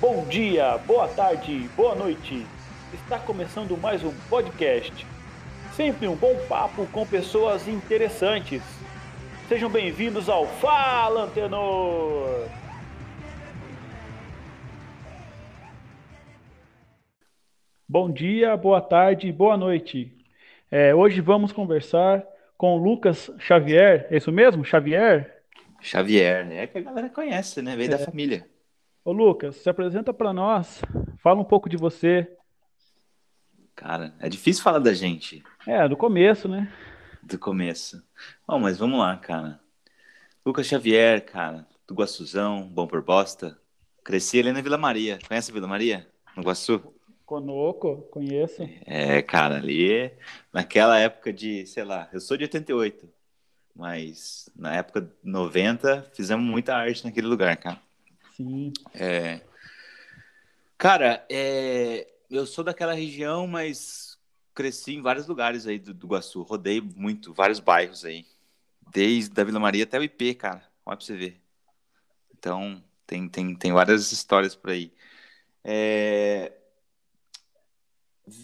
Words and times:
Bom 0.00 0.24
dia, 0.26 0.78
boa 0.78 1.08
tarde, 1.08 1.68
boa 1.76 1.92
noite. 1.92 2.46
Está 2.94 3.18
começando 3.18 3.76
mais 3.76 4.04
um 4.04 4.12
podcast. 4.30 5.04
Sempre 5.72 6.06
um 6.06 6.14
bom 6.14 6.36
papo 6.48 6.86
com 6.92 7.04
pessoas 7.04 7.66
interessantes. 7.66 8.62
Sejam 9.48 9.68
bem-vindos 9.68 10.28
ao 10.28 10.46
Fala 10.46 11.24
Antenor! 11.24 12.48
Bom 17.88 18.08
dia, 18.08 18.56
boa 18.56 18.80
tarde, 18.80 19.32
boa 19.32 19.56
noite. 19.56 20.16
É, 20.70 20.94
hoje 20.94 21.20
vamos 21.20 21.50
conversar 21.50 22.24
com 22.56 22.76
o 22.76 22.80
Lucas 22.80 23.32
Xavier, 23.40 24.06
é 24.12 24.16
isso 24.16 24.30
mesmo? 24.30 24.64
Xavier? 24.64 25.42
Xavier, 25.80 26.52
é 26.52 26.68
que 26.68 26.78
a 26.78 26.82
galera 26.82 27.08
conhece, 27.08 27.60
né? 27.60 27.74
Veio 27.74 27.92
é. 27.92 27.98
da 27.98 28.04
família. 28.04 28.46
Ô 29.08 29.12
Lucas, 29.12 29.56
se 29.56 29.70
apresenta 29.70 30.12
para 30.12 30.34
nós, 30.34 30.82
fala 31.22 31.40
um 31.40 31.44
pouco 31.44 31.66
de 31.66 31.78
você. 31.78 32.30
Cara, 33.74 34.12
é 34.20 34.28
difícil 34.28 34.62
falar 34.62 34.80
da 34.80 34.92
gente. 34.92 35.42
É, 35.66 35.88
do 35.88 35.96
começo, 35.96 36.46
né? 36.46 36.70
Do 37.22 37.38
começo. 37.38 38.04
Bom, 38.46 38.58
mas 38.58 38.76
vamos 38.76 38.98
lá, 39.00 39.16
cara. 39.16 39.58
Lucas 40.44 40.66
Xavier, 40.66 41.24
cara, 41.24 41.66
do 41.86 41.94
Guaçuzão, 41.94 42.68
bom 42.68 42.86
por 42.86 43.00
bosta. 43.00 43.58
Cresci 44.04 44.40
ali 44.40 44.52
na 44.52 44.60
Vila 44.60 44.76
Maria. 44.76 45.18
Conhece 45.26 45.50
a 45.50 45.54
Vila 45.54 45.66
Maria? 45.66 46.06
No 46.36 46.42
Guaçu? 46.42 46.92
Conoco, 47.24 48.02
conheço. 48.10 48.68
É, 48.84 49.22
cara, 49.22 49.56
ali, 49.56 50.12
naquela 50.52 50.98
época 50.98 51.32
de, 51.32 51.64
sei 51.64 51.82
lá, 51.82 52.10
eu 52.12 52.20
sou 52.20 52.36
de 52.36 52.44
88, 52.44 53.08
mas 53.74 54.50
na 54.54 54.76
época 54.76 55.10
90 55.24 56.10
fizemos 56.12 56.44
muita 56.44 56.76
arte 56.76 57.06
naquele 57.06 57.26
lugar, 57.26 57.56
cara. 57.56 57.87
Sim. 58.38 58.72
É... 58.94 59.40
Cara, 60.78 61.26
é... 61.28 62.06
eu 62.30 62.46
sou 62.46 62.62
daquela 62.62 62.94
região, 62.94 63.48
mas 63.48 64.16
cresci 64.54 64.94
em 64.94 65.02
vários 65.02 65.26
lugares 65.26 65.66
aí 65.66 65.78
do, 65.78 65.92
do 65.92 66.06
Iguaçu. 66.06 66.42
Rodei 66.42 66.80
muito, 66.80 67.34
vários 67.34 67.58
bairros 67.58 68.04
aí. 68.04 68.24
Desde 68.92 69.38
a 69.40 69.44
Vila 69.44 69.58
Maria 69.58 69.82
até 69.84 69.98
o 69.98 70.04
IP, 70.04 70.34
cara. 70.36 70.62
Olha 70.86 70.96
pra 70.96 71.04
você 71.04 71.16
ver. 71.16 71.40
Então, 72.32 72.82
tem, 73.06 73.28
tem, 73.28 73.54
tem 73.56 73.72
várias 73.72 74.12
histórias 74.12 74.54
por 74.54 74.70
aí. 74.70 74.92
É... 75.64 76.52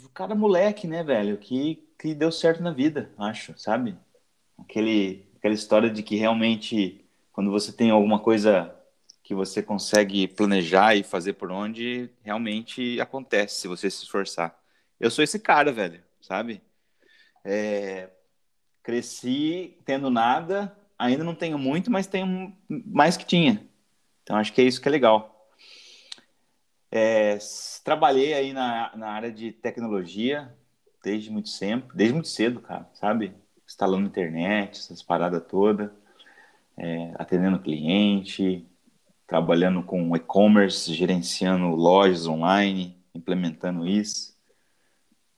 O 0.04 0.08
cara 0.08 0.34
moleque, 0.34 0.88
né, 0.88 1.04
velho? 1.04 1.38
Que, 1.38 1.86
que 1.98 2.14
deu 2.14 2.32
certo 2.32 2.62
na 2.62 2.72
vida, 2.72 3.12
acho, 3.16 3.56
sabe? 3.56 3.96
Aquele, 4.58 5.26
aquela 5.36 5.54
história 5.54 5.88
de 5.90 6.02
que 6.02 6.16
realmente, 6.16 7.04
quando 7.32 7.50
você 7.50 7.72
tem 7.72 7.90
alguma 7.90 8.18
coisa 8.18 8.74
que 9.24 9.34
você 9.34 9.62
consegue 9.62 10.28
planejar 10.28 10.94
e 10.94 11.02
fazer 11.02 11.32
por 11.32 11.50
onde 11.50 12.10
realmente 12.22 13.00
acontece 13.00 13.58
se 13.58 13.66
você 13.66 13.90
se 13.90 14.02
esforçar. 14.02 14.54
Eu 15.00 15.10
sou 15.10 15.24
esse 15.24 15.38
cara, 15.38 15.72
velho, 15.72 16.02
sabe? 16.20 16.62
É... 17.42 18.10
Cresci 18.82 19.78
tendo 19.86 20.10
nada, 20.10 20.76
ainda 20.98 21.24
não 21.24 21.34
tenho 21.34 21.58
muito, 21.58 21.90
mas 21.90 22.06
tenho 22.06 22.54
mais 22.68 23.16
que 23.16 23.24
tinha. 23.24 23.66
Então 24.22 24.36
acho 24.36 24.52
que 24.52 24.60
é 24.60 24.64
isso 24.64 24.80
que 24.80 24.88
é 24.88 24.90
legal. 24.90 25.48
É... 26.92 27.38
Trabalhei 27.82 28.34
aí 28.34 28.52
na, 28.52 28.94
na 28.94 29.08
área 29.08 29.32
de 29.32 29.52
tecnologia 29.52 30.54
desde 31.02 31.30
muito 31.30 31.48
sempre, 31.48 31.96
desde 31.96 32.12
muito 32.12 32.28
cedo, 32.28 32.60
cara, 32.60 32.90
sabe? 32.92 33.34
Instalando 33.66 34.06
internet, 34.06 34.80
essas 34.80 35.02
paradas 35.02 35.42
todas, 35.48 35.90
é... 36.76 37.14
atendendo 37.16 37.58
cliente, 37.58 38.68
trabalhando 39.26 39.82
com 39.82 40.14
e-commerce, 40.14 40.92
gerenciando 40.92 41.68
lojas 41.68 42.26
online, 42.26 42.96
implementando 43.14 43.86
isso. 43.86 44.34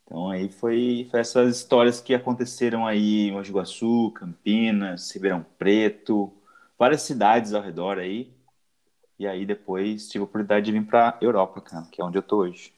Então 0.04 0.30
aí 0.30 0.48
foi, 0.48 1.08
foi, 1.10 1.20
essas 1.20 1.56
histórias 1.56 2.00
que 2.00 2.14
aconteceram 2.14 2.86
aí 2.86 3.28
em 3.28 3.32
Mogi 3.32 3.52
Guaçu, 3.52 4.12
Campinas, 4.12 5.10
Ribeirão 5.10 5.44
Preto, 5.58 6.32
várias 6.78 7.02
cidades 7.02 7.52
ao 7.52 7.62
redor 7.62 7.98
aí. 7.98 8.32
E 9.18 9.26
aí 9.26 9.46
depois 9.46 10.08
tive 10.08 10.22
a 10.22 10.24
oportunidade 10.24 10.66
de 10.66 10.72
vir 10.72 10.86
para 10.86 11.18
Europa, 11.20 11.60
cara, 11.60 11.86
que 11.90 12.00
é 12.00 12.04
onde 12.04 12.18
eu 12.18 12.22
tô 12.22 12.38
hoje. 12.38 12.72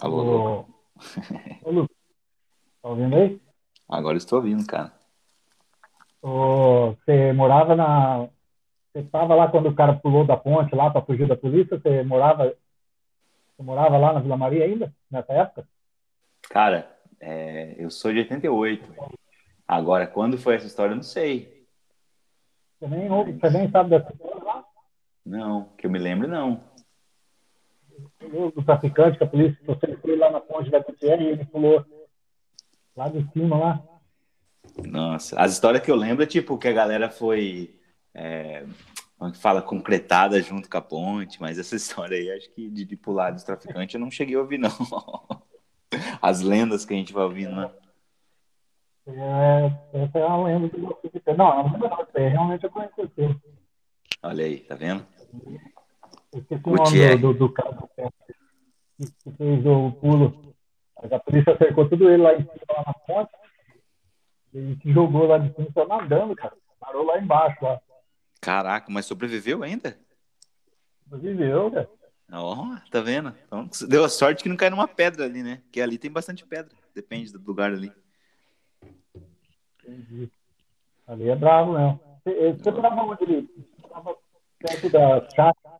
Alô, 0.00 0.64
Ô, 1.62 1.70
Lu. 1.70 1.88
Tá 2.80 2.88
ouvindo 2.90 3.16
aí? 3.16 3.40
Agora 3.88 4.16
estou 4.16 4.38
ouvindo, 4.38 4.64
cara 4.64 4.97
você 6.22 7.32
morava 7.32 7.76
na. 7.76 8.28
Você 8.92 9.00
estava 9.00 9.34
lá 9.34 9.48
quando 9.48 9.68
o 9.68 9.74
cara 9.74 9.94
pulou 9.94 10.24
da 10.24 10.36
ponte 10.36 10.74
lá 10.74 10.90
para 10.90 11.04
fugir 11.04 11.28
da 11.28 11.36
polícia? 11.36 11.78
Você 11.78 12.02
morava, 12.02 12.54
você 13.56 13.62
morava 13.62 13.96
lá 13.96 14.12
na 14.12 14.20
Vila 14.20 14.36
Maria 14.36 14.64
ainda, 14.64 14.92
nessa 15.10 15.32
época? 15.32 15.68
Cara, 16.48 16.90
é, 17.20 17.74
eu 17.78 17.90
sou 17.90 18.12
de 18.12 18.20
88. 18.20 18.92
Agora, 19.66 20.06
quando 20.06 20.38
foi 20.38 20.54
essa 20.54 20.66
história, 20.66 20.92
eu 20.92 20.96
não 20.96 21.02
sei. 21.02 21.66
Você 22.80 22.88
nem, 22.88 23.08
você 23.08 23.50
nem 23.50 23.70
sabe 23.70 23.90
dessa 23.90 24.12
história 24.12 24.42
lá? 24.42 24.64
Não, 25.24 25.64
que 25.76 25.86
eu 25.86 25.90
me 25.90 25.98
lembro, 25.98 26.26
não. 26.26 26.64
O 28.22 28.62
traficante 28.62 29.18
que 29.18 29.24
a 29.24 29.26
polícia, 29.26 29.58
você 29.66 29.96
foi 29.96 30.16
lá 30.16 30.30
na 30.30 30.40
ponte 30.40 30.70
da 30.70 30.78
Gutierrez 30.78 31.20
e 31.20 31.32
ele 31.32 31.44
pulou 31.44 31.84
lá 32.96 33.08
de 33.08 33.30
cima 33.32 33.58
lá. 33.58 33.97
Nossa, 34.86 35.40
as 35.40 35.52
histórias 35.52 35.82
que 35.82 35.90
eu 35.90 35.96
lembro 35.96 36.22
é 36.22 36.26
tipo 36.26 36.58
que 36.58 36.68
a 36.68 36.72
galera 36.72 37.10
foi. 37.10 37.74
É, 38.14 38.64
como 39.18 39.30
é 39.30 39.32
que 39.32 39.38
fala, 39.38 39.60
concretada 39.60 40.40
junto 40.40 40.70
com 40.70 40.76
a 40.76 40.80
ponte, 40.80 41.40
mas 41.40 41.58
essa 41.58 41.74
história 41.76 42.16
aí, 42.16 42.30
acho 42.30 42.50
que 42.50 42.68
de, 42.68 42.84
de 42.84 42.96
pular 42.96 43.30
dos 43.32 43.42
traficantes 43.42 43.94
eu 43.94 44.00
não 44.00 44.10
cheguei 44.10 44.36
a 44.36 44.40
ouvir, 44.40 44.58
não. 44.58 44.70
As 46.20 46.40
lendas 46.40 46.84
que 46.84 46.94
a 46.94 46.96
gente 46.96 47.12
vai 47.12 47.24
ouvindo, 47.24 47.56
né? 47.56 47.70
É, 49.06 49.72
essa 49.94 50.18
é 50.18 50.22
a 50.22 50.36
lenda 50.36 50.68
que 50.68 50.78
você 50.78 51.32
Não, 51.34 51.56
não 51.56 51.72
lembro 51.72 51.88
não, 51.88 52.06
é 52.14 52.28
realmente 52.28 52.64
eu 52.64 52.70
conheço 52.70 52.94
você. 52.96 53.34
Olha 54.22 54.44
aí, 54.44 54.60
tá 54.60 54.74
vendo? 54.74 55.06
Esqueci 56.34 56.62
o 56.66 56.74
nome 56.74 57.16
do, 57.16 57.32
do, 57.32 57.38
do 57.38 57.52
cara 57.52 57.78
que 57.96 59.32
fez 59.32 59.66
o 59.66 59.92
pulo. 59.92 60.54
A 60.96 61.18
polícia 61.20 61.56
cercou 61.56 61.88
tudo 61.88 62.10
ele 62.10 62.22
lá 62.22 62.34
em 62.34 62.42
cima, 62.42 62.52
lá 62.70 62.84
na 62.86 62.92
ponte. 62.92 63.30
Ele 64.58 64.76
se 64.82 64.92
jogou 64.92 65.26
lá 65.26 65.38
de 65.38 65.54
cima, 65.54 65.68
só 65.72 65.86
nadando, 65.86 66.34
cara. 66.34 66.56
Parou 66.80 67.04
lá 67.04 67.18
embaixo, 67.18 67.64
lá. 67.64 67.80
Caraca, 68.40 68.90
mas 68.90 69.06
sobreviveu 69.06 69.62
ainda? 69.62 69.96
Sobreviveu, 71.08 71.70
cara. 71.70 71.88
Ó, 72.32 72.54
oh, 72.54 72.90
tá 72.90 73.00
vendo? 73.00 73.32
Então, 73.46 73.70
deu 73.88 74.04
a 74.04 74.08
sorte 74.08 74.42
que 74.42 74.48
não 74.48 74.56
caiu 74.56 74.72
numa 74.72 74.88
pedra 74.88 75.24
ali, 75.24 75.42
né? 75.42 75.60
Porque 75.64 75.80
ali 75.80 75.96
tem 75.96 76.10
bastante 76.10 76.44
pedra. 76.44 76.76
Depende 76.94 77.32
do 77.32 77.40
lugar 77.40 77.72
ali. 77.72 77.92
Entendi. 79.82 80.30
Ali 81.06 81.30
é 81.30 81.36
bravo, 81.36 81.72
né? 81.72 81.98
Você, 82.24 82.70
morava 82.70 83.02
onde? 83.02 83.24
Você 83.24 83.88
morava 83.88 84.16
perto 84.58 84.90
da 84.90 85.30
chácara? 85.30 85.78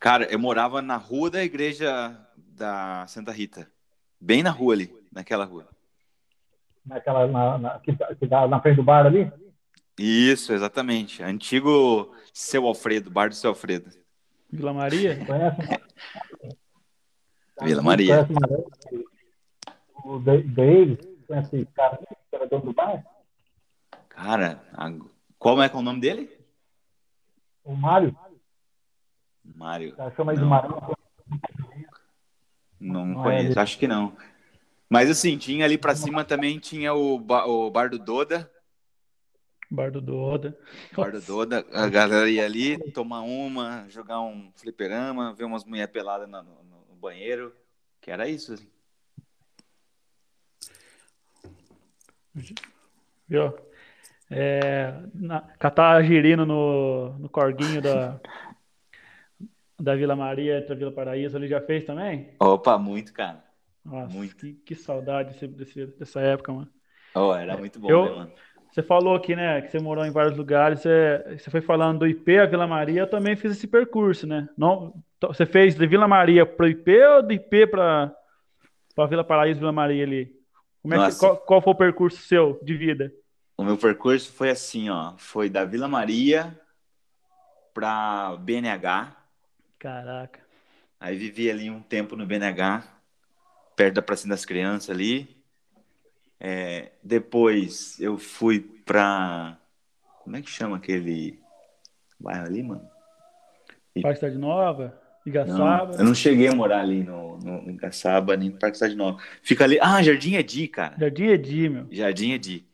Cara, 0.00 0.24
eu 0.24 0.38
morava 0.38 0.82
na 0.82 0.96
rua 0.96 1.30
da 1.30 1.44
igreja 1.44 2.18
da 2.36 3.06
Santa 3.06 3.30
Rita. 3.30 3.70
Bem 4.20 4.42
na 4.42 4.50
rua 4.50 4.74
ali, 4.74 4.92
naquela 5.12 5.44
rua 5.44 5.68
naquela 6.84 7.26
na, 7.26 7.58
na, 7.58 7.78
que, 7.78 7.92
que 7.94 8.26
dá 8.26 8.46
na 8.46 8.60
frente 8.60 8.76
do 8.76 8.82
bar 8.82 9.06
ali? 9.06 9.32
Isso, 9.98 10.52
exatamente. 10.52 11.22
Antigo 11.22 12.14
Seu 12.32 12.66
Alfredo, 12.66 13.10
bar 13.10 13.28
do 13.28 13.34
Seu 13.34 13.50
Alfredo. 13.50 13.90
Vila 14.50 14.72
Maria? 14.72 15.24
Conhece? 15.24 15.56
Vila 17.62 17.82
Maria. 17.82 18.28
O 20.04 20.18
David, 20.18 20.98
conhece 21.26 21.56
esse 21.56 21.66
cara 21.66 21.96
que 21.96 22.36
era 22.36 22.46
dono 22.46 22.66
do 22.66 22.72
bar? 22.72 23.04
Cara, 24.08 24.60
qual 25.38 25.62
é, 25.62 25.66
é 25.66 25.76
o 25.76 25.82
nome 25.82 26.00
dele? 26.00 26.30
O 27.64 27.74
Mário. 27.74 28.16
Mário. 29.44 29.96
Chama 30.16 30.34
de 30.34 30.44
Mário. 30.44 30.70
Não, 32.78 33.06
não 33.06 33.22
conheço, 33.22 33.58
é 33.58 33.62
acho 33.62 33.78
que 33.78 33.88
não. 33.88 34.16
Mas 34.88 35.10
assim, 35.10 35.36
tinha 35.38 35.64
ali 35.64 35.78
para 35.78 35.94
cima 35.94 36.24
também 36.24 36.58
tinha 36.58 36.94
o, 36.94 37.18
ba 37.18 37.46
o 37.46 37.70
Bar 37.70 37.90
do 37.90 37.98
Doda. 37.98 38.50
Bar 39.70 39.90
do 39.90 40.00
Doda. 40.00 40.56
Bar 40.96 41.10
do 41.10 41.20
Doda. 41.20 41.64
A 41.72 41.88
galera 41.88 42.28
ia 42.28 42.44
ali 42.44 42.78
tomar 42.92 43.22
uma, 43.22 43.86
jogar 43.88 44.20
um 44.20 44.52
fliperama, 44.54 45.34
ver 45.34 45.44
umas 45.44 45.64
mulheres 45.64 45.92
peladas 45.92 46.28
no, 46.28 46.42
no, 46.42 46.86
no, 46.88 46.96
banheiro. 46.96 47.52
Que 48.00 48.10
era 48.10 48.28
isso, 48.28 48.52
assim. 48.52 48.68
Viu? 53.28 53.54
É, 54.30 54.94
na, 55.14 55.40
catar 55.58 56.02
girino 56.02 56.44
no, 56.44 57.18
no 57.18 57.28
corguinho 57.28 57.80
da, 57.80 58.20
da 59.78 59.94
Vila 59.94 60.16
Maria 60.16 60.58
entre 60.58 60.72
a 60.72 60.76
Vila 60.76 60.92
Paraíso, 60.92 61.36
ele 61.36 61.48
já 61.48 61.60
fez 61.60 61.84
também? 61.84 62.34
Opa, 62.40 62.78
muito, 62.78 63.12
cara. 63.12 63.43
Nossa, 63.84 64.14
muito. 64.14 64.36
Que, 64.36 64.52
que 64.54 64.74
saudade 64.74 65.46
desse, 65.48 65.86
dessa 65.86 66.20
época, 66.20 66.52
mano. 66.52 66.70
Oh, 67.14 67.34
era 67.34 67.56
muito 67.56 67.78
bom, 67.78 67.90
eu, 67.90 68.04
né, 68.04 68.10
mano? 68.10 68.32
Você 68.74 68.82
falou 68.82 69.14
aqui, 69.14 69.36
né, 69.36 69.62
que 69.62 69.70
você 69.70 69.78
morou 69.78 70.04
em 70.04 70.10
vários 70.10 70.36
lugares. 70.36 70.80
Você, 70.80 71.38
você 71.38 71.48
foi 71.48 71.60
falando 71.60 72.00
do 72.00 72.08
IP 72.08 72.38
a 72.38 72.46
Vila 72.46 72.66
Maria. 72.66 73.02
Eu 73.02 73.10
também 73.10 73.36
fiz 73.36 73.52
esse 73.52 73.68
percurso, 73.68 74.26
né? 74.26 74.48
Não, 74.58 75.00
você 75.22 75.46
fez 75.46 75.76
de 75.76 75.86
Vila 75.86 76.08
Maria 76.08 76.44
para 76.44 76.66
o 76.66 76.68
IP 76.68 76.90
ou 77.04 77.22
do 77.22 77.32
IP 77.32 77.68
para 77.68 78.12
Vila 79.08 79.22
Paraíso, 79.22 79.60
Vila 79.60 79.70
Maria 79.70 80.02
ali? 80.02 80.32
Como 80.82 80.92
é 80.92 81.08
que, 81.08 81.16
qual, 81.16 81.36
qual 81.36 81.62
foi 81.62 81.72
o 81.72 81.76
percurso 81.76 82.20
seu 82.22 82.58
de 82.64 82.76
vida? 82.76 83.12
O 83.56 83.62
meu 83.62 83.78
percurso 83.78 84.32
foi 84.32 84.50
assim, 84.50 84.90
ó. 84.90 85.14
Foi 85.18 85.48
da 85.48 85.64
Vila 85.64 85.86
Maria 85.86 86.58
para 87.72 88.36
BNH. 88.40 89.16
Caraca. 89.78 90.40
Aí 90.98 91.16
vivi 91.16 91.48
ali 91.48 91.70
um 91.70 91.80
tempo 91.80 92.16
no 92.16 92.26
BNH, 92.26 92.82
perto 93.76 93.94
da 93.94 94.02
Praça 94.02 94.28
das 94.28 94.44
Crianças 94.44 94.90
ali. 94.90 95.28
É, 96.40 96.92
depois 97.02 97.98
eu 98.00 98.18
fui 98.18 98.60
pra. 98.60 99.58
Como 100.22 100.36
é 100.36 100.42
que 100.42 100.50
chama 100.50 100.76
aquele 100.76 101.38
bairro 102.18 102.46
ali, 102.46 102.62
mano? 102.62 102.88
Parque 104.02 104.20
Cidade 104.20 104.38
Nova? 104.38 105.00
Igaçaba? 105.24 105.92
Não, 105.92 105.98
eu 105.98 106.04
não 106.04 106.14
cheguei 106.14 106.48
a 106.48 106.54
morar 106.54 106.80
ali 106.80 107.02
no, 107.02 107.38
no 107.38 107.70
Igaçaba, 107.70 108.36
nem 108.36 108.50
no 108.50 108.58
Parque 108.58 108.76
Cidade 108.76 108.94
Nova. 108.94 109.18
Fica 109.42 109.64
ali. 109.64 109.78
Ah, 109.80 110.02
Jardim 110.02 110.34
Edi, 110.34 110.68
cara. 110.68 110.96
Jardim 110.98 111.26
Edi, 111.26 111.68
meu. 111.68 111.86
Jardim 111.90 112.32
Edi. 112.32 112.66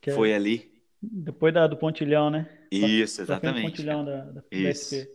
Que 0.00 0.10
Foi 0.10 0.30
é... 0.30 0.36
ali. 0.36 0.72
Depois 1.00 1.52
da, 1.54 1.66
do 1.66 1.76
Pontilhão, 1.76 2.30
né? 2.30 2.48
Isso, 2.70 3.20
exatamente. 3.20 3.70
Pontilhão 3.70 4.04
da, 4.04 4.24
da, 4.24 4.42
Isso. 4.50 5.06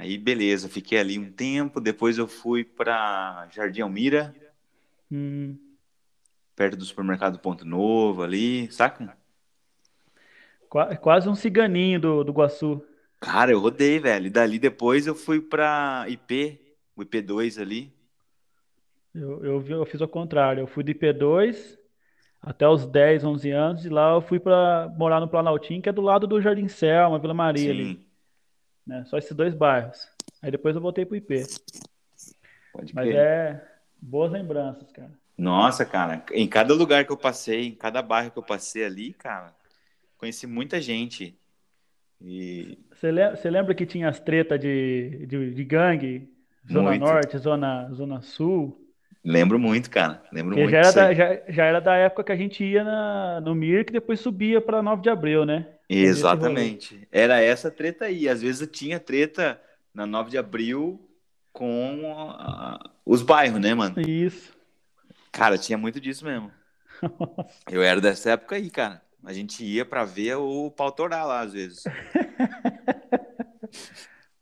Aí, 0.00 0.18
beleza, 0.18 0.68
fiquei 0.68 0.98
ali 0.98 1.18
um 1.18 1.30
tempo. 1.30 1.80
Depois 1.80 2.18
eu 2.18 2.26
fui 2.26 2.64
para 2.64 3.48
Jardim 3.50 3.82
Almira. 3.82 4.34
Hum 5.10 5.56
perto 6.60 6.76
do 6.76 6.84
supermercado 6.84 7.38
Ponto 7.38 7.64
Novo 7.64 8.22
ali, 8.22 8.70
saca? 8.70 9.16
Quase 11.00 11.26
um 11.26 11.34
ciganinho 11.34 11.98
do, 11.98 12.22
do 12.22 12.32
Guaçu. 12.32 12.84
Cara, 13.18 13.50
eu 13.50 13.58
rodei, 13.58 13.98
velho. 13.98 14.26
E 14.26 14.30
dali 14.30 14.58
depois 14.58 15.06
eu 15.06 15.14
fui 15.14 15.40
pra 15.40 16.04
IP, 16.06 16.60
o 16.94 17.00
IP2 17.00 17.58
ali. 17.58 17.90
Eu, 19.14 19.42
eu, 19.42 19.66
eu 19.68 19.86
fiz 19.86 20.02
ao 20.02 20.06
contrário. 20.06 20.60
Eu 20.60 20.66
fui 20.66 20.84
do 20.84 20.92
IP2 20.92 21.78
até 22.42 22.68
os 22.68 22.84
10, 22.84 23.24
11 23.24 23.50
anos. 23.50 23.84
E 23.86 23.88
lá 23.88 24.12
eu 24.12 24.20
fui 24.20 24.38
para 24.38 24.92
morar 24.98 25.18
no 25.18 25.28
Planaltim, 25.28 25.80
que 25.80 25.88
é 25.88 25.92
do 25.92 26.02
lado 26.02 26.26
do 26.26 26.42
Jardim 26.42 26.68
Selma, 26.68 27.18
Vila 27.18 27.32
Maria 27.32 27.64
Sim. 27.64 27.70
ali. 27.70 28.09
Né? 28.90 29.04
Só 29.06 29.16
esses 29.16 29.36
dois 29.36 29.54
bairros. 29.54 30.08
Aí 30.42 30.50
depois 30.50 30.74
eu 30.74 30.82
voltei 30.82 31.06
pro 31.06 31.14
IP. 31.14 31.46
Pode 32.72 32.92
Mas 32.92 33.08
é 33.08 33.64
boas 34.02 34.32
lembranças, 34.32 34.90
cara. 34.90 35.12
Nossa, 35.38 35.86
cara, 35.86 36.24
em 36.32 36.48
cada 36.48 36.74
lugar 36.74 37.04
que 37.04 37.12
eu 37.12 37.16
passei, 37.16 37.68
em 37.68 37.74
cada 37.74 38.02
bairro 38.02 38.32
que 38.32 38.38
eu 38.38 38.42
passei 38.42 38.84
ali, 38.84 39.12
cara, 39.12 39.54
conheci 40.18 40.44
muita 40.44 40.80
gente. 40.80 41.38
E... 42.20 42.78
Você, 42.90 43.12
lembra, 43.12 43.40
lembra 43.44 43.74
que 43.76 43.86
tinha 43.86 44.08
as 44.08 44.18
tretas 44.18 44.58
de, 44.58 45.24
de, 45.26 45.54
de, 45.54 45.64
gangue? 45.64 46.28
Zona 46.70 46.90
muito. 46.90 47.00
Norte, 47.00 47.38
Zona, 47.38 47.88
Zona 47.92 48.20
Sul? 48.20 48.79
Lembro 49.24 49.58
muito, 49.58 49.90
cara. 49.90 50.22
Lembro 50.32 50.56
muito. 50.56 50.70
Já 50.70 50.78
era, 50.78 50.92
da, 50.92 51.14
já, 51.14 51.40
já, 51.48 51.64
era 51.64 51.80
da 51.80 51.94
época 51.94 52.24
que 52.24 52.32
a 52.32 52.36
gente 52.36 52.64
ia 52.64 52.82
na, 52.82 53.40
no 53.40 53.54
Mir, 53.54 53.84
que 53.84 53.92
depois 53.92 54.20
subia 54.20 54.60
para 54.60 54.82
9 54.82 55.02
de 55.02 55.10
abril, 55.10 55.44
né? 55.44 55.66
Exatamente. 55.88 57.06
Era 57.12 57.40
essa 57.40 57.70
treta 57.70 58.06
aí. 58.06 58.28
Às 58.28 58.40
vezes 58.40 58.66
tinha 58.70 58.98
treta 58.98 59.60
na 59.94 60.06
9 60.06 60.30
de 60.30 60.38
abril 60.38 61.06
com 61.52 62.34
a, 62.38 62.90
os 63.04 63.22
bairros, 63.22 63.60
né, 63.60 63.74
mano? 63.74 64.00
Isso. 64.00 64.56
Cara, 65.30 65.58
tinha 65.58 65.76
muito 65.76 66.00
disso 66.00 66.24
mesmo. 66.24 66.50
Eu 67.70 67.82
era 67.82 68.00
dessa 68.00 68.30
época 68.30 68.56
aí, 68.56 68.70
cara. 68.70 69.02
A 69.24 69.32
gente 69.32 69.62
ia 69.64 69.84
para 69.84 70.04
ver 70.04 70.36
o 70.36 70.70
pau 70.70 70.90
torar 70.90 71.26
lá, 71.26 71.40
às 71.40 71.52
vezes. 71.52 71.84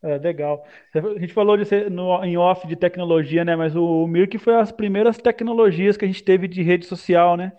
É, 0.02 0.16
legal. 0.18 0.64
A 0.94 1.18
gente 1.18 1.32
falou 1.32 1.56
de 1.56 1.64
ser 1.64 1.90
no, 1.90 2.22
em 2.24 2.36
off 2.36 2.66
de 2.66 2.76
tecnologia, 2.76 3.44
né? 3.44 3.56
Mas 3.56 3.74
o, 3.74 4.04
o 4.04 4.06
Mirk 4.06 4.38
foi 4.38 4.54
as 4.54 4.70
primeiras 4.70 5.18
tecnologias 5.18 5.96
que 5.96 6.04
a 6.04 6.08
gente 6.08 6.22
teve 6.22 6.46
de 6.46 6.62
rede 6.62 6.86
social, 6.86 7.36
né? 7.36 7.52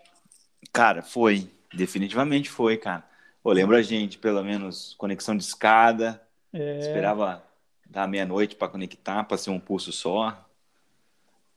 Cara, 0.71 1.01
foi. 1.01 1.49
Definitivamente 1.73 2.49
foi, 2.49 2.77
cara. 2.77 3.03
Pô, 3.43 3.51
lembra 3.51 3.77
a 3.77 3.81
gente, 3.81 4.17
pelo 4.17 4.43
menos, 4.43 4.95
conexão 4.97 5.35
de 5.35 5.43
escada. 5.43 6.21
É... 6.53 6.79
Esperava 6.79 7.43
da 7.89 8.07
meia-noite 8.07 8.55
para 8.55 8.69
conectar, 8.69 9.23
para 9.23 9.37
ser 9.37 9.49
um 9.49 9.59
pulso 9.59 9.91
só. 9.91 10.45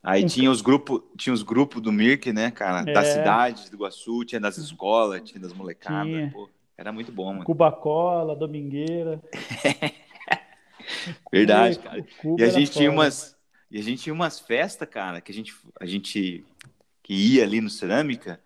Aí 0.02 0.24
tinha 0.26 0.50
os 0.50 0.60
grupos, 0.60 1.00
tinha 1.16 1.32
os 1.32 1.44
grupos 1.44 1.80
do 1.80 1.92
Mirk, 1.92 2.32
né, 2.32 2.50
cara? 2.50 2.90
É. 2.90 2.92
Das 2.92 3.06
cidades 3.08 3.70
do 3.70 3.76
Iguaçu, 3.76 4.24
tinha 4.24 4.40
das 4.40 4.58
escolas, 4.58 5.22
tinha 5.22 5.40
das 5.40 5.52
molecadas. 5.52 6.32
Pô, 6.32 6.48
era 6.76 6.90
muito 6.90 7.12
bom, 7.12 7.32
mano. 7.32 7.44
Cubacola, 7.44 8.34
Domingueira. 8.34 9.22
Verdade, 11.32 11.78
cara. 11.78 12.04
e 12.38 12.42
a 12.42 12.50
gente 12.50 12.70
tinha 12.70 12.90
umas. 12.90 13.36
E 13.70 13.78
a 13.78 13.82
gente 13.82 14.02
tinha 14.02 14.12
umas 14.12 14.38
festas, 14.38 14.88
cara, 14.88 15.20
que 15.20 15.32
a 15.32 15.34
gente, 15.34 15.54
a 15.80 15.86
gente 15.86 16.44
que 17.02 17.14
ia 17.14 17.42
ali 17.42 17.60
no 17.60 17.70
Cerâmica, 17.70 18.38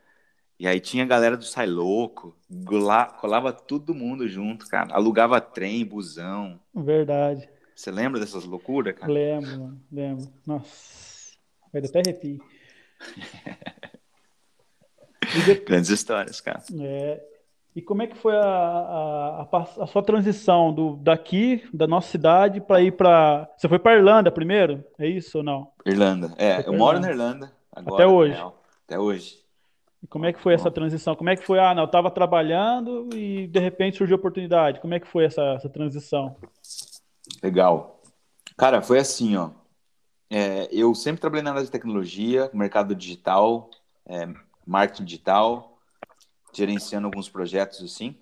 e 0.58 0.66
aí 0.66 0.80
tinha 0.80 1.02
a 1.04 1.06
galera 1.06 1.36
do 1.36 1.44
Sai 1.44 1.66
Louco, 1.66 2.36
colava 3.18 3.52
todo 3.52 3.94
mundo 3.94 4.28
junto, 4.28 4.66
cara. 4.68 4.94
Alugava 4.94 5.40
trem, 5.40 5.84
busão. 5.84 6.60
Verdade. 6.74 7.48
Você 7.74 7.90
lembra 7.90 8.18
dessas 8.18 8.44
loucuras, 8.44 8.94
cara? 8.94 9.12
Lembro, 9.12 9.50
mano. 9.50 9.82
Lembro. 9.92 10.32
Nossa. 10.46 11.36
Vai 11.70 11.82
até 11.84 11.98
arrepio. 11.98 12.42
de... 15.44 15.54
Grandes 15.66 15.90
histórias, 15.90 16.40
cara. 16.40 16.62
É... 16.80 17.35
E 17.76 17.82
como 17.82 18.00
é 18.00 18.06
que 18.06 18.16
foi 18.16 18.34
a, 18.34 18.40
a, 18.40 19.42
a, 19.52 19.62
a 19.82 19.86
sua 19.86 20.02
transição 20.02 20.72
do, 20.72 20.96
daqui, 20.96 21.62
da 21.74 21.86
nossa 21.86 22.08
cidade, 22.08 22.58
para 22.58 22.80
ir 22.80 22.92
para. 22.92 23.50
Você 23.54 23.68
foi 23.68 23.78
para 23.78 23.98
Irlanda 23.98 24.32
primeiro? 24.32 24.82
É 24.98 25.06
isso 25.06 25.38
ou 25.38 25.44
não? 25.44 25.70
Irlanda. 25.84 26.32
É, 26.38 26.66
eu 26.66 26.72
moro 26.72 26.98
na 26.98 27.10
Irlanda. 27.10 27.52
Agora, 27.70 28.02
Até 28.02 28.06
hoje. 28.06 28.44
Até 28.86 28.98
hoje. 28.98 29.44
E 30.02 30.06
como 30.06 30.24
é 30.24 30.32
que 30.32 30.40
foi 30.40 30.54
essa 30.54 30.70
transição? 30.70 31.14
Como 31.14 31.28
é 31.28 31.36
que 31.36 31.44
foi? 31.44 31.58
Ah, 31.58 31.74
não, 31.74 31.82
eu 31.82 31.86
estava 31.86 32.10
trabalhando 32.10 33.10
e 33.14 33.46
de 33.46 33.60
repente 33.60 33.98
surgiu 33.98 34.16
a 34.16 34.18
oportunidade. 34.18 34.80
Como 34.80 34.94
é 34.94 35.00
que 35.00 35.06
foi 35.06 35.26
essa, 35.26 35.42
essa 35.42 35.68
transição? 35.68 36.34
Legal. 37.42 38.00
Cara, 38.56 38.80
foi 38.80 38.98
assim, 38.98 39.36
ó. 39.36 39.50
É, 40.30 40.66
eu 40.72 40.94
sempre 40.94 41.20
trabalhei 41.20 41.44
na 41.44 41.50
área 41.50 41.62
de 41.62 41.70
tecnologia, 41.70 42.50
mercado 42.54 42.94
digital, 42.94 43.68
é, 44.06 44.26
marketing 44.66 45.04
digital, 45.04 45.75
gerenciando 46.56 47.06
alguns 47.06 47.28
projetos 47.28 47.82
assim. 47.82 48.16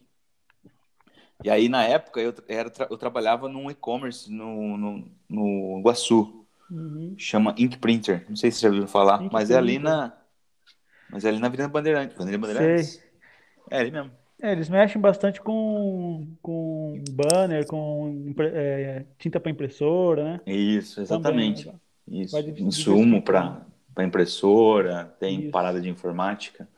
E 1.43 1.51
aí, 1.51 1.69
na 1.69 1.85
época, 1.85 2.21
eu, 2.21 2.35
era, 2.49 2.71
eu 2.91 2.97
trabalhava 2.97 3.49
num 3.49 3.71
e-commerce 3.71 4.33
no, 4.33 4.77
no, 4.77 5.05
no 5.29 5.79
Iguaçu. 5.81 6.47
Uhum. 6.71 7.15
Chama 7.19 7.55
Ink 7.59 7.79
Printer. 7.79 8.25
Não 8.29 8.37
sei 8.37 8.51
se 8.51 8.59
você 8.59 8.63
já 8.67 8.73
ouviu 8.73 8.89
falar, 8.89 9.23
Ink 9.23 9.33
mas 9.33 9.49
Printer. 9.49 9.57
é 9.57 9.59
ali 9.59 9.79
na. 9.79 10.17
Mas 11.11 11.25
é 11.25 11.29
ali 11.29 11.39
na 11.39 11.49
Avenida 11.49 11.69
Bandeirantes. 11.69 12.17
Avenida 12.17 12.39
Bandeirantes. 12.39 12.93
Sei. 12.93 13.03
É 13.71 13.79
ali 13.79 13.91
mesmo. 13.91 14.11
É, 14.41 14.53
eles 14.53 14.69
mexem 14.69 15.01
bastante 15.01 15.41
com, 15.41 16.27
com 16.43 17.03
banner, 17.11 17.67
com 17.67 18.35
é, 18.39 19.05
tinta 19.19 19.39
para 19.39 19.51
impressora, 19.51 20.25
né? 20.25 20.41
Isso, 20.47 21.01
exatamente. 21.01 21.65
Também, 21.65 21.81
isso, 22.23 22.39
insumo 22.59 23.23
para 23.23 23.65
impressora, 24.01 25.15
tem 25.19 25.43
Isso. 25.43 25.51
parada 25.51 25.81
de 25.81 25.89
informática. 25.89 26.69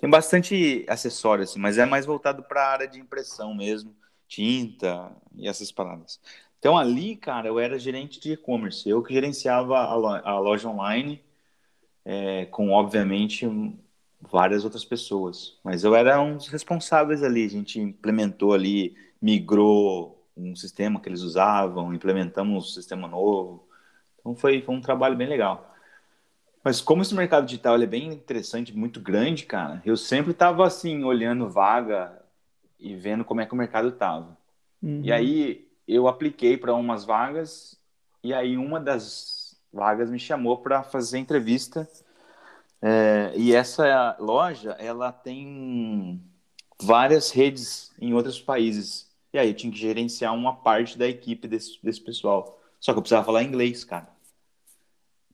Tem 0.00 0.08
bastante 0.08 0.86
acessório, 0.88 1.44
assim, 1.44 1.58
mas 1.60 1.76
é 1.76 1.84
mais 1.84 2.06
voltado 2.06 2.42
para 2.42 2.62
a 2.62 2.72
área 2.72 2.88
de 2.88 2.98
impressão 2.98 3.54
mesmo, 3.54 3.94
tinta 4.26 5.14
e 5.36 5.46
essas 5.46 5.70
paradas. 5.70 6.18
Então 6.58 6.78
ali, 6.78 7.16
cara, 7.16 7.48
eu 7.48 7.58
era 7.58 7.78
gerente 7.78 8.18
de 8.18 8.32
e-commerce, 8.32 8.88
eu 8.88 9.02
que 9.02 9.12
gerenciava 9.12 9.78
a, 9.78 9.94
lo 9.94 10.06
a 10.08 10.38
loja 10.38 10.68
online, 10.70 11.22
é, 12.04 12.46
com 12.46 12.70
obviamente 12.70 13.46
várias 14.20 14.64
outras 14.64 14.84
pessoas, 14.84 15.58
mas 15.64 15.84
eu 15.84 15.94
era 15.94 16.20
um 16.20 16.36
dos 16.36 16.48
responsáveis 16.48 17.22
ali. 17.22 17.44
A 17.44 17.50
gente 17.50 17.80
implementou 17.80 18.54
ali, 18.54 18.96
migrou 19.20 20.26
um 20.36 20.56
sistema 20.56 21.00
que 21.00 21.08
eles 21.08 21.20
usavam, 21.22 21.92
implementamos 21.94 22.64
um 22.64 22.68
sistema 22.68 23.06
novo, 23.08 23.68
então 24.20 24.34
foi, 24.36 24.62
foi 24.62 24.74
um 24.74 24.80
trabalho 24.80 25.16
bem 25.16 25.28
legal. 25.28 25.69
Mas 26.62 26.80
como 26.80 27.02
esse 27.02 27.14
mercado 27.14 27.46
digital 27.46 27.80
é 27.80 27.86
bem 27.86 28.08
interessante, 28.08 28.76
muito 28.76 29.00
grande, 29.00 29.46
cara, 29.46 29.82
eu 29.84 29.96
sempre 29.96 30.32
estava 30.32 30.66
assim, 30.66 31.02
olhando 31.04 31.48
vaga 31.48 32.20
e 32.78 32.94
vendo 32.94 33.24
como 33.24 33.40
é 33.40 33.46
que 33.46 33.54
o 33.54 33.56
mercado 33.56 33.88
estava. 33.88 34.36
Uhum. 34.82 35.00
E 35.02 35.12
aí 35.12 35.68
eu 35.88 36.06
apliquei 36.06 36.56
para 36.56 36.74
umas 36.74 37.04
vagas 37.04 37.78
e 38.22 38.34
aí 38.34 38.56
uma 38.56 38.78
das 38.78 39.58
vagas 39.72 40.10
me 40.10 40.18
chamou 40.18 40.58
para 40.58 40.82
fazer 40.82 41.18
entrevista. 41.18 41.88
É, 42.82 43.32
e 43.36 43.54
essa 43.54 44.16
loja, 44.18 44.72
ela 44.72 45.12
tem 45.12 46.20
várias 46.80 47.30
redes 47.30 47.92
em 48.00 48.12
outros 48.14 48.40
países. 48.40 49.10
E 49.32 49.38
aí 49.38 49.48
eu 49.48 49.54
tinha 49.54 49.72
que 49.72 49.78
gerenciar 49.78 50.34
uma 50.34 50.56
parte 50.56 50.98
da 50.98 51.06
equipe 51.06 51.46
desse, 51.46 51.78
desse 51.82 52.00
pessoal. 52.00 52.60
Só 52.78 52.92
que 52.92 52.98
eu 52.98 53.02
precisava 53.02 53.24
falar 53.24 53.42
inglês, 53.42 53.84
cara. 53.84 54.08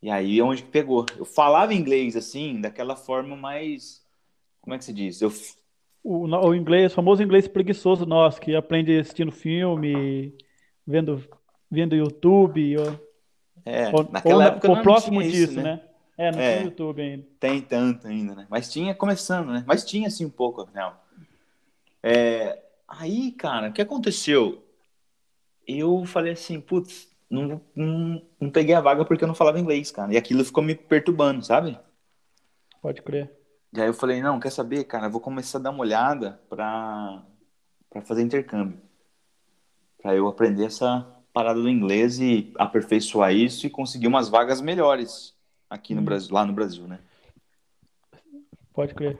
E 0.02 0.10
aí 0.10 0.38
é 0.38 0.44
onde 0.44 0.62
pegou. 0.62 1.06
Eu 1.16 1.24
falava 1.24 1.74
inglês 1.74 2.16
assim, 2.16 2.60
daquela 2.60 2.96
forma 2.96 3.36
mais 3.36 4.04
como 4.60 4.74
é 4.74 4.78
que 4.78 4.84
se 4.84 4.92
diz? 4.92 5.22
Eu 5.22 5.30
o, 6.02 6.24
o 6.24 6.54
inglês, 6.54 6.92
o 6.92 6.94
famoso 6.94 7.20
inglês 7.20 7.48
preguiçoso 7.48 8.06
nosso, 8.06 8.40
que 8.40 8.54
aprende 8.54 8.96
assistindo 8.96 9.32
filme, 9.32 10.32
vendo, 10.86 11.24
vendo 11.68 11.96
YouTube, 11.96 12.78
ou, 12.78 13.00
é, 13.64 13.90
ou, 13.92 14.08
naquela 14.10 14.44
ou, 14.44 14.50
época 14.50 14.70
ou 14.70 14.82
próximo 14.82 15.20
disso, 15.20 15.36
isso, 15.36 15.56
né? 15.56 15.62
né? 15.62 15.80
É, 16.16 16.32
não 16.32 16.40
é, 16.40 16.56
tem 16.56 16.64
YouTube 16.64 17.02
ainda. 17.02 17.26
Tem 17.40 17.60
tanto 17.60 18.06
ainda, 18.06 18.36
né? 18.36 18.46
Mas 18.48 18.72
tinha 18.72 18.94
começando, 18.94 19.50
né? 19.50 19.64
Mas 19.66 19.84
tinha, 19.84 20.06
assim, 20.06 20.24
um 20.24 20.30
pouco, 20.30 20.62
afinal. 20.62 21.04
É, 22.02 22.62
aí, 22.86 23.32
cara, 23.32 23.70
o 23.70 23.72
que 23.72 23.82
aconteceu? 23.82 24.64
Eu 25.66 26.04
falei 26.06 26.32
assim, 26.32 26.60
putz, 26.60 27.08
não, 27.28 27.60
não, 27.74 28.22
não 28.40 28.50
peguei 28.50 28.74
a 28.74 28.80
vaga 28.80 29.04
porque 29.04 29.24
eu 29.24 29.28
não 29.28 29.34
falava 29.34 29.58
inglês, 29.58 29.90
cara. 29.90 30.12
E 30.12 30.16
aquilo 30.16 30.44
ficou 30.44 30.62
me 30.62 30.74
perturbando, 30.74 31.44
sabe? 31.44 31.78
Pode 32.80 33.02
crer. 33.02 33.30
E 33.72 33.80
aí 33.80 33.88
eu 33.88 33.94
falei, 33.94 34.22
não, 34.22 34.38
quer 34.38 34.50
saber, 34.50 34.84
cara, 34.84 35.06
eu 35.06 35.10
vou 35.10 35.20
começar 35.20 35.58
a 35.58 35.62
dar 35.62 35.70
uma 35.70 35.80
olhada 35.80 36.40
pra, 36.48 37.22
pra 37.90 38.00
fazer 38.00 38.22
intercâmbio. 38.22 38.80
Pra 40.00 40.14
eu 40.14 40.28
aprender 40.28 40.66
essa 40.66 41.06
parada 41.32 41.60
do 41.60 41.68
inglês 41.68 42.18
e 42.18 42.52
aperfeiçoar 42.56 43.34
isso 43.34 43.66
e 43.66 43.70
conseguir 43.70 44.06
umas 44.06 44.28
vagas 44.28 44.60
melhores 44.60 45.34
aqui 45.68 45.94
no 45.94 46.00
hum. 46.00 46.04
Brasil, 46.04 46.32
lá 46.32 46.46
no 46.46 46.52
Brasil, 46.52 46.86
né? 46.86 47.00
Pode 48.72 48.94
crer. 48.94 49.18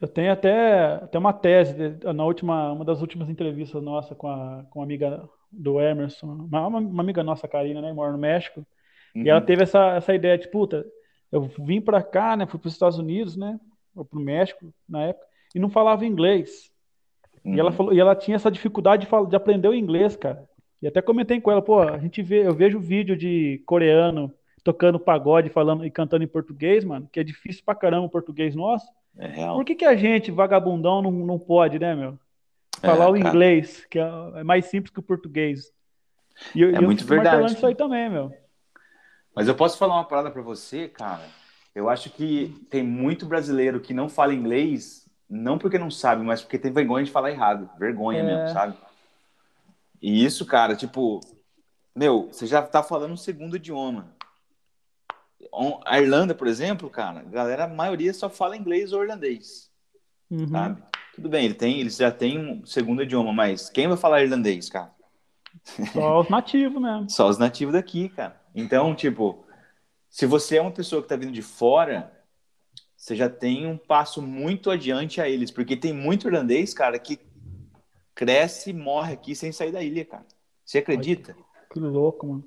Eu 0.00 0.08
tenho 0.08 0.32
até, 0.32 0.94
até 0.94 1.18
uma 1.18 1.32
tese 1.32 1.74
na 2.14 2.24
última, 2.24 2.72
uma 2.72 2.84
das 2.84 3.00
últimas 3.00 3.28
entrevistas 3.28 3.82
nossa 3.82 4.14
com 4.14 4.28
a, 4.28 4.64
com 4.70 4.80
a 4.80 4.84
amiga 4.84 5.28
do 5.56 5.80
Emerson, 5.80 6.26
uma, 6.26 6.66
uma 6.66 7.02
amiga 7.02 7.22
nossa, 7.22 7.48
Karina, 7.48 7.80
né, 7.80 7.92
mora 7.92 8.12
no 8.12 8.18
México, 8.18 8.66
uhum. 9.14 9.22
e 9.22 9.28
ela 9.28 9.40
uhum. 9.40 9.46
teve 9.46 9.62
essa, 9.62 9.96
essa 9.96 10.14
ideia 10.14 10.36
de, 10.38 10.48
puta, 10.48 10.84
eu 11.30 11.42
vim 11.42 11.80
para 11.80 12.02
cá, 12.02 12.36
né, 12.36 12.46
fui 12.46 12.58
para 12.58 12.68
os 12.68 12.74
Estados 12.74 12.98
Unidos, 12.98 13.36
né, 13.36 13.58
ou 13.94 14.04
para 14.04 14.18
o 14.18 14.22
México 14.22 14.72
na 14.88 15.02
época, 15.04 15.26
e 15.54 15.58
não 15.58 15.70
falava 15.70 16.06
inglês. 16.06 16.70
Uhum. 17.44 17.54
E 17.54 17.60
ela 17.60 17.70
uhum. 17.70 17.76
falou, 17.76 17.92
e 17.92 18.00
ela 18.00 18.14
tinha 18.14 18.36
essa 18.36 18.50
dificuldade 18.50 19.02
de, 19.02 19.08
falar, 19.08 19.28
de 19.28 19.36
aprender 19.36 19.68
o 19.68 19.74
inglês, 19.74 20.16
cara. 20.16 20.48
E 20.82 20.86
até 20.86 21.00
comentei 21.00 21.40
com 21.40 21.50
ela, 21.50 21.62
pô, 21.62 21.80
a 21.80 21.98
gente 21.98 22.22
vê, 22.22 22.46
eu 22.46 22.54
vejo 22.54 22.78
vídeo 22.78 23.16
de 23.16 23.62
coreano 23.64 24.32
tocando 24.62 24.98
pagode, 24.98 25.50
falando 25.50 25.84
e 25.84 25.90
cantando 25.90 26.24
em 26.24 26.28
português, 26.28 26.84
mano, 26.84 27.08
que 27.12 27.20
é 27.20 27.24
difícil 27.24 27.62
pra 27.64 27.74
caramba 27.74 28.06
o 28.06 28.10
português 28.10 28.54
nosso. 28.56 28.86
É 29.16 29.28
real. 29.28 29.56
Por 29.56 29.64
que, 29.64 29.74
que 29.74 29.84
a 29.84 29.94
gente, 29.94 30.30
vagabundão, 30.30 31.02
não, 31.02 31.10
não 31.10 31.38
pode, 31.38 31.78
né, 31.78 31.94
meu? 31.94 32.18
Falar 32.84 33.06
é, 33.06 33.10
o 33.10 33.16
inglês, 33.16 33.86
que 33.90 33.98
é, 33.98 34.08
é, 34.36 34.44
mais 34.44 34.66
simples 34.66 34.92
que 34.92 35.00
o 35.00 35.02
português. 35.02 35.72
E 36.54 36.62
eu, 36.62 36.74
é 36.74 36.80
muito 36.80 37.04
eu 37.04 37.08
verdade. 37.08 37.52
isso 37.52 37.66
aí 37.66 37.74
também, 37.74 38.10
meu. 38.10 38.32
Mas 39.34 39.48
eu 39.48 39.54
posso 39.54 39.78
falar 39.78 39.94
uma 39.94 40.04
parada 40.04 40.30
para 40.30 40.42
você, 40.42 40.88
cara. 40.88 41.24
Eu 41.74 41.88
acho 41.88 42.10
que 42.10 42.66
tem 42.70 42.82
muito 42.82 43.26
brasileiro 43.26 43.80
que 43.80 43.92
não 43.92 44.08
fala 44.08 44.32
inglês, 44.32 45.08
não 45.28 45.58
porque 45.58 45.78
não 45.78 45.90
sabe, 45.90 46.22
mas 46.22 46.40
porque 46.40 46.58
tem 46.58 46.72
vergonha 46.72 47.04
de 47.04 47.10
falar 47.10 47.30
errado. 47.30 47.68
Vergonha 47.78 48.20
é. 48.20 48.22
mesmo, 48.22 48.48
sabe? 48.48 48.76
E 50.00 50.24
isso, 50.24 50.46
cara, 50.46 50.76
tipo, 50.76 51.20
meu, 51.94 52.28
você 52.30 52.46
já 52.46 52.62
tá 52.62 52.82
falando 52.82 53.12
um 53.12 53.16
segundo 53.16 53.56
idioma. 53.56 54.14
A 55.84 56.00
Irlanda, 56.00 56.34
por 56.34 56.46
exemplo, 56.46 56.90
cara, 56.90 57.20
a 57.20 57.24
galera, 57.24 57.64
a 57.64 57.68
maioria 57.68 58.12
só 58.12 58.28
fala 58.28 58.56
inglês 58.56 58.92
ou 58.92 59.02
irlandês. 59.02 59.70
Uhum. 60.30 60.48
Sabe? 60.48 60.82
Tudo 61.14 61.28
bem, 61.28 61.44
ele 61.44 61.54
tem, 61.54 61.80
eles 61.80 61.96
já 61.96 62.10
têm 62.10 62.38
um 62.38 62.66
segundo 62.66 63.02
idioma, 63.02 63.32
mas 63.32 63.70
quem 63.70 63.86
vai 63.86 63.96
falar 63.96 64.22
irlandês, 64.22 64.68
cara? 64.68 64.92
Só 65.92 66.20
os 66.20 66.28
nativos 66.28 66.82
mesmo. 66.82 67.10
Só 67.10 67.28
os 67.28 67.38
nativos 67.38 67.74
daqui, 67.74 68.08
cara. 68.08 68.40
Então, 68.54 68.94
tipo, 68.94 69.44
se 70.10 70.26
você 70.26 70.56
é 70.56 70.62
uma 70.62 70.72
pessoa 70.72 71.02
que 71.02 71.08
tá 71.08 71.16
vindo 71.16 71.32
de 71.32 71.42
fora, 71.42 72.12
você 72.96 73.14
já 73.14 73.28
tem 73.28 73.66
um 73.66 73.76
passo 73.76 74.20
muito 74.20 74.70
adiante 74.70 75.20
a 75.20 75.28
eles, 75.28 75.50
porque 75.50 75.76
tem 75.76 75.92
muito 75.92 76.26
irlandês, 76.26 76.74
cara, 76.74 76.98
que 76.98 77.20
cresce 78.14 78.70
e 78.70 78.72
morre 78.72 79.12
aqui 79.12 79.34
sem 79.34 79.52
sair 79.52 79.72
da 79.72 79.82
ilha, 79.82 80.04
cara. 80.04 80.24
Você 80.64 80.78
acredita? 80.78 81.36
Que 81.72 81.78
louco, 81.78 82.26
mano. 82.26 82.44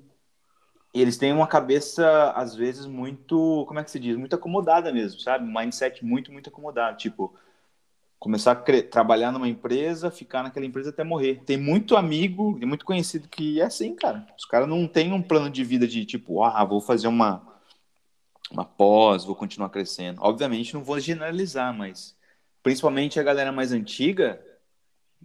Eles 0.92 1.16
têm 1.16 1.32
uma 1.32 1.46
cabeça, 1.46 2.32
às 2.32 2.54
vezes, 2.54 2.86
muito, 2.86 3.64
como 3.66 3.78
é 3.78 3.84
que 3.84 3.90
se 3.90 4.00
diz? 4.00 4.16
Muito 4.16 4.34
acomodada 4.34 4.92
mesmo, 4.92 5.20
sabe? 5.20 5.44
Um 5.44 5.52
mindset 5.52 6.04
muito, 6.04 6.32
muito 6.32 6.48
acomodado. 6.48 6.96
Tipo, 6.96 7.34
começar 8.18 8.52
a 8.52 8.82
trabalhar 8.82 9.30
numa 9.30 9.48
empresa, 9.48 10.10
ficar 10.10 10.42
naquela 10.42 10.66
empresa 10.66 10.90
até 10.90 11.04
morrer. 11.04 11.42
Tem 11.46 11.56
muito 11.56 11.96
amigo, 11.96 12.58
muito 12.66 12.84
conhecido 12.84 13.28
que 13.28 13.60
é 13.60 13.64
assim, 13.64 13.94
cara. 13.94 14.26
Os 14.36 14.44
caras 14.44 14.68
não 14.68 14.86
têm 14.88 15.12
um 15.12 15.22
plano 15.22 15.48
de 15.48 15.62
vida 15.62 15.86
de 15.86 16.04
tipo, 16.04 16.42
ah, 16.42 16.64
vou 16.64 16.80
fazer 16.80 17.06
uma, 17.06 17.46
uma 18.50 18.64
pós, 18.64 19.24
vou 19.24 19.36
continuar 19.36 19.68
crescendo. 19.68 20.20
Obviamente, 20.22 20.74
não 20.74 20.82
vou 20.82 20.98
generalizar, 20.98 21.72
mas 21.72 22.16
principalmente 22.62 23.20
a 23.20 23.22
galera 23.22 23.52
mais 23.52 23.72
antiga, 23.72 24.44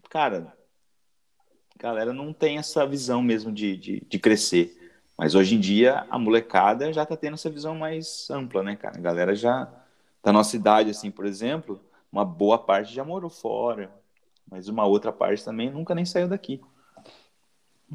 cara, 0.09 0.55
a 1.77 1.81
galera 1.81 2.13
não 2.13 2.31
tem 2.31 2.57
essa 2.57 2.85
visão 2.85 3.21
mesmo 3.23 3.51
de, 3.51 3.75
de, 3.75 4.05
de 4.07 4.19
crescer. 4.19 4.79
Mas 5.17 5.35
hoje 5.35 5.55
em 5.55 5.59
dia 5.59 6.05
a 6.09 6.19
molecada 6.19 6.93
já 6.93 7.05
tá 7.05 7.17
tendo 7.17 7.35
essa 7.35 7.49
visão 7.49 7.75
mais 7.75 8.29
ampla, 8.29 8.61
né, 8.61 8.75
cara? 8.75 8.97
A 8.97 9.01
galera 9.01 9.35
já, 9.35 9.71
da 10.23 10.31
nossa 10.31 10.55
idade, 10.55 10.91
assim, 10.91 11.09
por 11.09 11.25
exemplo, 11.25 11.83
uma 12.13 12.23
boa 12.23 12.59
parte 12.59 12.93
já 12.93 13.03
morou 13.03 13.29
fora, 13.29 13.91
mas 14.47 14.67
uma 14.67 14.85
outra 14.85 15.11
parte 15.11 15.43
também 15.43 15.71
nunca 15.71 15.95
nem 15.95 16.05
saiu 16.05 16.27
daqui. 16.27 16.61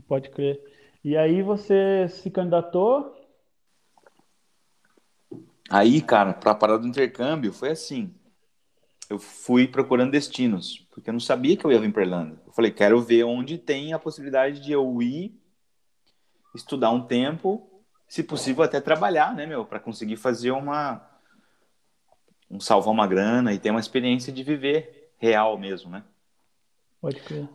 Pode 0.08 0.28
crer. 0.30 0.60
E 1.04 1.16
aí 1.16 1.40
você 1.40 2.08
se 2.08 2.28
candidatou? 2.28 3.16
Aí, 5.70 6.02
cara, 6.02 6.32
para 6.34 6.50
a 6.50 6.54
parada 6.54 6.80
do 6.80 6.88
intercâmbio 6.88 7.52
foi 7.52 7.70
assim. 7.70 8.12
Eu 9.08 9.20
fui 9.20 9.68
procurando 9.68 10.10
destinos, 10.10 10.84
porque 10.90 11.10
eu 11.10 11.12
não 11.12 11.20
sabia 11.20 11.56
que 11.56 11.64
eu 11.64 11.70
ia 11.70 11.78
vir 11.78 11.92
para 11.92 12.02
Irlanda. 12.02 12.42
Eu 12.44 12.52
falei, 12.52 12.72
quero 12.72 13.00
ver 13.00 13.22
onde 13.22 13.56
tem 13.56 13.92
a 13.92 14.00
possibilidade 14.00 14.60
de 14.60 14.72
eu 14.72 15.00
ir 15.00 15.40
estudar 16.56 16.90
um 16.90 17.06
tempo, 17.06 17.84
se 18.08 18.25
possível 18.25 18.64
até 18.64 18.80
trabalhar, 18.80 19.32
né, 19.34 19.46
meu, 19.46 19.64
para 19.64 19.78
conseguir 19.78 20.16
fazer 20.16 20.50
uma 20.50 21.07
um 22.50 22.60
salvar 22.60 22.92
uma 22.92 23.06
grana 23.06 23.52
e 23.52 23.58
ter 23.58 23.70
uma 23.70 23.80
experiência 23.80 24.32
de 24.32 24.42
viver 24.42 25.12
real 25.18 25.58
mesmo, 25.58 25.90
né? 25.90 26.02
Pode 27.00 27.20
crer. 27.20 27.48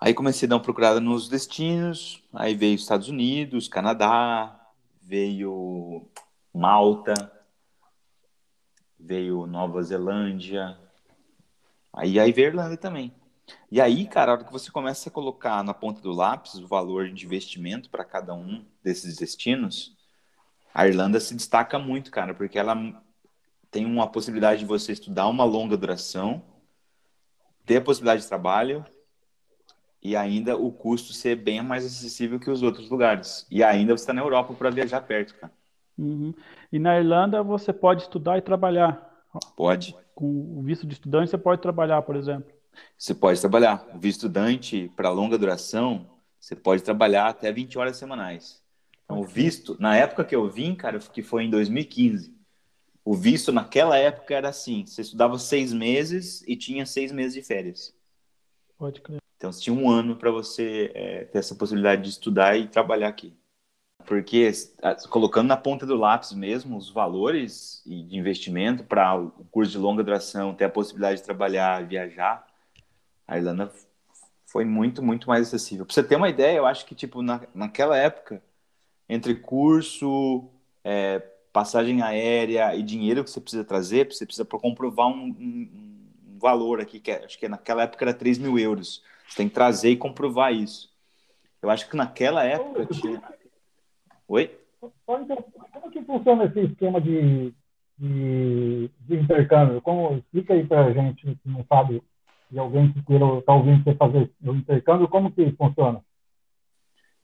Aí 0.00 0.12
comecei 0.12 0.46
a 0.46 0.50
dar 0.50 0.56
uma 0.56 0.62
procurada 0.62 1.00
nos 1.00 1.28
destinos, 1.28 2.22
aí 2.32 2.54
veio 2.54 2.74
Estados 2.74 3.08
Unidos, 3.08 3.68
Canadá, 3.68 4.68
veio 5.00 6.06
Malta, 6.52 7.14
veio 8.98 9.46
Nova 9.46 9.82
Zelândia, 9.82 10.76
aí, 11.92 12.18
aí 12.20 12.32
veio 12.32 12.48
Irlanda 12.48 12.76
também. 12.76 13.14
E 13.70 13.80
aí, 13.80 14.06
cara, 14.06 14.32
a 14.32 14.34
hora 14.34 14.44
que 14.44 14.52
você 14.52 14.70
começa 14.70 15.08
a 15.08 15.12
colocar 15.12 15.62
na 15.62 15.74
ponta 15.74 16.00
do 16.00 16.12
lápis 16.12 16.54
o 16.54 16.66
valor 16.66 17.08
de 17.10 17.24
investimento 17.24 17.90
para 17.90 18.04
cada 18.04 18.34
um 18.34 18.64
desses 18.82 19.16
destinos, 19.16 19.96
a 20.72 20.86
Irlanda 20.86 21.20
se 21.20 21.34
destaca 21.34 21.78
muito, 21.78 22.10
cara, 22.10 22.34
porque 22.34 22.58
ela 22.58 22.74
tem 23.74 23.84
uma 23.84 24.06
possibilidade 24.06 24.60
de 24.60 24.66
você 24.66 24.92
estudar 24.92 25.26
uma 25.26 25.42
longa 25.42 25.76
duração, 25.76 26.40
ter 27.66 27.78
a 27.78 27.80
possibilidade 27.80 28.22
de 28.22 28.28
trabalho 28.28 28.86
e 30.00 30.14
ainda 30.14 30.56
o 30.56 30.70
custo 30.70 31.12
ser 31.12 31.34
bem 31.34 31.60
mais 31.60 31.84
acessível 31.84 32.38
que 32.38 32.48
os 32.48 32.62
outros 32.62 32.88
lugares. 32.88 33.44
E 33.50 33.64
ainda 33.64 33.96
você 33.96 34.04
está 34.04 34.12
na 34.12 34.20
Europa 34.20 34.54
para 34.54 34.70
viajar 34.70 35.00
perto, 35.00 35.34
cara. 35.34 35.52
Uhum. 35.98 36.32
E 36.72 36.78
na 36.78 36.96
Irlanda 37.00 37.42
você 37.42 37.72
pode 37.72 38.02
estudar 38.02 38.38
e 38.38 38.42
trabalhar. 38.42 39.10
Pode. 39.56 39.96
Com 40.14 40.56
o 40.56 40.62
visto 40.62 40.86
de 40.86 40.92
estudante 40.92 41.30
você 41.30 41.38
pode 41.38 41.60
trabalhar, 41.60 42.00
por 42.02 42.14
exemplo. 42.14 42.54
Você 42.96 43.12
pode 43.12 43.40
trabalhar. 43.40 43.88
O 43.92 43.98
visto 43.98 44.18
estudante 44.18 44.88
para 44.94 45.10
longa 45.10 45.36
duração, 45.36 46.06
você 46.38 46.54
pode 46.54 46.80
trabalhar 46.84 47.26
até 47.26 47.50
20 47.50 47.76
horas 47.76 47.96
semanais. 47.96 48.62
Então, 49.04 49.18
o 49.18 49.24
visto, 49.24 49.76
na 49.80 49.96
época 49.96 50.24
que 50.24 50.36
eu 50.36 50.48
vim, 50.48 50.76
cara, 50.76 51.00
que 51.00 51.24
foi 51.24 51.42
em 51.42 51.50
2015, 51.50 52.33
o 53.04 53.14
visto 53.14 53.52
naquela 53.52 53.98
época 53.98 54.34
era 54.34 54.48
assim: 54.48 54.86
você 54.86 55.02
estudava 55.02 55.38
seis 55.38 55.72
meses 55.72 56.42
e 56.46 56.56
tinha 56.56 56.86
seis 56.86 57.12
meses 57.12 57.34
de 57.34 57.42
férias. 57.42 57.94
Pode 58.78 59.00
crer. 59.00 59.18
Então, 59.36 59.52
você 59.52 59.60
tinha 59.60 59.76
um 59.76 59.90
ano 59.90 60.16
para 60.16 60.30
você 60.30 60.90
é, 60.94 61.24
ter 61.24 61.38
essa 61.38 61.54
possibilidade 61.54 62.02
de 62.02 62.08
estudar 62.08 62.56
e 62.56 62.66
trabalhar 62.66 63.08
aqui. 63.08 63.36
Porque, 64.06 64.50
colocando 65.10 65.48
na 65.48 65.56
ponta 65.56 65.86
do 65.86 65.96
lápis 65.96 66.32
mesmo, 66.32 66.76
os 66.76 66.90
valores 66.90 67.82
de 67.84 68.16
investimento 68.16 68.84
para 68.84 69.18
o 69.18 69.30
curso 69.50 69.72
de 69.72 69.78
longa 69.78 70.02
duração, 70.02 70.54
ter 70.54 70.64
a 70.64 70.70
possibilidade 70.70 71.20
de 71.20 71.24
trabalhar, 71.24 71.86
viajar, 71.86 72.46
a 73.26 73.38
Irlanda 73.38 73.72
foi 74.46 74.64
muito, 74.64 75.02
muito 75.02 75.28
mais 75.28 75.48
acessível. 75.48 75.86
Para 75.86 75.94
você 75.94 76.02
ter 76.02 76.16
uma 76.16 76.28
ideia, 76.28 76.56
eu 76.56 76.66
acho 76.66 76.84
que, 76.84 76.94
tipo, 76.94 77.22
na, 77.22 77.40
naquela 77.54 77.96
época, 77.96 78.42
entre 79.08 79.34
curso, 79.34 80.48
é, 80.82 81.22
passagem 81.54 82.02
aérea 82.02 82.76
e 82.76 82.82
dinheiro 82.82 83.24
que 83.24 83.30
você 83.30 83.40
precisa 83.40 83.64
trazer, 83.64 84.12
você 84.12 84.26
precisa 84.26 84.44
comprovar 84.44 85.06
um, 85.06 85.28
um, 85.28 85.70
um 86.34 86.38
valor 86.38 86.80
aqui, 86.80 87.00
que 87.00 87.10
é, 87.10 87.24
acho 87.24 87.38
que 87.38 87.48
naquela 87.48 87.84
época 87.84 88.04
era 88.04 88.12
3 88.12 88.36
mil 88.38 88.58
euros. 88.58 89.02
Você 89.26 89.36
tem 89.36 89.48
que 89.48 89.54
trazer 89.54 89.90
e 89.90 89.96
comprovar 89.96 90.52
isso. 90.52 90.92
Eu 91.62 91.70
acho 91.70 91.88
que 91.88 91.96
naquela 91.96 92.44
época 92.44 92.84
tinha. 92.86 93.22
Oi? 94.28 94.50
Como 95.06 95.90
que 95.90 96.02
funciona 96.02 96.44
esse 96.44 96.60
esquema 96.60 97.00
de 97.00 97.54
de, 97.98 98.90
de 99.00 99.16
intercâmbio. 99.16 99.80
Como, 99.80 100.16
explica 100.16 100.54
aí 100.54 100.66
para 100.66 100.86
a 100.86 100.92
gente 100.92 101.22
que 101.22 101.48
não 101.48 101.64
sabe, 101.64 102.02
de 102.50 102.58
alguém 102.58 102.92
que 102.92 103.02
queira 103.04 103.24
estar 103.26 103.42
tá 103.42 103.54
ouvindo 103.54 103.84
você 103.84 103.94
fazer 103.94 104.30
o 104.42 104.54
intercâmbio, 104.54 105.08
como 105.08 105.30
que 105.30 105.52
funciona? 105.52 106.02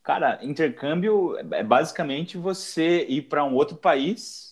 Cara, 0.03 0.39
intercâmbio 0.43 1.37
é 1.53 1.63
basicamente 1.63 2.39
você 2.39 3.05
ir 3.07 3.23
para 3.23 3.45
um 3.45 3.55
outro 3.55 3.77
país 3.77 4.51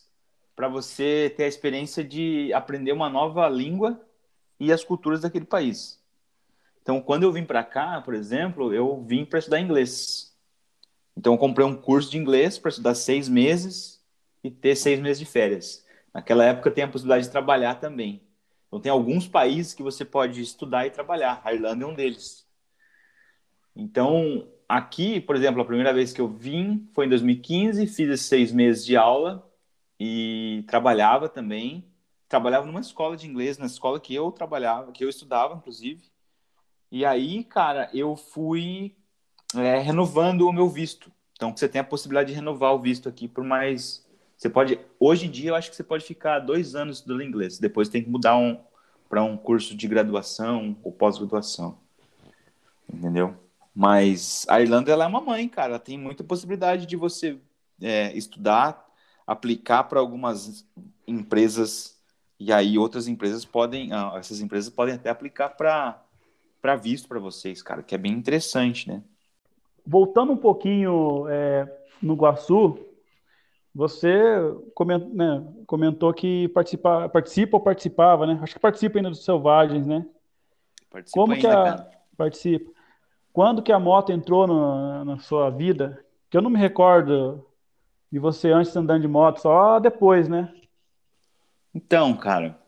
para 0.55 0.69
você 0.69 1.33
ter 1.37 1.45
a 1.45 1.49
experiência 1.49 2.03
de 2.03 2.53
aprender 2.53 2.91
uma 2.91 3.09
nova 3.09 3.49
língua 3.49 4.05
e 4.59 4.73
as 4.73 4.83
culturas 4.83 5.21
daquele 5.21 5.45
país. 5.45 6.03
Então, 6.83 7.01
quando 7.01 7.23
eu 7.23 7.33
vim 7.33 7.45
para 7.45 7.63
cá, 7.63 8.01
por 8.01 8.13
exemplo, 8.13 8.75
eu 8.75 9.01
vim 9.05 9.25
para 9.25 9.39
estudar 9.39 9.61
inglês. 9.61 10.37
Então, 11.17 11.35
eu 11.35 11.39
comprei 11.39 11.65
um 11.65 11.77
curso 11.77 12.11
de 12.11 12.19
inglês 12.19 12.59
para 12.59 12.71
estudar 12.71 12.95
seis 12.97 13.29
meses 13.29 14.03
e 14.43 14.51
ter 14.51 14.75
seis 14.75 14.99
meses 14.99 15.21
de 15.21 15.27
férias. 15.27 15.87
Naquela 16.13 16.45
época, 16.45 16.71
tem 16.73 16.83
a 16.83 16.89
possibilidade 16.89 17.27
de 17.27 17.31
trabalhar 17.31 17.77
também. 17.77 18.21
Então, 18.67 18.81
tem 18.81 18.91
alguns 18.91 19.29
países 19.29 19.75
que 19.75 19.83
você 19.83 20.05
pode 20.05 20.41
estudar 20.41 20.87
e 20.87 20.91
trabalhar. 20.91 21.41
A 21.45 21.55
Irlanda 21.55 21.85
é 21.85 21.87
um 21.87 21.95
deles. 21.95 22.45
Então, 23.77 24.49
aqui, 24.69 25.21
por 25.21 25.35
exemplo, 25.35 25.63
a 25.63 25.65
primeira 25.65 25.95
vez 25.95 26.13
que 26.13 26.21
eu 26.21 26.29
vim 26.29 26.87
foi 26.93 27.07
em 27.07 27.09
2015, 27.09 27.87
fiz 27.87 28.09
esses 28.09 28.27
seis 28.27 28.53
meses 28.53 28.85
de 28.85 28.97
aula 28.97 29.49
e 29.99 30.65
trabalhava 30.69 31.29
também. 31.29 31.85
Trabalhava 32.29 32.67
numa 32.67 32.81
escola 32.81 33.17
de 33.17 33.27
inglês, 33.27 33.57
na 33.57 33.67
escola 33.67 33.99
que 33.99 34.15
eu 34.15 34.31
trabalhava, 34.31 34.93
que 34.93 35.03
eu 35.03 35.09
estudava, 35.09 35.55
inclusive. 35.55 36.03
E 36.93 37.05
aí, 37.05 37.43
cara, 37.43 37.89
eu 37.95 38.17
fui 38.17 38.95
é, 39.57 39.79
renovando 39.79 40.43
o 40.43 40.53
meu 40.53 40.69
visto. 40.69 41.11
Então, 41.33 41.57
você 41.57 41.69
tem 41.69 41.81
a 41.81 41.85
possibilidade 41.85 42.29
de 42.29 42.35
renovar 42.35 42.75
o 42.75 42.79
visto 42.79 43.09
aqui 43.09 43.27
por 43.27 43.45
mais. 43.45 44.07
Você 44.37 44.51
pode. 44.51 44.79
Hoje 45.01 45.27
em 45.27 45.31
dia, 45.31 45.51
eu 45.51 45.55
acho 45.55 45.71
que 45.71 45.77
você 45.77 45.85
pode 45.85 46.05
ficar 46.05 46.41
dois 46.41 46.75
anos 46.75 46.99
estudando 46.99 47.23
inglês. 47.23 47.59
Depois 47.59 47.89
tem 47.89 48.03
que 48.03 48.11
mudar 48.11 48.37
um, 48.37 48.61
para 49.09 49.23
um 49.23 49.37
curso 49.37 49.75
de 49.75 49.89
graduação 49.89 50.77
ou 50.83 50.93
pós-graduação. 50.93 51.79
Entendeu? 52.93 53.48
Mas 53.79 54.45
a 54.49 54.61
Irlanda 54.61 54.91
ela 54.91 55.05
é 55.05 55.07
uma 55.07 55.21
mãe, 55.21 55.49
cara. 55.49 55.75
Ela 55.75 55.79
tem 55.79 55.97
muita 55.97 56.25
possibilidade 56.25 56.85
de 56.85 56.97
você 56.97 57.39
é, 57.81 58.13
estudar, 58.13 58.85
aplicar 59.25 59.85
para 59.85 60.01
algumas 60.01 60.67
empresas 61.07 61.97
e 62.41 62.53
aí 62.53 62.77
outras 62.77 63.07
empresas 63.07 63.45
podem, 63.45 63.93
ah, 63.93 64.15
essas 64.17 64.41
empresas 64.41 64.69
podem 64.69 64.97
até 64.97 65.11
aplicar 65.11 65.51
para 65.51 66.05
para 66.61 66.75
visto 66.75 67.07
para 67.07 67.21
vocês, 67.21 67.63
cara, 67.63 67.85
que 67.85 67.95
é 67.95 67.99
bem 67.99 68.11
interessante, 68.11 68.89
né? 68.89 69.01
Voltando 69.87 70.33
um 70.33 70.37
pouquinho 70.37 71.29
é, 71.29 71.73
no 72.03 72.17
Guaçu, 72.17 72.85
você 73.73 74.11
comentou, 74.75 75.09
né, 75.15 75.47
comentou 75.69 76.13
que 76.13 76.49
participa, 76.49 77.09
participa 77.09 77.57
ou 77.59 77.63
participava, 77.63 78.27
né? 78.27 78.41
Acho 78.43 78.55
que 78.55 78.61
participa 78.61 78.99
ainda 78.99 79.11
dos 79.11 79.25
Selvagens, 79.25 79.87
né? 79.87 80.05
Participa 80.91 81.21
Como 81.21 81.33
ainda, 81.33 81.49
que 81.49 81.55
a... 81.55 81.91
Participa. 82.17 82.78
Quando 83.39 83.63
que 83.63 83.71
a 83.71 83.79
moto 83.79 84.11
entrou 84.11 84.49
no, 84.49 85.05
na 85.05 85.17
sua 85.21 85.49
vida? 85.49 86.05
Que 86.29 86.37
eu 86.37 86.43
não 86.43 86.51
me 86.51 86.59
recordo 86.59 87.47
de 88.11 88.19
você 88.19 88.51
antes 88.51 88.75
andando 88.75 89.03
de 89.03 89.07
moto, 89.07 89.41
só 89.41 89.79
depois, 89.79 90.29
né? 90.29 90.53
Então, 91.73 92.17
cara, 92.17 92.59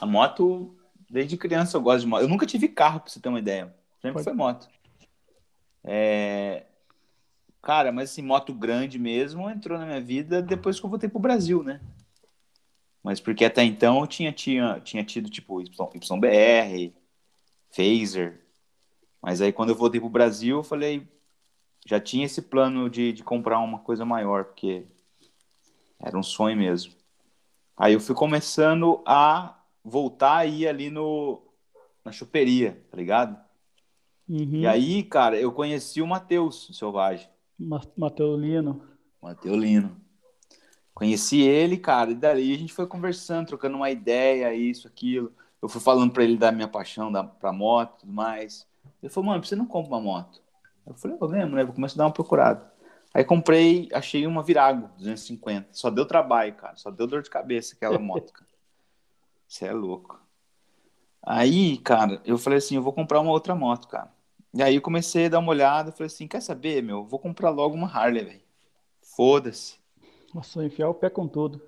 a 0.00 0.04
moto, 0.04 0.76
desde 1.08 1.36
criança 1.36 1.76
eu 1.76 1.80
gosto 1.80 2.00
de 2.00 2.06
moto. 2.08 2.22
Eu 2.22 2.28
nunca 2.28 2.44
tive 2.44 2.66
carro, 2.66 2.98
pra 2.98 3.08
você 3.08 3.20
ter 3.20 3.28
uma 3.28 3.38
ideia. 3.38 3.72
Sempre 4.02 4.14
Pode. 4.14 4.24
foi 4.24 4.32
moto. 4.32 4.68
É... 5.84 6.64
Cara, 7.62 7.92
mas 7.92 8.10
assim, 8.10 8.22
moto 8.22 8.52
grande 8.52 8.98
mesmo 8.98 9.48
entrou 9.48 9.78
na 9.78 9.86
minha 9.86 10.00
vida 10.00 10.42
depois 10.42 10.80
que 10.80 10.84
eu 10.84 10.90
voltei 10.90 11.08
pro 11.08 11.20
Brasil, 11.20 11.62
né? 11.62 11.80
Mas 13.00 13.20
porque 13.20 13.44
até 13.44 13.62
então 13.62 14.00
eu 14.00 14.08
tinha, 14.08 14.32
tinha, 14.32 14.80
tinha 14.80 15.04
tido, 15.04 15.30
tipo, 15.30 15.62
YBR, 15.62 16.92
Phaser, 17.70 18.45
mas 19.26 19.40
aí 19.40 19.52
quando 19.52 19.70
eu 19.70 19.74
voltei 19.74 20.00
pro 20.00 20.08
Brasil, 20.08 20.58
eu 20.58 20.62
falei, 20.62 21.04
já 21.84 21.98
tinha 21.98 22.24
esse 22.24 22.40
plano 22.40 22.88
de, 22.88 23.12
de 23.12 23.24
comprar 23.24 23.58
uma 23.58 23.80
coisa 23.80 24.04
maior, 24.04 24.44
porque 24.44 24.84
era 25.98 26.16
um 26.16 26.22
sonho 26.22 26.56
mesmo. 26.56 26.92
Aí 27.76 27.94
eu 27.94 27.98
fui 27.98 28.14
começando 28.14 29.02
a 29.04 29.60
voltar 29.82 30.36
a 30.36 30.46
ir 30.46 30.68
ali 30.68 30.90
no, 30.90 31.42
na 32.04 32.12
choperia, 32.12 32.80
tá 32.88 32.96
ligado? 32.96 33.36
Uhum. 34.28 34.60
E 34.60 34.66
aí, 34.68 35.02
cara, 35.02 35.36
eu 35.36 35.50
conheci 35.50 36.00
o 36.00 36.06
Matheus, 36.06 36.68
o 36.68 36.72
Selvagem. 36.72 37.28
Mateulino. 37.96 38.80
Mateulino. 39.20 39.96
Conheci 40.94 41.40
ele, 41.40 41.76
cara, 41.78 42.12
e 42.12 42.14
dali 42.14 42.54
a 42.54 42.58
gente 42.58 42.72
foi 42.72 42.86
conversando, 42.86 43.48
trocando 43.48 43.76
uma 43.76 43.90
ideia, 43.90 44.54
isso, 44.54 44.86
aquilo. 44.86 45.32
Eu 45.60 45.68
fui 45.68 45.80
falando 45.80 46.12
para 46.12 46.22
ele 46.22 46.36
da 46.36 46.52
minha 46.52 46.68
paixão 46.68 47.10
da, 47.10 47.24
pra 47.24 47.52
moto 47.52 47.96
e 47.96 48.00
tudo 48.02 48.12
mais. 48.12 48.64
Ele 49.02 49.12
falou, 49.12 49.30
mano, 49.30 49.44
você 49.44 49.54
não 49.56 49.66
compra 49.66 49.92
uma 49.92 50.00
moto? 50.00 50.42
Eu 50.86 50.94
falei, 50.94 51.16
eu 51.20 51.28
mesmo, 51.28 51.56
né? 51.56 51.64
Vou 51.64 51.74
começar 51.74 51.94
a 51.94 51.98
dar 51.98 52.04
uma 52.06 52.12
procurada. 52.12 52.72
Aí 53.12 53.24
comprei, 53.24 53.88
achei 53.92 54.26
uma 54.26 54.42
Virago 54.42 54.88
250. 54.98 55.68
Só 55.72 55.90
deu 55.90 56.06
trabalho, 56.06 56.54
cara. 56.54 56.76
Só 56.76 56.90
deu 56.90 57.06
dor 57.06 57.22
de 57.22 57.30
cabeça 57.30 57.74
aquela 57.74 57.98
moto, 57.98 58.32
cara. 58.32 58.46
Você 59.48 59.66
é 59.66 59.72
louco. 59.72 60.20
Aí, 61.22 61.78
cara, 61.78 62.20
eu 62.24 62.38
falei 62.38 62.58
assim, 62.58 62.76
eu 62.76 62.82
vou 62.82 62.92
comprar 62.92 63.20
uma 63.20 63.32
outra 63.32 63.54
moto, 63.54 63.88
cara. 63.88 64.12
E 64.54 64.62
aí 64.62 64.76
eu 64.76 64.82
comecei 64.82 65.26
a 65.26 65.28
dar 65.28 65.38
uma 65.38 65.50
olhada, 65.50 65.92
falei 65.92 66.06
assim, 66.06 66.28
quer 66.28 66.40
saber, 66.40 66.82
meu? 66.82 67.04
Vou 67.04 67.18
comprar 67.18 67.50
logo 67.50 67.74
uma 67.74 67.88
Harley, 67.88 68.24
velho. 68.24 68.42
Foda-se. 69.02 69.78
Nossa, 70.32 70.64
enfiar 70.64 70.88
o 70.88 70.94
pé 70.94 71.10
com 71.10 71.26
tudo. 71.26 71.60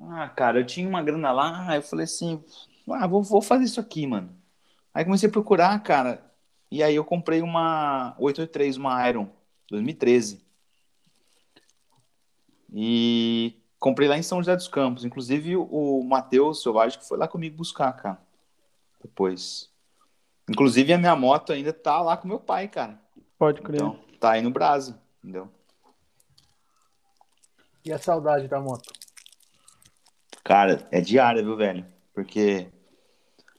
Ah, 0.00 0.28
cara, 0.28 0.60
eu 0.60 0.66
tinha 0.66 0.88
uma 0.88 1.02
grana 1.02 1.30
lá, 1.30 1.76
eu 1.76 1.82
falei 1.82 2.04
assim, 2.04 2.42
ah, 2.90 3.06
vou, 3.06 3.22
vou 3.22 3.42
fazer 3.42 3.64
isso 3.64 3.80
aqui, 3.80 4.06
mano. 4.06 4.34
Aí 4.94 5.04
comecei 5.04 5.28
a 5.28 5.32
procurar, 5.32 5.78
cara. 5.82 6.31
E 6.72 6.82
aí 6.82 6.96
eu 6.96 7.04
comprei 7.04 7.42
uma 7.42 8.14
883, 8.18 8.78
uma 8.78 9.06
Iron, 9.06 9.28
2013. 9.68 10.42
E 12.72 13.60
comprei 13.78 14.08
lá 14.08 14.16
em 14.16 14.22
São 14.22 14.38
José 14.38 14.56
dos 14.56 14.68
Campos. 14.68 15.04
Inclusive 15.04 15.54
o 15.54 16.02
Matheus 16.02 16.62
Selvagem 16.62 16.98
que 16.98 17.06
foi 17.06 17.18
lá 17.18 17.28
comigo 17.28 17.58
buscar, 17.58 17.92
cara. 17.92 18.18
Depois. 19.02 19.70
Inclusive 20.48 20.94
a 20.94 20.98
minha 20.98 21.14
moto 21.14 21.52
ainda 21.52 21.74
tá 21.74 22.00
lá 22.00 22.16
com 22.16 22.26
meu 22.26 22.40
pai, 22.40 22.68
cara. 22.68 22.98
Pode 23.38 23.60
crer. 23.60 23.74
Então, 23.74 23.98
tá 24.18 24.30
aí 24.30 24.40
no 24.40 24.50
Brasa, 24.50 24.98
entendeu? 25.22 25.52
E 27.84 27.92
a 27.92 27.98
saudade 27.98 28.48
da 28.48 28.58
moto? 28.58 28.90
Cara, 30.42 30.88
é 30.90 31.02
diária, 31.02 31.42
viu, 31.42 31.54
velho? 31.54 31.84
Porque 32.14 32.72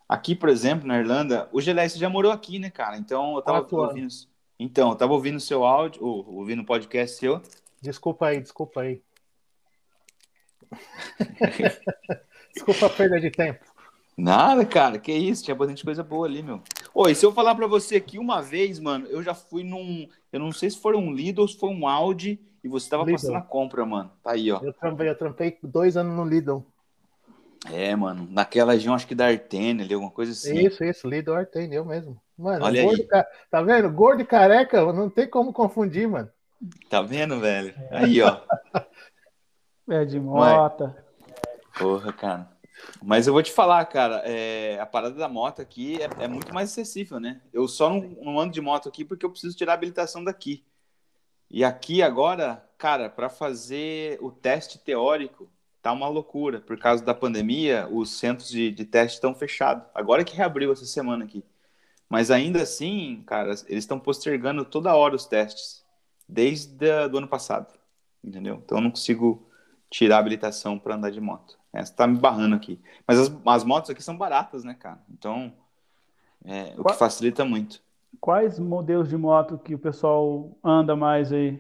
Aqui, 0.08 0.36
por 0.36 0.50
exemplo, 0.50 0.88
na 0.88 1.00
Irlanda, 1.00 1.50
o 1.52 1.62
Gelé, 1.62 1.88
já 1.90 2.10
morou 2.10 2.32
aqui, 2.32 2.60
né, 2.60 2.70
cara? 2.70 2.98
Então 2.98 3.36
eu 3.36 3.42
tava 3.42 3.68
ouvindo. 3.72 4.08
Então, 4.60 4.90
eu 4.90 4.96
tava 4.96 5.14
ouvindo 5.14 5.40
seu 5.40 5.64
áudio, 5.64 6.06
ou, 6.06 6.36
ouvindo 6.36 6.62
o 6.62 6.66
podcast 6.66 7.18
seu. 7.18 7.42
Desculpa 7.82 8.28
aí, 8.28 8.40
desculpa 8.40 8.82
aí. 8.82 9.02
desculpa 12.54 12.86
a 12.86 12.90
perda 12.90 13.20
de 13.20 13.30
tempo. 13.30 13.66
Nada, 14.16 14.64
cara, 14.66 15.00
que 15.00 15.12
isso, 15.12 15.44
tinha 15.44 15.56
bastante 15.56 15.84
coisa 15.84 16.04
boa 16.04 16.28
ali, 16.28 16.44
meu. 16.44 16.62
Oi, 16.94 17.16
se 17.16 17.26
eu 17.26 17.34
falar 17.34 17.56
para 17.56 17.66
você 17.66 17.96
aqui 17.96 18.20
uma 18.20 18.42
vez, 18.42 18.80
mano, 18.80 19.08
eu 19.08 19.24
já 19.24 19.34
fui 19.34 19.64
num. 19.64 20.08
Eu 20.32 20.40
não 20.40 20.52
sei 20.52 20.70
se 20.70 20.80
foi 20.80 20.96
um 20.96 21.12
Lidl 21.12 21.42
ou 21.42 21.48
se 21.48 21.58
foi 21.58 21.70
um 21.70 21.88
Audi 21.88 22.40
e 22.64 22.68
você 22.68 22.90
tava 22.90 23.04
Lidl. 23.04 23.16
passando 23.16 23.38
a 23.38 23.42
compra, 23.42 23.86
mano. 23.86 24.12
Tá 24.22 24.32
aí, 24.32 24.52
ó. 24.52 24.60
Eu 24.62 24.72
trampei, 24.72 25.10
eu 25.10 25.18
trampei 25.18 25.58
dois 25.64 25.98
anos 25.98 26.16
no 26.16 26.24
Lidl. 26.24 26.64
É, 27.72 27.96
mano, 27.96 28.28
naquela 28.30 28.74
região, 28.74 28.94
acho 28.94 29.08
que 29.08 29.16
da 29.16 29.28
Artene 29.28 29.84
ali, 29.84 29.94
alguma 29.94 30.12
coisa 30.12 30.32
assim. 30.34 30.66
Isso, 30.66 30.84
isso, 30.84 31.08
Lidl 31.08 31.34
Artene, 31.34 31.76
eu 31.76 31.86
mesmo. 31.86 32.22
Mano, 32.38 32.66
Olha 32.66 32.84
gordo, 32.84 33.08
aí. 33.14 33.24
tá 33.50 33.62
vendo? 33.62 33.90
Gordo 33.92 34.22
e 34.22 34.26
careca, 34.26 34.92
não 34.92 35.10
tem 35.10 35.30
como 35.30 35.54
confundir, 35.54 36.08
mano. 36.08 36.30
Tá 36.90 37.02
vendo, 37.02 37.40
velho? 37.40 37.74
Aí, 37.92 38.22
ó. 38.22 38.40
É 39.90 40.06
de 40.06 40.18
mota. 40.18 41.06
Porra, 41.78 42.14
cara. 42.14 42.50
Mas 43.02 43.28
eu 43.28 43.34
vou 43.34 43.44
te 43.44 43.52
falar, 43.52 43.84
cara, 43.86 44.22
é... 44.26 44.80
a 44.80 44.86
parada 44.86 45.16
da 45.16 45.28
moto 45.28 45.62
aqui 45.62 46.02
é, 46.02 46.24
é 46.24 46.28
muito 46.28 46.54
mais 46.54 46.72
acessível, 46.72 47.20
né? 47.20 47.42
Eu 47.52 47.68
só 47.68 47.90
não, 47.90 48.00
não, 48.00 48.40
ando 48.40 48.54
de 48.54 48.62
moto 48.62 48.88
aqui 48.88 49.04
porque 49.04 49.26
eu 49.26 49.30
preciso 49.30 49.58
tirar 49.58 49.74
a 49.74 49.76
habilitação 49.76 50.24
daqui. 50.24 50.64
E 51.50 51.66
aqui 51.66 52.02
agora, 52.02 52.66
cara, 52.78 53.10
para 53.10 53.28
fazer 53.28 54.18
o 54.22 54.32
teste 54.32 54.80
teórico, 54.80 55.52
tá 55.84 55.92
uma 55.92 56.08
loucura. 56.08 56.62
Por 56.62 56.80
causa 56.80 57.04
da 57.04 57.14
pandemia, 57.14 57.88
os 57.92 58.18
centros 58.18 58.50
de, 58.50 58.72
de 58.72 58.86
teste 58.86 59.18
estão 59.18 59.36
fechados. 59.36 59.84
Agora 59.94 60.24
que 60.24 60.36
reabriu 60.36 60.72
essa 60.72 60.86
semana 60.86 61.26
aqui. 61.26 61.44
Mas 62.10 62.32
ainda 62.32 62.62
assim, 62.62 63.22
cara, 63.28 63.50
eles 63.50 63.84
estão 63.84 64.00
postergando 64.00 64.64
toda 64.64 64.96
hora 64.96 65.14
os 65.14 65.26
testes. 65.26 65.84
Desde 66.28 66.88
o 67.12 67.18
ano 67.18 67.28
passado. 67.28 67.68
Entendeu? 68.24 68.62
Então 68.64 68.78
eu 68.78 68.82
não 68.82 68.92
consigo 68.92 69.46
tirar 69.90 70.16
a 70.16 70.20
habilitação 70.20 70.80
para 70.80 70.96
andar 70.96 71.12
de 71.12 71.20
moto. 71.20 71.60
Essa 71.74 71.92
é, 71.92 71.96
tá 71.96 72.08
me 72.08 72.18
barrando 72.18 72.56
aqui. 72.56 72.80
Mas 73.06 73.20
as, 73.20 73.32
as 73.46 73.64
motos 73.66 73.90
aqui 73.90 74.02
são 74.02 74.18
baratas, 74.18 74.64
né, 74.64 74.74
cara? 74.74 75.02
Então, 75.10 75.52
é, 76.46 76.74
o 76.78 76.84
que 76.86 76.94
facilita 76.94 77.44
muito. 77.44 77.82
Quais 78.22 78.58
modelos 78.58 79.10
de 79.10 79.18
moto 79.18 79.58
que 79.58 79.76
o 79.76 79.80
pessoal 79.80 80.56
anda 80.64 80.96
mais 80.96 81.34
aí? 81.34 81.60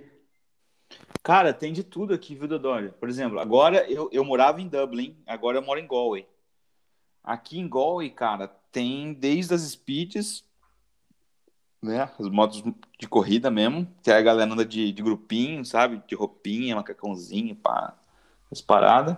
Cara, 1.24 1.54
tem 1.54 1.72
de 1.72 1.84
tudo 1.84 2.14
aqui, 2.14 2.36
viu, 2.36 2.50
Dodória? 2.50 2.94
Por 3.00 3.08
exemplo, 3.08 3.40
agora 3.40 3.90
eu, 3.90 4.10
eu 4.12 4.26
morava 4.26 4.62
em 4.62 4.68
Dublin, 4.68 5.16
agora 5.26 5.58
eu 5.58 5.62
moro 5.62 5.80
em 5.80 5.88
Galway. 5.88 6.28
Aqui 7.24 7.58
em 7.58 7.70
Galway, 7.70 8.10
cara, 8.10 8.50
tem 8.74 9.14
desde 9.14 9.54
as 9.54 9.62
speeds, 9.62 10.44
né? 11.82 12.10
As 12.20 12.28
motos 12.28 12.62
de 13.00 13.08
corrida 13.08 13.50
mesmo, 13.50 13.88
que 14.02 14.12
a 14.12 14.22
galera 14.22 14.52
anda 14.52 14.66
de, 14.66 14.92
de 14.92 15.02
grupinho, 15.02 15.64
sabe? 15.64 16.02
De 16.06 16.14
roupinha, 16.14 16.76
macacãozinho, 16.76 17.56
pá, 17.56 17.98
as 18.52 18.62
paradas. 18.62 19.16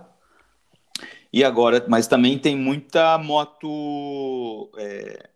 E 1.33 1.43
agora, 1.43 1.83
mas 1.89 2.07
também 2.07 2.37
tem 2.37 2.55
muita 2.55 3.17
moto, 3.17 4.69
é, 4.77 5.29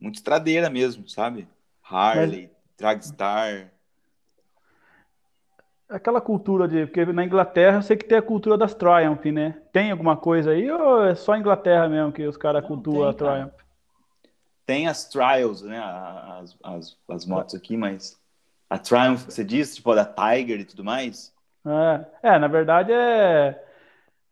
muito 0.00 0.16
estradeira 0.16 0.68
mesmo, 0.68 1.08
sabe? 1.08 1.46
Harley, 1.82 2.42
mas... 2.42 2.56
Dragstar 2.76 3.70
aquela 5.88 6.20
cultura 6.20 6.66
de. 6.66 6.86
Porque 6.86 7.04
na 7.06 7.24
Inglaterra 7.24 7.78
eu 7.78 7.82
sei 7.82 7.96
que 7.96 8.04
tem 8.04 8.18
a 8.18 8.22
cultura 8.22 8.56
das 8.56 8.74
Triumph, 8.74 9.24
né? 9.26 9.60
Tem 9.72 9.90
alguma 9.90 10.16
coisa 10.16 10.50
aí 10.50 10.70
ou 10.70 11.04
é 11.04 11.14
só 11.14 11.36
Inglaterra 11.36 11.88
mesmo 11.88 12.12
que 12.12 12.26
os 12.26 12.36
caras 12.36 12.66
cultuam 12.66 13.08
a 13.08 13.14
Triumph? 13.14 13.52
Tem 14.64 14.88
as 14.88 15.08
Trials, 15.08 15.62
né? 15.62 15.78
As, 15.78 16.56
as, 16.62 16.98
as 17.08 17.26
motos 17.26 17.54
aqui, 17.54 17.76
mas. 17.76 18.20
A 18.68 18.78
Triumph 18.78 19.26
que 19.26 19.32
você 19.32 19.44
disse, 19.44 19.76
tipo 19.76 19.92
a 19.92 19.94
da 19.94 20.04
Tiger 20.04 20.58
e 20.58 20.64
tudo 20.64 20.82
mais? 20.82 21.32
É, 21.64 22.30
é 22.34 22.38
na 22.38 22.48
verdade 22.48 22.92
é, 22.92 23.64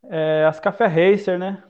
é 0.04 0.44
as 0.44 0.58
Café 0.58 0.86
Racer, 0.86 1.38
né? 1.38 1.62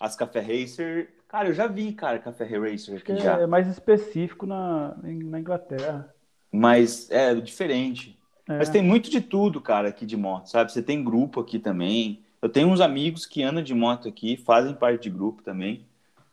As 0.00 0.16
Café 0.16 0.40
Racer. 0.40 1.14
Cara, 1.28 1.48
eu 1.48 1.52
já 1.52 1.68
vi, 1.68 1.92
cara, 1.92 2.18
Café 2.18 2.44
Racer 2.44 2.98
aqui 2.98 3.12
é, 3.12 3.16
já. 3.16 3.40
É 3.40 3.46
mais 3.46 3.68
específico 3.68 4.44
na, 4.44 4.96
na 5.02 5.38
Inglaterra. 5.38 6.12
Mas 6.50 7.08
é 7.10 7.34
diferente. 7.34 8.18
É. 8.48 8.58
Mas 8.58 8.68
tem 8.68 8.82
muito 8.82 9.10
de 9.10 9.20
tudo, 9.20 9.60
cara, 9.60 9.88
aqui 9.88 10.06
de 10.06 10.16
moto, 10.16 10.46
sabe? 10.46 10.72
Você 10.72 10.82
tem 10.82 11.02
grupo 11.02 11.40
aqui 11.40 11.58
também. 11.58 12.22
Eu 12.40 12.48
tenho 12.48 12.68
uns 12.68 12.80
amigos 12.80 13.26
que 13.26 13.42
andam 13.42 13.62
de 13.62 13.74
moto 13.74 14.08
aqui, 14.08 14.36
fazem 14.36 14.74
parte 14.74 15.04
de 15.04 15.10
grupo 15.10 15.42
também. 15.42 15.84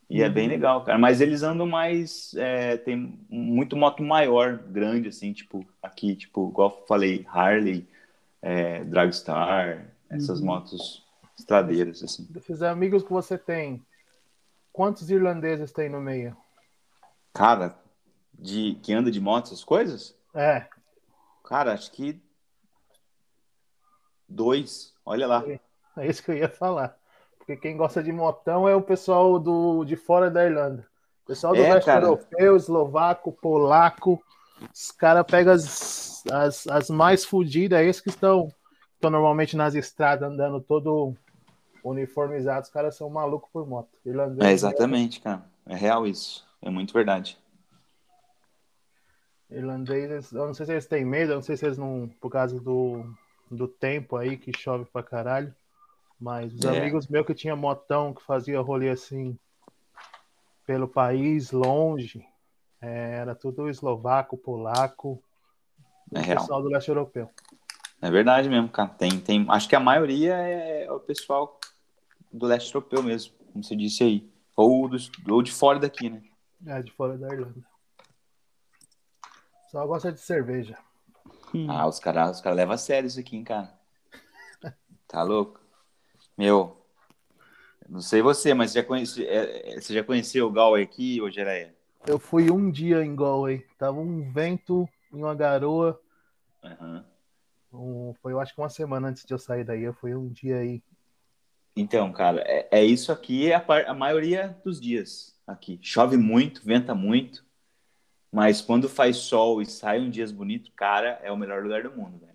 E 0.09 0.19
uhum. 0.19 0.25
é 0.25 0.29
bem 0.29 0.45
uhum. 0.45 0.51
legal, 0.51 0.83
cara. 0.83 0.99
Mas 0.99 1.21
eles 1.21 1.41
andam 1.41 1.65
mais. 1.65 2.33
É, 2.35 2.77
tem 2.77 3.17
muito 3.29 3.75
moto 3.75 4.03
maior, 4.03 4.57
grande, 4.57 5.09
assim, 5.09 5.33
tipo, 5.33 5.65
aqui, 5.81 6.15
tipo, 6.15 6.49
igual 6.49 6.69
eu 6.69 6.85
falei, 6.85 7.25
Harley, 7.27 7.87
é, 8.41 8.83
Dragstar, 8.83 9.87
essas 10.09 10.39
uhum. 10.39 10.47
motos 10.47 11.03
estradeiras, 11.37 12.03
assim. 12.03 12.27
Desses 12.29 12.61
amigos 12.61 13.01
que 13.01 13.11
você 13.11 13.37
tem, 13.37 13.81
quantos 14.71 15.09
irlandeses 15.09 15.71
tem 15.71 15.89
no 15.89 15.99
meio? 15.99 16.37
Cara, 17.33 17.75
de 18.37 18.77
que 18.83 18.93
anda 18.93 19.09
de 19.09 19.19
moto, 19.19 19.47
essas 19.47 19.63
coisas? 19.63 20.15
É. 20.35 20.67
Cara, 21.43 21.73
acho 21.73 21.91
que 21.91 22.21
dois. 24.27 24.93
Olha 25.05 25.27
lá. 25.27 25.43
É 25.95 26.07
isso 26.07 26.23
que 26.23 26.31
eu 26.31 26.37
ia 26.37 26.49
falar. 26.49 26.97
Porque 27.37 27.57
quem 27.57 27.75
gosta 27.75 28.01
de 28.01 28.11
motão 28.11 28.67
é 28.67 28.75
o 28.75 28.81
pessoal 28.81 29.37
do, 29.37 29.83
de 29.83 29.95
fora 29.95 30.31
da 30.31 30.45
Irlanda. 30.45 30.87
O 31.23 31.27
pessoal 31.27 31.53
do 31.53 31.61
é, 31.61 31.73
leste 31.73 31.85
cara. 31.85 32.05
europeu, 32.05 32.55
eslovaco, 32.55 33.31
polaco. 33.31 34.23
Os 34.73 34.91
caras 34.91 35.25
pegam 35.25 35.53
as, 35.53 36.23
as, 36.31 36.67
as 36.67 36.89
mais 36.89 37.25
fodidas, 37.25 37.79
é 37.79 37.85
esses 37.85 38.01
que 38.01 38.09
estão, 38.09 38.51
estão 38.95 39.09
normalmente 39.09 39.57
nas 39.57 39.75
estradas 39.75 40.29
andando 40.29 40.61
todo 40.61 41.13
uniformizados. 41.83 42.69
Os 42.69 42.73
caras 42.73 42.95
são 42.95 43.09
malucos 43.09 43.49
por 43.51 43.67
moto. 43.67 43.89
Irlandês, 44.05 44.49
é 44.49 44.53
exatamente, 44.53 45.19
cara. 45.19 45.43
É 45.65 45.75
real 45.75 46.07
isso. 46.07 46.45
É 46.61 46.69
muito 46.69 46.93
verdade. 46.93 47.37
Irlandeses, 49.53 50.31
eu 50.31 50.47
não 50.47 50.53
sei 50.53 50.65
se 50.65 50.71
eles 50.71 50.87
têm 50.87 51.05
medo, 51.05 51.31
eu 51.31 51.35
não 51.35 51.43
sei 51.43 51.55
se 51.55 51.65
eles 51.65 51.77
não. 51.77 52.09
Por 52.19 52.29
causa 52.29 52.59
do, 52.59 53.05
do 53.49 53.67
tempo 53.67 54.17
aí 54.17 54.37
que 54.37 54.57
chove 54.57 54.85
pra 54.85 55.03
caralho. 55.03 55.53
Mas 56.19 56.53
os 56.53 56.65
é. 56.65 56.77
amigos 56.77 57.07
meus 57.07 57.25
que 57.25 57.33
tinha 57.33 57.55
motão, 57.55 58.13
que 58.13 58.23
fazia 58.23 58.59
rolê 58.61 58.89
assim 58.89 59.37
pelo 60.65 60.87
país, 60.87 61.51
longe, 61.51 62.25
é, 62.81 63.15
era 63.15 63.35
tudo 63.35 63.69
eslovaco, 63.69 64.37
polaco, 64.37 65.21
é 66.13 66.19
o 66.19 66.37
pessoal 66.37 66.61
do 66.61 66.69
leste 66.69 66.87
europeu. 66.87 67.29
É 68.01 68.09
verdade 68.09 68.49
mesmo, 68.49 68.69
cara. 68.69 68.89
Tem, 68.89 69.19
tem, 69.19 69.45
acho 69.49 69.67
que 69.67 69.75
a 69.75 69.79
maioria 69.79 70.33
é 70.35 70.89
o 70.91 70.99
pessoal 70.99 71.59
do 72.31 72.45
leste 72.45 72.73
europeu 72.73 73.03
mesmo, 73.03 73.33
como 73.51 73.63
você 73.63 73.75
disse 73.75 74.03
aí. 74.03 74.29
Ou, 74.55 74.87
do, 74.87 74.97
ou 75.29 75.41
de 75.41 75.51
fora 75.51 75.79
daqui, 75.79 76.09
né? 76.09 76.21
É, 76.65 76.81
de 76.81 76.91
fora 76.91 77.17
da 77.17 77.27
Irlanda. 77.27 77.72
Só 79.73 79.87
gosta 79.87 80.11
de 80.11 80.19
cerveja. 80.19 80.77
Hum. 81.51 81.65
Ah, 81.67 81.87
os 81.87 81.99
caras 81.99 82.35
os 82.35 82.41
cara 82.41 82.55
levam 82.55 82.75
a 82.75 82.77
sério 82.77 83.07
isso 83.07 83.19
aqui, 83.19 83.35
hein, 83.35 83.43
cara. 83.43 83.73
Tá 85.07 85.23
louco? 85.23 85.59
Meu, 86.37 86.77
não 87.89 87.99
sei 87.99 88.21
você, 88.21 88.53
mas 88.53 88.69
você 88.69 88.81
já, 88.81 88.85
conhece, 88.85 89.25
é, 89.25 89.73
é, 89.73 89.81
você 89.81 89.95
já 89.95 90.03
conheceu 90.03 90.45
o 90.45 90.51
Galway 90.51 90.83
aqui, 90.83 91.19
ou 91.19 91.31
Geraia? 91.31 91.73
Eu 92.05 92.19
fui 92.19 92.51
um 92.51 92.69
dia 92.69 93.03
em 93.03 93.15
Galway. 93.15 93.65
Tava 93.79 93.99
um 93.99 94.31
vento 94.31 94.87
e 95.11 95.15
uma 95.15 95.33
garoa. 95.33 95.99
Uhum. 96.63 97.03
Um, 97.73 98.13
foi, 98.21 98.33
eu 98.33 98.39
acho 98.39 98.53
que 98.53 98.61
uma 98.61 98.69
semana 98.69 99.07
antes 99.07 99.25
de 99.25 99.33
eu 99.33 99.39
sair 99.39 99.63
daí. 99.63 99.81
Eu 99.81 99.93
fui 99.95 100.13
um 100.13 100.29
dia 100.29 100.57
aí. 100.57 100.83
Então, 101.75 102.13
cara, 102.13 102.43
é, 102.45 102.67
é 102.79 102.85
isso 102.85 103.11
aqui, 103.11 103.51
é 103.51 103.55
a, 103.55 103.65
a 103.87 103.93
maioria 103.95 104.55
dos 104.63 104.79
dias 104.79 105.35
aqui. 105.47 105.79
Chove 105.81 106.15
muito, 106.15 106.63
venta 106.63 106.93
muito. 106.93 107.43
Mas 108.33 108.61
quando 108.61 108.89
faz 108.89 109.17
sol 109.17 109.61
e 109.61 109.65
sai 109.67 109.99
um 109.99 110.09
dias 110.09 110.31
bonito, 110.31 110.71
cara, 110.71 111.19
é 111.21 111.31
o 111.31 111.37
melhor 111.37 111.61
lugar 111.61 111.83
do 111.83 111.91
mundo, 111.91 112.17
velho. 112.17 112.33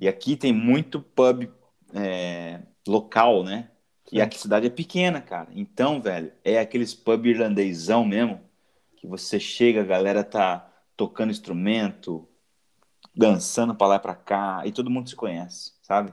E 0.00 0.08
aqui 0.08 0.36
tem 0.36 0.52
muito 0.52 1.00
pub 1.00 1.48
é, 1.94 2.60
local, 2.84 3.44
né? 3.44 3.70
Sim. 4.06 4.16
E 4.16 4.20
aqui 4.20 4.36
a 4.36 4.40
cidade 4.40 4.66
é 4.66 4.70
pequena, 4.70 5.20
cara. 5.20 5.46
Então, 5.54 6.02
velho, 6.02 6.32
é 6.42 6.58
aqueles 6.58 6.94
pub 6.94 7.26
irlandesão 7.26 8.04
mesmo, 8.04 8.40
que 8.96 9.06
você 9.06 9.38
chega, 9.38 9.82
a 9.82 9.84
galera 9.84 10.24
tá 10.24 10.68
tocando 10.96 11.30
instrumento, 11.30 12.28
dançando 13.14 13.72
pra 13.72 13.86
lá 13.86 13.96
e 13.96 14.00
pra 14.00 14.16
cá, 14.16 14.62
e 14.64 14.72
todo 14.72 14.90
mundo 14.90 15.08
se 15.08 15.14
conhece, 15.14 15.74
sabe? 15.80 16.12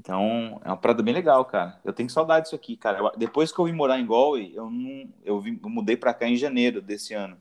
Então, 0.00 0.60
é 0.64 0.68
uma 0.68 0.76
parada 0.76 1.00
bem 1.00 1.14
legal, 1.14 1.44
cara. 1.44 1.78
Eu 1.84 1.92
tenho 1.92 2.10
saudade 2.10 2.46
disso 2.46 2.56
aqui, 2.56 2.76
cara. 2.76 2.98
Eu, 2.98 3.12
depois 3.16 3.52
que 3.52 3.58
eu 3.60 3.66
vim 3.66 3.72
morar 3.72 4.00
em 4.00 4.06
Galway, 4.06 4.52
eu, 4.52 4.68
não, 4.68 5.08
eu, 5.22 5.40
vim, 5.40 5.60
eu 5.62 5.70
mudei 5.70 5.96
pra 5.96 6.12
cá 6.12 6.26
em 6.26 6.34
janeiro 6.36 6.82
desse 6.82 7.14
ano. 7.14 7.38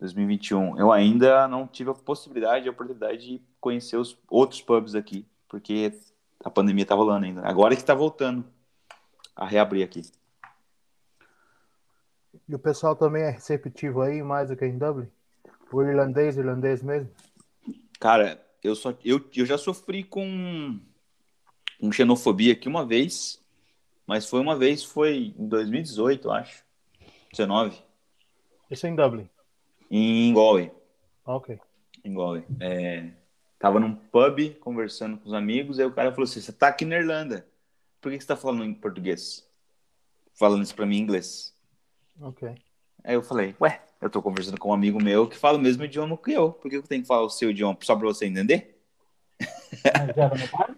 2021. 0.00 0.78
Eu 0.78 0.90
ainda 0.90 1.46
não 1.46 1.66
tive 1.66 1.90
a 1.90 1.94
possibilidade, 1.94 2.66
a 2.66 2.72
oportunidade 2.72 3.18
de 3.18 3.42
conhecer 3.60 3.96
os 3.96 4.18
outros 4.28 4.62
pubs 4.62 4.94
aqui, 4.94 5.26
porque 5.46 5.92
a 6.42 6.50
pandemia 6.50 6.86
tá 6.86 6.94
rolando 6.94 7.26
ainda. 7.26 7.42
Agora 7.42 7.74
é 7.74 7.76
que 7.76 7.84
tá 7.84 7.94
voltando 7.94 8.44
a 9.36 9.46
reabrir 9.46 9.84
aqui. 9.84 10.02
E 12.48 12.54
o 12.54 12.58
pessoal 12.58 12.96
também 12.96 13.22
é 13.22 13.30
receptivo 13.30 14.00
aí, 14.00 14.22
mais 14.22 14.48
do 14.48 14.56
que 14.56 14.64
em 14.64 14.78
Dublin? 14.78 15.08
O 15.70 15.82
irlandês, 15.82 16.36
irlandês 16.36 16.82
mesmo? 16.82 17.10
Cara, 18.00 18.42
eu, 18.64 18.74
só, 18.74 18.94
eu, 19.04 19.20
eu 19.36 19.46
já 19.46 19.58
sofri 19.58 20.02
com, 20.02 20.80
com 21.78 21.92
xenofobia 21.92 22.54
aqui 22.54 22.68
uma 22.68 22.84
vez, 22.84 23.40
mas 24.06 24.28
foi 24.28 24.40
uma 24.40 24.56
vez, 24.56 24.82
foi 24.82 25.34
em 25.38 25.46
2018, 25.46 26.30
acho. 26.30 26.64
19. 27.32 27.80
Isso 28.70 28.86
é 28.86 28.90
em 28.90 28.96
Dublin? 28.96 29.28
Em 29.90 30.32
Galway. 30.32 30.70
Ok. 31.24 31.58
Em 32.04 32.14
Galway. 32.14 32.44
É, 32.60 33.10
tava 33.58 33.80
num 33.80 33.94
pub 33.94 34.54
conversando 34.60 35.18
com 35.18 35.28
os 35.28 35.34
amigos, 35.34 35.78
aí 35.78 35.86
o 35.86 35.92
cara 35.92 36.12
falou 36.12 36.24
assim: 36.24 36.40
Você 36.40 36.52
tá 36.52 36.68
aqui 36.68 36.84
na 36.84 36.96
Irlanda, 36.96 37.46
por 38.00 38.12
que 38.12 38.20
você 38.20 38.26
tá 38.26 38.36
falando 38.36 38.64
em 38.64 38.74
português? 38.74 39.48
Falando 40.34 40.62
isso 40.62 40.74
pra 40.74 40.86
mim 40.86 40.98
em 40.98 41.00
inglês. 41.00 41.54
Ok. 42.20 42.54
Aí 43.02 43.14
eu 43.14 43.22
falei: 43.22 43.56
Ué, 43.60 43.82
eu 44.00 44.08
tô 44.08 44.22
conversando 44.22 44.58
com 44.58 44.70
um 44.70 44.74
amigo 44.74 45.02
meu 45.02 45.28
que 45.28 45.36
fala 45.36 45.58
o 45.58 45.60
mesmo 45.60 45.84
idioma 45.84 46.16
que 46.16 46.32
eu, 46.32 46.52
por 46.52 46.70
que 46.70 46.76
eu 46.76 46.82
tenho 46.82 47.02
que 47.02 47.08
falar 47.08 47.22
o 47.22 47.30
seu 47.30 47.50
idioma 47.50 47.76
só 47.82 47.96
pra 47.96 48.06
você 48.06 48.26
entender? 48.26 48.80
Mas 49.84 50.16
era 50.16 50.34
no 50.34 50.48
bar? 50.48 50.76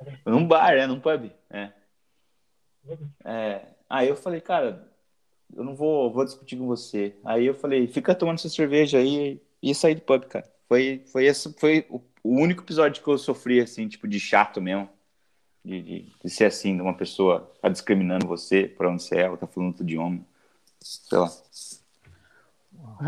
num 0.26 0.48
bar, 0.48 0.74
é, 0.74 0.86
num 0.86 1.00
pub. 1.00 1.30
É. 1.50 1.72
é. 3.24 3.66
Aí 3.88 4.08
eu 4.08 4.16
falei, 4.16 4.40
cara, 4.40 4.89
eu 5.56 5.64
não 5.64 5.74
vou, 5.74 6.12
vou 6.12 6.24
discutir 6.24 6.56
com 6.56 6.66
você. 6.66 7.14
Aí 7.24 7.46
eu 7.46 7.54
falei, 7.54 7.86
fica 7.86 8.14
tomando 8.14 8.38
sua 8.38 8.50
cerveja 8.50 8.98
aí 8.98 9.40
e 9.62 9.74
sair 9.74 9.94
do 9.94 10.02
pub, 10.02 10.24
cara. 10.24 10.48
Foi, 10.68 11.02
foi, 11.06 11.26
esse, 11.26 11.52
foi 11.58 11.86
o, 11.90 12.00
único 12.24 12.62
episódio 12.62 13.02
que 13.02 13.08
eu 13.08 13.18
sofri, 13.18 13.60
assim, 13.60 13.88
tipo, 13.88 14.06
de 14.06 14.20
chato 14.20 14.60
mesmo. 14.60 14.88
De, 15.62 15.82
de, 15.82 16.12
de 16.24 16.30
ser 16.30 16.46
assim, 16.46 16.74
de 16.74 16.80
uma 16.80 16.94
pessoa 16.94 17.52
tá 17.60 17.68
discriminando 17.68 18.26
você 18.26 18.66
por 18.66 18.86
onde 18.86 19.02
você 19.02 19.16
é, 19.16 19.30
ou 19.30 19.36
tá 19.36 19.46
falando 19.46 19.68
outro 19.68 19.82
idioma. 19.82 20.20
Sei 20.80 21.18
lá. 21.18 21.30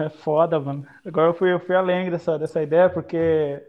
É 0.05 0.11
foda, 0.11 0.61
mano. 0.61 0.87
Agora 1.05 1.31
eu 1.31 1.35
fui, 1.35 1.53
eu 1.53 1.61
fui 1.61 1.75
além 1.75 2.11
dessa, 2.11 2.39
dessa 2.39 2.63
ideia, 2.63 2.91
porque 2.91 3.63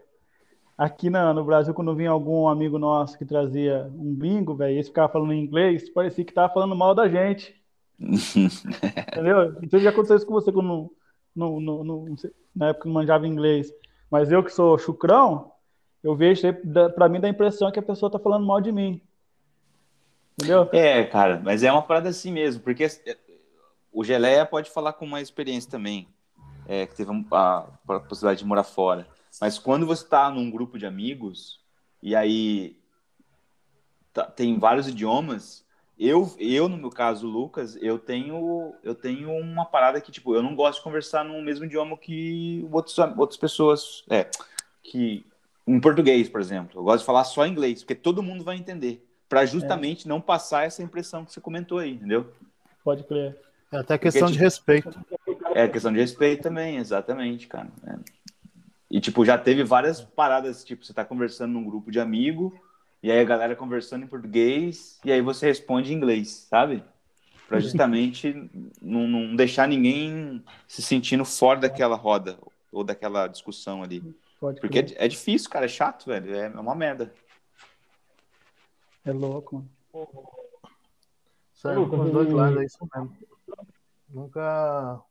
aqui 0.76 1.08
na, 1.08 1.32
no 1.32 1.44
Brasil, 1.44 1.72
quando 1.72 1.94
vinha 1.94 2.10
algum 2.10 2.46
amigo 2.46 2.78
nosso 2.78 3.16
que 3.16 3.24
trazia 3.24 3.90
um 3.94 4.14
bingo, 4.14 4.54
velho, 4.54 4.78
e 4.78 4.84
ficava 4.84 5.10
falando 5.10 5.32
em 5.32 5.42
inglês, 5.42 5.88
parecia 5.88 6.24
que 6.24 6.32
tava 6.32 6.52
falando 6.52 6.76
mal 6.76 6.94
da 6.94 7.08
gente. 7.08 7.54
Entendeu? 8.00 9.52
Não 9.52 9.68
sei 9.68 9.78
se 9.78 9.84
já 9.84 9.90
aconteceu 9.90 10.16
isso 10.16 10.26
com 10.26 10.34
você 10.34 10.50
no, 10.50 10.92
no, 11.34 11.60
no, 11.60 11.84
no, 11.84 12.16
na 12.54 12.68
época 12.68 12.84
que 12.84 12.94
manjava 12.94 13.26
inglês. 13.26 13.72
Mas 14.10 14.30
eu 14.30 14.44
que 14.44 14.50
sou 14.50 14.78
chucrão, 14.78 15.52
eu 16.02 16.14
vejo, 16.14 16.42
para 16.94 17.08
mim 17.08 17.20
dá 17.20 17.26
a 17.26 17.30
impressão 17.30 17.72
que 17.72 17.78
a 17.78 17.82
pessoa 17.82 18.10
tá 18.10 18.18
falando 18.18 18.46
mal 18.46 18.60
de 18.60 18.70
mim. 18.70 19.00
Entendeu? 20.34 20.68
É, 20.72 21.04
cara, 21.04 21.40
mas 21.42 21.62
é 21.62 21.70
uma 21.70 21.82
parada 21.82 22.08
assim 22.08 22.32
mesmo, 22.32 22.62
porque 22.62 22.86
o 23.92 24.04
Geleia 24.04 24.44
pode 24.44 24.70
falar 24.70 24.92
com 24.92 25.04
uma 25.04 25.20
experiência 25.20 25.70
também, 25.70 26.08
é, 26.66 26.86
que 26.86 26.94
teve 26.94 27.10
a, 27.30 27.66
a 27.88 28.00
possibilidade 28.00 28.40
de 28.40 28.44
morar 28.44 28.64
fora. 28.64 29.06
Mas 29.40 29.58
quando 29.58 29.86
você 29.86 30.02
está 30.02 30.30
num 30.30 30.50
grupo 30.50 30.78
de 30.78 30.86
amigos, 30.86 31.60
e 32.02 32.14
aí 32.14 32.76
tá, 34.12 34.24
tem 34.24 34.58
vários 34.58 34.88
idiomas, 34.88 35.63
eu, 35.98 36.34
eu, 36.38 36.68
no 36.68 36.76
meu 36.76 36.90
caso, 36.90 37.26
Lucas, 37.26 37.76
eu 37.80 37.98
tenho, 37.98 38.74
eu 38.82 38.94
tenho 38.94 39.30
uma 39.30 39.64
parada 39.64 40.00
que, 40.00 40.10
tipo, 40.10 40.34
eu 40.34 40.42
não 40.42 40.54
gosto 40.54 40.78
de 40.78 40.84
conversar 40.84 41.24
no 41.24 41.40
mesmo 41.40 41.64
idioma 41.64 41.96
que 41.96 42.66
outros, 42.72 42.98
outras 43.16 43.36
pessoas, 43.36 44.04
é, 44.10 44.28
que, 44.82 45.24
em 45.66 45.80
português, 45.80 46.28
por 46.28 46.40
exemplo. 46.40 46.80
Eu 46.80 46.84
gosto 46.84 47.00
de 47.00 47.06
falar 47.06 47.22
só 47.24 47.46
inglês, 47.46 47.82
porque 47.82 47.94
todo 47.94 48.22
mundo 48.22 48.42
vai 48.42 48.56
entender, 48.56 49.06
para 49.28 49.46
justamente 49.46 50.06
é. 50.06 50.08
não 50.08 50.20
passar 50.20 50.66
essa 50.66 50.82
impressão 50.82 51.24
que 51.24 51.32
você 51.32 51.40
comentou 51.40 51.78
aí, 51.78 51.92
entendeu? 51.92 52.32
Pode 52.82 53.04
crer. 53.04 53.38
É 53.70 53.78
até 53.78 53.96
questão 53.96 54.28
porque, 54.28 54.32
de 54.32 54.38
tipo, 54.38 54.44
respeito. 54.44 55.06
É 55.54 55.68
questão 55.68 55.92
de 55.92 56.00
respeito 56.00 56.42
também, 56.42 56.76
exatamente, 56.76 57.46
cara. 57.46 57.68
É. 57.86 57.96
E, 58.90 59.00
tipo, 59.00 59.24
já 59.24 59.38
teve 59.38 59.62
várias 59.62 60.00
paradas, 60.00 60.64
tipo, 60.64 60.84
você 60.84 60.92
tá 60.92 61.04
conversando 61.04 61.52
num 61.52 61.64
grupo 61.64 61.90
de 61.90 62.00
amigo, 62.00 62.52
e 63.04 63.10
aí 63.10 63.20
a 63.20 63.24
galera 63.24 63.54
conversando 63.54 64.04
em 64.04 64.08
português, 64.08 64.98
e 65.04 65.12
aí 65.12 65.20
você 65.20 65.44
responde 65.44 65.92
em 65.92 65.96
inglês, 65.96 66.46
sabe? 66.48 66.82
Para 67.46 67.60
justamente 67.60 68.32
não, 68.80 69.06
não, 69.06 69.36
deixar 69.36 69.68
ninguém 69.68 70.42
se 70.66 70.80
sentindo 70.80 71.22
fora 71.22 71.60
daquela 71.60 71.96
roda 71.96 72.38
ou 72.72 72.82
daquela 72.82 73.26
discussão 73.28 73.82
ali. 73.82 74.02
Pode 74.40 74.58
Porque 74.58 74.78
é, 74.78 75.04
é, 75.04 75.06
difícil, 75.06 75.50
cara, 75.50 75.66
é 75.66 75.68
chato, 75.68 76.06
velho, 76.06 76.34
é, 76.34 76.46
é 76.46 76.58
uma 76.58 76.74
merda. 76.74 77.12
É 79.04 79.12
louco, 79.12 79.56
mano. 79.92 80.08
Sério, 81.52 81.86
com 81.86 82.00
os 82.00 82.10
dois 82.10 82.32
lados, 82.32 82.58
é 82.58 82.64
isso 82.64 82.88
mesmo. 82.94 83.18
Nunca. 84.08 85.02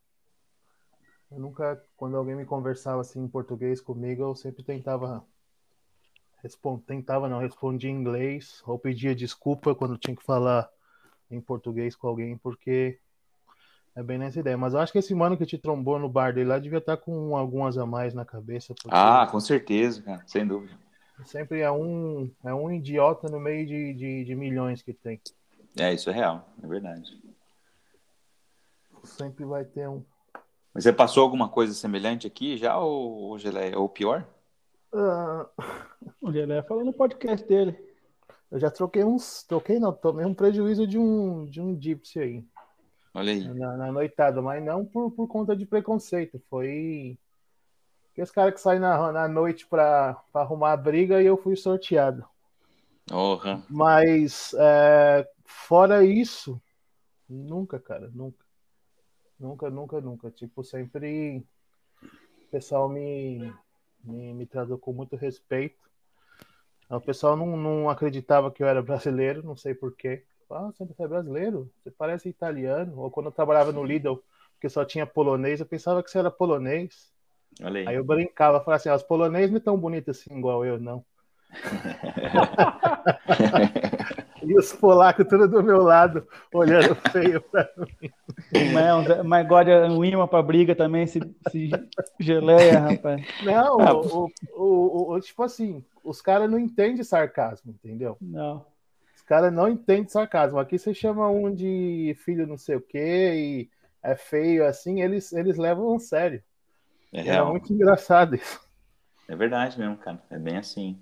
Eu 1.30 1.40
nunca, 1.40 1.80
quando 1.96 2.18
alguém 2.18 2.36
me 2.36 2.46
conversava 2.46 3.02
assim 3.02 3.24
em 3.24 3.28
português 3.28 3.80
comigo, 3.80 4.24
eu 4.24 4.36
sempre 4.36 4.64
tentava 4.64 5.24
Respond, 6.44 6.84
tentava 6.84 7.30
não, 7.30 7.40
respondia 7.40 7.90
em 7.90 7.96
inglês 7.96 8.62
ou 8.68 8.78
pedia 8.78 9.16
desculpa 9.16 9.74
quando 9.74 9.98
tinha 9.98 10.16
que 10.16 10.24
falar 10.24 10.70
em 11.32 11.40
português 11.40 11.96
com 11.96 12.08
alguém, 12.08 12.38
porque 12.38 13.00
é 13.96 14.04
bem 14.04 14.18
nessa 14.18 14.42
ideia. 14.42 14.58
Mas 14.58 14.74
eu 14.74 14.82
acho 14.82 14.92
que 14.92 15.00
esse 15.00 15.16
mano 15.16 15.38
que 15.38 15.46
te 15.46 15.58
trombou 15.58 15.98
no 15.98 16.10
bar 16.10 16.34
dele 16.34 16.50
lá 16.50 16.60
devia 16.60 16.80
estar 16.80 16.98
tá 16.98 17.02
com 17.02 17.38
algumas 17.38 17.78
a 17.78 17.86
mais 17.86 18.14
na 18.14 18.26
cabeça. 18.26 18.76
Ah, 18.90 19.26
com 19.32 19.40
certeza, 19.40 20.02
cara, 20.02 20.24
sem 20.28 20.46
dúvida. 20.46 20.78
Sempre 21.24 21.62
é 21.62 21.72
um, 21.72 22.30
é 22.44 22.54
um 22.54 22.70
idiota 22.70 23.30
no 23.30 23.40
meio 23.40 23.66
de, 23.66 23.94
de, 23.94 24.26
de 24.26 24.36
milhões 24.36 24.82
que 24.82 24.94
tem. 24.94 25.22
É, 25.78 25.94
isso 25.94 26.10
é 26.10 26.14
real, 26.14 26.50
é 26.62 26.68
verdade. 26.68 27.22
Sempre 29.04 29.46
vai 29.46 29.64
ter 29.64 29.88
um. 29.88 30.04
Mas 30.74 30.84
você 30.84 30.92
passou 30.92 31.24
alguma 31.24 31.48
coisa 31.48 31.74
semelhante 31.74 32.28
aqui 32.28 32.58
já, 32.58 32.78
ou, 32.78 33.14
ou, 33.14 33.38
ou 33.78 33.90
pior? 33.90 34.28
Uh... 34.94 35.50
O 36.22 36.30
Lelé 36.30 36.64
falou 36.64 36.86
no 36.86 36.94
podcast 36.94 37.46
dele. 37.48 37.78
Eu 38.50 38.60
já 38.60 38.72
troquei 38.72 39.04
uns. 39.04 39.44
Troquei 39.44 39.80
não, 39.80 39.92
tomei 39.92 40.26
um 40.26 40.34
prejuízo 40.34 40.88
de 40.88 40.98
um, 40.98 41.46
de 41.46 41.60
um 41.60 41.80
Gypsy 41.80 42.20
aí. 42.20 42.46
Olha 43.14 43.34
aí. 43.34 43.48
Na, 43.54 43.78
na 43.78 43.92
noitada, 43.92 44.42
mas 44.42 44.64
não 44.64 44.86
por, 44.86 45.12
por 45.12 45.28
conta 45.28 45.56
de 45.56 45.66
preconceito. 45.66 46.42
Foi. 46.50 47.18
Aqueles 48.12 48.32
caras 48.32 48.54
que 48.54 48.62
saem 48.62 48.80
na, 48.80 49.12
na 49.12 49.28
noite 49.28 49.68
pra, 49.68 50.14
pra 50.32 50.42
arrumar 50.42 50.74
a 50.74 50.78
briga 50.78 51.22
e 51.22 51.26
eu 51.26 51.36
fui 51.36 51.56
sorteado. 51.56 52.26
Uhum. 53.12 53.62
Mas 53.70 54.54
é, 54.58 55.28
fora 55.44 56.06
isso, 56.06 56.62
nunca, 57.28 57.80
cara, 57.80 58.10
nunca. 58.14 58.46
Nunca, 59.40 59.70
nunca, 59.70 60.00
nunca. 60.00 60.32
Tipo, 60.32 60.64
sempre 60.64 61.46
o 62.02 62.52
pessoal 62.52 62.88
me, 62.88 63.52
me, 64.04 64.34
me 64.34 64.46
tratou 64.46 64.78
com 64.78 64.94
muito 64.94 65.16
respeito. 65.16 65.82
O 66.90 67.02
pessoal 67.02 67.36
não, 67.36 67.58
não 67.58 67.90
acreditava 67.90 68.52
que 68.52 68.62
eu 68.62 68.68
era 68.68 68.82
brasileiro, 68.82 69.44
não 69.44 69.56
sei 69.56 69.74
porquê. 69.74 70.24
Ah, 70.50 70.72
você 70.78 70.86
é 71.00 71.08
brasileiro? 71.08 71.72
Você 71.82 71.90
parece 71.90 72.30
italiano. 72.30 73.00
Ou 73.00 73.10
quando 73.10 73.28
eu 73.28 73.32
trabalhava 73.32 73.72
no 73.72 73.84
Lidl, 73.84 74.22
que 74.62 74.70
só 74.70 74.86
tinha 74.86 75.06
polonês, 75.06 75.60
eu 75.60 75.66
pensava 75.66 76.04
que 76.04 76.12
você 76.12 76.20
era 76.20 76.30
polonês. 76.30 77.12
Aí. 77.62 77.88
aí. 77.88 77.96
eu 77.96 78.04
brincava, 78.04 78.60
falava 78.60 78.76
assim, 78.76 78.90
ah, 78.90 78.96
os 78.96 79.04
poloneses 79.04 79.50
não 79.50 79.58
é 79.58 79.62
tão 79.62 79.78
bonitos 79.78 80.20
assim 80.20 80.38
igual 80.38 80.66
eu, 80.66 80.80
não. 80.80 81.04
e 84.44 84.58
os 84.58 84.74
polacos 84.74 85.26
tudo 85.28 85.48
do 85.48 85.64
meu 85.64 85.82
lado, 85.82 86.28
olhando 86.54 86.96
feio 87.12 87.42
pra 87.42 87.70
mim. 87.78 88.12
Mas, 88.74 89.26
mas 89.26 89.48
gosta 89.48 89.88
um 89.88 90.04
imã 90.04 90.28
pra 90.28 90.42
briga 90.42 90.76
também, 90.76 91.08
se, 91.08 91.20
se 91.50 91.70
geleia, 92.20 92.80
rapaz. 92.80 93.26
Não, 93.44 93.80
ah, 93.80 93.94
o, 93.94 94.30
o, 94.56 95.14
o, 95.14 95.20
tipo 95.20 95.44
assim, 95.44 95.84
os 96.04 96.22
caras 96.22 96.50
não 96.50 96.60
entendem 96.60 97.04
sarcasmo, 97.04 97.72
entendeu? 97.72 98.18
Não. 98.22 98.66
Os 99.16 99.22
caras 99.22 99.54
não 99.54 99.70
entendem 99.70 100.08
sarcasmo. 100.08 100.60
Aqui 100.60 100.78
você 100.78 100.94
chama 100.94 101.30
um 101.30 101.54
de 101.54 102.16
filho 102.24 102.46
não 102.46 102.58
sei 102.58 102.76
o 102.76 102.82
quê 102.82 103.34
e 103.36 103.70
é 104.02 104.16
feio 104.16 104.66
assim, 104.66 105.02
eles, 105.02 105.32
eles 105.32 105.58
levam 105.58 105.96
a 105.96 106.00
sério. 106.00 106.44
É, 107.12 107.28
é 107.28 107.44
muito 107.44 107.72
engraçado 107.72 108.36
isso. 108.36 108.60
É 109.28 109.36
verdade 109.36 109.80
mesmo, 109.80 109.96
cara. 109.98 110.22
É 110.30 110.38
bem 110.38 110.58
assim. 110.58 111.00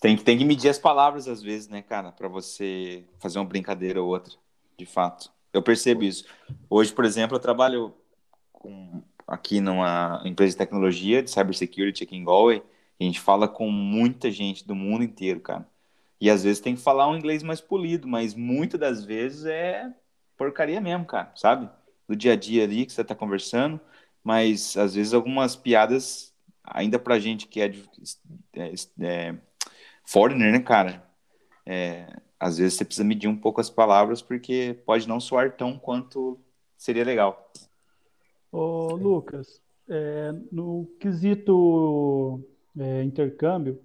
Tem, 0.00 0.16
tem 0.16 0.38
que 0.38 0.44
medir 0.46 0.70
as 0.70 0.78
palavras 0.78 1.28
às 1.28 1.42
vezes, 1.42 1.68
né, 1.68 1.82
cara, 1.82 2.10
para 2.10 2.26
você 2.26 3.04
fazer 3.18 3.38
uma 3.38 3.44
brincadeira 3.44 4.02
ou 4.02 4.08
outra, 4.08 4.32
de 4.78 4.86
fato. 4.86 5.30
Eu 5.52 5.62
percebo 5.62 6.02
isso. 6.04 6.24
Hoje, 6.70 6.90
por 6.92 7.04
exemplo, 7.04 7.36
eu 7.36 7.40
trabalho 7.40 7.94
com, 8.50 9.02
aqui 9.26 9.60
numa 9.60 10.22
empresa 10.24 10.52
de 10.52 10.58
tecnologia 10.58 11.22
de 11.22 11.30
cybersecurity 11.30 12.04
aqui 12.04 12.16
em 12.16 12.24
Galway. 12.24 12.62
A 12.98 13.04
gente 13.04 13.20
fala 13.20 13.46
com 13.46 13.70
muita 13.70 14.30
gente 14.30 14.66
do 14.66 14.74
mundo 14.74 15.04
inteiro, 15.04 15.40
cara. 15.40 15.68
E 16.18 16.30
às 16.30 16.44
vezes 16.44 16.60
tem 16.60 16.74
que 16.74 16.80
falar 16.80 17.08
um 17.08 17.16
inglês 17.16 17.42
mais 17.42 17.60
polido, 17.60 18.08
mas 18.08 18.34
muitas 18.34 18.80
das 18.80 19.04
vezes 19.04 19.44
é 19.44 19.92
porcaria 20.36 20.80
mesmo, 20.80 21.04
cara, 21.04 21.30
sabe? 21.36 21.68
Do 22.08 22.16
dia 22.16 22.32
a 22.32 22.36
dia 22.36 22.64
ali 22.64 22.86
que 22.86 22.92
você 22.92 23.04
tá 23.04 23.14
conversando, 23.14 23.78
mas 24.24 24.76
às 24.76 24.94
vezes 24.94 25.12
algumas 25.12 25.56
piadas, 25.56 26.34
ainda 26.64 26.98
pra 26.98 27.18
gente 27.18 27.46
que 27.46 27.60
é, 27.60 27.72
é, 28.54 28.74
é 29.00 29.34
foreigner, 30.10 30.52
né, 30.52 30.58
cara? 30.58 31.02
É, 31.64 32.06
às 32.38 32.58
vezes 32.58 32.74
você 32.74 32.84
precisa 32.84 33.04
medir 33.04 33.28
um 33.28 33.36
pouco 33.36 33.60
as 33.60 33.70
palavras 33.70 34.20
porque 34.20 34.76
pode 34.84 35.08
não 35.08 35.20
soar 35.20 35.52
tão 35.52 35.78
quanto 35.78 36.36
seria 36.76 37.04
legal. 37.04 37.52
Ô, 38.50 38.96
Lucas, 38.96 39.62
é, 39.88 40.32
no 40.50 40.86
quesito 40.98 42.44
é, 42.76 43.04
intercâmbio, 43.04 43.80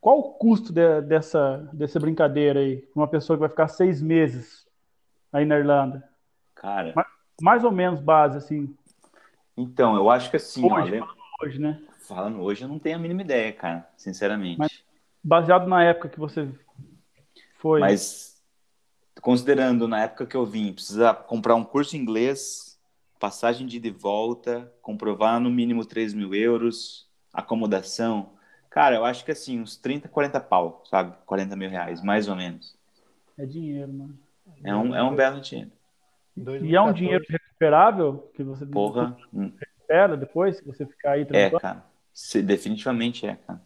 qual 0.00 0.20
o 0.20 0.34
custo 0.34 0.72
de, 0.72 1.00
dessa, 1.02 1.68
dessa 1.72 1.98
brincadeira 1.98 2.60
aí? 2.60 2.86
Uma 2.94 3.08
pessoa 3.08 3.36
que 3.36 3.40
vai 3.40 3.48
ficar 3.48 3.66
seis 3.66 4.00
meses 4.00 4.64
aí 5.32 5.44
na 5.44 5.58
Irlanda? 5.58 6.08
Cara. 6.54 6.92
Mais, 6.94 7.08
mais 7.42 7.64
ou 7.64 7.72
menos 7.72 8.00
base, 8.00 8.38
assim. 8.38 8.72
Então, 9.56 9.96
eu 9.96 10.08
acho 10.08 10.30
que 10.30 10.36
assim. 10.36 10.64
Hoje, 10.64 11.00
olha, 11.00 11.08
hoje 11.42 11.58
né? 11.58 11.82
Falando 12.00 12.40
hoje, 12.42 12.62
eu 12.62 12.68
não 12.68 12.78
tenho 12.78 12.96
a 12.96 12.98
mínima 13.00 13.22
ideia, 13.22 13.52
cara, 13.52 13.88
sinceramente. 13.96 14.58
Mas 14.58 14.83
baseado 15.24 15.66
na 15.66 15.82
época 15.82 16.08
que 16.08 16.18
você 16.18 16.48
foi. 17.56 17.80
Mas 17.80 18.40
considerando 19.20 19.88
na 19.88 20.02
época 20.02 20.26
que 20.26 20.36
eu 20.36 20.44
vim, 20.44 20.72
precisar 20.72 21.14
comprar 21.14 21.54
um 21.54 21.64
curso 21.64 21.96
em 21.96 22.00
inglês, 22.00 22.78
passagem 23.18 23.66
de 23.66 23.78
ida 23.78 23.88
e 23.88 23.90
volta, 23.90 24.70
comprovar 24.82 25.40
no 25.40 25.50
mínimo 25.50 25.84
3 25.84 26.12
mil 26.12 26.34
euros, 26.34 27.08
acomodação. 27.32 28.30
Cara, 28.70 28.96
eu 28.96 29.04
acho 29.04 29.24
que 29.24 29.30
assim, 29.32 29.60
uns 29.60 29.76
30, 29.76 30.08
40 30.08 30.40
pau, 30.40 30.82
sabe? 30.90 31.16
40 31.24 31.56
mil 31.56 31.70
reais, 31.70 32.02
mais 32.02 32.28
ou 32.28 32.36
menos. 32.36 32.76
É 33.38 33.46
dinheiro, 33.46 33.92
mano. 33.92 34.18
É 34.62 34.74
um, 34.76 34.94
é 34.94 35.02
um 35.02 35.14
belo 35.14 35.40
dinheiro. 35.40 35.72
E 36.62 36.74
é 36.74 36.80
um 36.80 36.92
dinheiro 36.92 37.24
recuperável 37.28 38.30
que 38.34 38.42
você 38.42 38.66
Porra. 38.66 39.16
recupera 39.58 40.16
depois, 40.16 40.56
se 40.56 40.64
você 40.64 40.84
ficar 40.84 41.12
aí 41.12 41.26
É, 41.32 41.50
cara. 41.50 41.84
definitivamente 42.42 43.26
é, 43.26 43.36
cara. 43.36 43.60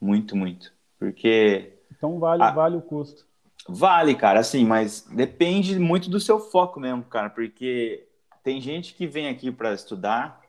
Muito, 0.00 0.36
muito. 0.36 0.73
Porque. 1.04 1.74
Então 1.96 2.18
vale, 2.18 2.42
a... 2.42 2.50
vale 2.50 2.76
o 2.76 2.82
custo. 2.82 3.26
Vale, 3.68 4.14
cara, 4.14 4.40
assim, 4.40 4.64
mas 4.64 5.06
depende 5.10 5.78
muito 5.78 6.10
do 6.10 6.20
seu 6.20 6.38
foco 6.38 6.78
mesmo, 6.78 7.02
cara, 7.04 7.30
porque 7.30 8.06
tem 8.42 8.60
gente 8.60 8.94
que 8.94 9.06
vem 9.06 9.28
aqui 9.28 9.50
para 9.50 9.72
estudar 9.72 10.42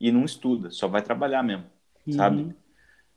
e 0.00 0.10
não 0.10 0.24
estuda, 0.24 0.70
só 0.70 0.88
vai 0.88 1.02
trabalhar 1.02 1.42
mesmo, 1.42 1.66
uhum. 2.06 2.12
sabe? 2.14 2.56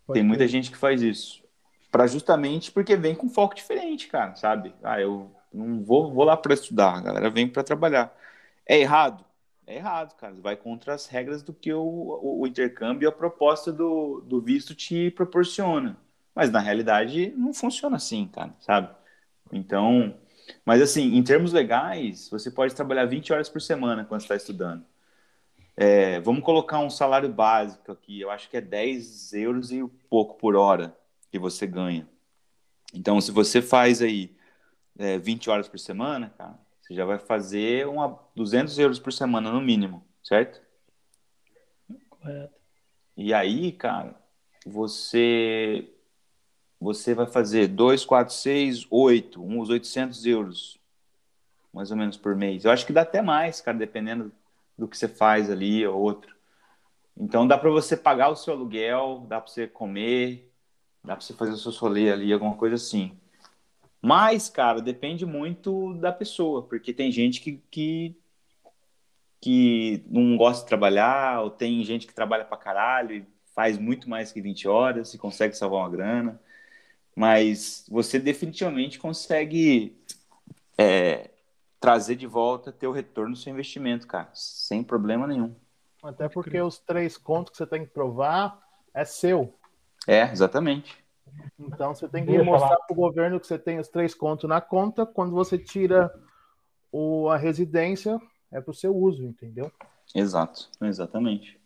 Pode 0.06 0.20
tem 0.20 0.28
muita 0.28 0.44
ter. 0.44 0.50
gente 0.50 0.72
que 0.72 0.78
faz 0.78 1.02
isso. 1.02 1.42
para 1.90 2.06
justamente 2.06 2.70
porque 2.70 2.98
vem 2.98 3.16
com 3.16 3.30
foco 3.30 3.56
diferente, 3.56 4.08
cara, 4.08 4.36
sabe? 4.36 4.74
Ah, 4.84 5.00
eu 5.00 5.32
não 5.54 5.82
vou, 5.82 6.14
vou 6.14 6.26
lá 6.26 6.36
para 6.36 6.54
estudar, 6.54 6.98
a 6.98 7.02
galera 7.02 7.30
vem 7.30 7.48
para 7.48 7.64
trabalhar. 7.64 8.14
É 8.68 8.78
errado? 8.78 9.24
É 9.66 9.78
errado, 9.78 10.16
cara. 10.16 10.36
Vai 10.42 10.58
contra 10.58 10.94
as 10.94 11.08
regras 11.08 11.42
do 11.42 11.54
que 11.54 11.74
o, 11.74 11.82
o, 11.82 12.42
o 12.42 12.48
intercâmbio 12.48 13.06
e 13.06 13.08
a 13.08 13.12
proposta 13.12 13.72
do, 13.72 14.22
do 14.28 14.42
visto 14.42 14.76
te 14.76 15.10
proporciona 15.12 15.98
Mas 16.36 16.52
na 16.52 16.60
realidade 16.60 17.34
não 17.38 17.54
funciona 17.54 17.96
assim, 17.96 18.28
cara, 18.28 18.54
sabe? 18.60 18.94
Então, 19.52 20.14
mas 20.66 20.82
assim, 20.82 21.16
em 21.16 21.24
termos 21.24 21.54
legais, 21.54 22.30
você 22.30 22.52
pode 22.52 22.76
trabalhar 22.76 23.06
20 23.06 23.32
horas 23.32 23.48
por 23.48 23.62
semana 23.62 24.04
quando 24.04 24.22
está 24.22 24.36
estudando. 24.36 24.86
É, 25.78 26.20
vamos 26.22 26.44
colocar 26.44 26.80
um 26.80 26.90
salário 26.90 27.30
básico 27.30 27.92
aqui, 27.92 28.22
eu 28.22 28.30
acho 28.30 28.50
que 28.50 28.58
é 28.58 28.62
10 28.62 29.34
euros 29.34 29.72
e 29.72 29.86
pouco 30.10 30.36
por 30.38 30.56
hora 30.56 30.96
que 31.32 31.40
você 31.40 31.66
ganha. 31.66 32.08
Então, 32.94 33.20
se 33.20 33.32
você 33.32 33.62
faz 33.62 34.02
aí 34.02 34.36
é, 34.98 35.18
20 35.18 35.50
horas 35.50 35.68
por 35.68 35.80
semana, 35.80 36.34
cara, 36.38 36.58
você 36.82 36.94
já 36.94 37.04
vai 37.04 37.18
fazer 37.18 37.88
uma 37.88 38.20
200 38.36 38.78
euros 38.80 39.00
por 39.00 39.12
semana 39.12 39.52
no 39.52 39.60
mínimo, 39.60 40.06
certo? 40.24 40.62
Correto. 42.10 42.54
E 43.18 43.34
aí, 43.34 43.72
cara, 43.72 44.16
você 44.66 45.95
você 46.80 47.14
vai 47.14 47.26
fazer 47.26 47.68
2, 47.68 48.06
4, 48.06 48.34
6, 48.34 48.88
8, 48.90 49.44
uns 49.44 49.70
800 49.70 50.26
euros, 50.26 50.78
mais 51.74 51.92
ou 51.92 51.98
menos 51.98 52.18
por 52.18 52.36
mês. 52.36 52.66
Eu 52.66 52.72
acho 52.72 52.86
que 52.86 52.94
dá 52.94 53.02
até 53.02 53.22
mais, 53.22 53.62
cara, 53.62 53.78
dependendo 53.78 54.32
do 54.78 54.88
que 54.88 54.98
você 54.98 55.08
faz 55.08 55.50
ali 55.50 55.86
ou 55.88 56.00
outro. 56.00 56.36
Então 57.18 57.48
dá 57.48 57.58
para 57.58 57.70
você 57.70 57.96
pagar 57.96 58.30
o 58.30 58.36
seu 58.36 58.54
aluguel, 58.54 59.26
dá 59.28 59.40
para 59.40 59.50
você 59.50 59.68
comer, 59.68 60.52
dá 61.04 61.16
para 61.16 61.26
você 61.26 61.34
fazer 61.34 61.52
o 61.52 61.58
seu 61.58 61.72
solê 61.72 62.12
ali, 62.12 62.34
alguma 62.34 62.56
coisa 62.56 62.76
assim. 62.76 63.18
Mas, 64.02 64.50
cara, 64.50 64.82
depende 64.82 65.26
muito 65.26 65.96
da 65.96 66.12
pessoa, 66.12 66.62
porque 66.62 66.94
tem 66.94 67.12
gente 67.12 67.42
que, 67.42 67.60
que, 67.72 68.16
que 69.42 70.04
não 70.08 70.38
gosta 70.38 70.64
de 70.64 70.68
trabalhar, 70.68 71.42
ou 71.42 71.50
tem 71.50 71.84
gente 71.84 72.06
que 72.06 72.14
trabalha 72.14 72.46
pra 72.46 72.58
caralho 72.58 73.16
e 73.16 73.26
faz 73.56 73.80
muito 73.80 74.10
mais 74.10 74.32
que 74.32 74.42
20 74.42 74.68
horas 74.68 75.14
e 75.14 75.18
consegue 75.18 75.56
salvar 75.56 75.80
uma 75.80 75.90
grana. 75.90 76.40
Mas 77.16 77.86
você 77.90 78.20
definitivamente 78.20 79.00
consegue 79.00 79.98
é, 80.78 81.30
trazer 81.80 82.16
de 82.16 82.28
volta 82.28 82.72
teu 82.72 82.92
retorno 82.92 83.34
do 83.34 83.40
seu 83.40 83.54
investimento, 83.54 84.06
cara, 84.06 84.30
sem 84.34 84.84
problema 84.84 85.26
nenhum. 85.26 85.56
Até 86.04 86.28
porque 86.28 86.62
os 86.62 86.78
três 86.78 87.18
contos 87.18 87.52
que 87.52 87.58
você 87.58 87.66
tem 87.66 87.86
que 87.86 87.92
provar 87.92 88.60
é 88.94 89.06
seu. 89.06 89.54
É, 90.08 90.24
exatamente. 90.32 91.04
Então 91.60 91.96
você 91.96 92.08
tem 92.08 92.26
que 92.26 92.38
mostrar 92.44 92.78
para 92.78 92.94
o 92.94 92.96
governo 92.96 93.40
que 93.40 93.48
você 93.48 93.58
tem 93.58 93.80
os 93.80 93.88
três 93.88 94.14
contos 94.14 94.48
na 94.48 94.62
conta. 94.62 95.06
Quando 95.06 95.32
você 95.32 95.58
tira 95.58 96.14
o, 96.92 97.30
a 97.30 97.38
residência, 97.38 98.22
é 98.52 98.62
para 98.62 98.72
o 98.72 98.76
seu 98.76 98.96
uso, 98.96 99.24
entendeu? 99.24 99.72
Exato, 100.14 100.70
exatamente. 100.82 101.60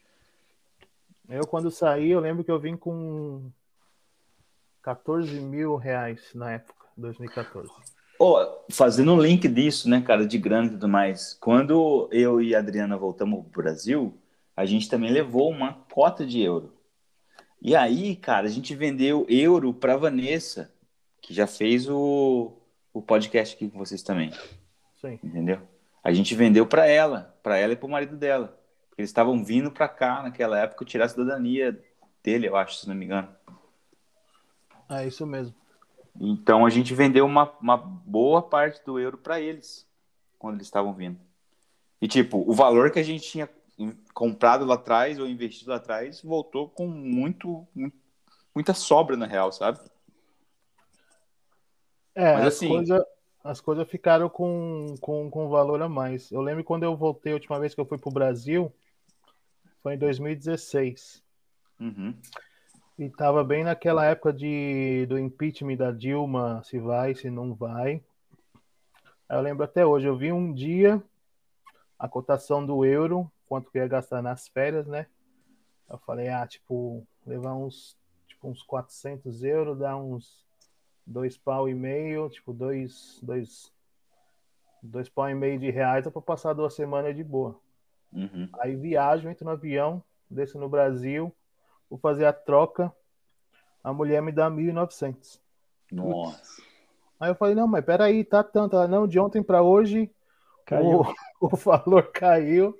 Eu, 1.27 1.45
quando 1.45 1.69
saí, 1.69 2.09
eu 2.09 2.19
lembro 2.19 2.43
que 2.43 2.51
eu 2.51 2.59
vim 2.59 2.75
com 2.75 3.51
14 4.89 5.39
mil 5.39 5.75
reais 5.75 6.19
na 6.33 6.53
época, 6.53 6.87
2014. 6.97 7.69
Oh, 8.19 8.39
fazendo 8.71 9.13
um 9.13 9.21
link 9.21 9.47
disso, 9.47 9.87
né, 9.87 10.01
cara, 10.01 10.25
de 10.25 10.37
grana 10.39 10.65
e 10.65 10.71
tudo 10.71 10.89
mais. 10.89 11.35
Quando 11.39 12.09
eu 12.11 12.41
e 12.41 12.55
a 12.55 12.59
Adriana 12.59 12.97
voltamos 12.97 13.45
pro 13.51 13.61
Brasil, 13.61 14.17
a 14.57 14.65
gente 14.65 14.89
também 14.89 15.11
levou 15.11 15.51
uma 15.51 15.73
cota 15.93 16.25
de 16.25 16.41
euro. 16.41 16.73
E 17.61 17.75
aí, 17.75 18.15
cara, 18.15 18.47
a 18.47 18.49
gente 18.49 18.73
vendeu 18.73 19.27
euro 19.29 19.75
para 19.75 19.95
Vanessa, 19.95 20.73
que 21.21 21.35
já 21.35 21.45
fez 21.45 21.87
o, 21.87 22.53
o 22.91 22.99
podcast 22.99 23.55
aqui 23.55 23.69
com 23.69 23.77
vocês 23.77 24.01
também. 24.01 24.31
Sim. 24.99 25.19
Entendeu? 25.23 25.61
A 26.03 26.11
gente 26.11 26.33
vendeu 26.33 26.65
para 26.65 26.87
ela, 26.87 27.37
para 27.43 27.59
ela 27.59 27.73
e 27.73 27.75
para 27.75 27.85
o 27.85 27.91
marido 27.91 28.17
dela. 28.17 28.59
Porque 28.89 29.01
eles 29.01 29.11
estavam 29.11 29.43
vindo 29.45 29.69
para 29.69 29.87
cá 29.87 30.23
naquela 30.23 30.59
época 30.59 30.83
tirar 30.83 31.05
a 31.05 31.09
cidadania 31.09 31.79
dele, 32.23 32.47
eu 32.47 32.55
acho, 32.55 32.77
se 32.77 32.87
não 32.87 32.95
me 32.95 33.05
engano. 33.05 33.29
É 34.89 35.07
isso 35.07 35.25
mesmo. 35.25 35.55
Então 36.19 36.65
a 36.65 36.69
gente 36.69 36.93
vendeu 36.93 37.25
uma, 37.25 37.51
uma 37.61 37.77
boa 37.77 38.41
parte 38.41 38.83
do 38.83 38.99
euro 38.99 39.17
para 39.17 39.39
eles 39.39 39.87
quando 40.37 40.55
eles 40.55 40.67
estavam 40.67 40.93
vindo. 40.93 41.19
E 42.01 42.07
tipo, 42.07 42.43
o 42.49 42.53
valor 42.53 42.91
que 42.91 42.99
a 42.99 43.03
gente 43.03 43.23
tinha 43.29 43.49
comprado 44.13 44.65
lá 44.65 44.75
atrás 44.75 45.19
ou 45.19 45.27
investido 45.27 45.71
lá 45.71 45.77
atrás 45.77 46.21
voltou 46.21 46.69
com 46.69 46.87
muito, 46.87 47.65
muita 48.53 48.73
sobra 48.73 49.15
na 49.15 49.25
real, 49.25 49.51
sabe? 49.51 49.79
É, 52.15 52.33
Mas, 52.33 52.47
assim, 52.47 52.65
as 52.65 52.71
coisas 52.71 53.05
as 53.43 53.61
coisas 53.61 53.87
ficaram 53.89 54.29
com, 54.29 54.95
com, 54.99 55.29
com 55.29 55.49
valor 55.49 55.81
a 55.81 55.89
mais. 55.89 56.31
Eu 56.31 56.41
lembro 56.41 56.63
quando 56.63 56.83
eu 56.83 56.95
voltei 56.95 57.31
a 57.31 57.35
última 57.35 57.59
vez 57.59 57.73
que 57.73 57.79
eu 57.79 57.85
fui 57.85 57.97
para 57.97 58.09
o 58.09 58.13
Brasil, 58.13 58.71
foi 59.81 59.95
em 59.95 59.97
2016. 59.97 61.23
Uhum. 61.79 62.13
E 62.99 63.09
tava 63.09 63.45
bem 63.45 63.63
naquela 63.63 64.05
época 64.05 64.33
de, 64.33 65.05
do 65.05 65.17
impeachment 65.17 65.77
da 65.77 65.89
Dilma, 65.89 66.61
se 66.65 66.77
vai, 66.77 67.15
se 67.15 67.29
não 67.29 67.55
vai. 67.55 68.03
Eu 69.29 69.39
lembro 69.39 69.63
até 69.63 69.85
hoje, 69.85 70.05
eu 70.05 70.17
vi 70.17 70.33
um 70.33 70.53
dia 70.53 71.01
a 71.97 72.09
cotação 72.09 72.65
do 72.65 72.83
euro, 72.83 73.31
quanto 73.47 73.71
que 73.71 73.77
ia 73.77 73.87
gastar 73.87 74.21
nas 74.21 74.49
férias, 74.49 74.85
né? 74.85 75.07
Eu 75.89 75.97
falei, 75.99 76.27
ah, 76.27 76.45
tipo, 76.45 77.07
levar 77.25 77.55
uns, 77.55 77.95
tipo, 78.27 78.49
uns 78.49 78.61
400 78.63 79.45
euros, 79.45 79.79
dá 79.79 79.95
uns 79.95 80.45
dois 81.07 81.37
pau 81.37 81.69
e 81.69 81.73
meio, 81.73 82.29
tipo, 82.29 82.51
dois, 82.51 83.17
dois, 83.23 83.71
dois 84.83 85.07
pau 85.07 85.29
e 85.29 85.33
meio 85.33 85.57
de 85.57 85.69
reais, 85.69 86.03
dá 86.03 86.11
pra 86.11 86.21
passar 86.21 86.51
duas 86.51 86.73
semanas 86.73 87.15
de 87.15 87.23
boa. 87.23 87.57
Uhum. 88.11 88.49
Aí 88.59 88.75
viajo, 88.75 89.29
entro 89.29 89.45
no 89.45 89.51
avião, 89.51 90.03
desço 90.29 90.59
no 90.59 90.67
Brasil, 90.67 91.33
vou 91.89 91.99
fazer 91.99 92.25
a 92.25 92.33
troca, 92.33 92.93
a 93.83 93.91
mulher 93.91 94.21
me 94.21 94.31
dá 94.31 94.49
1.900. 94.49 95.39
Nossa. 95.91 96.61
Aí 97.19 97.31
eu 97.31 97.35
falei, 97.35 97.55
não, 97.55 97.67
mas 97.67 97.83
peraí, 97.83 98.23
tá 98.23 98.43
tanto. 98.43 98.75
Ela, 98.75 98.87
não, 98.87 99.07
de 99.07 99.19
ontem 99.19 99.43
para 99.43 99.61
hoje 99.61 100.09
caiu. 100.65 101.01
O, 101.39 101.39
o 101.47 101.55
valor 101.55 102.11
caiu. 102.11 102.77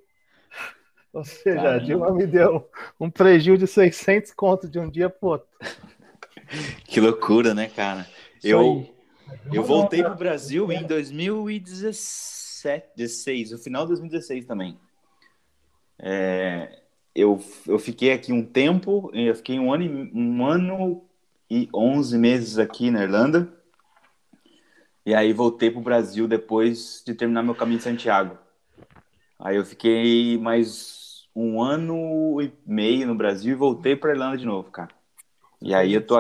Ou 1.12 1.26
seja, 1.26 1.56
Caramba. 1.56 1.76
a 1.76 1.80
Dilma 1.80 2.12
me 2.12 2.28
deu 2.28 2.70
um 3.00 3.10
prejuízo 3.10 3.66
de 3.66 3.68
600 3.68 4.32
contos 4.34 4.70
de 4.70 4.80
um 4.80 4.90
dia 4.90 5.10
pro 5.10 5.30
outro. 5.30 5.48
Que 6.86 7.00
loucura, 7.00 7.54
né, 7.54 7.68
cara? 7.68 8.08
eu, 8.44 8.88
eu 9.52 9.64
voltei 9.64 10.04
pro 10.04 10.16
Brasil 10.16 10.72
em 10.72 10.86
2017, 10.86 12.90
16, 12.96 13.52
no 13.52 13.58
final 13.58 13.84
de 13.84 13.90
2016 13.90 14.46
também. 14.46 14.80
É, 15.98 16.79
eu, 17.20 17.44
eu 17.68 17.78
fiquei 17.78 18.14
aqui 18.14 18.32
um 18.32 18.46
tempo, 18.46 19.12
eu 19.14 19.36
fiquei 19.36 19.60
um 19.60 19.74
ano, 19.74 19.84
e, 19.84 20.12
um 20.14 20.46
ano 20.46 21.04
e 21.50 21.68
11 21.74 22.18
meses 22.18 22.58
aqui 22.58 22.90
na 22.90 23.04
Irlanda. 23.04 23.52
E 25.06 25.14
aí 25.14 25.34
voltei 25.34 25.70
para 25.70 25.80
o 25.80 25.84
Brasil 25.84 26.28
depois 26.28 27.04
de 27.06 27.14
terminar 27.14 27.44
meu 27.44 27.56
caminho 27.56 27.80
de 27.80 27.84
Santiago. 27.84 28.38
Aí 29.38 29.56
eu 29.56 29.66
fiquei 29.66 30.38
mais 30.38 31.28
um 31.36 31.62
ano 31.62 32.42
e 32.42 32.54
meio 32.66 33.08
no 33.08 33.16
Brasil 33.16 33.54
e 33.54 33.56
voltei 33.56 33.96
para 33.96 34.12
Irlanda 34.12 34.38
de 34.38 34.46
novo, 34.46 34.72
cara. 34.72 34.90
E 35.62 35.74
aí 35.74 35.94
eu 35.94 36.06
tô 36.06 36.16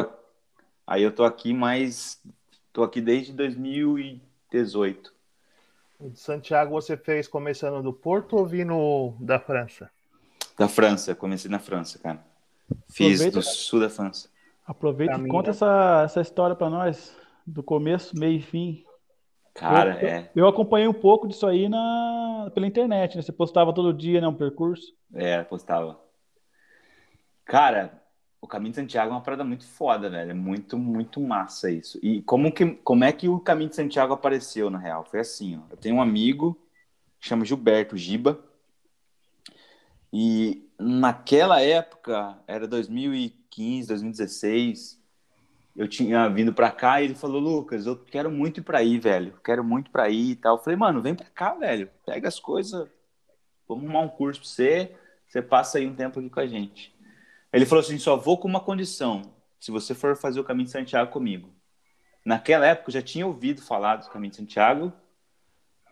aí 0.85 1.03
eu 1.03 1.11
tô 1.11 1.23
aqui 1.23 1.53
mais 1.53 2.21
tô 2.73 2.83
aqui 2.83 2.99
desde 2.99 3.31
2018. 3.33 5.13
De 5.99 6.19
Santiago 6.19 6.71
você 6.71 6.97
fez 6.97 7.27
começando 7.27 7.83
do 7.83 7.93
Porto 7.93 8.37
ou 8.37 8.45
vindo 8.45 9.15
da 9.19 9.39
França? 9.39 9.91
Da 10.59 10.67
França, 10.67 11.15
comecei 11.15 11.49
na 11.49 11.57
França, 11.57 11.97
cara. 11.97 12.23
Fiz 12.89 13.21
Aproveita, 13.21 13.39
do 13.39 13.43
sul 13.43 13.79
da 13.79 13.89
França. 13.89 14.29
Aproveita 14.67 15.13
Caminha. 15.13 15.29
e 15.29 15.31
conta 15.31 15.49
essa, 15.51 16.01
essa 16.03 16.21
história 16.21 16.55
para 16.55 16.69
nós, 16.69 17.15
do 17.47 17.63
começo, 17.63 18.17
meio 18.17 18.37
e 18.37 18.41
fim. 18.41 18.83
Cara, 19.55 19.97
eu, 20.01 20.07
é. 20.07 20.31
Eu 20.35 20.47
acompanhei 20.47 20.87
um 20.87 20.93
pouco 20.93 21.27
disso 21.27 21.47
aí 21.47 21.67
na, 21.67 22.51
pela 22.53 22.67
internet, 22.67 23.15
né? 23.15 23.21
Você 23.21 23.31
postava 23.31 23.73
todo 23.73 23.93
dia, 23.93 24.19
né? 24.21 24.27
Um 24.27 24.33
percurso. 24.33 24.93
É, 25.13 25.41
postava. 25.43 25.99
Cara, 27.45 27.99
o 28.41 28.47
Caminho 28.47 28.71
de 28.71 28.75
Santiago 28.75 29.11
é 29.11 29.15
uma 29.15 29.21
parada 29.23 29.43
muito 29.43 29.65
foda, 29.65 30.09
velho. 30.09 30.31
É 30.31 30.35
muito, 30.35 30.77
muito 30.77 31.19
massa 31.19 31.71
isso. 31.71 31.97
E 32.03 32.21
como, 32.21 32.51
que, 32.51 32.65
como 32.83 33.03
é 33.05 33.11
que 33.11 33.27
o 33.27 33.39
Caminho 33.39 33.69
de 33.69 33.75
Santiago 33.75 34.13
apareceu, 34.13 34.69
na 34.69 34.77
real? 34.77 35.03
Foi 35.05 35.21
assim, 35.21 35.57
ó. 35.57 35.61
Eu 35.71 35.77
tenho 35.77 35.95
um 35.95 36.01
amigo 36.01 36.59
chama 37.19 37.45
Gilberto 37.45 37.97
Giba. 37.97 38.39
E 40.11 40.67
naquela 40.77 41.61
época, 41.61 42.37
era 42.47 42.67
2015, 42.67 43.87
2016, 43.87 44.99
eu 45.75 45.87
tinha 45.87 46.27
vindo 46.27 46.53
para 46.53 46.71
cá 46.71 47.01
e 47.01 47.05
ele 47.05 47.15
falou: 47.15 47.39
Lucas, 47.39 47.85
eu 47.85 47.95
quero 47.95 48.31
muito 48.31 48.59
ir 48.59 48.63
para 48.63 48.79
aí, 48.79 48.99
velho. 48.99 49.39
Quero 49.43 49.63
muito 49.63 49.91
para 49.91 50.03
aí 50.03 50.31
e 50.31 50.35
tal. 50.35 50.57
Eu 50.57 50.63
falei, 50.63 50.77
mano, 50.77 51.01
vem 51.01 51.15
para 51.15 51.27
cá, 51.27 51.53
velho. 51.53 51.89
Pega 52.05 52.27
as 52.27 52.39
coisas, 52.39 52.87
vamos 53.67 53.85
arrumar 53.85 54.01
um 54.01 54.09
curso 54.09 54.41
para 54.41 54.49
você. 54.49 54.95
Você 55.27 55.41
passa 55.41 55.77
aí 55.77 55.87
um 55.87 55.95
tempo 55.95 56.19
aqui 56.19 56.29
com 56.29 56.39
a 56.39 56.47
gente. 56.47 56.93
Ele 57.53 57.65
falou 57.65 57.83
assim: 57.83 57.97
só 57.97 58.17
vou 58.17 58.37
com 58.37 58.47
uma 58.47 58.59
condição. 58.59 59.21
Se 59.59 59.71
você 59.71 59.93
for 59.93 60.15
fazer 60.15 60.39
o 60.39 60.43
caminho 60.43 60.65
de 60.65 60.71
Santiago 60.71 61.11
comigo. 61.11 61.49
Naquela 62.25 62.65
época 62.65 62.89
eu 62.89 62.93
já 62.93 63.01
tinha 63.01 63.25
ouvido 63.25 63.61
falar 63.61 63.97
do 63.97 64.09
caminho 64.09 64.31
de 64.31 64.37
Santiago, 64.37 64.91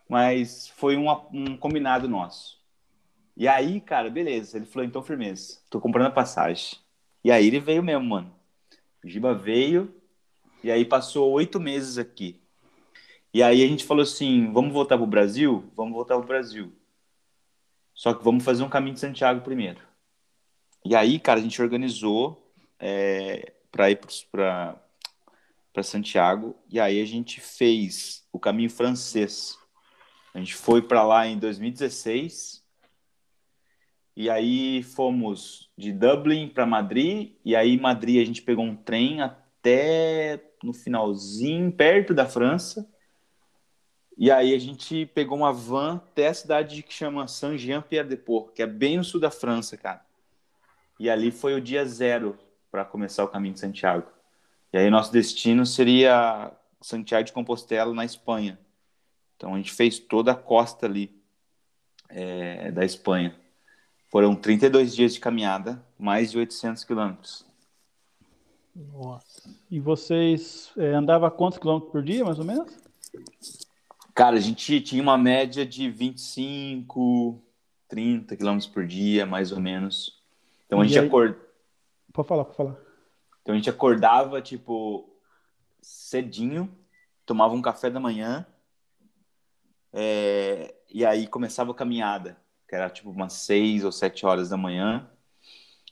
mas 0.10 0.68
foi 0.70 0.96
um, 0.98 1.10
um 1.32 1.58
combinado 1.58 2.08
nosso. 2.08 2.57
E 3.40 3.48
aí, 3.48 3.80
cara, 3.80 4.10
beleza. 4.10 4.58
Ele 4.58 4.66
falou, 4.66 4.84
então 4.84 5.04
firmeza. 5.04 5.60
Tô 5.70 5.80
comprando 5.80 6.08
a 6.08 6.12
passagem. 6.12 6.80
E 7.24 7.32
aí 7.32 7.46
ele 7.46 7.60
veio 7.60 7.84
mesmo, 7.84 8.04
mano. 8.04 8.36
O 9.04 9.08
Giba 9.08 9.34
veio 9.36 9.94
e 10.64 10.72
aí 10.72 10.84
passou 10.84 11.32
oito 11.32 11.60
meses 11.60 12.00
aqui. 12.00 12.42
E 13.32 13.44
aí 13.44 13.64
a 13.64 13.68
gente 13.68 13.86
falou 13.86 14.02
assim, 14.02 14.52
vamos 14.52 14.74
voltar 14.74 14.98
para 14.98 15.04
o 15.04 15.08
Brasil? 15.08 15.72
Vamos 15.76 15.94
voltar 15.94 16.16
para 16.16 16.24
o 16.24 16.28
Brasil. 16.28 16.74
Só 17.94 18.12
que 18.12 18.24
vamos 18.24 18.44
fazer 18.44 18.64
um 18.64 18.70
caminho 18.70 18.96
de 18.96 19.02
Santiago 19.02 19.42
primeiro. 19.42 19.82
E 20.84 20.96
aí, 20.96 21.20
cara, 21.20 21.40
a 21.40 21.44
gente 21.44 21.62
organizou 21.62 22.52
é, 22.80 23.54
para 23.72 23.92
ir 23.92 24.00
para 24.32 25.84
Santiago. 25.84 26.56
E 26.72 26.80
aí 26.80 27.00
a 27.00 27.06
gente 27.06 27.40
fez 27.40 28.26
o 28.32 28.40
caminho 28.40 28.70
francês. 28.72 29.56
A 30.34 30.40
gente 30.40 30.56
foi 30.56 30.82
para 30.82 31.04
lá 31.04 31.28
em 31.28 31.38
2016. 31.38 32.66
E 34.18 34.32
aí 34.32 34.82
fomos 34.82 35.70
de 35.78 35.94
Dublin 35.94 36.50
para 36.50 36.66
Madrid. 36.66 37.34
E 37.46 37.56
aí, 37.56 37.80
Madrid, 37.80 38.20
a 38.20 38.26
gente 38.26 38.42
pegou 38.42 38.66
um 38.66 38.76
trem 38.76 39.22
até 39.22 40.44
no 40.64 40.74
finalzinho, 40.74 41.72
perto 41.72 42.16
da 42.16 42.26
França. 42.26 42.92
E 44.18 44.32
aí 44.32 44.56
a 44.56 44.58
gente 44.58 45.06
pegou 45.14 45.38
uma 45.38 45.54
van 45.54 45.98
até 45.98 46.30
a 46.30 46.34
cidade 46.34 46.82
que 46.82 46.92
chama 46.92 47.28
Saint-Jean-Pierre-de-Port, 47.28 48.56
que 48.56 48.64
é 48.64 48.66
bem 48.66 48.98
no 48.98 49.04
sul 49.04 49.20
da 49.22 49.30
França, 49.30 49.78
cara. 49.78 50.04
E 51.00 51.12
ali 51.12 51.30
foi 51.30 51.54
o 51.54 51.62
dia 51.62 51.86
zero 51.86 52.40
para 52.72 52.84
começar 52.84 53.24
o 53.24 53.28
caminho 53.28 53.54
de 53.54 53.60
Santiago. 53.60 54.08
E 54.74 54.80
aí 54.80 54.90
nosso 54.90 55.12
destino 55.12 55.64
seria 55.64 56.52
Santiago 56.82 57.24
de 57.24 57.34
Compostela, 57.34 57.94
na 57.94 58.04
Espanha. 58.04 58.58
Então 59.36 59.54
a 59.54 59.58
gente 59.58 59.72
fez 59.72 60.00
toda 60.00 60.32
a 60.32 60.36
costa 60.36 60.88
ali 60.88 61.16
é, 62.10 62.72
da 62.72 62.84
Espanha. 62.84 63.46
Foram 64.08 64.36
32 64.36 64.96
dias 64.96 65.14
de 65.14 65.20
caminhada, 65.20 65.84
mais 66.00 66.32
de 66.32 66.38
800 66.38 66.84
quilômetros. 66.84 67.46
Nossa. 68.76 69.50
E 69.70 69.80
vocês 69.80 70.72
é, 70.78 70.94
andavam 70.94 71.30
quantos 71.30 71.58
quilômetros 71.58 71.92
por 71.92 72.04
dia, 72.04 72.24
mais 72.24 72.40
ou 72.40 72.46
menos? 72.46 72.72
Cara, 74.14 74.38
a 74.38 74.40
gente 74.40 74.80
tinha 74.82 75.02
uma 75.02 75.18
média 75.18 75.66
de 75.66 75.90
25, 75.90 77.42
30 77.88 78.36
quilômetros 78.36 78.70
por 78.70 78.86
dia, 78.86 79.26
mais 79.26 79.52
ou 79.52 79.60
menos. 79.60 80.22
Então 80.66 80.82
a 80.82 80.86
gente 80.86 81.00
acordava. 81.00 81.40
Pode 82.14 82.28
falar, 82.28 82.46
pode 82.46 82.58
falar. 82.58 82.78
Então 83.42 83.54
a 83.54 83.58
gente 83.58 83.70
acordava, 83.70 84.42
tipo, 84.42 85.10
cedinho, 85.82 86.72
tomava 87.26 87.54
um 87.54 87.62
café 87.62 87.90
da 87.90 88.00
manhã, 88.00 88.46
é... 89.92 90.76
e 90.90 91.06
aí 91.06 91.28
começava 91.28 91.72
a 91.72 91.76
caminhada, 91.76 92.38
que 92.68 92.76
era 92.76 92.90
tipo 92.90 93.10
umas 93.10 93.34
6 93.34 93.84
ou 93.84 93.92
7 93.92 94.26
horas 94.26 94.50
da 94.50 94.58
manhã, 94.58 95.10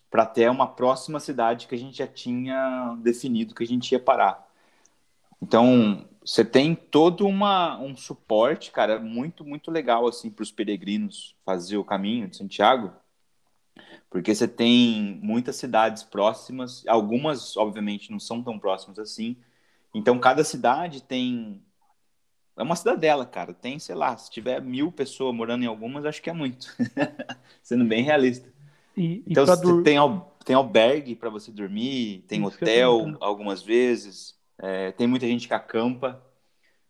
para 0.09 0.23
até 0.23 0.49
uma 0.49 0.67
próxima 0.67 1.19
cidade 1.19 1.67
que 1.67 1.75
a 1.75 1.77
gente 1.77 1.97
já 1.97 2.07
tinha 2.07 2.97
definido 3.01 3.55
que 3.55 3.63
a 3.63 3.67
gente 3.67 3.91
ia 3.91 3.99
parar. 3.99 4.47
Então, 5.41 6.07
você 6.25 6.43
tem 6.43 6.73
todo 6.73 7.27
uma, 7.27 7.77
um 7.79 7.95
suporte, 7.95 8.71
cara, 8.71 8.99
muito, 8.99 9.43
muito 9.43 9.69
legal, 9.69 10.07
assim, 10.07 10.29
para 10.29 10.43
os 10.43 10.51
peregrinos 10.51 11.35
fazer 11.45 11.77
o 11.77 11.83
caminho 11.83 12.27
de 12.27 12.37
Santiago, 12.37 12.93
porque 14.09 14.33
você 14.33 14.47
tem 14.47 15.19
muitas 15.21 15.57
cidades 15.57 16.01
próximas, 16.03 16.83
algumas, 16.87 17.57
obviamente, 17.57 18.11
não 18.11 18.19
são 18.19 18.41
tão 18.41 18.57
próximas 18.57 18.97
assim, 18.97 19.35
então 19.93 20.19
cada 20.19 20.43
cidade 20.43 21.03
tem... 21.03 21.61
É 22.57 22.63
uma 22.63 22.75
cidadela, 22.75 23.25
cara, 23.25 23.53
tem, 23.53 23.77
sei 23.79 23.95
lá, 23.95 24.15
se 24.15 24.31
tiver 24.31 24.61
mil 24.61 24.91
pessoas 24.91 25.35
morando 25.35 25.63
em 25.63 25.67
algumas, 25.67 26.05
acho 26.05 26.21
que 26.21 26.29
é 26.29 26.33
muito, 26.33 26.73
sendo 27.61 27.83
bem 27.83 28.01
realista. 28.01 28.47
E, 28.95 29.23
então, 29.27 29.45
você 29.45 29.61
dur... 29.61 29.83
tem, 29.83 29.97
tem 30.45 30.55
albergue 30.55 31.15
para 31.15 31.29
você 31.29 31.51
dormir, 31.51 32.23
tem 32.27 32.39
Isso 32.39 32.55
hotel 32.55 33.17
algumas 33.19 33.61
vezes, 33.61 34.39
é, 34.57 34.93
tem 34.93 35.05
muita 35.05 35.27
gente 35.27 35.47
que 35.47 35.53
acampa, 35.53 36.23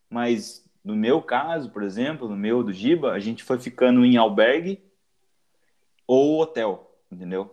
mas 0.08 0.64
no 0.84 0.96
meu 0.96 1.20
caso, 1.20 1.72
por 1.72 1.82
exemplo, 1.82 2.30
no 2.30 2.38
meu 2.38 2.64
do 2.64 2.72
Giba, 2.72 3.12
a 3.12 3.20
gente 3.20 3.44
foi 3.44 3.58
ficando 3.58 4.06
em 4.06 4.18
albergue 4.18 4.84
ou 6.06 6.40
hotel, 6.40 6.96
entendeu? 7.12 7.52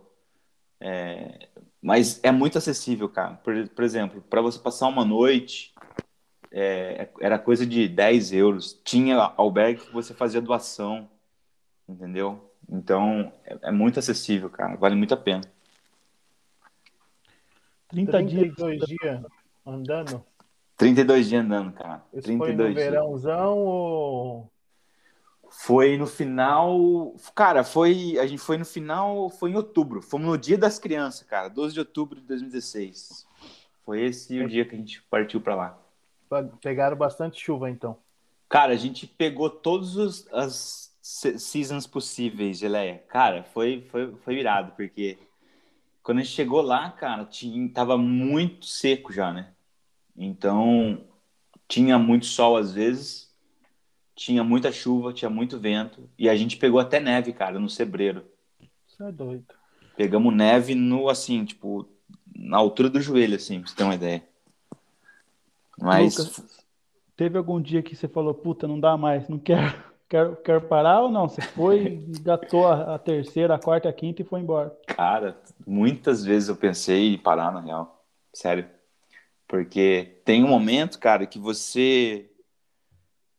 É, 0.79 1.47
mas 1.81 2.19
é 2.23 2.31
muito 2.31 2.59
acessível, 2.59 3.09
cara. 3.09 3.35
Por, 3.37 3.67
por 3.69 3.83
exemplo, 3.83 4.21
para 4.29 4.41
você 4.41 4.59
passar 4.59 4.87
uma 4.87 5.03
noite, 5.03 5.73
é, 6.55 7.09
era 7.19 7.39
coisa 7.39 7.65
de 7.65 7.87
10 7.87 8.31
euros. 8.31 8.79
Tinha 8.83 9.17
albergue 9.35 9.81
que 9.81 9.91
você 9.91 10.13
fazia 10.13 10.39
doação, 10.39 11.09
entendeu? 11.89 12.53
Então, 12.69 13.33
é, 13.43 13.57
é 13.63 13.71
muito 13.71 13.97
acessível, 13.97 14.51
cara. 14.51 14.75
Vale 14.77 14.95
muito 14.95 15.15
a 15.15 15.17
pena. 15.17 15.41
30 17.89 18.23
dias. 18.23 18.55
dias 18.55 19.21
andando? 19.65 20.23
32 20.77 21.29
dias 21.29 21.43
andando, 21.43 21.73
cara. 21.73 22.03
Esse 22.13 22.23
32 22.23 22.37
foi 22.37 22.55
no 22.55 22.73
dias. 22.73 22.85
verãozão 22.85 23.57
ou. 23.57 24.51
Foi 25.49 25.97
no 25.97 26.07
final. 26.07 27.15
Cara, 27.35 27.63
foi. 27.63 28.17
A 28.19 28.25
gente 28.25 28.41
foi 28.41 28.57
no 28.57 28.65
final. 28.65 29.29
Foi 29.29 29.51
em 29.51 29.55
outubro. 29.55 30.01
Fomos 30.01 30.27
no 30.27 30.37
dia 30.37 30.57
das 30.57 30.79
crianças, 30.79 31.27
cara. 31.27 31.47
12 31.47 31.73
de 31.73 31.79
outubro 31.79 32.19
de 32.19 32.27
2016. 32.27 33.27
Foi 33.85 34.01
esse 34.01 34.39
é. 34.39 34.43
o 34.43 34.47
dia 34.47 34.65
que 34.65 34.75
a 34.75 34.77
gente 34.77 35.01
partiu 35.03 35.41
para 35.41 35.55
lá. 35.55 35.82
Pegaram 36.61 36.95
bastante 36.95 37.39
chuva, 37.39 37.69
então. 37.69 37.97
Cara, 38.47 38.73
a 38.73 38.77
gente 38.77 39.05
pegou 39.05 39.49
todas 39.49 40.27
as 40.31 40.95
seasons 41.01 41.85
possíveis, 41.85 42.59
Geleia. 42.59 43.03
Cara, 43.09 43.43
foi, 43.43 43.85
foi, 43.89 44.15
foi 44.15 44.35
virado, 44.35 44.71
porque 44.75 45.17
quando 46.01 46.19
a 46.19 46.21
gente 46.21 46.33
chegou 46.33 46.61
lá, 46.61 46.91
cara, 46.91 47.25
tinha, 47.25 47.69
tava 47.69 47.97
muito 47.97 48.65
seco 48.65 49.11
já, 49.11 49.31
né? 49.33 49.51
Então, 50.15 51.03
tinha 51.67 51.97
muito 51.97 52.25
sol 52.25 52.55
às 52.55 52.73
vezes, 52.73 53.33
tinha 54.15 54.43
muita 54.43 54.71
chuva, 54.71 55.13
tinha 55.13 55.29
muito 55.29 55.59
vento, 55.59 56.09
e 56.17 56.29
a 56.29 56.35
gente 56.35 56.57
pegou 56.57 56.79
até 56.79 56.99
neve, 56.99 57.33
cara, 57.33 57.59
no 57.59 57.69
Sebreiro. 57.69 58.23
Isso 58.87 59.03
é 59.03 59.11
doido. 59.11 59.45
Pegamos 59.95 60.33
neve 60.33 60.75
no, 60.75 61.09
assim, 61.09 61.43
tipo, 61.45 61.87
na 62.35 62.57
altura 62.57 62.89
do 62.89 63.01
joelho, 63.01 63.35
assim, 63.35 63.59
pra 63.59 63.69
você 63.69 63.75
ter 63.75 63.83
uma 63.83 63.95
ideia. 63.95 64.27
Mas. 65.83 66.17
Lucas, 66.17 66.65
teve 67.15 67.37
algum 67.37 67.61
dia 67.61 67.83
que 67.83 67.95
você 67.95 68.07
falou, 68.07 68.33
puta, 68.33 68.67
não 68.67 68.79
dá 68.79 68.95
mais, 68.95 69.27
não 69.27 69.37
quero 69.37 69.83
quer, 70.07 70.35
quer 70.37 70.61
parar 70.61 71.01
ou 71.01 71.11
não? 71.11 71.27
Você 71.27 71.41
foi, 71.41 71.95
engatou 72.07 72.67
a, 72.67 72.95
a, 72.95 72.99
terceira, 72.99 73.55
a 73.55 73.59
quarta, 73.59 73.89
a 73.89 73.93
quinta 73.93 74.21
e 74.21 74.25
foi 74.25 74.39
embora. 74.39 74.75
Cara, 74.87 75.37
muitas 75.65 76.23
vezes 76.23 76.49
eu 76.49 76.55
pensei 76.55 77.15
em 77.15 77.17
parar, 77.17 77.51
na 77.51 77.59
real. 77.59 78.03
Sério. 78.33 78.67
Porque 79.47 80.21
tem 80.23 80.43
um 80.43 80.47
momento, 80.47 80.97
cara, 80.99 81.27
que 81.27 81.37
você 81.37 82.29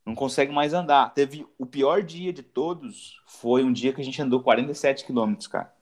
não 0.05 0.15
consegue 0.15 0.53
mais 0.53 0.75
andar. 0.75 1.15
Teve 1.15 1.47
o 1.59 1.65
pior 1.65 2.03
dia 2.03 2.33
de 2.33 2.43
todos, 2.43 3.21
foi 3.27 3.65
um 3.65 3.73
dia 3.73 3.93
que 3.93 4.01
a 4.01 4.05
gente 4.05 4.21
andou 4.21 4.43
47 4.43 5.07
quilômetros, 5.07 5.47
cara. 5.47 5.73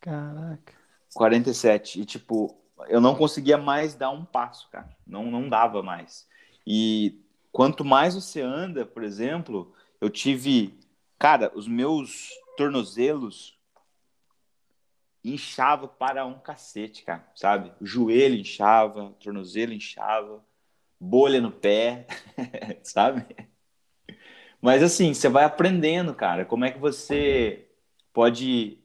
Caraca. 0.00 0.72
47. 1.14 2.00
E, 2.00 2.04
tipo, 2.04 2.58
eu 2.86 3.00
não 3.00 3.14
conseguia 3.14 3.58
mais 3.58 3.94
dar 3.94 4.10
um 4.10 4.24
passo, 4.24 4.68
cara. 4.70 4.96
Não, 5.06 5.30
não 5.30 5.48
dava 5.48 5.82
mais. 5.82 6.28
E 6.66 7.20
quanto 7.50 7.84
mais 7.84 8.14
você 8.14 8.40
anda, 8.40 8.86
por 8.86 9.02
exemplo, 9.02 9.74
eu 10.00 10.08
tive, 10.08 10.78
cara, 11.18 11.50
os 11.54 11.66
meus 11.66 12.30
tornozelos 12.56 13.58
inchava 15.24 15.88
para 15.88 16.24
um 16.24 16.38
cacete, 16.38 17.02
cara, 17.02 17.28
sabe? 17.34 17.72
Joelho 17.80 18.36
inchava, 18.36 19.14
tornozelo 19.20 19.72
inchava, 19.72 20.44
bolha 21.00 21.40
no 21.40 21.50
pé, 21.50 22.06
sabe? 22.82 23.26
Mas 24.60 24.82
assim, 24.82 25.14
você 25.14 25.28
vai 25.28 25.44
aprendendo, 25.44 26.14
cara, 26.14 26.44
como 26.44 26.64
é 26.64 26.70
que 26.70 26.78
você 26.78 27.68
pode 28.12 28.78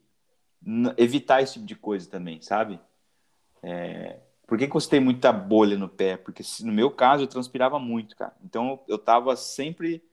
evitar 0.97 1.41
esse 1.41 1.53
tipo 1.53 1.65
de 1.65 1.75
coisa 1.75 2.09
também, 2.09 2.41
sabe? 2.41 2.79
É... 3.63 4.19
Por 4.45 4.57
que, 4.57 4.67
que 4.67 4.89
tem 4.89 4.99
muita 4.99 5.31
bolha 5.31 5.77
no 5.77 5.89
pé? 5.89 6.17
Porque 6.17 6.43
no 6.61 6.71
meu 6.71 6.91
caso 6.91 7.23
eu 7.23 7.27
transpirava 7.27 7.79
muito, 7.79 8.15
cara. 8.15 8.35
Então 8.43 8.81
eu 8.87 8.99
tava 8.99 9.35
sempre 9.35 10.03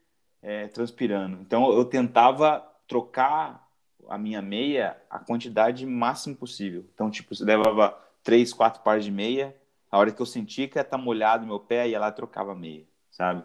é, 0.40 0.68
transpirando. 0.68 1.38
Então 1.42 1.72
eu 1.72 1.84
tentava 1.84 2.66
trocar 2.86 3.68
a 4.09 4.16
minha 4.16 4.40
meia 4.40 4.96
a 5.11 5.18
quantidade 5.18 5.84
máxima 5.84 6.34
possível. 6.34 6.84
Então, 6.94 7.11
tipo, 7.11 7.34
você 7.34 7.44
levava 7.44 7.96
três, 8.22 8.53
quatro 8.53 8.82
pares 8.82 9.05
de 9.05 9.11
meia. 9.11 9.57
A 9.90 9.98
hora 9.98 10.12
que 10.12 10.22
eu 10.22 10.26
sentia 10.26 10.68
que 10.68 10.78
ia 10.78 10.82
estar 10.82 10.96
tá 10.96 11.03
molhado 11.03 11.46
meu 11.46 11.61
pé, 11.61 11.88
ia 11.88 11.98
lá 11.98 12.09
e 12.09 12.12
trocava 12.12 12.53
a 12.53 12.55
meia, 12.55 12.86
sabe? 13.11 13.44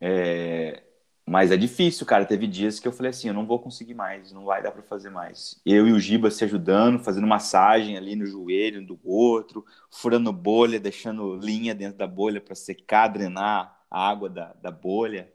É... 0.00 0.82
Mas 1.30 1.52
é 1.52 1.56
difícil, 1.56 2.04
cara. 2.04 2.24
Teve 2.24 2.48
dias 2.48 2.80
que 2.80 2.88
eu 2.88 2.92
falei 2.92 3.10
assim, 3.10 3.28
eu 3.28 3.34
não 3.34 3.46
vou 3.46 3.60
conseguir 3.60 3.94
mais, 3.94 4.32
não 4.32 4.44
vai 4.44 4.60
dar 4.60 4.72
para 4.72 4.82
fazer 4.82 5.10
mais. 5.10 5.60
Eu 5.64 5.86
e 5.86 5.92
o 5.92 6.00
Giba 6.00 6.28
se 6.28 6.42
ajudando, 6.42 6.98
fazendo 6.98 7.24
massagem 7.24 7.96
ali 7.96 8.16
no 8.16 8.26
joelho 8.26 8.84
do 8.84 8.98
outro, 9.04 9.64
furando 9.88 10.32
bolha, 10.32 10.80
deixando 10.80 11.36
linha 11.36 11.72
dentro 11.72 11.96
da 11.96 12.06
bolha 12.08 12.40
para 12.40 12.56
secar, 12.56 13.06
drenar 13.06 13.80
a 13.88 14.10
água 14.10 14.28
da, 14.28 14.54
da 14.60 14.72
bolha, 14.72 15.32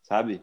sabe? 0.00 0.40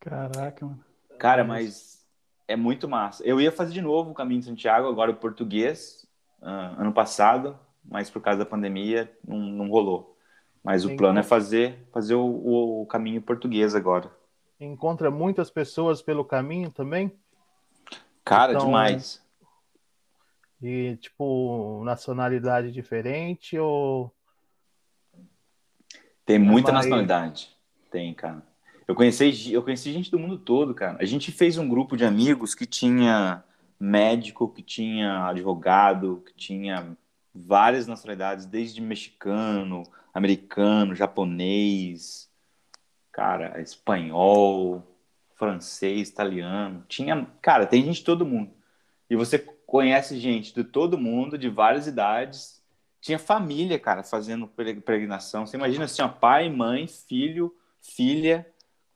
Caraca, 0.00 0.64
mano. 0.64 0.82
Cara, 1.18 1.44
mas 1.44 2.06
é 2.48 2.56
muito 2.56 2.88
massa. 2.88 3.22
Eu 3.22 3.38
ia 3.38 3.52
fazer 3.52 3.74
de 3.74 3.82
novo 3.82 4.12
o 4.12 4.14
caminho 4.14 4.40
de 4.40 4.46
Santiago, 4.46 4.88
agora 4.88 5.10
o 5.10 5.16
português, 5.16 6.06
uh, 6.40 6.80
ano 6.80 6.92
passado, 6.94 7.58
mas 7.84 8.08
por 8.08 8.22
causa 8.22 8.38
da 8.38 8.46
pandemia 8.46 9.14
não, 9.22 9.38
não 9.38 9.68
rolou. 9.68 10.11
Mas 10.62 10.84
o 10.84 10.96
plano 10.96 11.18
é 11.18 11.22
fazer, 11.22 11.76
fazer 11.92 12.14
o, 12.14 12.82
o, 12.82 12.86
caminho 12.86 13.20
português 13.20 13.74
agora. 13.74 14.10
Encontra 14.60 15.10
muitas 15.10 15.50
pessoas 15.50 16.00
pelo 16.00 16.24
caminho 16.24 16.70
também? 16.70 17.12
Cara, 18.24 18.52
então, 18.52 18.66
demais. 18.66 19.20
E, 20.62 20.96
tipo, 21.00 21.82
nacionalidade 21.84 22.70
diferente 22.70 23.58
ou. 23.58 24.14
Tem 26.24 26.38
muita 26.38 26.70
é 26.70 26.74
mais... 26.74 26.86
nacionalidade. 26.86 27.50
Tem, 27.90 28.14
cara. 28.14 28.42
Eu 28.86 28.94
conheci, 28.94 29.52
eu 29.52 29.62
conheci 29.62 29.92
gente 29.92 30.10
do 30.10 30.18
mundo 30.18 30.38
todo, 30.38 30.74
cara. 30.74 30.96
A 31.00 31.04
gente 31.04 31.32
fez 31.32 31.58
um 31.58 31.68
grupo 31.68 31.96
de 31.96 32.04
amigos 32.04 32.54
que 32.54 32.66
tinha 32.66 33.42
médico, 33.80 34.48
que 34.48 34.62
tinha 34.62 35.26
advogado, 35.26 36.22
que 36.24 36.34
tinha 36.34 36.96
várias 37.34 37.88
nacionalidades, 37.88 38.46
desde 38.46 38.80
mexicano, 38.80 39.82
americano, 40.12 40.94
japonês, 40.94 42.30
cara, 43.10 43.60
espanhol, 43.60 44.82
francês, 45.34 46.08
italiano. 46.08 46.84
Tinha, 46.88 47.26
cara, 47.40 47.66
tem 47.66 47.84
gente 47.84 47.98
de 47.98 48.04
todo 48.04 48.26
mundo. 48.26 48.52
E 49.08 49.16
você 49.16 49.38
conhece 49.38 50.18
gente 50.18 50.54
de 50.54 50.64
todo 50.64 50.98
mundo, 50.98 51.38
de 51.38 51.48
várias 51.48 51.86
idades. 51.86 52.62
Tinha 53.00 53.18
família, 53.18 53.78
cara, 53.78 54.02
fazendo 54.02 54.46
peregrinação. 54.46 55.46
Você 55.46 55.56
imagina 55.56 55.84
assim, 55.84 56.02
ó, 56.02 56.08
pai, 56.08 56.48
mãe, 56.48 56.86
filho, 56.86 57.54
filha, 57.80 58.46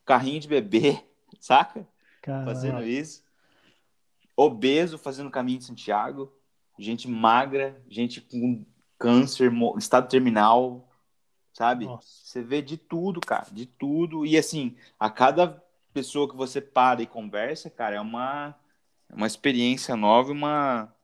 carrinho 0.05 0.41
de 0.41 0.49
bebê, 0.49 1.03
saca? 1.41 1.87
Caramba. 2.23 2.55
Fazendo 2.55 2.83
isso. 2.83 3.25
Obeso 4.37 4.99
fazendo 4.99 5.31
caminho 5.31 5.59
de 5.59 5.65
Santiago. 5.65 6.33
Gente 6.79 7.09
magra, 7.09 7.83
gente 7.89 8.21
com 8.21 8.65
câncer, 8.99 9.51
estado 9.79 10.09
terminal, 10.09 10.89
sabe? 11.57 11.87
Nossa. 11.87 12.07
Você 12.07 12.43
vê 12.43 12.61
de 12.61 12.77
tudo, 12.77 13.19
cara, 13.19 13.47
de 13.51 13.65
tudo. 13.65 14.27
E 14.27 14.37
assim, 14.37 14.77
a 15.01 15.09
cada 15.09 15.63
pessoa 15.93 16.29
que 16.29 16.37
você 16.37 16.61
para 16.61 17.01
e 17.01 17.07
conversa, 17.07 17.71
cara, 17.71 17.97
é 17.97 18.01
uma, 18.01 18.55
é 19.09 19.15
uma 19.15 19.27
experiência 19.27 19.97
nova 19.97 20.33
uma, 20.33 20.95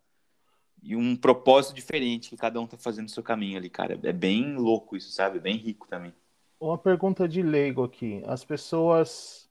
e 0.82 0.94
um 0.94 1.16
propósito 1.16 1.74
diferente 1.74 2.28
que 2.28 2.36
cada 2.36 2.60
um 2.60 2.66
tá 2.66 2.76
fazendo 2.76 3.04
no 3.04 3.08
seu 3.08 3.22
caminho 3.22 3.56
ali, 3.56 3.70
cara. 3.70 3.98
É 4.02 4.12
bem 4.12 4.54
louco 4.54 4.94
isso, 4.94 5.10
sabe? 5.10 5.40
Bem 5.40 5.56
rico 5.56 5.88
também. 5.88 6.12
Uma 6.60 6.76
pergunta 6.76 7.26
de 7.26 7.42
leigo 7.42 7.82
aqui. 7.82 8.22
As 8.26 8.44
pessoas, 8.44 9.50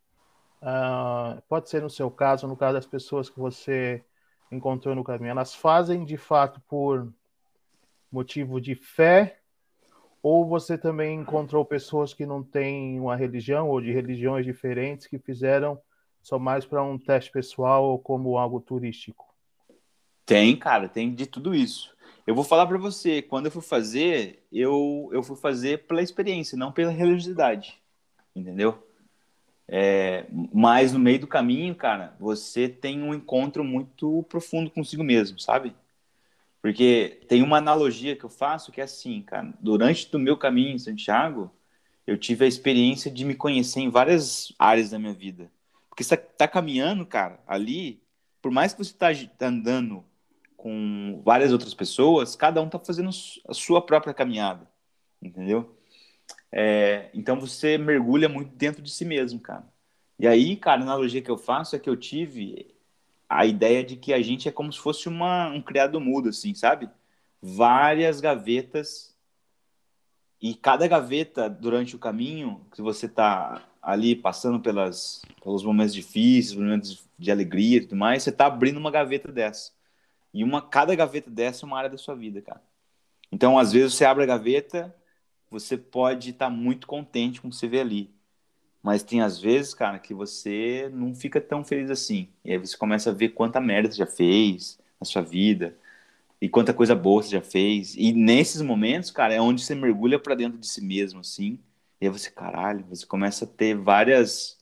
uh, 0.61 1.41
pode 1.49 1.67
ser 1.67 1.81
no 1.81 1.89
seu 1.89 2.11
caso, 2.11 2.47
no 2.47 2.55
caso 2.55 2.75
das 2.75 2.85
pessoas 2.85 3.27
que 3.27 3.39
você 3.39 4.05
encontrou 4.51 4.93
no 4.93 5.03
caminho, 5.03 5.31
elas 5.31 5.55
fazem 5.55 6.05
de 6.05 6.15
fato 6.15 6.61
por 6.67 7.11
motivo 8.11 8.61
de 8.61 8.75
fé 8.75 9.40
ou 10.23 10.47
você 10.47 10.77
também 10.77 11.19
encontrou 11.19 11.65
pessoas 11.65 12.13
que 12.13 12.25
não 12.25 12.43
têm 12.43 12.99
uma 12.99 13.15
religião 13.15 13.69
ou 13.69 13.81
de 13.81 13.91
religiões 13.91 14.45
diferentes 14.45 15.07
que 15.07 15.17
fizeram 15.17 15.79
só 16.21 16.37
mais 16.37 16.65
para 16.65 16.83
um 16.83 16.97
teste 16.97 17.31
pessoal 17.31 17.83
ou 17.85 17.97
como 17.97 18.37
algo 18.37 18.59
turístico? 18.59 19.25
Tem, 20.25 20.55
cara, 20.55 20.87
tem 20.87 21.13
de 21.13 21.25
tudo 21.25 21.55
isso. 21.55 21.95
Eu 22.25 22.35
vou 22.35 22.43
falar 22.43 22.67
para 22.67 22.77
você, 22.77 23.21
quando 23.21 23.47
eu 23.47 23.51
fui 23.51 23.63
fazer, 23.63 24.45
eu, 24.51 25.09
eu 25.11 25.23
fui 25.23 25.35
fazer 25.35 25.87
pela 25.87 26.03
experiência, 26.03 26.57
não 26.57 26.71
pela 26.71 26.91
religiosidade, 26.91 27.81
entendeu? 28.35 28.87
É, 29.67 30.25
mas 30.53 30.93
no 30.93 30.99
meio 30.99 31.19
do 31.19 31.27
caminho, 31.27 31.73
cara, 31.73 32.15
você 32.19 32.69
tem 32.69 33.01
um 33.01 33.13
encontro 33.13 33.63
muito 33.63 34.23
profundo 34.29 34.69
consigo 34.69 35.03
mesmo, 35.03 35.39
sabe? 35.39 35.73
Porque 36.61 37.21
tem 37.27 37.41
uma 37.41 37.57
analogia 37.57 38.15
que 38.15 38.23
eu 38.23 38.29
faço 38.29 38.71
que 38.71 38.79
é 38.79 38.83
assim, 38.83 39.21
cara. 39.21 39.51
Durante 39.59 40.15
o 40.15 40.19
meu 40.19 40.37
caminho 40.37 40.75
em 40.75 40.79
Santiago, 40.79 41.51
eu 42.05 42.17
tive 42.17 42.45
a 42.45 42.47
experiência 42.47 43.09
de 43.09 43.25
me 43.25 43.33
conhecer 43.33 43.79
em 43.79 43.89
várias 43.89 44.53
áreas 44.59 44.91
da 44.91 44.99
minha 44.99 45.13
vida. 45.13 45.51
Porque 45.89 46.03
você 46.03 46.15
tá 46.15 46.47
caminhando, 46.47 47.05
cara, 47.05 47.39
ali, 47.47 48.01
por 48.41 48.51
mais 48.51 48.73
que 48.73 48.83
você 48.83 48.93
tá, 48.93 49.07
tá 49.37 49.47
andando 49.47 50.03
com 50.55 51.21
várias 51.25 51.51
outras 51.51 51.73
pessoas, 51.73 52.35
cada 52.35 52.61
um 52.61 52.69
tá 52.69 52.77
fazendo 52.77 53.09
a 53.47 53.53
sua 53.53 53.83
própria 53.83 54.13
caminhada, 54.13 54.69
entendeu? 55.21 55.75
É, 56.51 57.09
então 57.13 57.39
você 57.39 57.77
mergulha 57.77 58.29
muito 58.29 58.55
dentro 58.55 58.81
de 58.81 58.91
si 58.91 59.03
mesmo, 59.03 59.39
cara. 59.39 59.65
E 60.19 60.27
aí, 60.27 60.55
cara, 60.55 60.81
a 60.81 60.83
analogia 60.83 61.21
que 61.21 61.31
eu 61.31 61.37
faço 61.37 61.75
é 61.75 61.79
que 61.79 61.89
eu 61.89 61.97
tive 61.97 62.75
a 63.31 63.45
ideia 63.45 63.81
de 63.81 63.95
que 63.95 64.13
a 64.13 64.21
gente 64.21 64.49
é 64.49 64.51
como 64.51 64.71
se 64.73 64.79
fosse 64.79 65.07
uma, 65.07 65.47
um 65.49 65.61
criado 65.61 66.01
mudo, 66.01 66.29
assim, 66.29 66.53
sabe? 66.53 66.89
Várias 67.41 68.19
gavetas 68.19 69.15
e 70.41 70.53
cada 70.53 70.85
gaveta 70.85 71.49
durante 71.49 71.95
o 71.95 71.99
caminho 71.99 72.65
que 72.73 72.81
você 72.81 73.07
tá 73.07 73.63
ali 73.81 74.17
passando 74.17 74.59
pelas, 74.59 75.21
pelos 75.41 75.63
momentos 75.63 75.93
difíceis, 75.93 76.53
momentos 76.53 77.07
de 77.17 77.31
alegria 77.31 77.77
e 77.77 77.81
tudo 77.81 77.95
mais, 77.95 78.21
você 78.21 78.33
tá 78.33 78.47
abrindo 78.47 78.77
uma 78.77 78.91
gaveta 78.91 79.31
dessa. 79.31 79.71
E 80.33 80.43
uma 80.43 80.61
cada 80.61 80.93
gaveta 80.93 81.29
dessa 81.29 81.65
é 81.65 81.67
uma 81.67 81.77
área 81.77 81.89
da 81.89 81.97
sua 81.97 82.15
vida, 82.15 82.41
cara. 82.41 82.61
Então, 83.31 83.57
às 83.57 83.71
vezes 83.71 83.93
você 83.93 84.03
abre 84.03 84.23
a 84.23 84.27
gaveta, 84.27 84.93
você 85.49 85.77
pode 85.77 86.31
estar 86.31 86.47
tá 86.47 86.51
muito 86.51 86.85
contente 86.85 87.39
com 87.39 87.47
o 87.47 87.51
que 87.51 87.55
você 87.55 87.67
vê 87.67 87.79
ali. 87.79 88.13
Mas 88.83 89.03
tem 89.03 89.21
às 89.21 89.39
vezes, 89.39 89.73
cara, 89.73 89.99
que 89.99 90.13
você 90.13 90.89
não 90.93 91.13
fica 91.13 91.39
tão 91.39 91.63
feliz 91.63 91.89
assim. 91.91 92.29
E 92.43 92.51
aí 92.51 92.57
você 92.57 92.75
começa 92.75 93.11
a 93.11 93.13
ver 93.13 93.29
quanta 93.29 93.61
merda 93.61 93.91
você 93.91 93.97
já 93.97 94.07
fez 94.07 94.79
na 94.99 95.05
sua 95.05 95.21
vida 95.21 95.77
e 96.41 96.49
quanta 96.49 96.73
coisa 96.73 96.95
boa 96.95 97.21
você 97.21 97.29
já 97.29 97.41
fez. 97.41 97.95
E 97.95 98.11
nesses 98.11 98.61
momentos, 98.61 99.11
cara, 99.11 99.33
é 99.33 99.41
onde 99.41 99.63
você 99.63 99.75
mergulha 99.75 100.19
para 100.19 100.35
dentro 100.35 100.57
de 100.57 100.67
si 100.67 100.81
mesmo, 100.81 101.19
assim. 101.19 101.59
E 101.99 102.05
aí 102.07 102.11
você, 102.11 102.31
caralho, 102.31 102.83
você 102.89 103.05
começa 103.05 103.45
a 103.45 103.47
ter 103.47 103.75
várias 103.75 104.57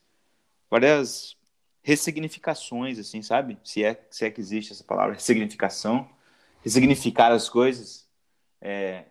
várias 0.70 1.38
ressignificações, 1.82 3.00
assim, 3.00 3.22
sabe? 3.22 3.58
Se 3.64 3.84
é, 3.84 4.06
se 4.12 4.26
é 4.26 4.32
que 4.32 4.42
existe 4.42 4.74
essa 4.74 4.84
palavra, 4.84 5.14
ressignificação. 5.16 6.10
Ressignificar 6.64 7.32
as 7.32 7.50
coisas 7.50 8.08
é, 8.62 9.06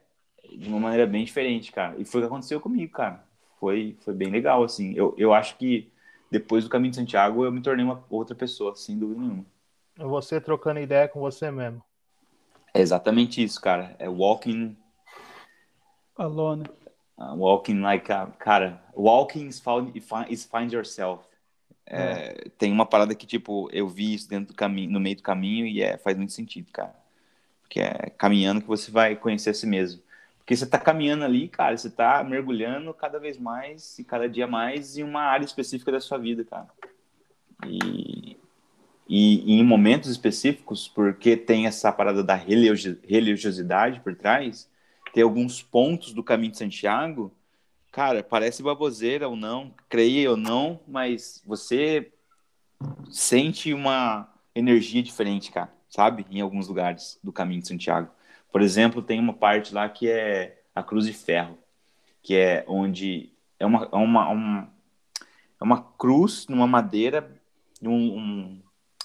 de 0.52 0.68
uma 0.68 0.78
maneira 0.78 1.06
bem 1.06 1.24
diferente, 1.24 1.72
cara. 1.72 1.96
E 1.98 2.04
foi 2.04 2.20
o 2.20 2.24
que 2.24 2.26
aconteceu 2.28 2.60
comigo, 2.60 2.92
cara 2.92 3.27
foi, 3.58 3.96
foi 4.00 4.14
bem 4.14 4.30
legal, 4.30 4.62
assim. 4.62 4.92
Eu, 4.94 5.14
eu 5.18 5.32
acho 5.32 5.56
que 5.56 5.90
depois 6.30 6.64
do 6.64 6.70
Caminho 6.70 6.90
de 6.90 6.96
Santiago 6.96 7.44
eu 7.44 7.52
me 7.52 7.60
tornei 7.60 7.84
uma 7.84 8.04
outra 8.10 8.34
pessoa, 8.34 8.74
sem 8.74 8.98
dúvida 8.98 9.20
nenhuma. 9.20 9.44
Você 9.96 10.40
trocando 10.40 10.80
ideia 10.80 11.08
com 11.08 11.20
você 11.20 11.50
mesmo. 11.50 11.82
É 12.72 12.80
exatamente 12.80 13.42
isso, 13.42 13.60
cara. 13.60 13.96
É 13.98 14.08
walking. 14.08 14.76
Alone. 16.16 16.64
Uh, 17.16 17.34
walking 17.34 17.80
like 17.80 18.12
a. 18.12 18.26
Cara, 18.38 18.80
walking 18.94 19.46
is, 19.48 19.58
found, 19.58 19.92
is 20.28 20.44
find 20.44 20.72
yourself. 20.72 21.24
É, 21.84 22.00
é. 22.00 22.48
Tem 22.56 22.70
uma 22.70 22.86
parada 22.86 23.14
que, 23.14 23.26
tipo, 23.26 23.68
eu 23.72 23.88
vi 23.88 24.14
isso 24.14 24.28
dentro 24.28 24.48
do 24.48 24.54
caminho, 24.54 24.90
no 24.90 25.00
meio 25.00 25.16
do 25.16 25.22
caminho 25.22 25.66
e 25.66 25.82
é, 25.82 25.96
faz 25.98 26.16
muito 26.16 26.32
sentido, 26.32 26.70
cara. 26.70 26.94
Porque 27.62 27.80
é 27.80 28.10
caminhando 28.10 28.60
que 28.60 28.68
você 28.68 28.90
vai 28.90 29.16
conhecer 29.16 29.50
a 29.50 29.54
si 29.54 29.66
mesmo. 29.66 30.00
Porque 30.48 30.56
você 30.56 30.64
está 30.64 30.78
caminhando 30.78 31.26
ali, 31.26 31.46
cara, 31.46 31.76
você 31.76 31.88
está 31.88 32.24
mergulhando 32.24 32.94
cada 32.94 33.18
vez 33.18 33.36
mais 33.36 33.98
e 33.98 34.02
cada 34.02 34.26
dia 34.26 34.46
mais 34.46 34.96
em 34.96 35.02
uma 35.02 35.20
área 35.20 35.44
específica 35.44 35.92
da 35.92 36.00
sua 36.00 36.16
vida, 36.16 36.42
cara. 36.42 36.66
E, 37.66 38.34
e, 39.06 39.56
e 39.56 39.60
em 39.60 39.62
momentos 39.62 40.08
específicos, 40.08 40.88
porque 40.88 41.36
tem 41.36 41.66
essa 41.66 41.92
parada 41.92 42.24
da 42.24 42.34
religiosidade 42.34 44.00
por 44.00 44.16
trás, 44.16 44.70
tem 45.12 45.22
alguns 45.22 45.62
pontos 45.62 46.14
do 46.14 46.24
caminho 46.24 46.52
de 46.52 46.56
Santiago, 46.56 47.30
cara, 47.92 48.22
parece 48.22 48.62
baboseira 48.62 49.28
ou 49.28 49.36
não, 49.36 49.74
creia 49.86 50.30
ou 50.30 50.36
não, 50.38 50.80
mas 50.88 51.42
você 51.44 52.10
sente 53.10 53.74
uma 53.74 54.32
energia 54.54 55.02
diferente, 55.02 55.52
cara, 55.52 55.70
sabe? 55.90 56.24
Em 56.30 56.40
alguns 56.40 56.68
lugares 56.68 57.20
do 57.22 57.34
caminho 57.34 57.60
de 57.60 57.68
Santiago. 57.68 58.16
Por 58.50 58.62
exemplo, 58.62 59.02
tem 59.02 59.20
uma 59.20 59.32
parte 59.32 59.74
lá 59.74 59.88
que 59.88 60.08
é 60.08 60.62
a 60.74 60.82
Cruz 60.82 61.06
de 61.06 61.12
Ferro, 61.12 61.58
que 62.22 62.36
é 62.36 62.64
onde 62.66 63.32
é 63.58 63.66
uma, 63.66 63.88
é 63.92 63.96
uma, 63.96 64.28
uma, 64.28 64.72
é 65.60 65.64
uma 65.64 65.82
cruz 65.82 66.46
numa 66.48 66.66
madeira, 66.66 67.30
um, 67.82 67.90
um, 67.90 68.62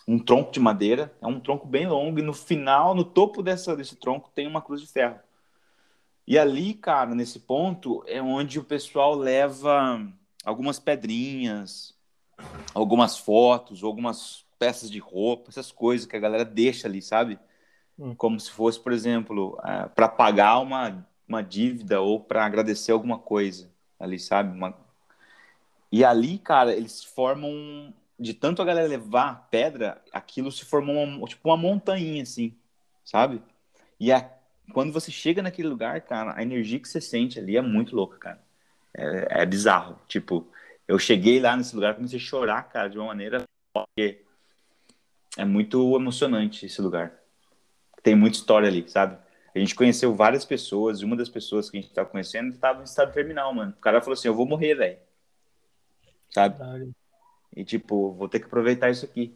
um, 0.08 0.20
tronco 0.20 0.52
de 0.52 0.60
madeira, 0.60 1.14
é 1.22 1.28
um 1.28 1.39
tronco 1.39 1.68
bem 1.68 1.88
longo, 1.88 2.20
e 2.20 2.22
no 2.22 2.34
final, 2.34 2.94
no 2.94 3.04
topo 3.04 3.41
dessa, 3.41 3.76
desse 3.76 3.96
tronco, 3.96 4.32
tem 4.34 4.48
uma 4.48 4.62
cruz 4.62 4.82
de 4.82 4.88
ferro. 4.88 5.20
E 6.26 6.38
ali, 6.38 6.74
cara, 6.74 7.14
nesse 7.14 7.39
ponto, 7.39 8.04
é 8.08 8.22
onde 8.22 8.58
o 8.58 8.64
pessoal 8.64 9.14
leva 9.14 10.08
algumas 10.46 10.80
pedrinhas, 10.80 11.94
algumas 12.74 13.18
fotos, 13.18 13.84
algumas 13.84 14.46
peças 14.58 14.89
de 14.89 15.00
roupa, 15.00 15.50
essas 15.50 15.72
coisas 15.72 16.08
que 16.08 16.16
a 16.16 16.20
galera 16.20 16.46
deixa 16.46 16.88
ali, 16.88 17.02
sabe? 17.02 17.38
Hum. 17.98 18.16
como 18.16 18.39
se 18.39 18.50
fosse, 18.52 18.80
por 18.80 18.91
exemplo, 18.91 19.58
uh, 19.60 19.89
para 19.94 20.08
pagar 20.08 20.60
uma, 20.60 21.08
uma 21.28 21.41
dívida 21.44 22.02
ou 22.02 22.20
para 22.20 22.46
agradecer 22.46 22.91
alguma 22.91 23.20
coisa 23.20 23.72
ali, 24.00 24.20
sabe? 24.20 24.56
Uma... 24.56 24.76
E 25.91 26.04
ali, 26.04 26.38
cara, 26.39 26.74
eles 26.74 27.04
formam 27.04 27.94
de 28.20 28.34
tanto 28.34 28.62
a 28.62 28.66
galera 28.66 28.88
levar 28.88 29.48
pedra, 29.50 30.02
aquilo 30.12 30.52
se 30.52 30.66
formou 30.66 31.04
uma, 31.04 31.28
tipo 31.28 31.50
uma 31.50 31.58
montanha 31.58 32.22
assim, 32.22 32.56
sabe? 33.04 33.41
E 34.00 34.12
a, 34.12 34.30
quando 34.72 34.91
você 34.94 35.12
chega 35.12 35.41
naquele 35.41 35.68
lugar, 35.68 36.02
cara, 36.02 36.34
a 36.36 36.41
energia 36.41 36.80
que 36.80 36.88
você 36.88 37.02
sente 37.02 37.39
ali 37.39 37.58
é 37.58 37.62
muito 37.62 37.96
louca, 37.96 38.18
cara. 38.18 38.41
É, 38.94 39.41
é 39.41 39.46
bizarro. 39.46 40.00
Tipo, 40.08 40.48
eu 40.88 41.00
cheguei 41.00 41.39
lá 41.39 41.56
nesse 41.56 41.76
lugar, 41.76 41.96
comecei 41.96 42.20
a 42.20 42.22
chorar, 42.22 42.64
cara, 42.64 42.89
de 42.89 42.98
uma 42.98 43.08
maneira 43.08 43.44
porque 43.74 44.24
é 45.38 45.46
muito 45.46 45.96
emocionante 45.96 46.66
esse 46.66 46.82
lugar. 46.82 47.22
Tem 48.04 48.16
muita 48.16 48.38
história 48.38 48.68
ali, 48.68 48.88
sabe? 48.88 49.18
A 49.56 49.60
gente 49.60 49.76
conheceu 49.76 50.14
várias 50.14 50.43
pessoas, 50.43 50.99
e 50.99 51.06
uma 51.06 51.16
das 51.16 51.30
pessoas 51.30 51.70
que 51.70 51.78
a 51.78 51.82
gente 51.82 51.89
estava 51.89 52.10
conhecendo 52.10 52.54
estava 52.54 52.82
em 52.82 52.84
estado 52.84 53.14
terminal, 53.14 53.54
mano. 53.54 53.74
O 53.78 53.82
cara 53.82 54.01
falou 54.01 54.14
assim: 54.14 54.28
Eu 54.28 54.36
vou 54.36 54.45
morrer, 54.45 54.76
velho. 54.76 54.97
Sabe? 56.30 56.58
E 57.56 57.64
tipo, 57.64 58.12
vou 58.14 58.28
ter 58.28 58.39
que 58.39 58.45
aproveitar 58.45 58.89
isso 58.89 59.06
aqui. 59.06 59.36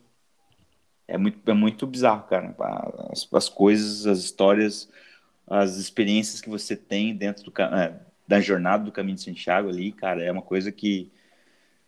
É 1.07 1.17
muito, 1.17 1.49
é 1.49 1.53
muito 1.53 1.85
bizarro, 1.87 2.27
cara. 2.27 2.55
As, 3.11 3.27
as 3.31 3.47
coisas, 3.47 4.07
as 4.07 4.19
histórias, 4.19 4.89
as 5.47 5.77
experiências 5.77 6.41
que 6.41 6.49
você 6.49 6.75
tem 6.75 7.15
dentro 7.15 7.43
do, 7.43 7.61
é, 7.61 7.99
da 8.27 8.41
jornada 8.41 8.83
do 8.83 8.91
caminho 8.91 9.15
de 9.15 9.23
Santiago 9.23 9.69
ali, 9.69 9.91
cara, 9.91 10.21
é 10.23 10.31
uma 10.31 10.41
coisa 10.41 10.71
que, 10.71 11.11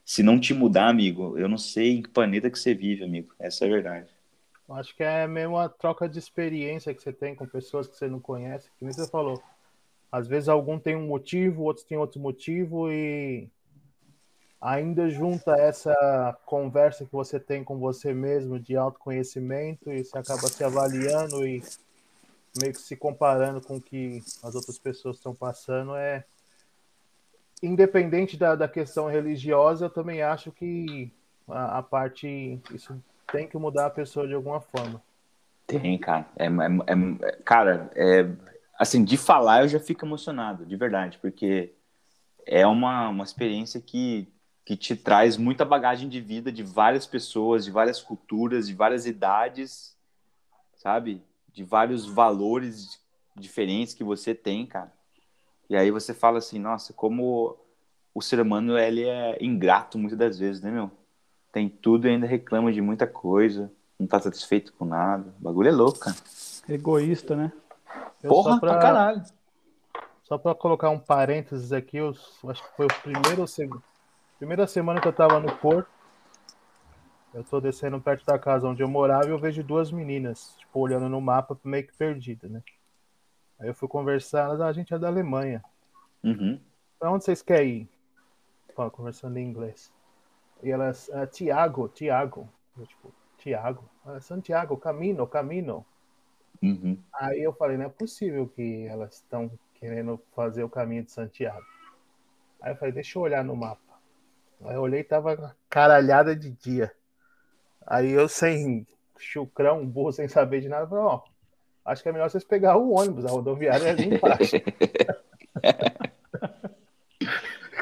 se 0.06 0.24
não 0.24 0.40
te 0.40 0.54
mudar, 0.54 0.88
amigo, 0.88 1.38
eu 1.38 1.50
não 1.50 1.58
sei 1.58 1.98
em 1.98 2.02
que 2.04 2.10
planeta 2.10 2.50
que 2.50 2.60
você 2.60 2.74
vive, 2.74 3.04
amigo. 3.04 3.34
Essa 3.40 3.66
é 3.66 3.68
a 3.68 3.72
verdade. 3.72 4.19
Acho 4.72 4.96
que 4.96 5.04
é 5.04 5.28
mesmo 5.28 5.56
uma 5.56 5.68
troca 5.68 6.08
de 6.08 6.20
experiência 6.20 6.94
que 6.94 7.02
você 7.02 7.12
tem 7.12 7.34
com 7.36 7.46
pessoas 7.48 7.88
que 7.88 7.96
você 7.96 8.08
não 8.08 8.20
conhece. 8.20 8.70
Que 8.78 8.86
você 8.86 9.08
falou. 9.08 9.42
Às 10.12 10.28
vezes 10.28 10.50
algum 10.50 10.80
tem 10.80 10.96
um 10.96 11.08
motivo, 11.08 11.64
outros 11.64 11.86
tem 11.86 11.98
outro 11.98 12.20
motivo 12.20 12.92
e 12.92 13.50
ainda 14.62 15.10
junta 15.10 15.54
essa 15.54 16.38
conversa 16.46 17.06
que 17.06 17.12
você 17.12 17.40
tem 17.40 17.64
com 17.64 17.78
você 17.78 18.14
mesmo 18.14 18.60
de 18.60 18.76
autoconhecimento 18.76 19.92
e 19.92 20.04
você 20.04 20.18
acaba 20.18 20.48
se 20.48 20.64
avaliando 20.64 21.46
e 21.48 21.64
meio 22.60 22.74
que 22.74 22.82
se 22.82 22.96
comparando 22.96 23.62
com 23.62 23.78
o 23.78 23.82
que 23.82 24.22
as 24.44 24.56
outras 24.56 24.78
pessoas 24.78 25.16
estão 25.18 25.34
passando 25.34 25.96
é 25.96 26.26
independente 27.64 28.36
da, 28.36 28.56
da 28.56 28.68
questão 28.68 29.08
religiosa 29.08 29.86
eu 29.86 29.90
também 29.90 30.22
acho 30.22 30.52
que 30.52 31.12
a, 31.48 31.78
a 31.78 31.84
parte 31.84 32.60
isso 32.74 33.02
tem 33.32 33.48
que 33.48 33.58
mudar 33.58 33.88
a 33.88 33.92
pessoa 33.92 34.28
de 34.28 34.34
alguma 34.34 34.62
forma. 34.62 35.02
Tem, 35.66 35.98
cara. 35.98 36.28
É, 36.36 36.46
é, 36.46 36.50
é, 37.28 37.32
cara, 37.44 37.92
é, 37.96 38.28
assim, 38.78 39.04
de 39.04 39.18
falar 39.18 39.64
eu 39.64 39.68
já 39.68 39.80
fico 39.80 40.06
emocionado, 40.06 40.66
de 40.66 40.76
verdade, 40.76 41.20
porque 41.22 41.74
é 42.46 42.66
uma, 42.66 43.10
uma 43.10 43.24
experiência 43.24 43.80
que, 43.80 44.28
que 44.66 44.76
te 44.76 44.96
traz 44.96 45.38
muita 45.38 45.64
bagagem 45.64 46.10
de 46.10 46.20
vida 46.20 46.52
de 46.52 46.64
várias 46.64 47.06
pessoas, 47.06 47.66
de 47.66 47.72
várias 47.72 48.02
culturas, 48.02 48.68
de 48.68 48.74
várias 48.74 49.06
idades, 49.06 49.96
sabe? 50.76 51.22
De 51.54 51.64
vários 51.64 52.06
valores 52.08 53.00
diferentes 53.36 53.94
que 53.94 54.04
você 54.04 54.34
tem, 54.34 54.66
cara. 54.66 54.92
E 55.70 55.76
aí 55.76 55.92
você 55.92 56.14
fala 56.14 56.40
assim, 56.40 56.58
nossa, 56.58 56.94
como 56.94 57.56
o 58.14 58.22
ser 58.22 58.40
humano 58.40 58.78
ele 58.78 59.04
é 59.04 59.38
ingrato 59.40 60.00
muitas 60.00 60.18
das 60.18 60.40
vezes, 60.40 60.62
né, 60.62 60.72
meu? 60.72 60.92
Tem 61.52 61.70
tudo 61.70 62.08
e 62.08 62.12
ainda 62.12 62.28
reclama 62.28 62.72
de 62.72 62.82
muita 62.82 63.08
coisa, 63.08 63.72
não 64.00 64.08
tá 64.08 64.20
satisfeito 64.20 64.74
com 64.74 64.86
nada. 64.86 65.34
O 65.40 65.44
bagulho 65.44 65.70
é 65.70 65.72
louco, 65.72 66.00
cara. 66.00 66.16
Egoísta, 66.68 67.36
né? 67.36 67.52
Eu 68.22 68.30
Porra, 68.30 68.60
pra, 68.60 68.74
pra 68.74 68.82
caralho. 68.82 69.24
Só 70.24 70.38
pra 70.38 70.54
colocar 70.54 70.90
um 70.90 71.00
parênteses 71.00 71.72
aqui, 71.72 71.98
eu 71.98 72.10
acho 72.48 72.64
que 72.64 72.76
foi 72.76 72.86
o 72.86 73.02
primeiro 73.02 73.48
segundo. 73.48 73.84
Primeira 74.38 74.68
semana 74.68 75.02
que 75.02 75.08
eu 75.08 75.14
tava 75.14 75.40
no 75.40 75.52
Porto, 75.58 75.90
eu 77.34 77.44
tô 77.44 77.60
descendo 77.60 78.00
perto 78.00 78.26
da 78.26 78.38
casa 78.38 78.68
onde 78.68 78.82
eu 78.82 78.88
morava 78.88 79.28
e 79.28 79.32
eu 79.32 79.38
vejo 79.38 79.64
duas 79.64 79.92
meninas, 79.92 80.56
tipo, 80.58 80.80
olhando 80.80 81.10
no 81.10 81.20
mapa, 81.20 81.60
meio 81.64 81.86
que 81.86 81.96
perdida, 81.96 82.48
né? 82.48 82.62
Aí 83.60 83.68
eu 83.68 83.74
fui 83.74 83.88
conversar, 83.88 84.46
elas, 84.46 84.62
ah, 84.62 84.68
a 84.68 84.74
gente 84.74 84.94
é 84.94 85.00
da 85.00 85.08
Alemanha. 85.08 85.64
Uhum. 86.24 86.60
Pra 86.98 87.12
onde 87.12 87.26
vocês 87.26 87.42
querem 87.42 87.70
ir? 87.70 87.90
Pô, 88.76 88.90
conversando 88.90 89.38
em 89.38 89.46
inglês. 89.46 89.92
E 90.62 90.72
elas, 90.72 91.10
uh, 91.10 91.26
Tiago, 91.28 91.88
Tiago. 91.90 92.50
Eu, 92.78 92.86
tipo, 92.86 93.14
Tiago? 93.38 93.90
Uh, 94.06 94.20
Santiago, 94.22 94.78
Camino, 94.78 95.26
Camino. 95.28 95.86
Uhum. 96.62 96.98
Aí 97.14 97.42
eu 97.42 97.54
falei, 97.54 97.78
não 97.78 97.86
é 97.86 97.90
possível 97.90 98.48
que 98.48 98.86
elas 98.88 99.16
estão 99.16 99.50
querendo 99.76 100.22
fazer 100.36 100.64
o 100.64 100.70
caminho 100.70 101.04
de 101.04 101.12
Santiago. 101.12 101.66
Aí 102.62 102.74
eu 102.74 102.76
falei, 102.76 102.94
deixa 102.94 103.18
eu 103.18 103.24
olhar 103.24 103.44
no 103.44 103.56
mapa. 103.56 103.80
Aí 104.66 104.76
eu 104.76 104.82
olhei 104.82 105.00
e 105.00 105.06
tava 105.06 105.56
caralhada 105.70 106.36
de 106.36 106.52
dia. 106.52 106.92
Aí 107.88 108.12
eu 108.12 108.28
sem 108.28 108.86
chucrão, 109.18 109.86
burro, 109.86 110.12
sem 110.12 110.28
saber 110.28 110.62
de 110.62 110.70
nada, 110.70 110.88
falei, 110.88 111.04
ó, 111.04 111.22
acho 111.86 112.04
que 112.04 112.10
é 112.10 112.12
melhor 112.12 112.30
vocês 112.30 112.44
pegar 112.44 112.78
o 112.78 112.92
ônibus, 112.92 113.26
a 113.26 113.30
rodoviária 113.30 113.88
é 113.88 113.90
ali 113.92 114.16
embaixo. 114.16 114.58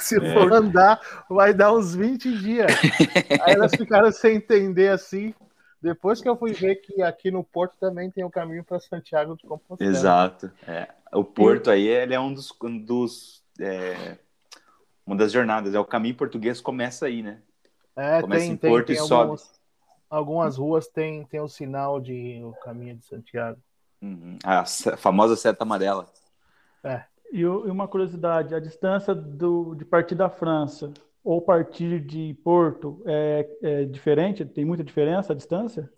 se 0.08 0.18
é. 0.18 0.34
for 0.34 0.52
andar, 0.54 1.00
vai 1.30 1.54
dar 1.54 1.74
uns 1.74 1.94
20 1.94 2.38
dias. 2.40 2.72
Aí 3.42 3.54
elas 3.54 3.72
ficaram 3.76 4.12
sem 4.12 4.36
entender 4.36 4.90
assim. 4.90 5.34
Depois 5.82 6.22
que 6.22 6.28
eu 6.28 6.36
fui 6.36 6.54
ver 6.54 6.76
que 6.78 7.02
aqui 7.02 7.30
no 7.30 7.44
Porto 7.44 7.76
também 7.80 8.10
tem 8.10 8.24
o 8.24 8.32
caminho 8.32 8.64
para 8.64 8.80
Santiago 8.80 9.36
de 9.36 9.44
Compostela. 9.44 9.90
Exato. 9.90 10.52
É. 10.68 10.88
O 11.14 11.24
Porto 11.24 11.70
aí 11.70 11.88
ele 11.88 12.14
é 12.14 12.20
um 12.20 12.34
dos, 12.34 12.52
um 12.64 12.78
dos 12.78 13.44
é, 13.60 14.18
uma 15.06 15.16
das 15.16 15.32
jornadas. 15.32 15.74
É 15.76 15.80
o 15.80 15.86
caminho 15.86 16.16
português 16.16 16.60
começa 16.60 17.06
aí, 17.06 17.22
né? 17.22 17.42
É, 17.96 18.22
começa 18.22 18.44
tem, 18.44 18.52
em 18.52 18.58
tem, 18.58 18.72
Porto 18.72 18.88
tem 18.88 18.96
e 18.96 19.00
algumas, 19.00 19.42
sobe. 19.42 19.54
Algumas 20.10 20.58
ruas 20.58 20.88
tem 20.88 21.26
tem 21.26 21.40
o 21.40 21.48
sinal 21.48 22.00
de 22.00 22.42
o 22.44 22.54
caminho 22.64 22.96
de 22.96 23.06
Santiago. 23.06 23.60
Uhum. 24.02 24.38
A 24.44 24.66
famosa 24.98 25.36
seta 25.36 25.64
amarela. 25.64 26.08
É. 26.84 27.04
E, 27.32 27.46
uma 27.46 27.88
curiosidade, 27.88 28.56
a 28.56 28.60
distância 28.60 29.14
do, 29.14 29.76
de 29.76 29.86
partir 29.86 30.16
da 30.16 30.30
França 30.30 30.94
ou 31.24 31.42
partir 31.42 32.00
de 32.00 32.34
Porto 32.44 33.02
é, 33.06 33.50
é 33.62 33.86
diferente? 33.86 34.46
Tem 34.46 34.64
muita 34.64 34.84
diferença 34.84 35.34
a 35.34 35.36
distância? 35.36 35.92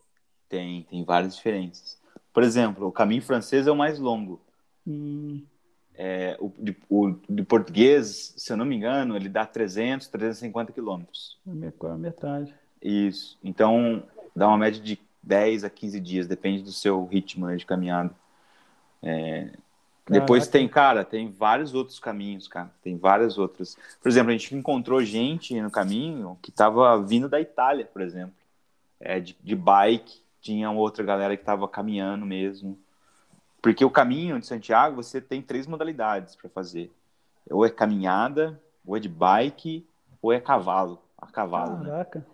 Tem, 0.47 0.83
tem 0.83 1.03
várias 1.03 1.35
diferenças. 1.35 1.99
Por 2.33 2.43
exemplo, 2.43 2.87
o 2.87 2.91
caminho 2.91 3.21
francês 3.21 3.67
é 3.67 3.71
o 3.71 3.75
mais 3.75 3.99
longo. 3.99 4.41
Hum. 4.87 5.43
É, 5.93 6.37
o, 6.39 6.51
de, 6.57 6.75
o 6.89 7.13
de 7.29 7.43
português, 7.43 8.33
se 8.37 8.51
eu 8.51 8.57
não 8.57 8.65
me 8.65 8.75
engano, 8.75 9.15
ele 9.15 9.27
dá 9.27 9.45
300, 9.45 10.07
350 10.07 10.71
quilômetros. 10.71 11.37
É 11.45 11.85
a 11.87 11.97
metade. 11.97 12.55
Isso. 12.81 13.37
Então, 13.43 14.01
dá 14.35 14.47
uma 14.47 14.57
média 14.57 14.81
de 14.81 14.97
10 15.21 15.65
a 15.65 15.69
15 15.69 15.99
dias, 15.99 16.27
depende 16.27 16.63
do 16.63 16.71
seu 16.71 17.05
ritmo 17.05 17.47
né, 17.47 17.55
de 17.55 17.65
caminhada. 17.65 18.11
É, 19.03 19.51
depois 20.09 20.47
tem, 20.47 20.67
cara, 20.67 21.03
tem 21.03 21.31
vários 21.31 21.73
outros 21.73 21.99
caminhos, 21.99 22.47
cara. 22.47 22.71
Tem 22.81 22.97
várias 22.97 23.37
outras. 23.37 23.77
Por 24.01 24.09
exemplo, 24.09 24.29
a 24.29 24.31
gente 24.33 24.55
encontrou 24.55 25.03
gente 25.03 25.59
no 25.61 25.69
caminho 25.69 26.37
que 26.41 26.49
estava 26.49 27.01
vindo 27.01 27.29
da 27.29 27.39
Itália, 27.39 27.85
por 27.85 28.01
exemplo. 28.01 28.33
É, 28.99 29.19
de, 29.19 29.37
de 29.41 29.55
bike, 29.55 30.21
tinha 30.41 30.71
outra 30.71 31.03
galera 31.03 31.35
que 31.37 31.43
estava 31.43 31.67
caminhando 31.67 32.25
mesmo. 32.25 32.77
Porque 33.61 33.85
o 33.85 33.89
caminho 33.89 34.39
de 34.39 34.47
Santiago, 34.47 34.95
você 34.95 35.21
tem 35.21 35.41
três 35.41 35.67
modalidades 35.67 36.35
para 36.35 36.49
fazer. 36.49 36.91
Ou 37.49 37.65
é 37.65 37.69
caminhada, 37.69 38.59
ou 38.85 38.97
é 38.97 38.99
de 38.99 39.09
bike, 39.09 39.85
ou 40.21 40.33
é 40.33 40.39
cavalo. 40.39 41.01
A 41.17 41.27
cavalo, 41.27 41.77
né? 41.77 41.89
Caraca. 41.89 42.19
Né? 42.19 42.25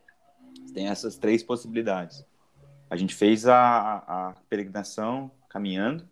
Tem 0.73 0.88
essas 0.88 1.17
três 1.17 1.43
possibilidades. 1.43 2.23
A 2.89 2.95
gente 2.95 3.13
fez 3.13 3.47
a, 3.47 4.03
a 4.07 4.34
peregrinação 4.47 5.32
caminhando 5.49 6.07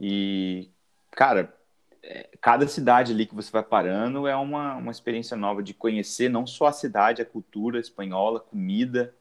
e, 0.00 0.70
cara, 1.10 1.54
é, 2.02 2.28
cada 2.40 2.66
cidade 2.66 3.12
ali 3.12 3.26
que 3.26 3.34
você 3.34 3.50
vai 3.52 3.62
parando 3.62 4.26
é 4.26 4.34
uma, 4.34 4.76
uma 4.76 4.90
experiência 4.90 5.36
nova 5.36 5.62
de 5.62 5.74
conhecer 5.74 6.30
não 6.30 6.46
só 6.46 6.66
a 6.66 6.72
cidade, 6.72 7.20
a 7.20 7.26
cultura 7.26 7.78
espanhola, 7.78 8.40
comida 8.40 9.14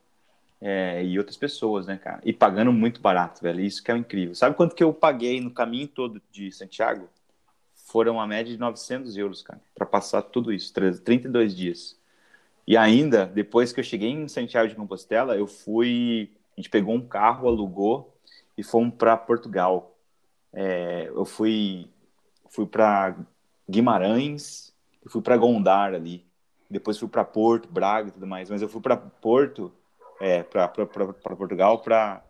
é, 0.62 1.04
e 1.04 1.18
outras 1.18 1.38
pessoas, 1.38 1.88
né, 1.88 1.98
cara? 1.98 2.22
E 2.24 2.32
pagando 2.32 2.72
muito 2.72 3.02
barato, 3.02 3.42
velho. 3.42 3.60
Isso 3.60 3.84
que 3.84 3.92
é 3.92 3.98
incrível. 3.98 4.36
Sabe 4.36 4.56
quanto 4.56 4.76
que 4.76 4.84
eu 4.84 4.94
paguei 4.94 5.42
no 5.42 5.52
caminho 5.52 5.88
todo 5.88 6.22
de 6.32 6.52
Santiago? 6.52 7.10
Foram 7.76 8.14
uma 8.14 8.28
média 8.28 8.54
de 8.54 8.60
900 8.60 9.18
euros, 9.18 9.42
cara, 9.42 9.60
para 9.76 9.86
passar 9.86 10.22
tudo 10.22 10.54
isso, 10.54 10.74
32 10.74 11.56
dias. 11.56 11.98
E 12.68 12.78
ainda, 12.78 13.26
depois 13.26 13.74
que 13.74 13.80
eu 13.80 13.84
cheguei 13.84 14.10
em 14.12 14.28
Santiago 14.28 14.70
de 14.70 14.76
Compostela, 14.76 15.36
eu 15.36 15.48
fui. 15.48 16.32
A 16.56 16.62
gente 16.62 16.70
pegou 16.70 16.94
um 16.94 17.02
carro, 17.02 17.48
alugou 17.48 18.16
e 18.58 18.64
fomos 18.64 18.94
para 18.96 19.18
Portugal. 19.18 19.96
É, 20.54 21.08
eu 21.08 21.26
fui 21.26 21.90
fui 22.50 22.66
para 22.66 23.16
Guimarães 23.70 24.70
fui 25.10 25.22
para 25.22 25.36
Gondar 25.36 25.94
ali. 25.94 26.26
Depois 26.70 26.98
fui 26.98 27.08
para 27.08 27.26
Porto, 27.26 27.68
Braga 27.68 28.10
e 28.10 28.12
tudo 28.12 28.28
mais. 28.28 28.50
Mas 28.50 28.62
eu 28.62 28.70
fui 28.70 28.80
para 28.80 28.96
Porto, 28.96 29.74
é, 30.22 30.44
para 30.44 30.68
Portugal, 30.68 31.80
para 31.80 32.24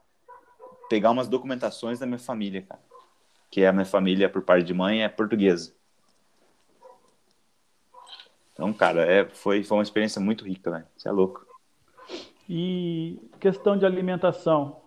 pegar 0.89 1.11
umas 1.11 1.27
documentações 1.27 1.99
da 1.99 2.05
minha 2.05 2.19
família, 2.19 2.61
cara. 2.61 2.81
Que 3.51 3.65
a 3.65 3.73
minha 3.73 3.85
família, 3.85 4.29
por 4.29 4.41
parte 4.41 4.65
de 4.65 4.73
mãe, 4.73 5.03
é 5.03 5.09
portuguesa. 5.09 5.73
Então, 8.53 8.71
cara, 8.73 9.05
é, 9.05 9.25
foi, 9.25 9.63
foi 9.63 9.77
uma 9.77 9.83
experiência 9.83 10.21
muito 10.21 10.45
rica, 10.45 10.71
velho. 10.71 10.85
Você 10.95 11.07
é 11.07 11.11
louco. 11.11 11.45
E 12.47 13.19
questão 13.39 13.77
de 13.77 13.85
alimentação. 13.85 14.81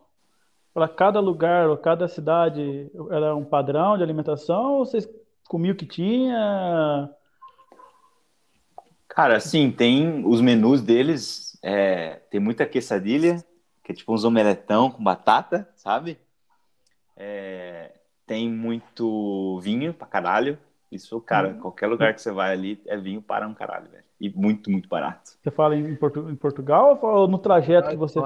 Para 0.73 0.89
cada 0.89 1.21
lugar 1.21 1.69
ou 1.69 1.77
cada 1.77 2.09
cidade 2.09 2.91
era 3.11 3.37
um 3.37 3.45
padrão 3.45 3.97
de 3.97 4.03
alimentação 4.03 4.75
ou 4.75 4.87
vocês 4.87 5.09
comiam 5.47 5.75
o 5.75 5.77
que 5.77 5.87
tinha? 5.87 7.11
Cara, 9.09 9.37
assim, 9.37 9.71
tem 9.71 10.27
os 10.27 10.41
menus 10.41 10.81
deles, 10.81 11.59
é, 11.63 12.21
tem 12.31 12.41
muita 12.41 12.65
quesadilha, 12.65 13.45
que 13.85 13.93
é 13.93 13.95
tipo 13.95 14.15
uns 14.15 14.25
omeletão 14.25 14.91
com 14.91 15.05
batata, 15.05 15.69
sabe? 15.77 16.19
É, 17.15 17.93
tem 18.27 18.49
muito 18.49 19.61
vinho 19.61 19.93
pra 19.93 20.07
caralho. 20.07 20.59
Isso, 20.93 21.19
cara, 21.23 21.49
hum. 21.49 21.59
qualquer 21.59 21.87
lugar 21.87 22.13
que 22.13 22.21
você 22.21 22.31
vai 22.31 22.53
ali 22.53 22.79
é 22.85 22.99
vinho 22.99 23.23
para 23.23 23.49
um 23.49 23.55
caralho, 23.55 23.89
velho. 23.91 24.05
E 24.21 24.29
muito, 24.29 24.71
muito 24.71 24.91
barato. 24.91 25.33
Você 25.43 25.51
fala 25.51 25.75
em, 25.75 25.97
Portu 25.97 26.29
em 26.29 26.37
Portugal 26.37 26.99
ou 27.03 27.27
no 27.27 27.39
trajeto 27.39 27.89
que 27.89 27.97
você. 27.97 28.21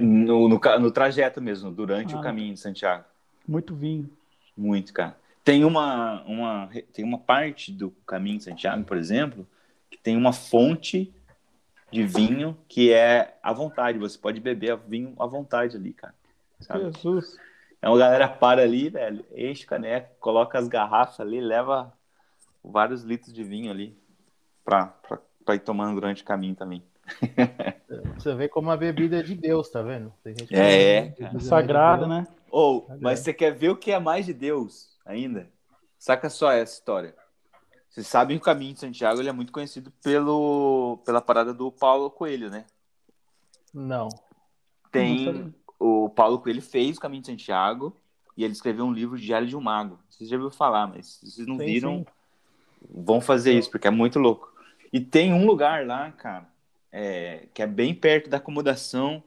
No, 0.00 0.48
no, 0.48 0.58
no, 0.58 0.90
trajeto 0.90 1.40
mesmo, 1.40 1.70
durante 1.70 2.14
ah, 2.14 2.18
o 2.18 2.20
caminho 2.20 2.52
de 2.52 2.58
Santiago. 2.58 3.04
Muito 3.46 3.76
vinho. 3.76 4.10
Muito, 4.56 4.92
cara. 4.92 5.16
Tem 5.44 5.64
uma, 5.64 6.22
uma, 6.24 6.68
tem 6.92 7.04
uma 7.04 7.18
parte 7.18 7.70
do 7.70 7.92
caminho 8.04 8.38
de 8.38 8.44
Santiago, 8.44 8.82
por 8.82 8.96
exemplo, 8.96 9.46
que 9.88 9.96
tem 9.96 10.16
uma 10.16 10.32
fonte 10.32 11.14
de 11.92 12.02
vinho 12.02 12.58
que 12.68 12.92
é 12.92 13.38
à 13.40 13.52
vontade. 13.52 13.98
Você 13.98 14.18
pode 14.18 14.40
beber 14.40 14.76
vinho 14.88 15.14
à 15.18 15.26
vontade 15.26 15.76
ali, 15.76 15.92
cara. 15.92 16.14
Sabe? 16.58 16.90
Jesus. 16.92 17.38
É 17.84 17.88
uma 17.90 17.98
galera 17.98 18.26
para 18.26 18.62
ali, 18.62 18.88
velho, 18.88 19.22
enche 19.36 19.66
caneca, 19.66 20.10
coloca 20.18 20.58
as 20.58 20.68
garrafas 20.68 21.20
ali, 21.20 21.38
leva 21.38 21.92
vários 22.64 23.02
litros 23.02 23.30
de 23.30 23.44
vinho 23.44 23.70
ali 23.70 23.94
pra, 24.64 24.86
pra, 24.86 25.18
pra 25.44 25.54
ir 25.54 25.58
tomando 25.58 25.94
durante 25.94 26.22
o 26.22 26.24
caminho 26.24 26.54
também. 26.54 26.82
Você 28.16 28.34
vê 28.34 28.48
como 28.48 28.70
a 28.70 28.76
bebida 28.78 29.18
é 29.18 29.22
de 29.22 29.34
Deus, 29.34 29.68
tá 29.68 29.82
vendo? 29.82 30.10
é, 30.50 31.08
é 31.08 31.38
sagrada, 31.40 32.06
né? 32.06 32.26
Ou, 32.50 32.86
oh, 32.88 32.96
mas 33.02 33.20
você 33.20 33.34
quer 33.34 33.50
ver 33.50 33.68
o 33.68 33.76
que 33.76 33.92
é 33.92 33.98
mais 33.98 34.24
de 34.24 34.32
Deus 34.32 34.96
ainda? 35.04 35.50
Saca 35.98 36.30
só 36.30 36.50
essa 36.50 36.72
história. 36.72 37.14
Vocês 37.90 38.06
sabem 38.06 38.38
que 38.38 38.42
o 38.42 38.44
caminho 38.44 38.72
de 38.72 38.80
Santiago 38.80 39.20
ele 39.20 39.28
é 39.28 39.32
muito 39.32 39.52
conhecido 39.52 39.92
pelo, 40.02 41.02
pela 41.04 41.20
parada 41.20 41.52
do 41.52 41.70
Paulo 41.70 42.10
Coelho, 42.10 42.48
né? 42.48 42.64
Não. 43.74 44.08
Tem 44.90 45.52
o 45.84 46.08
Paulo 46.08 46.38
Coelho 46.38 46.62
fez 46.62 46.96
o 46.96 47.00
Caminho 47.00 47.20
de 47.20 47.26
Santiago 47.26 47.94
e 48.34 48.42
ele 48.42 48.54
escreveu 48.54 48.86
um 48.86 48.92
livro 48.92 49.18
Diário 49.18 49.46
de 49.46 49.54
um 49.54 49.60
Mago. 49.60 49.98
Vocês 50.08 50.30
já 50.30 50.36
ouviram 50.36 50.50
falar, 50.50 50.86
mas 50.86 51.06
se 51.06 51.30
vocês 51.30 51.46
não 51.46 51.58
sim, 51.58 51.66
viram, 51.66 51.98
sim. 51.98 52.06
vão 52.90 53.20
fazer 53.20 53.52
isso, 53.52 53.70
porque 53.70 53.86
é 53.86 53.90
muito 53.90 54.18
louco. 54.18 54.50
E 54.90 54.98
tem 54.98 55.34
um 55.34 55.44
lugar 55.44 55.86
lá, 55.86 56.10
cara, 56.12 56.48
é, 56.90 57.48
que 57.52 57.60
é 57.60 57.66
bem 57.66 57.94
perto 57.94 58.30
da 58.30 58.38
acomodação 58.38 59.22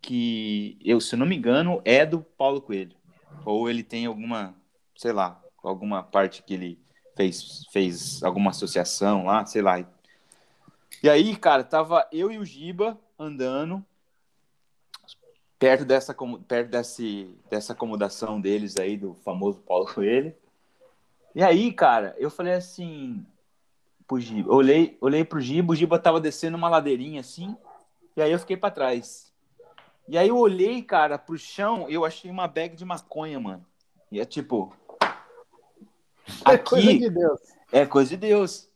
que, 0.00 0.78
eu, 0.82 0.98
se 0.98 1.14
não 1.14 1.26
me 1.26 1.36
engano, 1.36 1.82
é 1.84 2.06
do 2.06 2.22
Paulo 2.22 2.62
Coelho. 2.62 2.96
Ou 3.44 3.68
ele 3.68 3.82
tem 3.82 4.06
alguma, 4.06 4.54
sei 4.96 5.12
lá, 5.12 5.38
alguma 5.62 6.02
parte 6.02 6.42
que 6.42 6.54
ele 6.54 6.78
fez, 7.14 7.66
fez 7.70 8.22
alguma 8.22 8.48
associação 8.48 9.26
lá, 9.26 9.44
sei 9.44 9.60
lá. 9.60 9.86
E 11.02 11.10
aí, 11.10 11.36
cara, 11.36 11.62
tava 11.62 12.08
eu 12.10 12.32
e 12.32 12.38
o 12.38 12.44
Giba 12.46 12.98
andando 13.18 13.84
perto 15.58 15.84
dessa, 15.84 16.14
perto 16.46 16.70
desse, 16.70 17.34
dessa 17.50 17.72
acomodação 17.72 18.40
deles 18.40 18.76
aí, 18.76 18.96
do 18.96 19.14
famoso 19.14 19.58
Paulo 19.58 19.86
Coelho. 19.92 20.34
E 21.34 21.42
aí, 21.42 21.72
cara, 21.72 22.14
eu 22.18 22.30
falei 22.30 22.54
assim 22.54 23.24
pro 24.06 24.20
Giba, 24.20 24.54
olhei, 24.54 24.96
olhei 25.00 25.24
pro 25.24 25.40
Giba, 25.40 25.72
o 25.72 25.76
Giba 25.76 25.98
tava 25.98 26.20
descendo 26.20 26.56
uma 26.56 26.68
ladeirinha 26.68 27.20
assim, 27.20 27.56
e 28.16 28.22
aí 28.22 28.30
eu 28.30 28.38
fiquei 28.38 28.56
para 28.56 28.70
trás. 28.70 29.32
E 30.08 30.16
aí 30.16 30.28
eu 30.28 30.38
olhei, 30.38 30.82
cara, 30.82 31.18
pro 31.18 31.36
chão, 31.36 31.88
eu 31.88 32.04
achei 32.04 32.30
uma 32.30 32.46
bag 32.46 32.76
de 32.76 32.84
maconha, 32.84 33.40
mano. 33.40 33.66
E 34.10 34.20
é 34.20 34.24
tipo. 34.24 34.72
É 36.46 36.52
aqui, 36.52 36.70
coisa 36.70 36.92
de 36.92 37.10
Deus. 37.10 37.40
É 37.72 37.86
coisa 37.86 38.10
de 38.10 38.16
Deus. 38.16 38.68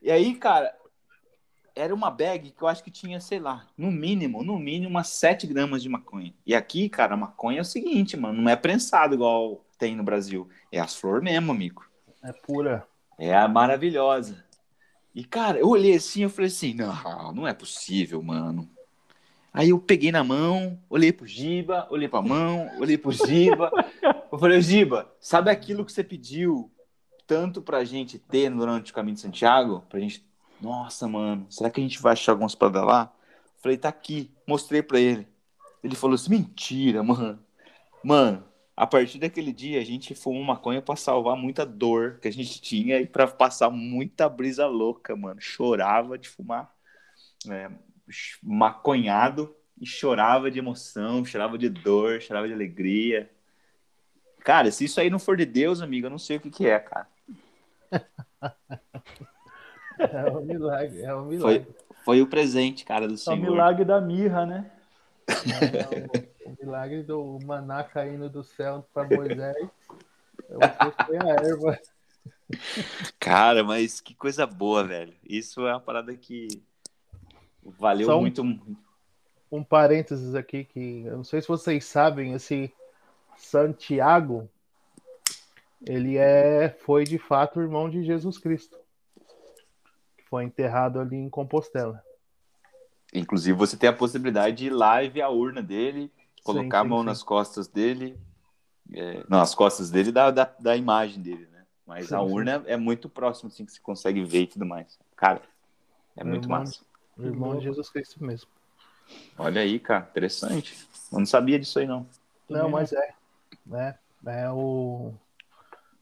E 0.00 0.10
aí, 0.10 0.34
cara, 0.36 0.77
era 1.78 1.94
uma 1.94 2.10
bag 2.10 2.50
que 2.50 2.62
eu 2.62 2.66
acho 2.66 2.82
que 2.82 2.90
tinha, 2.90 3.20
sei 3.20 3.38
lá, 3.38 3.64
no 3.76 3.90
mínimo, 3.90 4.42
no 4.42 4.58
mínimo, 4.58 4.90
umas 4.90 5.08
7 5.08 5.46
gramas 5.46 5.80
de 5.80 5.88
maconha. 5.88 6.34
E 6.44 6.54
aqui, 6.54 6.88
cara, 6.88 7.14
a 7.14 7.16
maconha 7.16 7.58
é 7.58 7.62
o 7.62 7.64
seguinte, 7.64 8.16
mano, 8.16 8.42
não 8.42 8.50
é 8.50 8.56
prensado 8.56 9.14
igual 9.14 9.64
tem 9.78 9.94
no 9.94 10.02
Brasil. 10.02 10.48
É 10.72 10.80
as 10.80 10.96
flores 10.96 11.22
mesmo, 11.22 11.52
amigo. 11.52 11.86
É 12.22 12.32
pura. 12.32 12.84
É 13.16 13.34
a 13.34 13.46
maravilhosa. 13.46 14.44
E, 15.14 15.24
cara, 15.24 15.58
eu 15.58 15.68
olhei 15.68 15.94
assim, 15.94 16.24
eu 16.24 16.30
falei 16.30 16.48
assim, 16.48 16.74
não, 16.74 17.32
não 17.32 17.46
é 17.46 17.54
possível, 17.54 18.20
mano. 18.22 18.68
Aí 19.52 19.70
eu 19.70 19.78
peguei 19.78 20.12
na 20.12 20.22
mão, 20.22 20.78
olhei 20.90 21.12
pro 21.12 21.26
Giba, 21.26 21.86
olhei 21.90 22.08
pra 22.08 22.20
mão, 22.20 22.70
olhei 22.78 22.98
pro 22.98 23.12
Giba. 23.12 23.70
eu 24.30 24.38
falei, 24.38 24.60
Giba, 24.60 25.10
sabe 25.20 25.50
aquilo 25.50 25.84
que 25.84 25.92
você 25.92 26.04
pediu 26.04 26.70
tanto 27.26 27.62
pra 27.62 27.84
gente 27.84 28.18
ter 28.18 28.50
durante 28.50 28.90
o 28.90 28.94
caminho 28.94 29.14
de 29.14 29.20
Santiago? 29.20 29.84
Pra 29.88 30.00
gente 30.00 30.28
nossa, 30.60 31.06
mano, 31.08 31.46
será 31.50 31.70
que 31.70 31.80
a 31.80 31.82
gente 31.82 32.00
vai 32.00 32.12
achar 32.12 32.32
algumas 32.32 32.54
paradas 32.54 32.84
lá? 32.84 33.12
Falei, 33.62 33.76
tá 33.76 33.88
aqui. 33.88 34.30
Mostrei 34.46 34.82
pra 34.82 34.98
ele. 35.00 35.26
Ele 35.82 35.94
falou 35.94 36.14
assim: 36.14 36.30
mentira, 36.30 37.02
mano. 37.02 37.38
Mano, 38.02 38.44
a 38.76 38.86
partir 38.86 39.18
daquele 39.18 39.52
dia 39.52 39.80
a 39.80 39.84
gente 39.84 40.14
fumou 40.14 40.42
maconha 40.44 40.80
pra 40.80 40.96
salvar 40.96 41.36
muita 41.36 41.66
dor 41.66 42.18
que 42.20 42.28
a 42.28 42.32
gente 42.32 42.60
tinha 42.60 43.00
e 43.00 43.06
pra 43.06 43.26
passar 43.26 43.70
muita 43.70 44.28
brisa 44.28 44.66
louca, 44.66 45.16
mano. 45.16 45.40
Chorava 45.40 46.16
de 46.16 46.28
fumar 46.28 46.72
é, 47.48 47.70
maconhado 48.42 49.54
e 49.80 49.86
chorava 49.86 50.50
de 50.50 50.58
emoção, 50.58 51.24
chorava 51.24 51.58
de 51.58 51.68
dor, 51.68 52.20
chorava 52.20 52.46
de 52.46 52.54
alegria. 52.54 53.30
Cara, 54.40 54.70
se 54.70 54.84
isso 54.84 55.00
aí 55.00 55.10
não 55.10 55.18
for 55.18 55.36
de 55.36 55.44
Deus, 55.44 55.82
amigo, 55.82 56.06
eu 56.06 56.10
não 56.10 56.18
sei 56.18 56.36
o 56.36 56.40
que, 56.40 56.50
que 56.50 56.66
é, 56.66 56.78
cara. 56.78 57.08
É 59.98 60.30
um 60.30 60.40
milagre, 60.44 61.02
é 61.02 61.14
um 61.14 61.24
milagre. 61.26 61.64
Foi, 61.64 61.74
foi 62.04 62.22
o 62.22 62.26
presente, 62.26 62.84
cara, 62.84 63.08
do 63.08 63.16
Senhor. 63.16 63.36
É 63.36 63.40
o 63.40 63.42
milagre 63.42 63.84
da 63.84 64.00
mirra, 64.00 64.46
né? 64.46 64.70
É, 65.28 66.48
o, 66.48 66.52
o, 66.52 66.56
milagre 66.64 67.02
do 67.02 67.38
maná 67.44 67.84
caindo 67.84 68.30
do 68.30 68.42
céu 68.42 68.86
para 68.94 69.08
Moisés. 69.08 69.68
Eu 70.48 70.58
a 70.62 71.46
erva. 71.46 71.78
Cara, 73.18 73.62
mas 73.62 74.00
que 74.00 74.14
coisa 74.14 74.46
boa, 74.46 74.84
velho. 74.84 75.12
Isso 75.28 75.66
é 75.66 75.72
uma 75.72 75.80
parada 75.80 76.14
que 76.16 76.48
valeu 77.62 78.06
Só 78.06 78.20
muito. 78.20 78.42
Um, 78.42 78.76
um 79.50 79.62
parênteses 79.62 80.34
aqui 80.34 80.64
que 80.64 81.04
eu 81.04 81.16
não 81.18 81.24
sei 81.24 81.42
se 81.42 81.48
vocês 81.48 81.84
sabem, 81.84 82.32
esse 82.32 82.72
Santiago, 83.36 84.48
ele 85.86 86.16
é 86.16 86.70
foi 86.70 87.04
de 87.04 87.18
fato 87.18 87.60
irmão 87.60 87.90
de 87.90 88.02
Jesus 88.02 88.38
Cristo 88.38 88.78
foi 90.28 90.44
enterrado 90.44 91.00
ali 91.00 91.16
em 91.16 91.28
Compostela. 91.28 92.02
Inclusive, 93.12 93.56
você 93.56 93.76
tem 93.76 93.88
a 93.88 93.92
possibilidade 93.92 94.56
de 94.56 94.66
ir 94.66 94.70
lá 94.70 95.02
e 95.02 95.08
ver 95.08 95.22
a 95.22 95.28
urna 95.28 95.62
dele, 95.62 96.12
colocar 96.44 96.78
sim, 96.78 96.82
sim, 96.82 96.86
a 96.86 96.88
mão 96.88 97.00
sim. 97.00 97.06
nas 97.06 97.22
costas 97.22 97.66
dele, 97.66 98.18
é, 98.92 99.24
não, 99.28 99.40
as 99.40 99.54
costas 99.54 99.90
dele 99.90 100.12
da, 100.12 100.30
da, 100.30 100.44
da 100.58 100.76
imagem 100.76 101.22
dele, 101.22 101.46
né? 101.52 101.64
Mas 101.86 102.12
a 102.12 102.20
urna 102.20 102.62
é 102.66 102.76
muito 102.76 103.08
próximo, 103.08 103.48
assim, 103.48 103.64
que 103.64 103.72
você 103.72 103.80
consegue 103.80 104.22
ver 104.22 104.42
e 104.42 104.46
tudo 104.46 104.66
mais. 104.66 104.98
Cara, 105.16 105.40
é 106.16 106.22
muito 106.22 106.44
irmão, 106.44 106.60
massa. 106.60 106.80
Irmão 107.18 107.56
de 107.56 107.64
Jesus 107.64 107.88
Cristo 107.88 108.22
mesmo. 108.22 108.50
Olha 109.38 109.62
aí, 109.62 109.78
cara, 109.80 110.06
interessante. 110.10 110.86
Eu 111.10 111.18
não 111.18 111.26
sabia 111.26 111.58
disso 111.58 111.78
aí, 111.78 111.86
não. 111.86 112.06
Não, 112.48 112.68
mas 112.68 112.92
é. 112.92 113.14
Né? 113.66 113.98
É 114.26 114.50
o... 114.50 115.14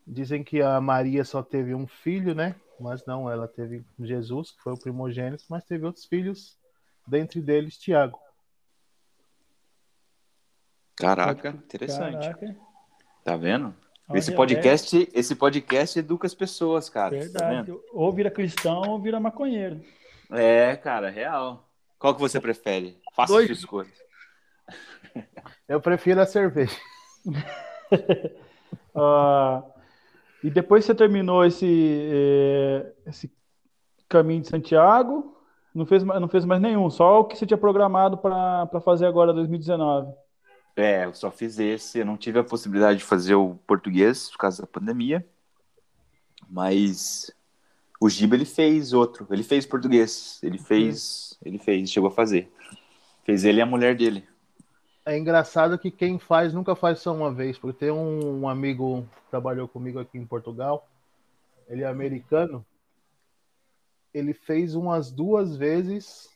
Dizem 0.04 0.42
que 0.42 0.60
a 0.60 0.80
Maria 0.80 1.24
só 1.24 1.42
teve 1.42 1.72
um 1.74 1.86
filho, 1.86 2.34
né? 2.34 2.56
Mas 2.82 3.04
não, 3.06 3.30
ela 3.30 3.46
teve 3.46 3.84
Jesus, 3.98 4.50
que 4.50 4.62
foi 4.62 4.72
o 4.72 4.78
primogênito, 4.78 5.44
mas 5.48 5.64
teve 5.64 5.84
outros 5.84 6.04
filhos, 6.04 6.58
dentre 7.06 7.40
deles 7.40 7.78
Tiago. 7.78 8.18
Caraca, 10.96 11.50
interessante. 11.50 12.26
Caraca. 12.26 12.56
Tá 13.24 13.36
vendo? 13.36 13.74
Olha, 14.08 14.18
esse 14.18 14.32
podcast, 14.32 15.02
é... 15.02 15.18
esse 15.18 15.34
podcast 15.34 15.98
educa 15.98 16.26
as 16.26 16.34
pessoas, 16.34 16.88
cara. 16.88 17.10
Tá 17.10 17.22
Verdade. 17.22 17.72
Tá 17.72 17.78
ou 17.92 18.12
vira 18.12 18.30
cristão 18.30 18.82
ou 18.88 19.00
vira 19.00 19.20
maconheiro. 19.20 19.84
É, 20.30 20.76
cara, 20.76 21.10
real. 21.10 21.68
Qual 21.98 22.14
que 22.14 22.20
você 22.20 22.40
prefere? 22.40 23.00
Faça 23.14 23.32
Dois. 23.32 23.46
sua 23.46 23.54
escolha. 23.54 23.90
Eu 25.68 25.80
prefiro 25.80 26.20
a 26.20 26.26
cerveja. 26.26 26.76
uh, 28.94 29.62
E 30.46 30.50
depois 30.50 30.84
você 30.84 30.94
terminou 30.94 31.44
esse, 31.44 31.66
eh, 31.66 32.92
esse 33.04 33.28
caminho 34.08 34.42
de 34.42 34.46
Santiago, 34.46 35.36
não 35.74 35.84
fez, 35.84 36.04
não 36.04 36.28
fez 36.28 36.44
mais 36.44 36.62
nenhum, 36.62 36.88
só 36.88 37.18
o 37.18 37.24
que 37.24 37.36
você 37.36 37.44
tinha 37.44 37.58
programado 37.58 38.16
para 38.16 38.80
fazer 38.80 39.06
agora 39.06 39.32
2019. 39.32 40.14
É, 40.76 41.04
eu 41.04 41.12
só 41.14 41.32
fiz 41.32 41.58
esse, 41.58 41.98
eu 41.98 42.06
não 42.06 42.16
tive 42.16 42.38
a 42.38 42.44
possibilidade 42.44 43.00
de 43.00 43.04
fazer 43.04 43.34
o 43.34 43.56
português 43.66 44.30
por 44.30 44.38
causa 44.38 44.62
da 44.62 44.68
pandemia, 44.68 45.26
mas 46.48 47.28
o 48.00 48.08
Giba 48.08 48.36
ele 48.36 48.44
fez 48.44 48.92
outro, 48.92 49.26
ele 49.32 49.42
fez 49.42 49.66
português, 49.66 50.38
ele 50.44 50.58
fez, 50.58 51.36
ele 51.44 51.58
fez, 51.58 51.90
chegou 51.90 52.08
a 52.08 52.12
fazer. 52.12 52.52
Fez 53.24 53.44
ele 53.44 53.58
e 53.58 53.62
a 53.62 53.66
mulher 53.66 53.96
dele. 53.96 54.24
É 55.06 55.16
engraçado 55.16 55.78
que 55.78 55.90
quem 55.90 56.18
faz 56.18 56.52
nunca 56.52 56.74
faz 56.74 56.98
só 56.98 57.14
uma 57.14 57.32
vez, 57.32 57.56
porque 57.56 57.78
tem 57.78 57.92
um, 57.92 58.40
um 58.42 58.48
amigo 58.48 59.08
que 59.14 59.30
trabalhou 59.30 59.68
comigo 59.68 60.00
aqui 60.00 60.18
em 60.18 60.26
Portugal, 60.26 60.88
ele 61.68 61.84
é 61.84 61.86
americano, 61.86 62.66
ele 64.12 64.34
fez 64.34 64.74
umas 64.74 65.12
duas 65.12 65.56
vezes 65.56 66.28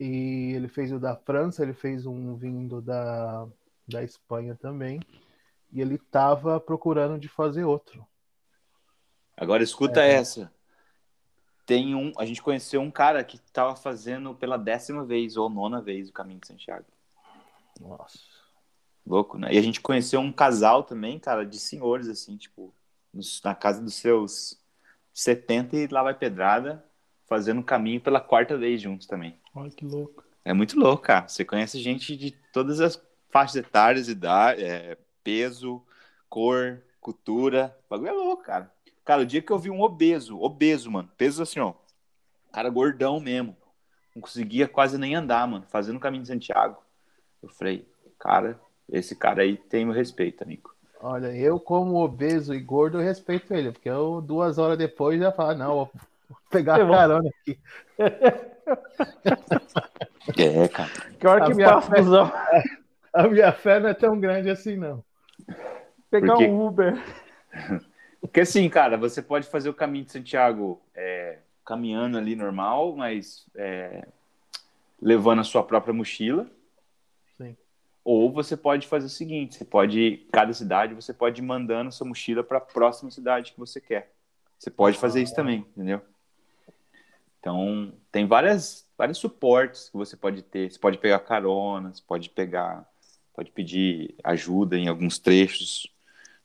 e 0.00 0.52
ele 0.54 0.66
fez 0.66 0.92
o 0.92 0.98
da 0.98 1.14
França, 1.14 1.62
ele 1.62 1.74
fez 1.74 2.06
um 2.06 2.34
vindo 2.34 2.82
da, 2.82 3.46
da 3.86 4.02
Espanha 4.02 4.56
também. 4.56 5.00
E 5.72 5.80
ele 5.80 5.96
estava 5.96 6.58
procurando 6.58 7.18
de 7.18 7.28
fazer 7.28 7.64
outro. 7.64 8.06
Agora 9.36 9.62
escuta 9.62 10.02
é. 10.02 10.14
essa. 10.14 10.50
Tem 11.66 11.94
um, 11.94 12.12
a 12.16 12.24
gente 12.24 12.42
conheceu 12.42 12.80
um 12.80 12.90
cara 12.90 13.22
que 13.22 13.36
estava 13.36 13.76
fazendo 13.76 14.34
pela 14.34 14.56
décima 14.56 15.04
vez 15.04 15.36
ou 15.36 15.50
nona 15.50 15.82
vez 15.82 16.08
o 16.08 16.12
caminho 16.12 16.40
de 16.40 16.46
Santiago. 16.46 16.86
Nossa. 17.80 18.18
Louco, 19.06 19.38
né? 19.38 19.52
E 19.52 19.58
a 19.58 19.62
gente 19.62 19.80
conheceu 19.80 20.20
um 20.20 20.32
casal 20.32 20.82
também, 20.82 21.18
cara, 21.18 21.44
de 21.44 21.58
senhores, 21.58 22.08
assim, 22.08 22.36
tipo, 22.36 22.74
na 23.42 23.54
casa 23.54 23.80
dos 23.80 23.94
seus 23.94 24.58
70 25.12 25.76
e 25.76 25.86
lá 25.88 26.02
vai 26.02 26.14
pedrada, 26.14 26.84
fazendo 27.26 27.62
caminho 27.62 28.00
pela 28.00 28.20
quarta 28.20 28.56
vez 28.56 28.80
juntos 28.82 29.06
também. 29.06 29.38
Olha 29.54 29.70
que 29.70 29.84
louco. 29.84 30.24
É 30.44 30.52
muito 30.52 30.78
louco, 30.78 31.02
cara. 31.02 31.26
Você 31.26 31.44
conhece 31.44 31.80
gente 31.80 32.16
de 32.16 32.32
todas 32.52 32.80
as 32.80 33.02
faixas 33.30 33.56
etárias, 33.56 34.08
idade, 34.08 34.62
é, 34.62 34.96
peso, 35.22 35.82
cor, 36.28 36.82
cultura. 37.00 37.76
O 37.86 37.90
bagulho 37.90 38.10
é 38.10 38.12
louco, 38.12 38.42
cara. 38.42 38.72
Cara, 39.04 39.22
o 39.22 39.26
dia 39.26 39.40
que 39.40 39.50
eu 39.50 39.58
vi 39.58 39.70
um 39.70 39.80
obeso, 39.80 40.38
obeso, 40.38 40.90
mano, 40.90 41.10
peso 41.16 41.42
assim, 41.42 41.60
ó, 41.60 41.72
cara 42.52 42.68
gordão 42.68 43.18
mesmo, 43.18 43.56
não 44.14 44.20
conseguia 44.20 44.68
quase 44.68 44.98
nem 44.98 45.14
andar, 45.14 45.46
mano, 45.48 45.64
fazendo 45.68 45.96
o 45.96 46.00
caminho 46.00 46.22
de 46.22 46.28
Santiago. 46.28 46.82
Eu 47.42 47.48
falei, 47.48 47.86
cara, 48.18 48.58
esse 48.90 49.14
cara 49.14 49.42
aí 49.42 49.56
tem 49.56 49.84
meu 49.84 49.94
respeito, 49.94 50.42
amigo. 50.42 50.74
Olha, 51.00 51.28
eu 51.36 51.60
como 51.60 52.02
obeso 52.02 52.52
e 52.52 52.60
gordo, 52.60 52.98
eu 52.98 53.04
respeito 53.04 53.54
ele, 53.54 53.70
porque 53.70 53.88
eu 53.88 54.20
duas 54.20 54.58
horas 54.58 54.76
depois 54.76 55.20
já 55.20 55.30
falo, 55.30 55.56
não, 55.56 55.74
vou 55.74 55.90
pegar 56.50 56.76
a 56.76 56.86
carona 56.86 57.28
aqui. 57.28 57.58
É, 60.36 60.68
cara. 60.68 60.90
Que 61.18 61.26
hora 61.26 61.46
que 61.46 61.62
passa, 61.62 61.90
fé, 61.90 62.02
A 63.12 63.28
minha 63.28 63.52
fé 63.52 63.80
não 63.80 63.88
é 63.88 63.94
tão 63.94 64.20
grande 64.20 64.50
assim, 64.50 64.76
não. 64.76 65.02
Pegar 66.10 66.34
porque... 66.34 66.46
um 66.46 66.66
Uber. 66.66 67.02
Porque 68.20 68.40
assim, 68.40 68.68
cara, 68.68 68.96
você 68.96 69.22
pode 69.22 69.46
fazer 69.46 69.68
o 69.68 69.74
caminho 69.74 70.04
de 70.04 70.10
Santiago 70.10 70.82
é, 70.92 71.38
caminhando 71.64 72.18
ali 72.18 72.34
normal, 72.34 72.96
mas 72.96 73.46
é, 73.54 74.08
levando 75.00 75.40
a 75.40 75.44
sua 75.44 75.62
própria 75.62 75.94
mochila. 75.94 76.50
Ou 78.10 78.32
você 78.32 78.56
pode 78.56 78.86
fazer 78.86 79.04
o 79.04 79.10
seguinte: 79.10 79.56
você 79.56 79.66
pode, 79.66 80.26
cada 80.32 80.50
cidade, 80.54 80.94
você 80.94 81.12
pode 81.12 81.42
ir 81.42 81.44
mandando 81.44 81.92
sua 81.92 82.06
mochila 82.06 82.42
para 82.42 82.56
a 82.56 82.60
próxima 82.62 83.10
cidade 83.10 83.52
que 83.52 83.58
você 83.58 83.82
quer. 83.82 84.14
Você 84.58 84.70
pode 84.70 84.96
fazer 84.96 85.20
isso 85.20 85.34
também, 85.34 85.58
entendeu? 85.58 86.00
Então, 87.38 87.92
tem 88.10 88.26
várias, 88.26 88.88
vários 88.96 89.18
suportes 89.18 89.90
que 89.90 89.96
você 89.98 90.16
pode 90.16 90.40
ter. 90.40 90.72
Você 90.72 90.78
pode 90.78 90.96
pegar 90.96 91.18
carona, 91.18 91.92
você 91.92 92.00
pode 92.00 92.30
pegar, 92.30 92.90
pode 93.34 93.50
pedir 93.50 94.14
ajuda 94.24 94.78
em 94.78 94.88
alguns 94.88 95.18
trechos. 95.18 95.86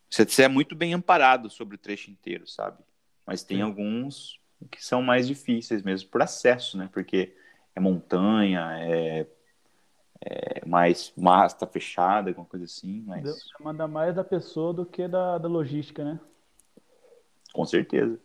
Você, 0.10 0.26
você 0.26 0.44
é 0.44 0.50
muito 0.50 0.76
bem 0.76 0.94
amparado 0.94 1.50
sobre 1.50 1.76
o 1.76 1.80
trecho 1.80 2.12
inteiro, 2.12 2.46
sabe? 2.46 2.84
Mas 3.26 3.42
tem 3.42 3.60
Sim. 3.60 3.64
alguns 3.64 4.38
que 4.70 4.84
são 4.84 5.02
mais 5.02 5.26
difíceis 5.26 5.82
mesmo 5.82 6.10
por 6.10 6.22
acesso, 6.22 6.78
né? 6.78 6.90
Porque 6.92 7.34
é 7.74 7.80
montanha, 7.80 8.68
é, 8.82 9.26
é 10.26 10.66
mais 10.66 11.14
masta 11.18 11.68
fechada, 11.68 12.30
alguma 12.30 12.46
coisa 12.46 12.66
assim. 12.66 13.04
Mas... 13.06 13.50
Manda 13.60 13.88
mais 13.88 14.16
da 14.16 14.24
pessoa 14.24 14.74
do 14.74 14.86
que 14.86 15.08
da, 15.08 15.38
da 15.38 15.48
logística, 15.48 16.04
né? 16.04 16.20
Com 17.54 17.66
certeza. 17.66 18.20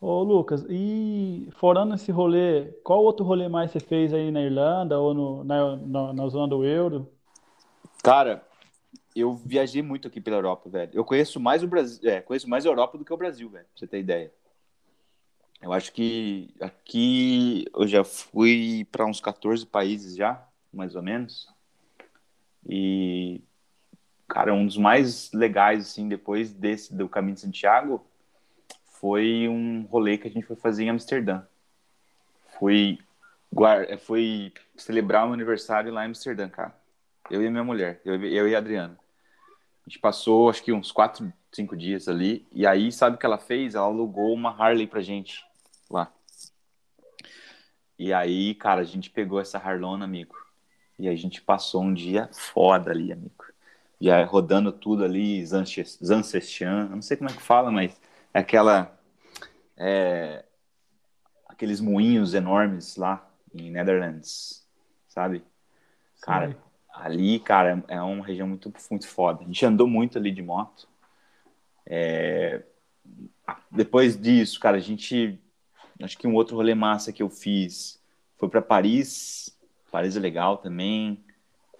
Ô, 0.00 0.22
Lucas, 0.22 0.64
e 0.68 1.48
fora 1.56 1.82
esse 1.94 2.12
rolê, 2.12 2.66
qual 2.84 3.02
outro 3.02 3.24
rolê 3.24 3.48
mais 3.48 3.72
você 3.72 3.80
fez 3.80 4.14
aí 4.14 4.30
na 4.30 4.42
Irlanda 4.42 4.98
ou 4.98 5.12
no, 5.12 5.44
na, 5.44 5.76
na, 5.76 6.12
na 6.12 6.28
zona 6.28 6.46
do 6.46 6.64
euro? 6.64 7.10
Cara, 8.02 8.46
eu 9.14 9.34
viajei 9.34 9.82
muito 9.82 10.06
aqui 10.06 10.20
pela 10.20 10.36
Europa, 10.36 10.70
velho. 10.70 10.92
Eu 10.94 11.04
conheço 11.04 11.40
mais 11.40 11.64
o 11.64 11.66
Brasil, 11.66 12.08
é, 12.08 12.20
conheço 12.20 12.48
mais 12.48 12.64
a 12.64 12.68
Europa 12.68 12.96
do 12.96 13.04
que 13.04 13.12
o 13.12 13.16
Brasil, 13.16 13.48
velho, 13.48 13.64
pra 13.64 13.78
você 13.78 13.86
ter 13.86 13.98
ideia. 13.98 14.32
Eu 15.60 15.72
acho 15.72 15.92
que 15.92 16.54
aqui 16.60 17.64
eu 17.74 17.88
já 17.88 18.04
fui 18.04 18.86
para 18.92 19.04
uns 19.04 19.20
14 19.20 19.66
países 19.66 20.14
já, 20.14 20.47
mais 20.72 20.94
ou 20.94 21.02
menos. 21.02 21.48
E 22.68 23.40
cara, 24.26 24.52
um 24.52 24.66
dos 24.66 24.76
mais 24.76 25.32
legais 25.32 25.86
assim 25.86 26.08
depois 26.08 26.52
desse 26.52 26.94
do 26.94 27.08
Caminho 27.08 27.34
de 27.34 27.40
Santiago 27.40 28.04
foi 29.00 29.48
um 29.48 29.82
rolê 29.82 30.18
que 30.18 30.26
a 30.28 30.30
gente 30.30 30.46
foi 30.46 30.56
fazer 30.56 30.84
em 30.84 30.90
Amsterdã. 30.90 31.42
Fui, 32.58 32.98
fui 34.00 34.52
celebrar 34.76 35.26
um 35.26 35.32
aniversário 35.32 35.92
lá 35.92 36.04
em 36.04 36.08
Amsterdã, 36.08 36.48
cara. 36.48 36.76
Eu 37.30 37.42
e 37.42 37.50
minha 37.50 37.62
mulher, 37.62 38.00
eu, 38.04 38.22
eu 38.24 38.48
e 38.48 38.54
a 38.54 38.58
Adriana. 38.58 38.98
A 39.86 39.88
gente 39.88 40.00
passou, 40.00 40.50
acho 40.50 40.62
que 40.62 40.72
uns 40.72 40.90
quatro, 40.90 41.32
cinco 41.52 41.76
dias 41.76 42.08
ali. 42.08 42.46
E 42.52 42.66
aí, 42.66 42.90
sabe 42.90 43.16
o 43.16 43.18
que 43.18 43.24
ela 43.24 43.38
fez? 43.38 43.74
Ela 43.74 43.86
alugou 43.86 44.34
uma 44.34 44.50
Harley 44.50 44.86
pra 44.86 45.00
gente 45.00 45.44
lá. 45.88 46.12
E 47.98 48.12
aí, 48.12 48.54
cara, 48.54 48.80
a 48.80 48.84
gente 48.84 49.10
pegou 49.10 49.40
essa 49.40 49.58
Harlona, 49.58 50.04
amigo. 50.04 50.36
E 50.98 51.08
a 51.08 51.14
gente 51.14 51.40
passou 51.40 51.82
um 51.82 51.94
dia 51.94 52.28
foda 52.32 52.90
ali, 52.90 53.12
amigo. 53.12 53.44
Já 54.00 54.24
rodando 54.24 54.72
tudo 54.72 55.04
ali, 55.04 55.44
Zancestian, 55.44 56.88
não 56.88 57.02
sei 57.02 57.16
como 57.16 57.30
é 57.30 57.32
que 57.32 57.42
fala, 57.42 57.70
mas 57.70 58.00
é 58.32 58.38
aquela. 58.38 58.96
É, 59.76 60.44
aqueles 61.46 61.80
moinhos 61.80 62.34
enormes 62.34 62.96
lá 62.96 63.28
em 63.52 63.70
Netherlands, 63.70 64.64
sabe? 65.08 65.42
Cara, 66.20 66.50
Sim. 66.50 66.56
ali, 66.94 67.40
cara, 67.40 67.84
é 67.88 68.00
uma 68.00 68.24
região 68.24 68.46
muito, 68.46 68.72
muito 68.90 69.08
foda. 69.08 69.42
A 69.42 69.46
gente 69.46 69.66
andou 69.66 69.86
muito 69.88 70.18
ali 70.18 70.30
de 70.30 70.42
moto. 70.42 70.88
É, 71.84 72.62
depois 73.70 74.20
disso, 74.20 74.60
cara, 74.60 74.76
a 74.76 74.80
gente. 74.80 75.40
Acho 76.00 76.16
que 76.16 76.28
um 76.28 76.34
outro 76.34 76.54
rolê 76.54 76.74
massa 76.74 77.12
que 77.12 77.22
eu 77.22 77.28
fiz 77.28 78.00
foi 78.36 78.48
para 78.48 78.62
Paris. 78.62 79.57
Paris 79.90 80.16
é 80.16 80.20
legal 80.20 80.58
também. 80.58 81.22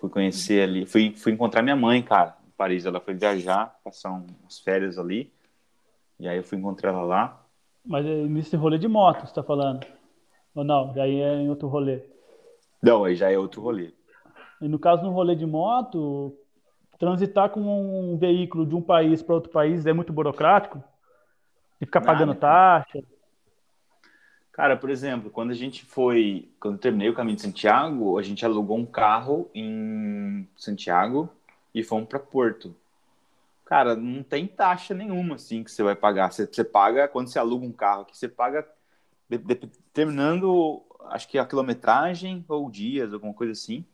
Fui 0.00 0.08
conhecer 0.08 0.62
ali. 0.62 0.86
Fui, 0.86 1.14
fui 1.16 1.32
encontrar 1.32 1.62
minha 1.62 1.76
mãe, 1.76 2.02
cara, 2.02 2.36
em 2.46 2.50
Paris. 2.50 2.86
Ela 2.86 3.00
foi 3.00 3.14
viajar, 3.14 3.78
passar 3.84 4.10
umas 4.10 4.58
férias 4.60 4.98
ali. 4.98 5.32
E 6.18 6.26
aí 6.26 6.36
eu 6.36 6.44
fui 6.44 6.58
encontrar 6.58 6.90
ela 6.90 7.02
lá. 7.02 7.44
Mas 7.84 8.04
é 8.04 8.14
nesse 8.26 8.56
rolê 8.56 8.78
de 8.78 8.88
moto, 8.88 9.26
você 9.26 9.34
tá 9.34 9.42
falando? 9.42 9.86
Ou 10.54 10.64
não? 10.64 10.92
Já 10.94 11.06
é 11.06 11.36
em 11.36 11.48
outro 11.48 11.68
rolê? 11.68 12.02
Não, 12.82 13.04
aí 13.04 13.14
já 13.14 13.30
é 13.30 13.38
outro 13.38 13.60
rolê. 13.60 13.92
E 14.60 14.68
no 14.68 14.78
caso, 14.78 15.02
no 15.02 15.10
rolê 15.10 15.36
de 15.36 15.46
moto, 15.46 16.36
transitar 16.98 17.50
com 17.50 17.60
um 17.60 18.16
veículo 18.16 18.66
de 18.66 18.74
um 18.74 18.82
país 18.82 19.22
para 19.22 19.34
outro 19.34 19.50
país 19.50 19.86
é 19.86 19.92
muito 19.92 20.12
burocrático? 20.12 20.82
E 21.80 21.86
ficar 21.86 22.00
Nada. 22.00 22.12
pagando 22.12 22.34
taxa? 22.34 23.02
Cara, 24.58 24.76
por 24.76 24.90
exemplo, 24.90 25.30
quando 25.30 25.52
a 25.52 25.54
gente 25.54 25.84
foi, 25.84 26.48
quando 26.58 26.74
eu 26.74 26.80
terminei 26.80 27.08
o 27.08 27.14
caminho 27.14 27.36
de 27.36 27.42
Santiago, 27.42 28.18
a 28.18 28.22
gente 28.24 28.44
alugou 28.44 28.76
um 28.76 28.84
carro 28.84 29.48
em 29.54 30.48
Santiago 30.56 31.30
e 31.72 31.84
fomos 31.84 32.08
para 32.08 32.18
Porto. 32.18 32.74
Cara, 33.64 33.94
não 33.94 34.20
tem 34.20 34.48
taxa 34.48 34.94
nenhuma, 34.94 35.36
assim, 35.36 35.62
que 35.62 35.70
você 35.70 35.80
vai 35.80 35.94
pagar. 35.94 36.32
Você, 36.32 36.44
você 36.44 36.64
paga, 36.64 37.06
quando 37.06 37.28
você 37.28 37.38
aluga 37.38 37.64
um 37.64 37.70
carro 37.70 38.02
aqui, 38.02 38.18
você 38.18 38.28
paga 38.28 38.66
determinando, 39.28 40.82
acho 41.04 41.28
que 41.28 41.38
a 41.38 41.46
quilometragem 41.46 42.44
ou 42.48 42.68
dias, 42.68 43.12
alguma 43.12 43.34
coisa 43.34 43.52
assim. 43.52 43.84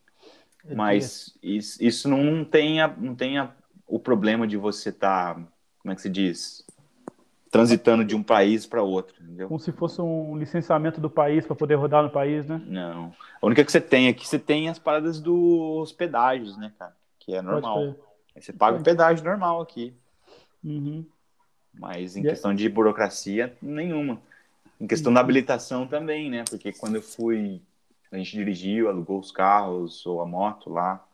É 0.66 0.74
Mas 0.74 1.38
isso, 1.42 1.84
isso 1.84 2.08
não 2.08 2.42
tem, 2.42 2.80
a, 2.80 2.88
não 2.88 3.14
tem 3.14 3.36
a, 3.36 3.54
o 3.86 3.98
problema 3.98 4.46
de 4.46 4.56
você 4.56 4.88
estar, 4.88 5.34
tá, 5.34 5.42
como 5.80 5.92
é 5.92 5.94
que 5.94 6.00
se 6.00 6.08
diz? 6.08 6.64
Transitando 7.54 8.04
de 8.04 8.16
um 8.16 8.22
país 8.22 8.66
para 8.66 8.82
outro, 8.82 9.14
entendeu? 9.22 9.46
Como 9.46 9.60
se 9.60 9.70
fosse 9.70 10.00
um 10.00 10.36
licenciamento 10.36 11.00
do 11.00 11.08
país 11.08 11.46
para 11.46 11.54
poder 11.54 11.76
rodar 11.76 12.02
no 12.02 12.10
país, 12.10 12.44
né? 12.44 12.60
Não. 12.66 13.14
A 13.40 13.46
única 13.46 13.64
que 13.64 13.70
você 13.70 13.80
tem 13.80 14.08
aqui, 14.08 14.26
você 14.26 14.40
tem 14.40 14.68
as 14.68 14.76
paradas 14.76 15.20
dos 15.20 15.92
pedágios, 15.92 16.56
né, 16.56 16.72
cara? 16.76 16.96
Que 17.20 17.32
é 17.32 17.40
normal. 17.40 17.94
Aí 18.34 18.42
você 18.42 18.52
paga 18.52 18.78
o 18.78 18.82
pedágio 18.82 19.24
normal 19.24 19.60
aqui. 19.60 19.94
Uhum. 20.64 21.06
Mas 21.72 22.16
em 22.16 22.22
yeah. 22.22 22.30
questão 22.30 22.52
de 22.52 22.68
burocracia, 22.68 23.56
nenhuma. 23.62 24.20
Em 24.80 24.88
questão 24.88 25.10
uhum. 25.10 25.14
da 25.14 25.20
habilitação 25.20 25.86
também, 25.86 26.28
né? 26.28 26.42
Porque 26.50 26.72
quando 26.72 26.96
eu 26.96 27.02
fui, 27.02 27.62
a 28.10 28.16
gente 28.16 28.32
dirigiu, 28.32 28.88
alugou 28.88 29.20
os 29.20 29.30
carros 29.30 30.04
ou 30.04 30.20
a 30.20 30.26
moto 30.26 30.70
lá, 30.70 31.06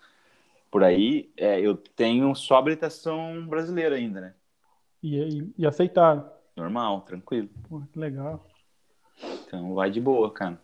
por 0.70 0.82
aí, 0.82 1.28
é, 1.36 1.60
eu 1.60 1.76
tenho 1.76 2.34
só 2.34 2.56
habilitação 2.56 3.46
brasileira 3.46 3.96
ainda, 3.96 4.22
né? 4.22 4.34
E, 5.02 5.16
e, 5.16 5.54
e 5.58 5.66
aceitaram? 5.66 6.30
Normal, 6.56 7.02
tranquilo. 7.02 7.48
Pô, 7.68 7.80
que 7.92 7.98
legal. 7.98 8.44
Então 9.46 9.74
vai 9.74 9.90
de 9.90 10.00
boa, 10.00 10.30
cara. 10.32 10.60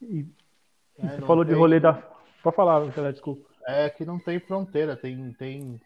E, 0.00 0.26
é, 0.98 1.08
você 1.08 1.20
falou 1.22 1.44
tem... 1.44 1.54
de 1.54 1.60
rolê 1.60 1.78
da 1.78 2.10
Pode 2.42 2.56
falar, 2.56 2.86
desculpa. 3.12 3.48
É 3.66 3.88
que 3.90 4.04
não 4.04 4.18
tem 4.18 4.40
fronteira, 4.40 4.96
tem. 4.96 5.32
tem... 5.34 5.80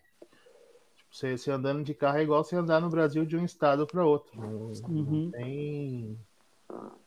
Tipo, 0.97 1.09
você, 1.11 1.37
você 1.37 1.51
andando 1.51 1.83
de 1.83 1.95
carro 1.95 2.19
é 2.19 2.23
igual 2.23 2.45
você 2.45 2.57
andar 2.57 2.81
no 2.81 2.89
Brasil 2.89 3.25
de 3.25 3.37
um 3.37 3.45
estado 3.45 3.87
para 3.87 4.07
outro. 4.07 4.41
Não, 4.41 4.73
uhum. 4.89 5.25
não, 5.25 5.31
tem. 5.31 6.19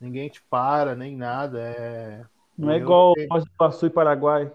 Ninguém 0.00 0.28
te 0.28 0.42
para, 0.42 0.94
nem 0.94 1.16
nada. 1.16 1.60
É... 1.60 2.24
Não 2.56 2.70
é 2.70 2.76
igual 2.76 3.14
Foz 3.28 3.44
do 3.44 3.50
Iguaçu 3.50 3.86
e 3.86 3.90
Paraguai. 3.90 4.52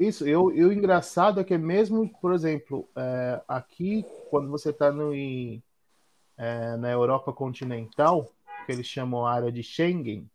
Isso, 0.00 0.26
eu, 0.26 0.50
e 0.50 0.64
o 0.64 0.72
engraçado 0.72 1.40
é 1.40 1.44
que 1.44 1.58
mesmo, 1.58 2.08
por 2.22 2.32
exemplo, 2.32 2.88
é, 2.96 3.42
aqui, 3.46 4.02
quando 4.30 4.48
você 4.48 4.70
está 4.70 4.90
é, 6.38 6.76
na 6.78 6.90
Europa 6.90 7.34
continental, 7.34 8.26
que 8.64 8.72
eles 8.72 8.86
chamam 8.86 9.26
a 9.26 9.34
área 9.34 9.52
de 9.52 9.62
Schengen, 9.62 10.26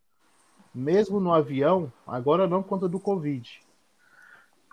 mesmo 0.71 1.19
no 1.19 1.33
avião, 1.33 1.91
agora 2.05 2.47
não 2.47 2.61
conta 2.61 2.87
do 2.87 2.99
Covid, 2.99 3.59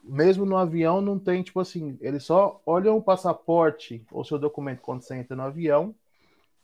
mesmo 0.05 0.45
no 0.45 0.59
avião 0.59 1.01
não 1.01 1.19
tem, 1.19 1.43
tipo 1.43 1.59
assim, 1.59 1.97
eles 2.03 2.25
só 2.25 2.61
olham 2.67 2.99
o 2.99 3.03
passaporte 3.03 4.05
ou 4.13 4.23
seu 4.23 4.39
documento 4.39 4.83
quando 4.83 5.01
você 5.01 5.15
entra 5.15 5.35
no 5.35 5.43
avião. 5.43 5.95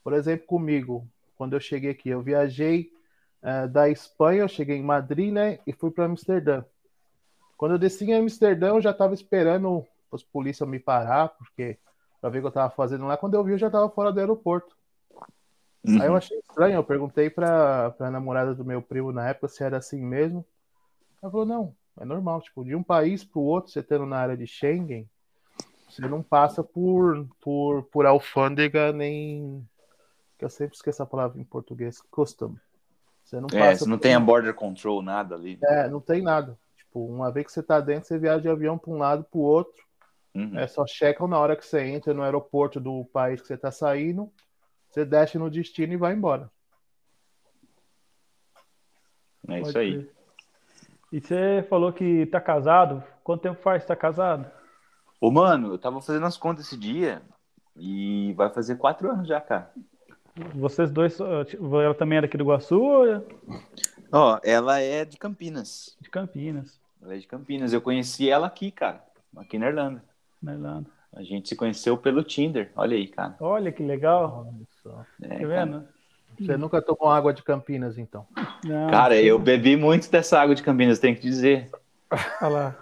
Por 0.05 0.13
exemplo, 0.13 0.47
comigo, 0.47 1.09
quando 1.35 1.55
eu 1.55 1.61
cheguei 1.61 1.93
aqui, 1.93 2.11
eu 2.11 2.21
viajei 2.21 2.93
uh, 3.43 3.67
da 3.67 3.89
Espanha, 3.89 4.43
eu 4.43 4.49
cheguei 4.49 4.77
em 4.77 4.83
Madrid, 4.83 5.33
né, 5.33 5.61
e 5.67 5.73
fui 5.73 5.91
para 5.91 6.05
Amsterdã. 6.05 6.63
Quando 7.59 7.73
eu 7.73 7.79
desci 7.79 8.05
em 8.05 8.15
Amsterdã, 8.15 8.69
eu 8.69 8.81
já 8.81 8.93
estava 8.93 9.13
esperando 9.13 9.85
os 10.13 10.23
polícias 10.23 10.67
me 10.67 10.79
parar, 10.79 11.29
porque 11.31 11.77
para 12.21 12.31
ver 12.31 12.39
o 12.39 12.43
que 12.43 12.47
eu 12.47 12.51
estava 12.51 12.71
fazendo 12.71 13.05
lá. 13.05 13.17
Quando 13.17 13.35
eu 13.35 13.43
vi, 13.43 13.53
eu 13.53 13.59
já 13.59 13.67
estava 13.67 13.91
fora 13.91 14.13
do 14.13 14.21
aeroporto. 14.21 14.77
Uhum. 15.85 16.01
Aí 16.01 16.07
eu 16.07 16.17
achei 16.17 16.39
estranho, 16.39 16.77
eu 16.77 16.85
perguntei 16.85 17.29
para 17.29 17.95
a 17.99 18.11
namorada 18.11 18.55
do 18.55 18.65
meu 18.65 18.81
primo 18.81 19.11
na 19.11 19.29
época 19.29 19.49
se 19.49 19.65
era 19.65 19.77
assim 19.77 20.01
mesmo. 20.01 20.45
Ela 21.21 21.33
falou, 21.33 21.45
não, 21.45 21.75
é 22.01 22.05
normal, 22.05 22.41
tipo, 22.41 22.65
de 22.65 22.77
um 22.77 22.83
país 22.83 23.25
para 23.25 23.41
o 23.41 23.45
outro, 23.45 23.73
você 23.73 23.83
tendo 23.83 24.07
na 24.07 24.19
área 24.19 24.37
de 24.37 24.47
Schengen, 24.47 25.09
você 25.89 26.07
não 26.07 26.23
passa 26.23 26.63
por, 26.63 27.27
por, 27.41 27.83
por 27.85 28.07
alfândega 28.07 28.93
nem. 28.93 29.67
Que 30.39 30.45
eu 30.45 30.51
sempre 30.51 30.77
esqueço 30.77 31.03
a 31.03 31.07
palavra 31.07 31.41
em 31.41 31.45
português, 31.45 32.01
custom. 32.09 32.55
Você 33.25 33.41
não 33.41 33.49
é, 33.53 33.75
você 33.75 33.85
não 33.85 33.99
por... 33.99 34.03
tem 34.03 34.15
a 34.15 34.21
border 34.21 34.55
control, 34.55 35.03
nada 35.03 35.35
ali. 35.35 35.59
É, 35.65 35.89
não 35.89 36.01
tem 36.01 36.23
nada. 36.23 36.57
Tipo, 36.99 37.07
uma 37.07 37.31
vez 37.31 37.47
que 37.47 37.53
você 37.53 37.63
tá 37.63 37.81
dentro, 37.81 38.09
você 38.09 38.19
viaja 38.19 38.41
de 38.41 38.49
avião 38.49 38.77
para 38.77 38.91
um 38.91 38.99
lado 38.99 39.25
para 39.25 39.39
o 39.39 39.43
outro. 39.43 39.85
Uhum. 40.35 40.59
É 40.59 40.67
só 40.67 40.85
checam 40.87 41.29
na 41.29 41.39
hora 41.39 41.57
que 41.57 41.65
você 41.65 41.83
entra 41.83 42.13
no 42.13 42.23
aeroporto 42.23 42.81
do 42.81 43.05
país 43.07 43.41
que 43.41 43.47
você 43.47 43.57
tá 43.57 43.71
saindo, 43.71 44.31
você 44.89 45.05
desce 45.05 45.39
no 45.39 45.51
destino 45.51 45.93
e 45.93 45.97
vai 45.97 46.15
embora. 46.15 46.51
É 49.49 49.61
isso 49.61 49.79
aí. 49.79 50.11
E 51.13 51.21
você 51.21 51.65
falou 51.69 51.93
que 51.93 52.27
tá 52.27 52.41
casado. 52.41 53.03
Quanto 53.25 53.43
tempo 53.43 53.61
faz 53.63 53.83
que 53.83 53.89
tá 53.89 53.97
casado? 53.97 54.51
Ô, 55.21 55.31
mano, 55.31 55.73
eu 55.73 55.79
tava 55.79 56.01
fazendo 56.01 56.27
as 56.27 56.37
contas 56.37 56.67
esse 56.67 56.77
dia 56.77 57.23
e 57.77 58.35
vai 58.35 58.51
fazer 58.51 58.77
quatro 58.77 59.11
anos 59.11 59.27
já, 59.27 59.41
cara. 59.41 59.73
Vocês 60.55 60.91
dois, 60.91 61.19
ela 61.19 61.95
também 61.95 62.19
é 62.19 62.23
daqui 62.23 62.37
do 62.37 62.45
Iguaçu? 62.45 62.81
Ou... 62.81 63.27
Ó, 64.13 64.39
ela 64.45 64.81
é 64.81 65.05
de 65.05 65.17
Campinas. 65.17 65.97
De 66.01 66.09
Campinas. 66.09 66.81
Ela 67.03 67.15
é 67.15 67.19
de 67.19 67.27
Campinas. 67.27 67.73
Eu 67.73 67.81
conheci 67.81 68.29
ela 68.29 68.47
aqui, 68.47 68.71
cara, 68.71 69.03
aqui 69.37 69.59
na 69.59 69.69
Irlanda. 69.69 70.05
Na 70.43 70.53
Irlanda. 70.53 70.91
A 71.13 71.23
gente 71.23 71.49
se 71.49 71.57
conheceu 71.57 71.97
pelo 71.97 72.23
Tinder. 72.23 72.71
Olha 72.77 72.97
aí, 72.97 73.07
cara. 73.07 73.37
Olha 73.41 73.73
que 73.73 73.83
legal. 73.83 74.47
Olha 74.47 74.67
só. 74.83 75.05
É, 75.23 75.29
tá 75.29 75.47
vendo? 75.47 75.81
Cara. 75.81 75.99
Você 76.39 76.57
nunca 76.57 76.81
tomou 76.81 77.11
água 77.11 77.35
de 77.35 77.43
Campinas, 77.43 77.99
então? 77.99 78.27
Não, 78.65 78.91
Cara, 78.91 79.21
eu 79.21 79.39
bebi 79.39 79.77
muito 79.77 80.09
dessa 80.11 80.41
água 80.41 80.55
de 80.55 80.63
Campinas, 80.63 81.01
tenho 81.01 81.17
que 81.17 81.23
dizer. 81.23 81.69
Olha 82.41 82.49
lá. 82.49 82.77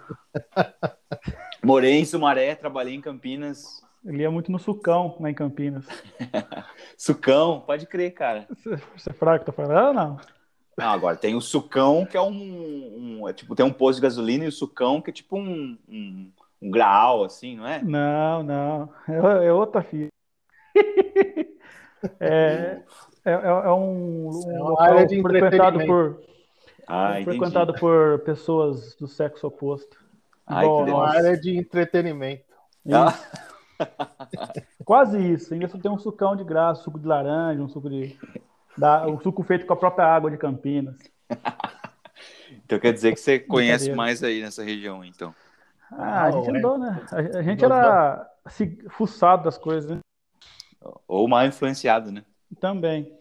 Morei 1.63 1.93
em 1.93 2.05
Sumaré, 2.05 2.53
trabalhei 2.53 2.93
em 2.93 3.01
Campinas. 3.01 3.81
Ele 4.05 4.21
ia 4.21 4.29
muito 4.29 4.51
no 4.51 4.59
sucão, 4.59 5.17
lá 5.19 5.29
em 5.29 5.33
Campinas. 5.33 5.85
sucão, 6.95 7.61
pode 7.61 7.87
crer, 7.87 8.13
cara. 8.13 8.47
Você, 8.95 9.09
é 9.09 9.13
fraco, 9.13 9.45
tá 9.45 9.51
falando? 9.51 9.95
Não. 9.95 10.19
Não, 10.77 10.89
agora 10.89 11.15
tem 11.17 11.33
o 11.35 11.41
sucão, 11.41 12.05
que 12.05 12.15
é 12.15 12.21
um, 12.21 13.21
um 13.21 13.27
é 13.27 13.33
tipo, 13.33 13.55
tem 13.55 13.65
um 13.65 13.73
posto 13.73 13.97
de 13.97 14.03
gasolina 14.03 14.45
e 14.45 14.47
o 14.47 14.51
sucão, 14.51 15.01
que 15.01 15.09
é 15.09 15.13
tipo 15.13 15.37
um, 15.37 15.77
um, 15.89 16.31
um 16.61 16.69
graal, 16.69 17.23
assim, 17.23 17.55
não 17.55 17.67
é? 17.67 17.81
Não, 17.81 18.43
não. 18.43 18.89
É, 19.07 19.47
é 19.47 19.53
outra 19.53 19.81
fita. 19.81 20.11
é, 22.19 22.79
é, 23.25 23.31
é, 23.31 23.31
é 23.31 23.71
um, 23.71 24.29
um 24.29 24.51
é 24.51 24.59
local 24.59 24.97
frequentado 25.09 25.85
por 25.85 26.27
ah, 26.87 27.19
frequentado 27.21 27.73
por 27.73 28.19
pessoas 28.19 28.95
do 28.95 29.07
sexo 29.07 29.45
oposto. 29.47 29.97
Ai, 30.45 30.65
Bom, 30.65 30.85
que 30.85 30.91
uma 30.91 31.09
área 31.09 31.37
de 31.37 31.57
entretenimento. 31.57 32.45
Ah. 32.89 33.13
Quase 34.85 35.19
isso. 35.19 35.53
Ainda 35.53 35.67
só 35.67 35.77
tem 35.77 35.91
um 35.91 35.97
sucão 35.97 36.33
de 36.33 36.45
graça, 36.45 36.83
suco 36.83 36.97
de 36.97 37.05
laranja, 37.05 37.61
um 37.61 37.67
suco 37.67 37.89
de. 37.89 38.17
Da, 38.77 39.07
um 39.07 39.19
suco 39.19 39.43
feito 39.43 39.65
com 39.65 39.73
a 39.73 39.77
própria 39.77 40.05
água 40.05 40.29
de 40.29 40.37
Campinas. 40.37 40.97
então 42.63 42.79
quer 42.79 42.93
dizer 42.93 43.13
que 43.13 43.19
você 43.19 43.39
conhece 43.39 43.91
mais 43.93 44.23
aí 44.23 44.41
nessa 44.41 44.63
região, 44.63 45.03
então. 45.03 45.33
Ah, 45.91 46.25
a 46.25 46.31
gente 46.31 46.49
andou, 46.49 46.77
né? 46.77 47.05
A, 47.11 47.41
gente 47.41 47.63
era 47.63 48.29
fuçado 48.89 49.43
das 49.43 49.57
coisas, 49.57 49.89
né? 49.89 49.99
Ou 51.07 51.27
mal 51.27 51.45
influenciado, 51.45 52.11
né? 52.11 52.23
Também. 52.59 53.17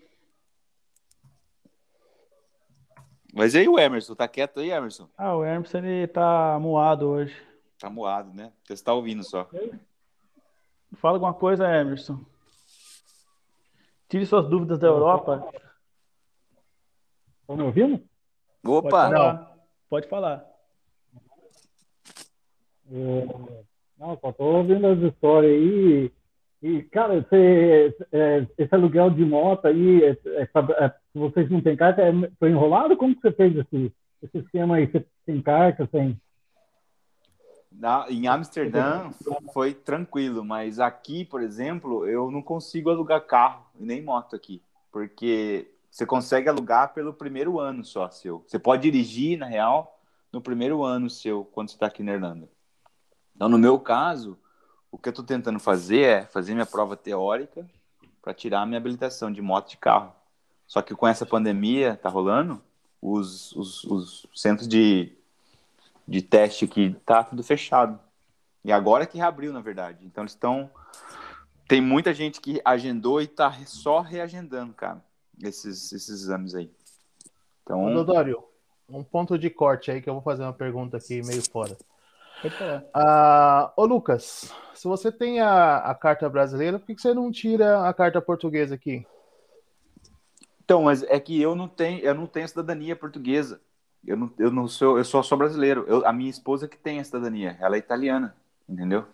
Mas 3.33 3.55
e 3.55 3.59
aí 3.59 3.69
o 3.69 3.79
Emerson? 3.79 4.15
Tá 4.15 4.27
quieto 4.27 4.61
aí, 4.61 4.71
Emerson? 4.71 5.09
Ah, 5.17 5.37
o 5.37 5.45
Emerson 5.45 5.79
ele 5.79 6.07
tá 6.07 6.59
moado 6.61 7.09
hoje. 7.09 7.37
Tá 7.79 7.91
moado, 7.91 8.33
né? 8.33 8.51
Você 8.67 8.83
tá 8.83 8.95
ouvindo 8.95 9.23
só. 9.23 9.49
Fala 10.95 11.17
alguma 11.17 11.35
coisa, 11.35 11.69
Emerson. 11.69 12.19
Tire 14.09 14.27
suas 14.27 14.49
dúvidas 14.49 14.79
da 14.79 14.87
Europa. 14.87 15.49
Estão 17.41 17.57
me 17.57 17.63
ouvindo? 17.63 18.03
Opa! 18.65 18.91
Pode 18.91 19.15
falar. 19.15 19.57
Pode 19.89 20.09
falar. 20.09 20.47
É... 22.91 23.27
Não, 23.99 24.19
só 24.19 24.33
tô 24.33 24.45
ouvindo 24.45 24.87
as 24.87 24.99
histórias 24.99 25.53
aí. 25.53 26.13
E, 26.63 26.83
cara, 26.85 27.21
você, 27.21 27.95
é, 28.13 28.47
esse 28.59 28.75
aluguel 28.75 29.11
de 29.11 29.25
moto 29.25 29.67
aí, 29.67 30.03
é, 30.03 30.11
é, 30.11 30.43
é 30.85 30.95
vocês 31.15 31.51
não 31.51 31.61
têm 31.61 31.77
carta, 31.77 32.03
foi 32.39 32.51
enrolado? 32.51 32.97
Como 32.97 33.15
que 33.15 33.21
você 33.21 33.33
fez 33.33 33.57
esse, 33.57 33.93
esse 34.23 34.39
esquema 34.39 34.77
aí? 34.77 34.87
Você 34.87 35.07
tem 35.25 35.41
carta, 35.41 35.87
tem? 35.87 36.21
Na, 37.79 38.07
em 38.09 38.27
Amsterdã 38.27 39.11
foi 39.53 39.75
tranquilo, 39.75 40.43
mas 40.45 40.81
aqui, 40.81 41.25
por 41.25 41.43
exemplo, 41.43 42.07
eu 42.09 42.31
não 42.31 42.41
consigo 42.41 42.89
alugar 42.91 43.27
carro 43.27 43.67
e 43.79 43.85
nem 43.85 44.03
moto 44.03 44.35
aqui, 44.35 44.63
porque 44.91 45.71
você 45.91 46.07
consegue 46.07 46.49
alugar 46.49 46.95
pelo 46.95 47.13
primeiro 47.13 47.61
ano 47.61 47.85
só 47.85 48.11
seu. 48.11 48.43
Você 48.47 48.59
pode 48.59 48.83
dirigir, 48.83 49.39
na 49.39 49.47
real, 49.47 49.99
no 50.33 50.41
primeiro 50.41 50.83
ano 50.83 51.11
seu, 51.11 51.45
quando 51.45 51.69
você 51.69 51.77
está 51.77 51.87
aqui 51.87 52.03
na 52.03 52.15
Irlanda. 52.15 52.49
Então, 53.35 53.49
no 53.49 53.59
meu 53.59 53.79
caso, 53.79 54.39
o 54.91 54.97
que 54.97 55.09
eu 55.09 55.11
estou 55.11 55.25
tentando 55.25 55.61
fazer 55.61 56.01
é 56.01 56.25
fazer 56.27 56.55
minha 56.55 56.67
prova 56.67 56.97
teórica 56.97 57.69
para 58.23 58.33
tirar 58.33 58.63
a 58.63 58.67
minha 58.67 58.79
habilitação 58.79 59.31
de 59.31 59.43
moto 59.43 59.71
de 59.71 59.77
carro. 59.77 60.13
Só 60.67 60.81
que 60.83 60.95
com 60.95 61.07
essa 61.07 61.27
pandemia 61.27 61.97
tá 61.97 62.09
rolando, 62.09 62.63
os, 63.01 63.53
os, 63.53 63.85
os 63.85 64.27
centros 64.35 64.67
de, 64.67 65.16
de 66.07 66.23
teste 66.23 66.65
aqui 66.65 66.97
tá 67.05 67.25
tudo 67.25 67.43
fechado. 67.43 67.99
E 68.65 68.73
agora 68.73 69.07
que 69.07 69.19
reabriu, 69.19 69.53
na 69.53 69.61
verdade. 69.61 70.05
Então 70.05 70.23
eles 70.23 70.33
estão. 70.33 70.71
Tem 71.69 71.81
muita 71.81 72.15
gente 72.15 72.41
que 72.41 72.61
agendou 72.65 73.21
e 73.21 73.27
tá 73.27 73.53
só 73.65 74.01
reagendando, 74.01 74.73
cara, 74.73 75.03
esses, 75.43 75.93
esses 75.93 76.23
exames 76.23 76.55
aí. 76.55 76.71
Então. 77.63 77.93
Dodório, 77.93 78.43
um 78.89 79.03
ponto 79.03 79.39
de 79.39 79.51
corte 79.51 79.91
aí 79.91 80.01
que 80.01 80.09
eu 80.09 80.15
vou 80.15 80.23
fazer 80.23 80.43
uma 80.43 80.53
pergunta 80.53 80.97
aqui 80.97 81.21
meio 81.27 81.43
fora. 81.51 81.77
Ah, 82.95 83.73
ô 83.77 83.85
Lucas, 83.85 84.53
se 84.75 84.87
você 84.87 85.11
tem 85.11 85.41
a, 85.41 85.79
a 85.79 85.95
carta 85.95 86.29
brasileira, 86.29 86.79
por 86.79 86.87
que, 86.87 86.95
que 86.95 87.03
você 87.03 87.15
não 87.15 87.33
tira 87.33 87.89
a 87.89 87.95
carta 87.95 88.21
portuguesa 88.21 88.75
aqui? 88.75 89.07
Então, 90.65 90.83
mas 90.83 91.03
é 91.05 91.19
que 91.19 91.41
eu 91.41 91.55
não 91.55 91.69
tenho, 91.69 92.01
eu 92.01 92.15
não 92.15 92.27
tenho 92.27 92.49
cidadania 92.49 92.95
portuguesa. 92.95 93.61
Eu 94.07 94.17
não, 94.17 94.31
eu 94.39 94.51
não 94.51 94.69
sou, 94.69 94.99
eu 94.99 95.05
só 95.05 95.23
sou 95.23 95.37
brasileiro. 95.37 95.85
Eu, 95.89 96.07
a 96.07 96.13
minha 96.13 96.31
esposa 96.31 96.69
que 96.69 96.77
tem 96.77 97.01
a 97.01 97.05
cidadania, 97.05 97.57
ela 97.61 97.77
é 97.77 97.79
italiana, 97.79 98.37
entendeu? 98.69 99.05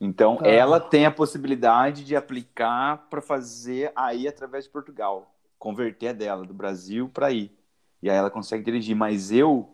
Então, 0.00 0.36
tá. 0.36 0.48
ela 0.48 0.80
tem 0.80 1.06
a 1.06 1.10
possibilidade 1.10 2.04
de 2.04 2.14
aplicar 2.14 3.08
para 3.08 3.20
fazer 3.20 3.92
aí 3.94 4.26
através 4.26 4.64
de 4.64 4.70
Portugal, 4.70 5.32
converter 5.58 6.08
a 6.08 6.12
dela 6.12 6.44
do 6.44 6.54
Brasil 6.54 7.08
para 7.08 7.26
aí. 7.26 7.50
E 8.02 8.10
aí 8.10 8.16
ela 8.16 8.30
consegue 8.30 8.64
dirigir, 8.64 8.96
mas 8.96 9.30
eu, 9.30 9.70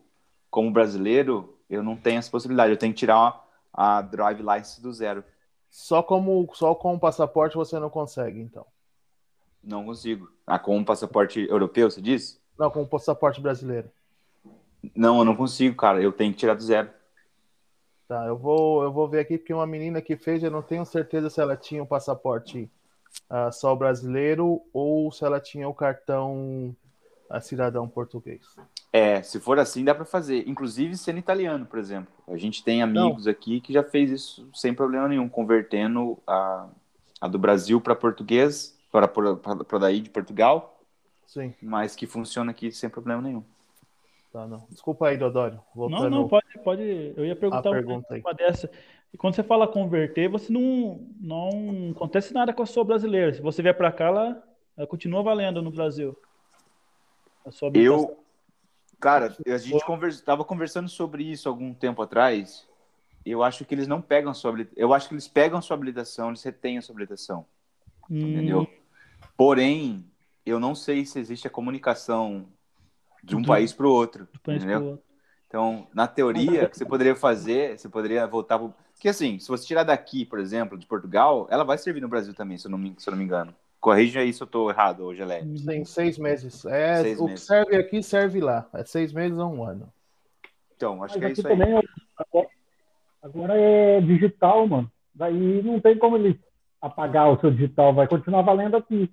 como 0.51 0.71
brasileiro, 0.71 1.59
eu 1.69 1.83
não 1.83 1.97
tenho 1.97 2.19
essa 2.19 2.31
possibilidade. 2.31 2.73
Eu 2.73 2.79
tenho 2.79 2.93
que 2.93 2.99
tirar 2.99 3.43
a 3.73 4.03
drive 4.03 4.43
license 4.43 4.83
do 4.83 4.93
zero. 4.93 5.25
Só 5.71 6.03
como 6.03 6.49
só 6.55 6.75
com 6.75 6.95
o 6.95 7.01
passaporte 7.01 7.57
você 7.57 7.79
não 7.79 7.91
consegue, 7.91 8.41
então? 8.41 8.67
Não 9.63 9.85
consigo. 9.85 10.31
Ah, 10.47 10.59
com 10.59 10.77
um 10.77 10.85
passaporte 10.85 11.47
europeu, 11.49 11.91
você 11.91 12.01
disse? 12.01 12.41
Não, 12.59 12.71
com 12.71 12.83
o 12.83 12.87
passaporte 12.87 13.41
brasileiro. 13.41 13.91
Não, 14.95 15.19
eu 15.19 15.25
não 15.25 15.37
consigo, 15.37 15.77
cara. 15.77 16.01
Eu 16.01 16.13
tenho 16.13 16.33
que 16.33 16.39
tirar 16.39 16.55
do 16.55 16.63
zero. 16.63 16.91
Tá, 18.07 18.25
eu 18.27 18.37
vou, 18.37 18.83
eu 18.83 18.91
vou 18.91 19.07
ver 19.07 19.21
aqui 19.21 19.37
porque 19.37 19.53
uma 19.53 19.67
menina 19.67 20.01
que 20.01 20.17
fez, 20.17 20.43
eu 20.43 20.51
não 20.51 20.63
tenho 20.63 20.85
certeza 20.87 21.29
se 21.29 21.41
ela 21.41 21.57
tinha 21.57 21.83
um 21.83 21.87
passaporte 21.87 22.71
uh, 23.31 23.53
só 23.53 23.75
brasileiro 23.75 24.63
ou 24.73 25.13
se 25.13 25.25
ela 25.25 25.39
tinha 25.39 25.69
o 25.69 25.75
cartão 25.75 26.75
uh, 27.31 27.41
cidadão 27.43 27.87
português. 27.87 28.41
É, 28.91 29.23
se 29.23 29.39
for 29.39 29.59
assim, 29.59 29.85
dá 29.85 29.95
para 29.95 30.07
fazer. 30.07 30.49
Inclusive 30.49 30.97
sendo 30.97 31.19
italiano, 31.19 31.67
por 31.67 31.79
exemplo. 31.79 32.11
A 32.27 32.37
gente 32.39 32.65
tem 32.65 32.83
amigos 32.83 33.27
não. 33.27 33.33
aqui 33.33 33.61
que 33.61 33.75
já 33.75 33.83
fez 33.83 34.11
isso 34.11 34.49
sem 34.55 34.73
problema 34.73 35.07
nenhum, 35.07 35.29
convertendo 35.29 36.19
a, 36.27 36.67
a 37.21 37.29
do 37.29 37.39
Brasil 37.39 37.79
para 37.79 37.95
português, 37.95 38.75
para 38.91 39.79
daí 39.79 40.01
de 40.01 40.09
Portugal. 40.09 40.81
Sim. 41.27 41.53
Mas 41.61 41.95
que 41.95 42.07
funciona 42.07 42.53
aqui 42.53 42.73
sem 42.73 42.89
problema 42.89 43.21
nenhum. 43.21 43.45
Tá, 44.33 44.47
não. 44.47 44.67
Desculpa 44.71 45.09
aí, 45.09 45.17
Dodório. 45.17 45.61
Não, 45.75 46.11
não, 46.11 46.29
pode, 46.29 46.47
pode. 46.63 46.83
Eu 47.17 47.25
ia 47.25 47.35
perguntar 47.35 47.71
pergunta 47.71 48.15
uma 48.15 48.35
dessa. 48.35 48.71
E 49.13 49.17
quando 49.17 49.35
você 49.35 49.43
fala 49.43 49.67
converter, 49.67 50.29
você 50.29 50.53
não, 50.53 51.01
não 51.19 51.93
acontece 51.93 52.35
nada 52.35 52.53
com 52.53 52.63
a 52.63 52.67
sua 52.67 52.85
brasileira. 52.85 53.33
Se 53.33 53.41
você 53.41 53.63
vier 53.63 53.75
para 53.75 53.91
cá, 53.91 54.07
ela, 54.07 54.43
ela 54.77 54.87
continua 54.87 55.23
valendo 55.23 55.63
no 55.63 55.71
Brasil. 55.71 56.17
eu, 57.73 58.19
cara, 59.01 59.35
a 59.47 59.59
gente 59.59 59.83
estava 60.09 60.45
conversando 60.45 60.91
sobre 60.91 61.25
isso 61.25 61.49
algum 61.49 61.73
tempo 61.73 62.03
atrás. 62.03 62.69
Eu 63.25 63.43
acho 63.43 63.65
que 63.65 63.75
eles 63.75 63.89
não 63.89 64.03
pegam 64.03 64.31
a 64.31 64.35
sua 64.35 64.51
habilitação. 64.51 64.79
Eu 64.79 64.93
acho 64.93 65.09
que 65.09 65.15
eles 65.15 65.29
pegam 65.29 65.59
a 65.59 65.63
sua 65.63 65.75
habilitação, 65.75 66.29
eles 66.29 66.43
retêm 66.43 66.77
a 66.77 66.83
sua 66.83 66.93
habilitação. 66.93 67.47
Hum. 68.11 68.19
Entendeu? 68.19 68.67
Porém, 69.37 70.05
eu 70.45 70.61
não 70.61 70.75
sei 70.75 71.07
se 71.07 71.19
existe 71.19 71.47
a 71.47 71.51
comunicação 71.51 72.47
de 73.23 73.37
um 73.37 73.43
do, 73.43 73.49
país 73.49 73.73
para 73.73 73.87
o 73.87 73.91
outro. 73.91 74.29
entendeu? 74.47 74.83
Outro. 74.83 75.09
Então, 75.47 75.87
na 75.95 76.07
teoria, 76.07 76.65
o 76.65 76.69
que 76.69 76.77
você 76.77 76.85
poderia 76.85 77.17
fazer, 77.17 77.79
você 77.79 77.89
poderia 77.89 78.27
voltar 78.27 78.59
para. 78.59 78.69
Porque 78.93 79.09
assim, 79.09 79.39
se 79.39 79.49
você 79.49 79.67
tirar 79.67 79.85
daqui, 79.85 80.25
por 80.25 80.39
exemplo, 80.39 80.77
de 80.77 80.87
Portugal, 80.87 81.47
ela 81.51 81.65
vai 81.65 81.79
servir 81.79 82.01
no 82.01 82.09
Brasil 82.09 82.35
também, 82.35 82.59
se 82.59 82.67
eu 82.67 82.71
não 82.71 82.79
me, 82.79 82.95
se 82.99 83.09
eu 83.09 83.13
não 83.13 83.19
me 83.19 83.25
engano. 83.25 83.55
Corrija 83.81 84.21
aí 84.21 84.33
se 84.33 84.43
eu 84.43 84.45
estou 84.45 84.69
errado 84.69 85.05
hoje, 85.05 85.19
Gelé. 85.19 85.45
Tem 85.65 85.85
seis 85.85 86.19
meses. 86.19 86.65
É, 86.67 87.03
seis 87.03 87.21
o 87.21 87.27
meses. 87.27 87.41
que 87.41 87.47
serve 87.47 87.77
aqui 87.77 88.03
serve 88.03 88.41
lá. 88.41 88.69
É 88.75 88.85
seis 88.85 89.13
meses 89.13 89.39
ou 89.39 89.55
um 89.55 89.65
ano. 89.65 89.91
Então, 90.77 91.03
acho 91.03 91.15
Mas 91.15 91.21
que 91.21 91.25
é 91.27 91.33
isso 91.33 91.47
aí. 91.47 91.57
Também, 91.57 91.83
agora, 92.17 92.49
agora 93.23 93.55
é 93.57 94.01
digital, 94.01 94.67
mano. 94.67 94.91
Daí 95.15 95.63
não 95.63 95.81
tem 95.81 95.97
como 95.97 96.17
ele 96.17 96.39
apagar 96.81 97.31
o 97.31 97.41
seu 97.41 97.51
digital, 97.51 97.95
vai 97.95 98.07
continuar 98.07 98.43
valendo 98.43 98.77
aqui. 98.77 99.11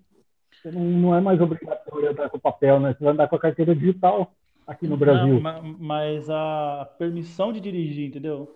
Você 0.65 0.71
não, 0.71 0.81
não 0.83 1.15
é 1.15 1.21
mais 1.21 1.39
obrigatório 1.39 2.09
andar 2.09 2.27
com 2.27 2.39
papel, 2.39 2.79
né? 2.79 2.93
Você 2.93 3.03
vai 3.03 3.13
andar 3.13 3.27
com 3.27 3.35
a 3.35 3.39
carteira 3.39 3.75
digital 3.75 4.33
aqui 4.65 4.87
no 4.87 4.97
Brasil. 4.97 5.39
Não, 5.39 5.61
mas 5.77 6.27
a 6.27 6.89
permissão 6.97 7.53
de 7.53 7.59
dirigir, 7.59 8.07
entendeu? 8.07 8.51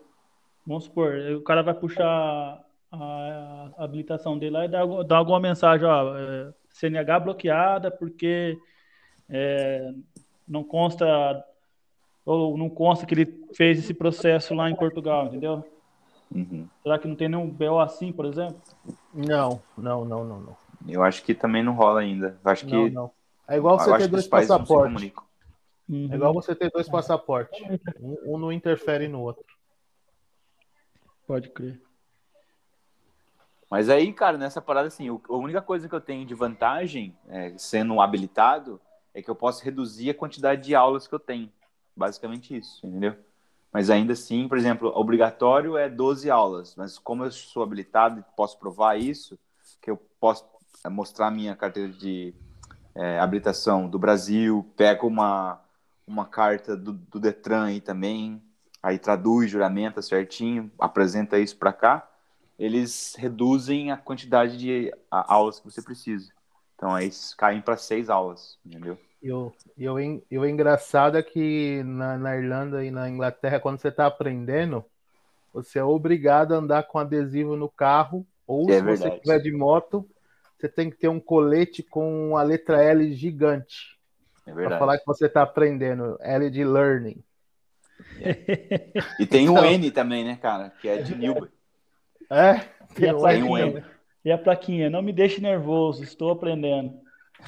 Vamos 0.66 0.86
supor, 0.86 1.14
o 1.38 1.42
cara 1.42 1.62
vai 1.62 1.76
puxar 1.76 2.66
a, 2.92 3.70
habilitação 3.78 4.40
dele 4.40 4.54
lá 4.54 4.66
e 4.66 4.68
dar, 4.68 4.86
dar 5.04 5.18
alguma 5.18 5.40
mensagem, 5.40 5.86
ó, 5.86 6.18
é, 6.18 6.52
CNH 6.70 7.20
bloqueada 7.20 7.92
porque 7.92 8.58
é, 9.30 9.94
não 10.48 10.64
consta 10.64 11.46
ou 12.26 12.58
não 12.58 12.70
consta 12.72 13.06
que 13.06 13.14
ele 13.14 13.46
fez 13.54 13.78
esse 13.78 13.94
processo 13.94 14.56
lá 14.56 14.68
em 14.68 14.76
Portugal, 14.76 15.28
entendeu? 15.28 15.64
Uhum. 16.34 16.68
Será 16.82 16.98
que 16.98 17.08
não 17.08 17.16
tem 17.16 17.30
nenhum 17.30 17.48
BO 17.48 17.80
assim, 17.80 18.12
por 18.12 18.26
exemplo? 18.26 18.58
Não, 19.14 19.62
não, 19.78 20.06
não, 20.06 20.24
não, 20.24 20.40
não. 20.40 20.59
Eu 20.88 21.04
acho 21.04 21.24
que 21.24 21.34
também 21.34 21.64
não 21.64 21.74
rola 21.74 22.02
ainda. 22.02 22.40
Eu 22.44 22.52
acho 22.52 22.66
que. 22.66 22.74
Não, 22.74 22.90
não. 22.90 23.12
É 23.48 23.58
igual 23.58 23.78
você 23.78 23.98
ter 23.98 24.08
dois 24.08 24.28
passaportes. 24.28 25.12
Uhum. 25.90 26.10
É 26.12 26.16
igual 26.16 26.34
você 26.34 26.56
ter 26.56 26.70
dois 26.70 26.88
passaportes. 26.88 27.60
Um, 28.00 28.36
um 28.36 28.38
não 28.38 28.52
interfere 28.52 29.08
no 29.08 29.22
outro. 29.22 29.44
Pode 31.26 31.50
crer. 31.50 31.82
Mas 33.70 33.90
aí, 33.90 34.12
cara, 34.14 34.38
nessa 34.38 34.62
parada, 34.62 34.88
assim, 34.88 35.08
a 35.10 35.34
única 35.34 35.62
coisa 35.62 35.88
que 35.88 35.94
eu 35.94 36.02
tenho 36.02 36.26
de 36.26 36.34
vantagem, 36.34 37.16
é, 37.28 37.54
sendo 37.58 38.02
habilitado, 38.02 38.82
é 39.14 39.22
que 39.22 39.30
eu 39.30 39.36
posso 39.36 39.64
reduzir 39.64 40.10
a 40.10 40.14
quantidade 40.14 40.64
de 40.64 40.76
aulas 40.76 41.08
que 41.08 41.14
eu 41.14 41.20
tenho. 41.20 41.52
Basicamente 41.96 42.56
isso, 42.56 42.86
entendeu? 42.86 43.16
Mas 43.72 43.90
ainda 43.90 44.14
assim, 44.14 44.48
por 44.48 44.58
exemplo, 44.58 44.92
obrigatório 44.96 45.78
é 45.78 45.88
12 45.88 46.30
aulas, 46.32 46.76
mas 46.76 46.98
como 46.98 47.24
eu 47.24 47.32
sou 47.32 47.62
habilitado 47.62 48.20
e 48.20 48.36
posso 48.36 48.58
provar 48.58 49.00
isso, 49.00 49.38
que 49.80 49.92
eu 49.92 49.98
posso 50.20 50.44
mostrar 50.88 51.32
minha 51.32 51.56
carteira 51.56 51.92
de 51.92 52.34
é, 52.96 53.20
habilitação 53.20 53.90
do 53.90 53.98
Brasil, 53.98 54.66
pego 54.78 55.08
uma, 55.08 55.60
uma 56.08 56.26
carta 56.26 56.78
do, 56.78 56.94
do 56.94 57.20
Detran 57.20 57.66
aí 57.66 57.82
também, 57.82 58.42
aí 58.82 58.98
traduz, 58.98 59.50
juramenta 59.50 60.02
certinho, 60.02 60.72
apresenta 60.80 61.40
isso 61.40 61.58
para 61.58 61.74
cá, 61.74 62.10
eles 62.58 63.16
reduzem 63.18 63.92
a 63.92 63.98
quantidade 63.98 64.58
de 64.58 64.94
aulas 65.10 65.60
que 65.60 65.72
você 65.72 65.82
precisa. 65.82 66.32
Então 66.76 66.94
aí 66.94 67.10
caem 67.38 67.62
para 67.62 67.78
seis 67.78 68.10
aulas, 68.10 68.58
entendeu? 68.66 68.98
E 69.22 69.32
o, 69.32 69.52
e 69.78 69.90
o, 69.90 70.00
e 70.00 70.38
o 70.38 70.46
engraçado 70.46 71.18
é 71.18 71.24
que 71.24 71.84
na, 71.84 72.18
na 72.18 72.38
Irlanda 72.38 72.86
e 72.86 72.92
na 72.92 73.10
Inglaterra, 73.10 73.60
quando 73.60 73.80
você 73.80 73.90
está 73.90 74.06
aprendendo, 74.06 74.86
você 75.54 75.80
é 75.80 75.84
obrigado 75.84 76.54
a 76.54 76.58
andar 76.58 76.84
com 76.84 76.98
adesivo 76.98 77.56
no 77.58 77.68
carro, 77.68 78.26
ou 78.48 78.70
é 78.70 78.78
se 78.78 78.82
verdade. 78.82 79.00
você 79.00 79.08
estiver 79.10 79.40
de 79.40 79.52
moto, 79.52 80.10
você 80.60 80.68
tem 80.68 80.90
que 80.90 80.98
ter 80.98 81.08
um 81.08 81.20
colete 81.20 81.82
com 81.82 82.36
a 82.36 82.44
letra 82.44 82.84
L 82.84 83.14
gigante. 83.14 83.98
É 84.46 84.54
verdade. 84.54 84.68
Para 84.68 84.80
falar 84.80 84.98
que 84.98 85.06
você 85.06 85.28
está 85.28 85.44
aprendendo. 85.44 86.18
L 86.20 86.50
de 86.50 86.66
learning. 86.66 87.24
É. 88.20 89.04
E 89.20 89.26
tem 89.26 89.48
o 89.48 89.54
então, 89.54 89.66
N 89.66 89.92
também, 89.92 90.26
né, 90.26 90.38
cara? 90.42 90.72
Que 90.82 90.90
é 90.90 91.02
de 91.02 91.16
Newber. 91.16 91.50
É, 92.30 92.56
tem, 92.94 93.16
tem 93.18 93.44
o 93.44 93.58
N. 93.58 93.84
E 94.24 94.32
a 94.32 94.38
plaquinha, 94.38 94.90
não 94.90 95.02
me 95.02 95.14
deixe 95.14 95.40
nervoso, 95.40 96.04
estou 96.04 96.32
aprendendo. 96.32 96.94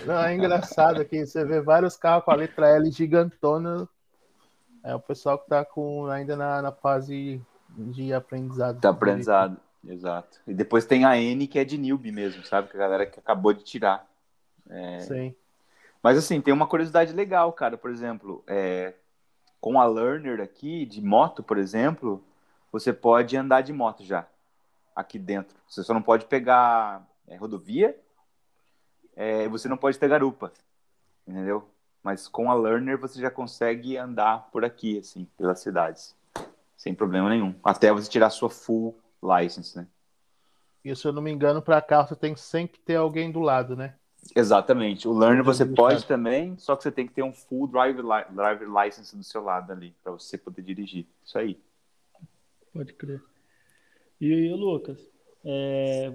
Não, 0.05 0.21
é 0.21 0.33
engraçado 0.33 1.03
que 1.03 1.25
você 1.25 1.43
vê 1.43 1.61
vários 1.61 1.97
carros 1.97 2.23
com 2.23 2.31
a 2.31 2.35
letra 2.35 2.69
L 2.69 2.89
gigantona. 2.89 3.87
É 4.83 4.95
o 4.95 4.99
pessoal 4.99 5.37
que 5.37 5.45
está 5.45 5.65
com, 5.65 6.05
ainda 6.07 6.35
na, 6.35 6.61
na 6.61 6.71
fase 6.71 7.41
de 7.69 8.13
aprendizado. 8.13 8.79
De 8.79 8.87
aprendizado. 8.87 9.57
Exato. 9.83 10.39
E 10.45 10.53
depois 10.53 10.85
tem 10.85 11.05
a 11.05 11.17
N, 11.17 11.47
que 11.47 11.57
é 11.57 11.65
de 11.65 11.77
newbie 11.77 12.11
mesmo, 12.11 12.43
sabe? 12.43 12.69
Que 12.69 12.77
a 12.77 12.79
galera 12.79 13.05
que 13.05 13.19
acabou 13.19 13.53
de 13.53 13.63
tirar. 13.63 14.07
É... 14.69 14.99
Sim. 14.99 15.35
Mas 16.03 16.17
assim, 16.17 16.41
tem 16.41 16.53
uma 16.53 16.67
curiosidade 16.67 17.13
legal, 17.13 17.51
cara. 17.53 17.77
Por 17.77 17.89
exemplo, 17.89 18.43
é... 18.47 18.93
com 19.59 19.79
a 19.79 19.85
Learner 19.85 20.39
aqui, 20.39 20.85
de 20.85 21.01
moto, 21.01 21.41
por 21.41 21.57
exemplo, 21.57 22.23
você 22.71 22.93
pode 22.93 23.35
andar 23.35 23.61
de 23.61 23.73
moto 23.73 24.03
já. 24.03 24.27
Aqui 24.95 25.17
dentro. 25.17 25.57
Você 25.67 25.83
só 25.83 25.93
não 25.93 26.01
pode 26.01 26.25
pegar 26.25 27.07
é, 27.27 27.35
rodovia, 27.35 27.99
é... 29.15 29.47
você 29.47 29.67
não 29.67 29.77
pode 29.77 29.97
ter 29.97 30.07
garupa. 30.07 30.51
Entendeu? 31.27 31.67
Mas 32.03 32.27
com 32.27 32.51
a 32.51 32.53
Learner 32.53 32.99
você 32.99 33.19
já 33.19 33.29
consegue 33.29 33.97
andar 33.97 34.49
por 34.51 34.65
aqui, 34.65 34.99
assim, 34.99 35.27
pelas 35.37 35.59
cidades. 35.59 36.15
Sem 36.75 36.95
problema 36.95 37.29
nenhum. 37.29 37.53
Até 37.63 37.91
você 37.91 38.09
tirar 38.09 38.31
sua 38.31 38.49
full 38.49 38.95
license, 39.21 39.75
né? 39.77 39.87
E 40.83 40.95
se 40.95 41.07
eu 41.07 41.13
não 41.13 41.21
me 41.21 41.31
engano, 41.31 41.61
para 41.61 41.81
carro 41.81 42.07
você 42.07 42.15
tem 42.15 42.35
sempre 42.35 42.79
ter 42.79 42.95
alguém 42.95 43.31
do 43.31 43.39
lado, 43.39 43.75
né? 43.75 43.95
Exatamente. 44.35 45.07
O 45.07 45.17
learner 45.17 45.43
você 45.43 45.65
pode 45.65 46.05
também, 46.05 46.57
só 46.57 46.75
que 46.75 46.83
você 46.83 46.91
tem 46.91 47.07
que 47.07 47.13
ter 47.13 47.23
um 47.23 47.33
full 47.33 47.67
driver, 47.67 48.03
li 48.03 48.35
driver 48.35 48.67
license 48.67 49.15
do 49.15 49.23
seu 49.23 49.43
lado 49.43 49.71
ali, 49.71 49.95
para 50.03 50.11
você 50.11 50.37
poder 50.37 50.61
dirigir. 50.61 51.07
Isso 51.23 51.37
aí. 51.37 51.59
Pode 52.73 52.93
crer. 52.93 53.21
E, 54.19 54.53
Lucas, 54.53 54.99
é, 55.43 56.13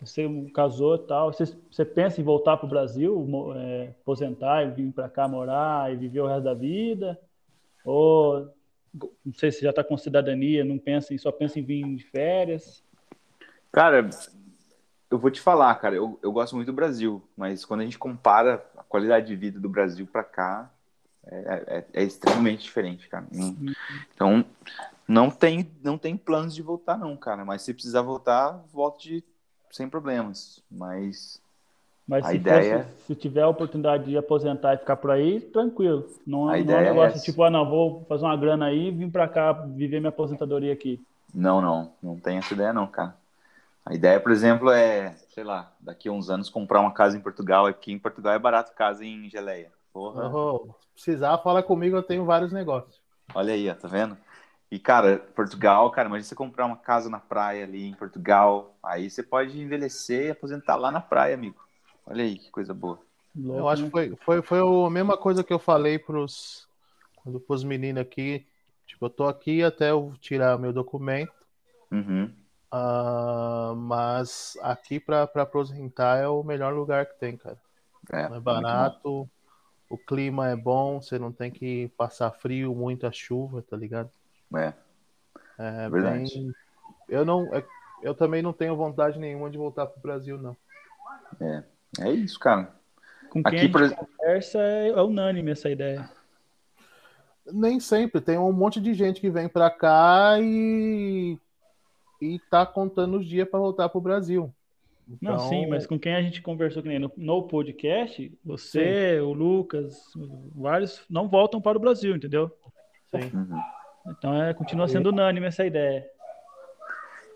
você 0.00 0.26
casou 0.54 0.96
e 0.96 1.06
tal, 1.06 1.32
você, 1.32 1.44
você, 1.70 1.84
pensa 1.84 2.20
em 2.20 2.24
voltar 2.24 2.56
para 2.56 2.66
o 2.66 2.70
Brasil, 2.70 3.26
é, 3.54 3.94
aposentar 4.00 4.64
e 4.64 4.70
vir 4.70 4.92
para 4.92 5.08
cá 5.08 5.28
morar 5.28 5.92
e 5.92 5.96
viver 5.96 6.20
o 6.20 6.26
resto 6.26 6.44
da 6.44 6.54
vida? 6.54 7.20
Ou 7.84 8.50
não 8.94 9.32
sei 9.34 9.52
se 9.52 9.62
já 9.62 9.70
está 9.70 9.84
com 9.84 9.96
cidadania, 9.96 10.64
não 10.64 10.78
pensa 10.78 11.14
em, 11.14 11.18
só 11.18 11.30
pensa 11.30 11.58
em 11.58 11.62
vir 11.62 11.84
de 11.94 12.04
férias? 12.04 12.82
Cara, 13.72 14.08
eu 15.10 15.18
vou 15.18 15.30
te 15.30 15.40
falar, 15.40 15.74
cara, 15.76 15.94
eu, 15.94 16.18
eu 16.22 16.32
gosto 16.32 16.56
muito 16.56 16.66
do 16.66 16.72
Brasil, 16.72 17.22
mas 17.36 17.64
quando 17.64 17.80
a 17.80 17.84
gente 17.84 17.98
compara 17.98 18.64
a 18.76 18.82
qualidade 18.82 19.26
de 19.26 19.36
vida 19.36 19.60
do 19.60 19.68
Brasil 19.68 20.06
para 20.06 20.24
cá, 20.24 20.70
é, 21.26 21.36
é, 21.66 21.86
é, 21.92 22.02
extremamente 22.02 22.62
diferente, 22.62 23.08
cara. 23.08 23.26
Então, 24.14 24.44
não 25.06 25.30
tem, 25.30 25.70
não 25.82 25.98
tem 25.98 26.16
planos 26.16 26.54
de 26.54 26.62
voltar, 26.62 26.98
não, 26.98 27.16
cara. 27.16 27.44
Mas 27.44 27.62
se 27.62 27.74
precisar 27.74 28.02
voltar, 28.02 28.64
volte 28.72 29.24
sem 29.70 29.88
problemas. 29.88 30.62
Mas 30.70 31.42
mas 32.10 32.26
a 32.26 32.30
se, 32.30 32.36
ideia... 32.36 32.78
Fosse, 32.82 33.06
se 33.06 33.14
tiver 33.14 33.42
a 33.42 33.48
oportunidade 33.48 34.06
de 34.06 34.18
aposentar 34.18 34.74
e 34.74 34.78
ficar 34.78 34.96
por 34.96 35.12
aí, 35.12 35.40
tranquilo. 35.40 36.08
Não, 36.26 36.48
a 36.48 36.58
não 36.58 36.74
é 36.74 36.80
um 36.80 36.82
negócio 36.82 37.18
é 37.18 37.22
tipo, 37.22 37.40
ah, 37.44 37.50
não, 37.50 37.70
vou 37.70 38.04
fazer 38.08 38.24
uma 38.24 38.36
grana 38.36 38.66
aí 38.66 38.88
e 38.88 38.90
vim 38.90 39.08
para 39.08 39.28
cá 39.28 39.52
viver 39.52 40.00
minha 40.00 40.08
aposentadoria 40.08 40.72
aqui. 40.72 41.00
Não, 41.32 41.60
não. 41.60 41.92
Não 42.02 42.18
tem 42.18 42.38
essa 42.38 42.52
ideia 42.52 42.72
não, 42.72 42.88
cara. 42.88 43.14
A 43.86 43.94
ideia, 43.94 44.18
por 44.18 44.32
exemplo, 44.32 44.72
é, 44.72 45.14
sei 45.28 45.44
lá, 45.44 45.70
daqui 45.78 46.08
a 46.08 46.12
uns 46.12 46.28
anos 46.28 46.50
comprar 46.50 46.80
uma 46.80 46.90
casa 46.90 47.16
em 47.16 47.20
Portugal. 47.20 47.66
Aqui 47.66 47.92
em 47.92 47.98
Portugal 47.98 48.34
é 48.34 48.40
barato 48.40 48.72
casa 48.74 49.04
em 49.04 49.30
Geleia. 49.30 49.70
Porra. 49.92 50.28
Oh, 50.28 50.74
precisar, 50.92 51.38
fala 51.38 51.62
comigo, 51.62 51.96
eu 51.96 52.02
tenho 52.02 52.24
vários 52.24 52.50
negócios. 52.50 53.00
Olha 53.32 53.54
aí, 53.54 53.70
ó, 53.70 53.74
tá 53.74 53.86
vendo? 53.86 54.16
E, 54.68 54.80
cara, 54.80 55.18
Portugal, 55.36 55.88
cara, 55.92 56.08
imagina 56.08 56.28
você 56.28 56.34
comprar 56.34 56.66
uma 56.66 56.76
casa 56.76 57.08
na 57.08 57.20
praia 57.20 57.62
ali 57.62 57.86
em 57.86 57.94
Portugal. 57.94 58.74
Aí 58.82 59.08
você 59.08 59.22
pode 59.22 59.60
envelhecer 59.60 60.26
e 60.26 60.30
aposentar 60.30 60.74
lá 60.74 60.90
na 60.90 61.00
praia, 61.00 61.34
amigo. 61.34 61.69
Olha 62.06 62.24
aí, 62.24 62.38
que 62.38 62.50
coisa 62.50 62.74
boa. 62.74 62.98
eu 63.36 63.68
acho 63.68 63.84
que 63.84 63.90
foi, 63.90 64.16
foi, 64.16 64.42
foi 64.42 64.58
a 64.58 64.90
mesma 64.90 65.16
coisa 65.16 65.44
que 65.44 65.52
eu 65.52 65.58
falei 65.58 65.98
pros, 65.98 66.68
pros 67.46 67.64
meninos 67.64 68.02
aqui. 68.02 68.46
Tipo, 68.86 69.06
eu 69.06 69.10
tô 69.10 69.26
aqui 69.26 69.62
até 69.62 69.90
eu 69.90 70.14
tirar 70.20 70.58
meu 70.58 70.72
documento. 70.72 71.32
Uhum. 71.90 72.32
Uh, 72.72 73.74
mas 73.74 74.56
aqui 74.62 75.00
para 75.00 75.22
aposentar 75.22 76.18
é 76.18 76.28
o 76.28 76.42
melhor 76.42 76.72
lugar 76.72 77.06
que 77.06 77.18
tem, 77.18 77.36
cara. 77.36 77.58
É, 78.12 78.22
é 78.22 78.40
barato, 78.40 79.28
o 79.88 79.98
clima 79.98 80.48
é 80.48 80.56
bom, 80.56 81.00
você 81.00 81.18
não 81.18 81.32
tem 81.32 81.50
que 81.50 81.88
passar 81.96 82.30
frio, 82.30 82.74
muita 82.74 83.10
chuva, 83.10 83.62
tá 83.62 83.76
ligado? 83.76 84.10
É. 84.54 84.72
É, 85.58 85.84
é 85.84 85.90
verdade. 85.90 86.34
Bem... 86.34 86.52
Eu 87.08 87.24
não, 87.24 87.52
é, 87.52 87.64
eu 88.02 88.14
também 88.14 88.40
não 88.40 88.52
tenho 88.52 88.76
vontade 88.76 89.18
nenhuma 89.18 89.50
de 89.50 89.58
voltar 89.58 89.86
pro 89.86 90.00
Brasil, 90.00 90.38
não. 90.38 90.56
É, 91.40 91.64
é 91.98 92.10
isso, 92.10 92.38
cara. 92.38 92.74
Com 93.30 93.42
quem 93.42 93.48
Aqui, 93.48 93.56
a 93.56 93.60
gente 93.60 93.72
por... 93.72 94.06
conversa 94.06 94.58
é, 94.58 94.88
é 94.88 95.02
unânime 95.02 95.50
essa 95.50 95.70
ideia. 95.70 96.08
Nem 97.52 97.80
sempre. 97.80 98.20
Tem 98.20 98.38
um 98.38 98.52
monte 98.52 98.80
de 98.80 98.94
gente 98.94 99.20
que 99.20 99.30
vem 99.30 99.48
para 99.48 99.70
cá 99.70 100.36
e 100.40 101.38
e 102.20 102.38
tá 102.50 102.66
contando 102.66 103.16
os 103.18 103.26
dias 103.26 103.48
para 103.48 103.58
voltar 103.58 103.88
pro 103.88 104.00
Brasil. 104.00 104.52
Então... 105.08 105.32
Não, 105.32 105.48
sim, 105.48 105.66
mas 105.66 105.86
com 105.86 105.98
quem 105.98 106.14
a 106.14 106.22
gente 106.22 106.42
conversou 106.42 106.82
no, 106.82 107.12
no 107.16 107.42
podcast, 107.44 108.32
você, 108.44 109.16
sim. 109.16 109.20
o 109.20 109.32
Lucas, 109.32 109.96
vários 110.54 111.02
não 111.08 111.28
voltam 111.28 111.60
para 111.60 111.78
o 111.78 111.80
Brasil, 111.80 112.14
entendeu? 112.14 112.50
Sim. 113.06 113.36
Uhum. 113.36 113.60
Então 114.06 114.40
é, 114.40 114.54
continua 114.54 114.86
sendo 114.86 115.08
unânime 115.08 115.46
essa 115.46 115.64
ideia. 115.64 116.06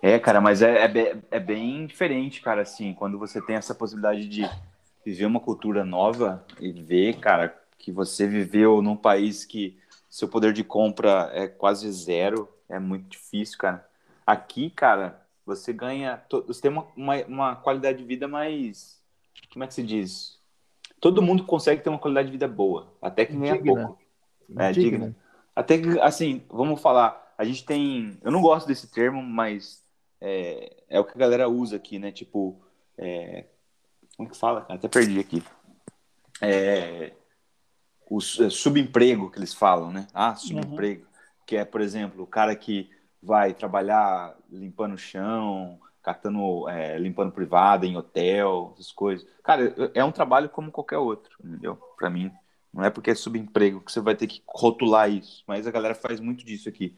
É, 0.06 0.18
cara, 0.18 0.38
mas 0.38 0.60
é, 0.60 0.84
é, 0.84 1.16
é, 1.30 1.40
bem 1.40 1.86
diferente, 1.86 2.42
cara, 2.42 2.60
assim, 2.60 2.92
quando 2.92 3.18
você 3.18 3.40
tem 3.40 3.56
essa 3.56 3.74
possibilidade 3.74 4.28
de 4.28 4.46
viver 5.02 5.24
uma 5.24 5.40
cultura 5.40 5.82
nova 5.82 6.44
e 6.60 6.70
ver, 6.70 7.16
cara, 7.20 7.58
que 7.78 7.90
você 7.90 8.26
viveu 8.26 8.82
num 8.82 8.98
país 8.98 9.46
que 9.46 9.78
seu 10.10 10.28
poder 10.28 10.52
de 10.52 10.62
compra 10.62 11.30
é 11.32 11.48
quase 11.48 11.90
zero, 11.90 12.46
é 12.68 12.78
muito 12.78 13.08
difícil, 13.08 13.56
cara. 13.56 13.88
Aqui, 14.26 14.68
cara, 14.68 15.22
você 15.46 15.72
ganha. 15.72 16.22
Você 16.46 16.60
tem 16.60 16.70
uma, 16.70 16.86
uma, 16.94 17.16
uma, 17.24 17.56
qualidade 17.56 17.96
de 17.96 18.04
vida 18.04 18.28
mais. 18.28 19.00
Como 19.50 19.64
é 19.64 19.66
que 19.66 19.72
se 19.72 19.82
diz? 19.82 20.38
Todo 21.00 21.22
mundo 21.22 21.44
consegue 21.44 21.82
ter 21.82 21.88
uma 21.88 21.98
qualidade 21.98 22.26
de 22.26 22.32
vida 22.32 22.46
boa, 22.46 22.92
até 23.00 23.24
que 23.24 23.34
é 23.42 23.54
pouco. 23.54 23.98
É, 24.58 24.70
digna. 24.70 25.16
Até 25.56 25.78
que, 25.78 25.98
assim, 26.00 26.42
vamos 26.50 26.82
falar. 26.82 27.32
A 27.38 27.44
gente 27.44 27.64
tem. 27.64 28.18
Eu 28.22 28.30
não 28.30 28.42
gosto 28.42 28.66
desse 28.66 28.86
termo, 28.92 29.22
mas 29.22 29.82
é, 30.26 30.76
é 30.88 30.98
o 30.98 31.04
que 31.04 31.12
a 31.12 31.18
galera 31.18 31.48
usa 31.48 31.76
aqui, 31.76 31.98
né? 31.98 32.10
Tipo. 32.10 32.58
É, 32.96 33.44
como 34.16 34.30
que 34.30 34.36
fala? 34.36 34.64
Até 34.68 34.88
perdi 34.88 35.20
aqui. 35.20 35.42
É, 36.40 37.12
o 38.08 38.18
é, 38.18 38.50
subemprego 38.50 39.30
que 39.30 39.38
eles 39.38 39.52
falam, 39.52 39.92
né? 39.92 40.06
Ah, 40.14 40.34
subemprego. 40.34 41.02
Uhum. 41.02 41.08
Que 41.44 41.56
é, 41.56 41.64
por 41.64 41.80
exemplo, 41.82 42.22
o 42.22 42.26
cara 42.26 42.56
que 42.56 42.90
vai 43.22 43.52
trabalhar 43.52 44.34
limpando 44.50 44.94
o 44.94 44.98
chão, 44.98 45.78
catando, 46.02 46.68
é, 46.68 46.98
limpando 46.98 47.32
privada 47.32 47.84
em 47.84 47.96
hotel, 47.96 48.72
essas 48.74 48.92
coisas. 48.92 49.26
Cara, 49.42 49.74
é 49.92 50.02
um 50.04 50.12
trabalho 50.12 50.48
como 50.48 50.72
qualquer 50.72 50.98
outro, 50.98 51.36
entendeu? 51.44 51.76
Para 51.98 52.08
mim, 52.08 52.32
não 52.72 52.82
é 52.82 52.88
porque 52.88 53.10
é 53.10 53.14
subemprego 53.14 53.80
que 53.80 53.92
você 53.92 54.00
vai 54.00 54.14
ter 54.14 54.26
que 54.26 54.42
rotular 54.46 55.10
isso, 55.10 55.44
mas 55.46 55.66
a 55.66 55.70
galera 55.70 55.94
faz 55.94 56.18
muito 56.20 56.44
disso 56.44 56.68
aqui. 56.68 56.96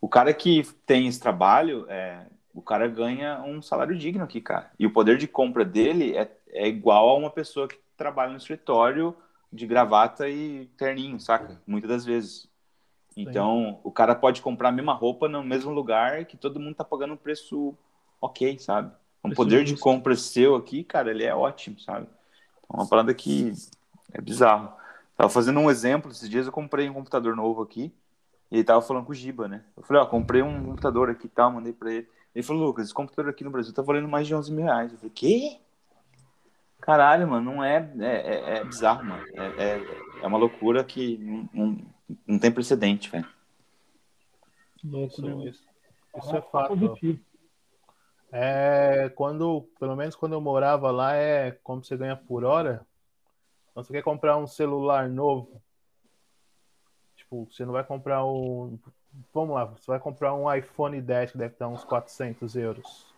O 0.00 0.08
cara 0.08 0.32
que 0.32 0.62
tem 0.86 1.06
esse 1.06 1.20
trabalho, 1.20 1.86
é, 1.88 2.26
o 2.54 2.60
cara 2.60 2.86
ganha 2.86 3.42
um 3.42 3.62
salário 3.62 3.96
digno 3.96 4.24
aqui, 4.24 4.40
cara. 4.40 4.70
E 4.78 4.86
o 4.86 4.92
poder 4.92 5.16
de 5.16 5.26
compra 5.26 5.64
dele 5.64 6.16
é, 6.16 6.30
é 6.50 6.68
igual 6.68 7.08
a 7.08 7.14
uma 7.14 7.30
pessoa 7.30 7.68
que 7.68 7.78
trabalha 7.96 8.30
no 8.30 8.38
escritório 8.38 9.16
de 9.52 9.66
gravata 9.66 10.28
e 10.28 10.66
terninho, 10.76 11.20
saca? 11.20 11.60
Muitas 11.66 11.90
das 11.90 12.04
vezes. 12.04 12.48
Então, 13.16 13.74
Sim. 13.74 13.80
o 13.84 13.90
cara 13.90 14.14
pode 14.14 14.40
comprar 14.40 14.70
a 14.70 14.72
mesma 14.72 14.94
roupa 14.94 15.28
no 15.28 15.42
mesmo 15.42 15.70
lugar 15.70 16.24
que 16.24 16.36
todo 16.36 16.60
mundo 16.60 16.74
tá 16.74 16.84
pagando 16.84 17.14
um 17.14 17.18
preço 17.18 17.74
ok, 18.20 18.58
sabe? 18.58 18.90
O 19.22 19.28
um 19.28 19.32
poder 19.32 19.64
de 19.64 19.76
compra 19.76 20.16
seu 20.16 20.54
aqui, 20.54 20.82
cara, 20.82 21.10
ele 21.10 21.24
é 21.24 21.34
ótimo, 21.34 21.78
sabe? 21.78 22.06
Então, 22.64 22.80
uma 22.80 22.88
parada 22.88 23.12
que 23.12 23.52
é 24.12 24.20
bizarro. 24.20 24.72
Tava 25.16 25.28
fazendo 25.28 25.60
um 25.60 25.70
exemplo, 25.70 26.10
esses 26.10 26.28
dias 26.28 26.46
eu 26.46 26.52
comprei 26.52 26.88
um 26.88 26.94
computador 26.94 27.36
novo 27.36 27.62
aqui, 27.62 27.92
e 28.50 28.56
ele 28.56 28.64
tava 28.64 28.82
falando 28.82 29.04
com 29.04 29.12
o 29.12 29.14
Giba, 29.14 29.46
né? 29.46 29.62
Eu 29.76 29.82
falei, 29.82 30.02
ó, 30.02 30.06
comprei 30.06 30.42
um 30.42 30.64
computador 30.64 31.10
aqui 31.10 31.26
e 31.26 31.30
tal, 31.30 31.52
mandei 31.52 31.72
pra 31.72 31.92
ele. 31.92 32.08
Ele 32.34 32.42
falou, 32.42 32.66
Lucas, 32.66 32.86
esse 32.86 32.94
computador 32.94 33.30
aqui 33.30 33.44
no 33.44 33.50
Brasil 33.50 33.74
tá 33.74 33.82
valendo 33.82 34.08
mais 34.08 34.26
de 34.26 34.34
11 34.34 34.52
mil 34.52 34.64
reais. 34.64 34.92
Eu 34.92 34.98
falei, 34.98 35.12
quê? 35.14 35.58
Caralho, 36.80 37.28
mano, 37.28 37.52
não 37.52 37.64
é. 37.64 37.92
É, 38.00 38.06
é, 38.06 38.56
é 38.58 38.64
bizarro, 38.64 39.04
mano. 39.04 39.24
É, 39.34 39.64
é, 39.64 40.22
é, 40.22 40.26
uma 40.26 40.38
loucura 40.38 40.82
que 40.82 41.16
não, 41.18 41.48
não, 41.52 41.78
não 42.26 42.38
tem 42.38 42.50
precedente, 42.50 43.08
velho. 43.08 43.28
Isso, 44.82 45.22
né? 45.22 45.48
isso, 45.48 45.64
isso 46.16 46.36
é 46.36 46.42
fato. 46.42 46.74
É, 48.32 49.10
quando, 49.10 49.68
pelo 49.78 49.94
menos 49.94 50.16
quando 50.16 50.32
eu 50.32 50.40
morava 50.40 50.90
lá, 50.90 51.14
é 51.14 51.52
como 51.62 51.84
você 51.84 51.96
ganha 51.96 52.16
por 52.16 52.44
hora. 52.44 52.84
Quando 53.72 53.86
você 53.86 53.92
quer 53.92 54.02
comprar 54.02 54.36
um 54.38 54.46
celular 54.46 55.08
novo, 55.08 55.62
tipo, 57.14 57.46
você 57.50 57.64
não 57.64 57.72
vai 57.72 57.84
comprar 57.84 58.24
um. 58.24 58.78
Vamos 59.32 59.54
lá, 59.54 59.64
você 59.64 59.86
vai 59.86 59.98
comprar 59.98 60.34
um 60.34 60.52
iPhone 60.52 61.00
10 61.00 61.32
que 61.32 61.38
deve 61.38 61.54
estar 61.54 61.68
uns 61.68 61.84
400 61.84 62.56
euros. 62.56 63.12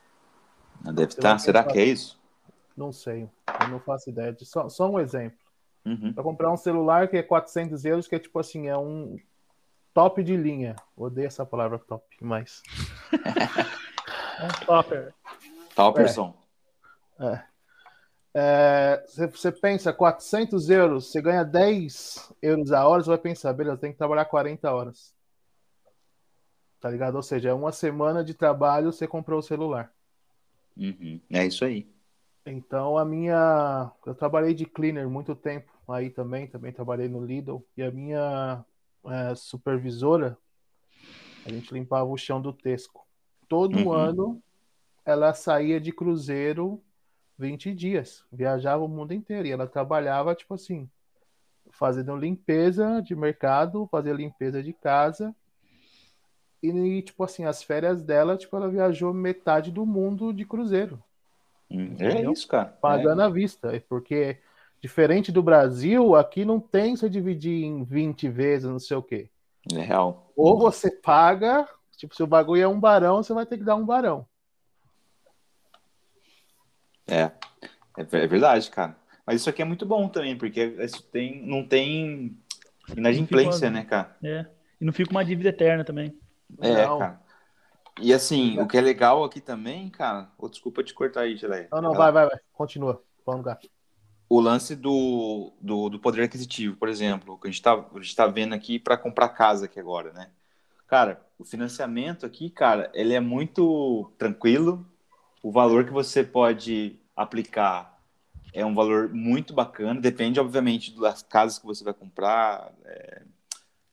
Deve 0.81 1.05
estar, 1.05 1.39
será 1.39 1.62
que 1.62 1.79
é 1.79 1.85
isso? 1.85 2.21
Não 2.77 2.93
sei, 2.93 3.29
eu 3.61 3.69
não 3.69 3.79
faço 3.81 4.11
ideia. 4.11 4.37
Só, 4.41 4.69
só 4.69 4.91
um 4.91 4.99
exemplo. 4.99 5.39
Uhum. 5.85 6.12
Para 6.12 6.25
comprar 6.25 6.51
um 6.51 6.57
celular 6.57 7.09
que 7.09 7.16
é 7.16 7.23
400 7.23 7.85
euros, 7.85 8.09
que 8.09 8.15
é 8.15 8.19
tipo 8.19 8.39
assim, 8.39 8.69
é 8.69 8.77
um 8.77 9.16
top 9.93 10.23
de 10.23 10.37
linha. 10.37 10.75
Odeio 10.97 11.27
essa 11.27 11.47
palavra 11.47 11.79
top, 11.79 12.05
mas. 12.21 12.62
é 14.41 14.45
um 14.45 14.66
topper. 14.66 15.15
Topperson. 15.75 16.35
É. 17.21 17.41
é. 18.35 19.05
você, 19.07 19.53
pensa 19.53 19.93
400 19.93 20.69
euros, 20.69 21.11
você 21.11 21.23
ganha 21.23 21.45
10 21.45 22.33
euros 22.43 22.73
a 22.73 22.87
hora, 22.87 23.03
você 23.03 23.11
vai 23.11 23.19
pensar, 23.19 23.53
beleza, 23.53 23.77
tem 23.77 23.93
que 23.93 23.99
trabalhar 23.99 24.25
40 24.25 24.73
horas. 24.73 25.14
Tá 26.85 26.90
ligado? 26.90 27.15
Ou 27.15 27.23
seja, 27.23 27.48
é 27.48 27.55
uma 27.55 27.73
semana 27.73 28.23
de 28.23 28.35
trabalho, 28.35 28.93
você 28.93 29.09
comprou 29.09 29.39
o 29.39 29.43
celular. 29.43 29.90
Uhum. 30.77 31.19
É 31.31 31.47
isso 31.47 31.65
aí. 31.65 31.89
Então 32.44 32.98
a 32.98 33.06
minha. 33.06 33.90
Eu 34.05 34.15
trabalhei 34.15 34.52
de 34.52 34.66
cleaner 34.66 35.09
muito 35.09 35.35
tempo 35.35 35.73
aí 35.89 36.11
também, 36.11 36.47
também 36.47 36.74
trabalhei 36.74 37.09
no 37.09 37.24
Lidl, 37.24 37.65
e 37.74 37.82
a 37.82 37.90
minha 37.90 38.62
é, 39.06 39.35
supervisora, 39.35 40.36
a 41.47 41.48
gente 41.51 41.73
limpava 41.73 42.05
o 42.05 42.19
chão 42.19 42.39
do 42.39 42.52
Tesco. 42.52 43.06
Todo 43.48 43.78
uhum. 43.78 43.90
ano 43.90 44.43
ela 45.06 45.32
saía 45.32 45.81
de 45.81 45.90
cruzeiro 45.90 46.82
20 47.39 47.73
dias, 47.73 48.27
viajava 48.31 48.85
o 48.85 48.89
mundo 48.89 49.15
inteiro, 49.15 49.48
e 49.48 49.52
ela 49.52 49.66
trabalhava, 49.66 50.35
tipo 50.35 50.52
assim, 50.52 50.86
fazendo 51.70 52.15
limpeza 52.15 53.01
de 53.01 53.16
mercado, 53.16 53.89
fazia 53.90 54.12
limpeza 54.12 54.62
de 54.62 54.74
casa, 54.74 55.35
e, 56.69 57.03
tipo 57.03 57.23
assim, 57.24 57.45
as 57.45 57.62
férias 57.62 58.03
dela, 58.03 58.36
tipo, 58.36 58.57
ela 58.57 58.69
viajou 58.69 59.12
metade 59.12 59.70
do 59.70 59.85
mundo 59.85 60.32
de 60.32 60.45
cruzeiro. 60.45 61.03
Hum, 61.70 61.97
é 61.99 62.31
isso, 62.31 62.47
cara. 62.47 62.66
Pagando 62.66 63.23
é. 63.23 63.24
à 63.24 63.28
vista. 63.28 63.82
Porque, 63.89 64.39
diferente 64.81 65.32
do 65.32 65.43
Brasil, 65.43 66.15
aqui 66.15 66.45
não 66.45 66.61
tem 66.61 66.97
se 66.97 67.09
dividir 67.09 67.65
em 67.65 67.85
20 67.85 68.28
vezes, 68.28 68.69
não 68.69 68.78
sei 68.78 68.97
o 68.97 69.03
quê. 69.03 69.28
É 69.73 69.81
real. 69.81 70.31
Ou 70.36 70.59
você 70.59 70.91
paga, 70.91 71.66
tipo, 71.97 72.15
se 72.15 72.23
o 72.23 72.27
bagulho 72.27 72.62
é 72.62 72.69
um 72.69 72.78
barão, 72.78 73.23
você 73.23 73.32
vai 73.32 73.47
ter 73.47 73.59
que 73.59 73.65
dar 73.65 73.77
um 73.77 73.85
barão. 73.85 74.27
É, 77.07 77.31
é, 77.99 78.01
é 78.12 78.27
verdade, 78.27 78.70
cara. 78.70 78.97
Mas 79.27 79.41
isso 79.41 79.49
aqui 79.49 79.62
é 79.62 79.65
muito 79.65 79.86
bom 79.86 80.09
também, 80.09 80.36
porque 80.36 80.62
isso 80.81 81.03
tem, 81.05 81.47
não 81.47 81.66
tem 81.66 82.36
inadimplência, 82.95 83.70
né, 83.70 83.85
cara? 83.85 84.16
É. 84.23 84.47
E 84.81 84.85
não 84.85 84.93
fica 84.93 85.11
uma 85.11 85.24
dívida 85.24 85.49
eterna 85.49 85.82
também. 85.82 86.15
É, 86.61 86.87
não. 86.87 86.99
cara. 86.99 87.25
E 88.01 88.12
assim, 88.12 88.59
o 88.59 88.66
que 88.66 88.77
é 88.77 88.81
legal 88.81 89.23
aqui 89.23 89.41
também, 89.41 89.89
cara. 89.89 90.29
Oh, 90.37 90.49
desculpa 90.49 90.83
te 90.83 90.93
cortar 90.93 91.23
aí, 91.23 91.37
Geleia. 91.37 91.69
Não, 91.71 91.81
não, 91.81 91.95
vai, 91.95 92.11
vai, 92.11 92.27
vai. 92.27 92.39
Continua. 92.53 93.03
Vamos 93.25 93.47
lá. 93.47 93.59
O 94.29 94.41
lance 94.41 94.75
do, 94.75 95.53
do, 95.61 95.89
do, 95.89 95.99
poder 96.01 96.23
aquisitivo, 96.23 96.77
por 96.77 96.89
exemplo, 96.89 97.39
que 97.39 97.47
a 97.47 97.51
gente 97.51 97.61
está 97.61 97.77
tá 98.16 98.27
vendo 98.27 98.53
aqui 98.53 98.79
para 98.79 98.97
comprar 98.97 99.29
casa 99.29 99.66
aqui 99.66 99.79
agora, 99.79 100.12
né? 100.12 100.31
Cara, 100.89 101.25
o 101.39 101.45
financiamento 101.45 102.27
aqui, 102.27 102.51
cara, 102.51 102.91
ele 102.95 103.15
é 103.15 103.21
muito 103.21 104.12
tranquilo. 104.19 104.85
O 105.43 105.53
valor 105.53 105.85
que 105.85 105.93
você 105.93 106.25
pode 106.25 106.99
aplicar 107.15 107.99
é 108.53 108.65
um 108.65 108.75
valor 108.75 109.09
muito 109.12 109.53
bacana. 109.53 110.01
Depende, 110.01 110.41
obviamente, 110.41 110.99
das 110.99 111.23
casas 111.23 111.59
que 111.59 111.66
você 111.66 111.85
vai 111.85 111.95
comprar, 111.95 112.73
é, 112.85 113.23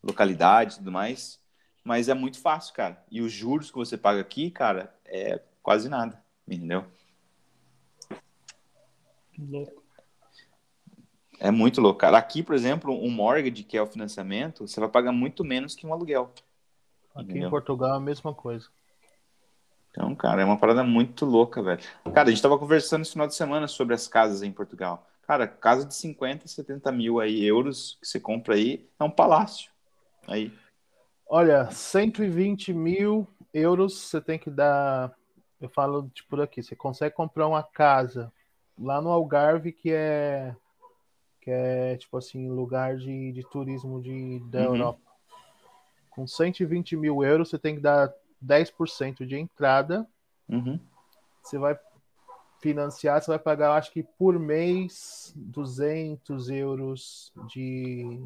localidade 0.04 0.76
e 0.76 0.78
tudo 0.78 0.92
mais. 0.92 1.41
Mas 1.84 2.10
é 2.10 2.14
muito 2.14 2.40
fácil, 2.40 2.74
cara. 2.74 3.04
E 3.10 3.22
os 3.22 3.32
juros 3.32 3.72
que 3.72 3.78
você 3.78 3.98
paga 3.98 4.22
aqui, 4.22 4.52
cara, 4.52 4.94
é 5.06 5.42
quase 5.62 5.90
nada, 5.90 6.24
entendeu? 6.48 6.86
Louco. 9.38 9.82
É 11.40 11.50
muito 11.50 11.82
louco, 11.82 12.00
cara. 12.00 12.20
Aqui, 12.20 12.44
por 12.44 12.54
exemplo, 12.54 12.94
um 12.94 13.10
mortgage, 13.10 13.64
que 13.64 13.76
é 13.76 13.82
o 13.82 13.88
financiamento, 13.88 14.68
você 14.68 14.80
vai 14.80 14.88
pagar 14.88 15.12
muito 15.12 15.44
menos 15.44 15.74
que 15.74 15.88
um 15.88 15.92
aluguel. 15.92 16.32
Aqui 17.16 17.32
entendeu? 17.32 17.48
em 17.48 17.50
Portugal 17.50 17.96
é 17.96 17.98
a 17.98 18.00
mesma 18.00 18.34
coisa. 18.34 18.68
Então, 19.90 20.16
cara, 20.16 20.42
é 20.42 20.46
uma 20.46 20.58
parada 20.58 20.84
muito 20.84 21.26
louca, 21.26 21.62
velho. 21.62 21.82
Cara, 22.14 22.30
a 22.30 22.32
gente 22.32 22.42
tava 22.42 22.58
conversando 22.60 23.02
esse 23.02 23.12
final 23.12 23.28
de 23.28 23.36
semana 23.36 23.68
sobre 23.68 23.94
as 23.96 24.08
casas 24.08 24.44
em 24.44 24.52
Portugal. 24.52 25.06
Cara, 25.24 25.48
casa 25.48 25.86
de 25.86 25.96
50, 25.96 26.48
70 26.48 26.92
mil 26.92 27.20
aí, 27.20 27.44
euros 27.44 27.98
que 28.00 28.08
você 28.08 28.20
compra 28.20 28.56
aí, 28.56 28.88
é 29.00 29.04
um 29.04 29.10
palácio. 29.10 29.72
Aí. 30.28 30.54
Olha, 31.34 31.72
120 31.72 32.74
mil 32.74 33.26
euros 33.54 33.98
você 33.98 34.20
tem 34.20 34.38
que 34.38 34.50
dar. 34.50 35.16
Eu 35.62 35.70
falo 35.70 36.12
de 36.14 36.26
por 36.26 36.42
aqui, 36.42 36.62
você 36.62 36.76
consegue 36.76 37.16
comprar 37.16 37.48
uma 37.48 37.64
casa 37.64 38.30
lá 38.78 39.02
no 39.02 39.08
Algarve 39.08 39.72
que 39.72 39.94
é 39.94 40.54
que 41.40 41.50
é 41.50 41.96
tipo 41.96 42.18
assim 42.18 42.50
lugar 42.50 42.98
de, 42.98 43.32
de 43.32 43.44
turismo 43.50 44.02
de, 44.02 44.42
da 44.50 44.60
uhum. 44.60 44.76
Europa. 44.76 45.00
Com 46.10 46.28
120 46.28 46.98
mil 46.98 47.24
euros 47.24 47.50
você 47.50 47.58
tem 47.58 47.76
que 47.76 47.82
dar 47.82 48.14
10% 48.46 49.26
de 49.26 49.38
entrada. 49.38 50.06
Uhum. 50.50 50.78
Você 51.42 51.58
vai 51.58 51.80
financiar, 52.60 53.22
você 53.22 53.32
vai 53.32 53.40
pagar, 53.40 53.78
acho 53.78 53.94
que 53.94 54.04
por 54.04 54.38
mês, 54.38 55.32
200 55.38 56.50
euros 56.50 57.32
de, 57.48 58.22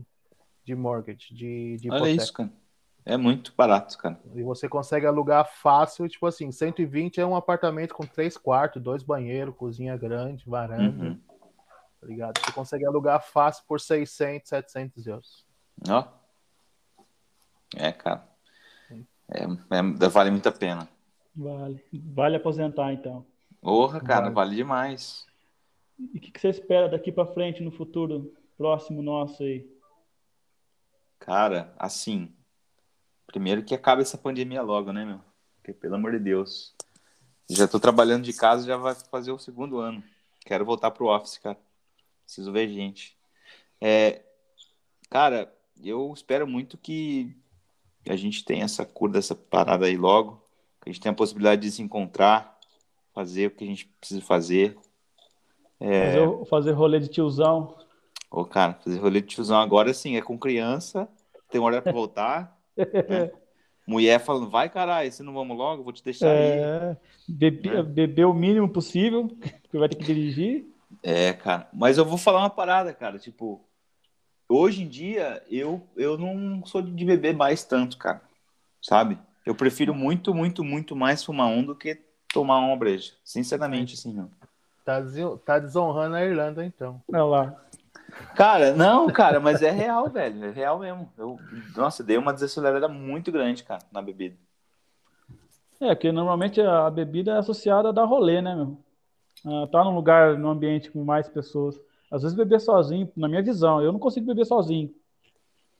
de 0.64 0.73
mortgage, 0.73 1.36
de, 1.36 1.77
de 1.77 1.91
Olha 1.91 2.10
isso, 2.10 2.34
cara. 2.34 2.65
É 3.06 3.18
muito 3.18 3.53
barato, 3.56 3.95
cara. 3.99 4.19
E 4.34 4.41
você 4.41 4.68
consegue 4.68 5.06
alugar 5.06 5.45
fácil, 5.45 6.10
tipo 6.10 6.26
assim, 6.26 6.52
120 6.52 7.22
é 7.22 7.26
um 7.26 7.36
apartamento 7.36 7.94
com 7.94 8.03
três 8.03 8.36
quartos, 8.36 8.82
dois 8.82 9.03
banheiros, 9.03 9.56
cozinha 9.56 9.95
grande, 9.95 10.44
varanda. 10.49 11.06
Uhum. 11.06 11.22
Tá 12.02 12.07
ligado? 12.07 12.40
Você 12.40 12.52
consegue 12.52 12.86
alugar 12.86 13.22
fácil 13.22 13.64
por 13.68 13.80
600, 13.80 14.49
700 14.49 15.06
euros. 15.06 15.45
Ó. 15.88 16.03
É, 17.76 17.91
cara. 17.91 18.27
É, 19.30 19.44
é, 19.44 20.10
vale 20.10 20.32
muito 20.32 20.49
a 20.49 20.52
pena. 20.52 20.90
Vale. 21.36 21.86
Vale 21.94 22.38
aposentar, 22.38 22.91
então. 22.91 23.23
Porra, 23.61 23.99
cara, 23.99 24.22
vale, 24.23 24.34
vale 24.34 24.56
demais. 24.56 25.27
E 25.99 26.18
o 26.18 26.22
que, 26.22 26.32
que 26.32 26.40
você 26.40 26.49
espera 26.49 26.90
daqui 26.90 27.11
para 27.11 27.26
frente 27.26 27.61
no 27.64 27.72
futuro 27.72 28.34
próximo 28.57 29.02
nosso 29.02 29.44
aí? 29.44 29.68
Cara, 31.19 31.73
assim, 31.77 32.34
Primeiro 33.36 33.64
que 33.64 33.76
acabe 33.76 34.02
essa 34.02 34.18
pandemia 34.18 34.62
logo, 34.62 34.94
né, 34.94 35.03
meu? 35.03 35.20
Porque, 35.57 35.74
pelo 35.74 35.95
amor 35.95 36.14
de 36.14 36.20
Deus. 36.20 36.74
Já 37.49 37.68
tô 37.68 37.82
trabalhando 37.82 38.24
de 38.24 38.32
casa, 38.32 38.66
já 38.66 38.78
vai 38.78 38.95
fazer 39.12 39.34
o 39.34 39.38
segundo 39.38 39.78
ano. 39.78 40.02
Quero 40.45 40.64
voltar 40.64 40.90
pro 40.91 41.14
office, 41.14 41.38
cara. 41.40 41.57
Preciso 42.24 42.53
ver 42.53 42.70
gente. 42.70 43.18
É, 43.82 44.22
cara, 45.10 45.53
eu 45.84 46.14
espero 46.14 46.48
muito 46.48 46.78
que 46.78 47.36
a 48.07 48.16
gente 48.16 48.45
tenha 48.45 48.64
essa 48.64 48.86
cura 48.86 49.12
dessa 49.12 49.36
parada 49.36 49.86
aí 49.86 49.98
logo. 49.98 50.41
Que 50.82 50.90
a 50.90 50.94
gente 50.94 51.02
tenha 51.02 51.12
a 51.12 51.18
possibilidade 51.18 51.62
de 51.62 51.72
se 51.72 51.82
encontrar, 51.82 52.57
fazer 53.14 53.48
o 53.48 53.52
que 53.52 53.66
a 53.66 53.68
gente 53.68 53.86
precisa 53.99 54.22
fazer. 54.22 54.78
É... 55.78 56.14
Fazer, 56.14 56.45
fazer 56.45 56.72
rolê 56.72 57.02
de 57.02 57.10
tiozão. 57.10 57.76
Ô, 58.32 58.45
cara, 58.45 58.76
fazer 58.76 58.98
rolê 58.98 59.20
de 59.20 59.28
tiozão 59.28 59.60
agora 59.60 59.94
sim, 59.94 60.16
é 60.16 60.22
com 60.22 60.40
criança, 60.40 61.06
tem 61.49 61.60
hora 61.60 61.82
para 61.82 61.91
voltar. 61.91 62.55
Né? 62.78 63.32
Mulher 63.88 64.20
falando, 64.20 64.50
vai 64.50 64.68
caralho, 64.68 65.12
se 65.12 65.22
não 65.22 65.34
vamos 65.34 65.56
logo, 65.56 65.84
vou 65.84 65.94
te 65.94 66.04
deixar 66.04 66.28
é, 66.28 66.90
aí. 66.90 66.98
Beber, 67.28 67.74
né? 67.74 67.84
beber 67.84 68.26
o 68.26 68.34
mínimo 68.34 68.68
possível, 68.68 69.28
que 69.70 69.78
vai 69.78 69.88
ter 69.88 69.98
que 69.98 70.04
dirigir. 70.04 70.66
É, 71.04 71.34
cara. 71.34 71.68
Mas 71.72 71.98
eu 71.98 72.06
vou 72.06 72.18
falar 72.18 72.40
uma 72.40 72.50
parada, 72.50 72.94
cara. 72.94 73.20
Tipo, 73.20 73.62
hoje 74.50 74.84
em 74.84 74.88
dia, 74.88 75.44
eu, 75.50 75.86
eu 75.96 76.18
não 76.18 76.66
sou 76.66 76.82
de 76.82 77.06
beber 77.06 77.36
mais 77.36 77.64
tanto, 77.64 77.98
cara. 77.98 78.22
Sabe? 78.82 79.20
Eu 79.46 79.54
prefiro 79.54 79.94
muito, 79.94 80.34
muito, 80.34 80.64
muito 80.64 80.96
mais 80.96 81.24
fumar 81.24 81.48
um 81.48 81.64
do 81.64 81.76
que 81.76 82.02
tomar 82.34 82.60
uma 82.60 82.76
breja. 82.76 83.14
Sinceramente, 83.24 83.94
assim, 83.94 84.14
não. 84.14 84.32
Tá, 84.84 85.02
tá 85.46 85.60
desonrando 85.60 86.16
a 86.16 86.26
Irlanda, 86.26 86.66
então. 86.66 87.02
Olha 87.08 87.24
lá. 87.24 87.66
Cara, 88.36 88.74
não, 88.74 89.08
cara, 89.08 89.40
mas 89.40 89.62
é 89.62 89.72
real, 89.72 90.10
velho. 90.10 90.46
É 90.46 90.52
real 90.52 90.80
mesmo. 90.80 91.10
Eu, 91.18 91.40
nossa, 91.76 92.04
dei 92.04 92.18
uma 92.18 92.34
desacelerada 92.34 92.88
muito 92.88 93.32
grande, 93.32 93.64
cara, 93.64 93.82
na 93.92 94.02
bebida. 94.02 94.36
É, 95.80 95.94
porque 95.94 96.12
normalmente 96.12 96.62
a 96.62 96.90
bebida 96.90 97.32
é 97.32 97.38
associada 97.38 97.90
a 97.90 97.92
dar 97.92 98.06
rolê, 98.06 98.42
né, 98.42 98.56
meu? 98.56 98.78
Ah, 99.46 99.68
tá 99.72 99.84
num 99.84 99.96
lugar, 99.96 100.38
num 100.38 100.50
ambiente 100.50 100.90
com 100.90 101.04
mais 101.04 101.28
pessoas. 101.28 101.80
Às 102.12 102.22
vezes 102.24 102.38
beber 102.38 102.60
sozinho, 102.60 103.12
na 103.16 103.28
minha 103.28 103.42
visão, 103.42 103.82
eu 103.82 103.92
não 103.92 104.00
consigo 104.00 104.26
beber 104.26 104.46
sozinho. 104.46 104.94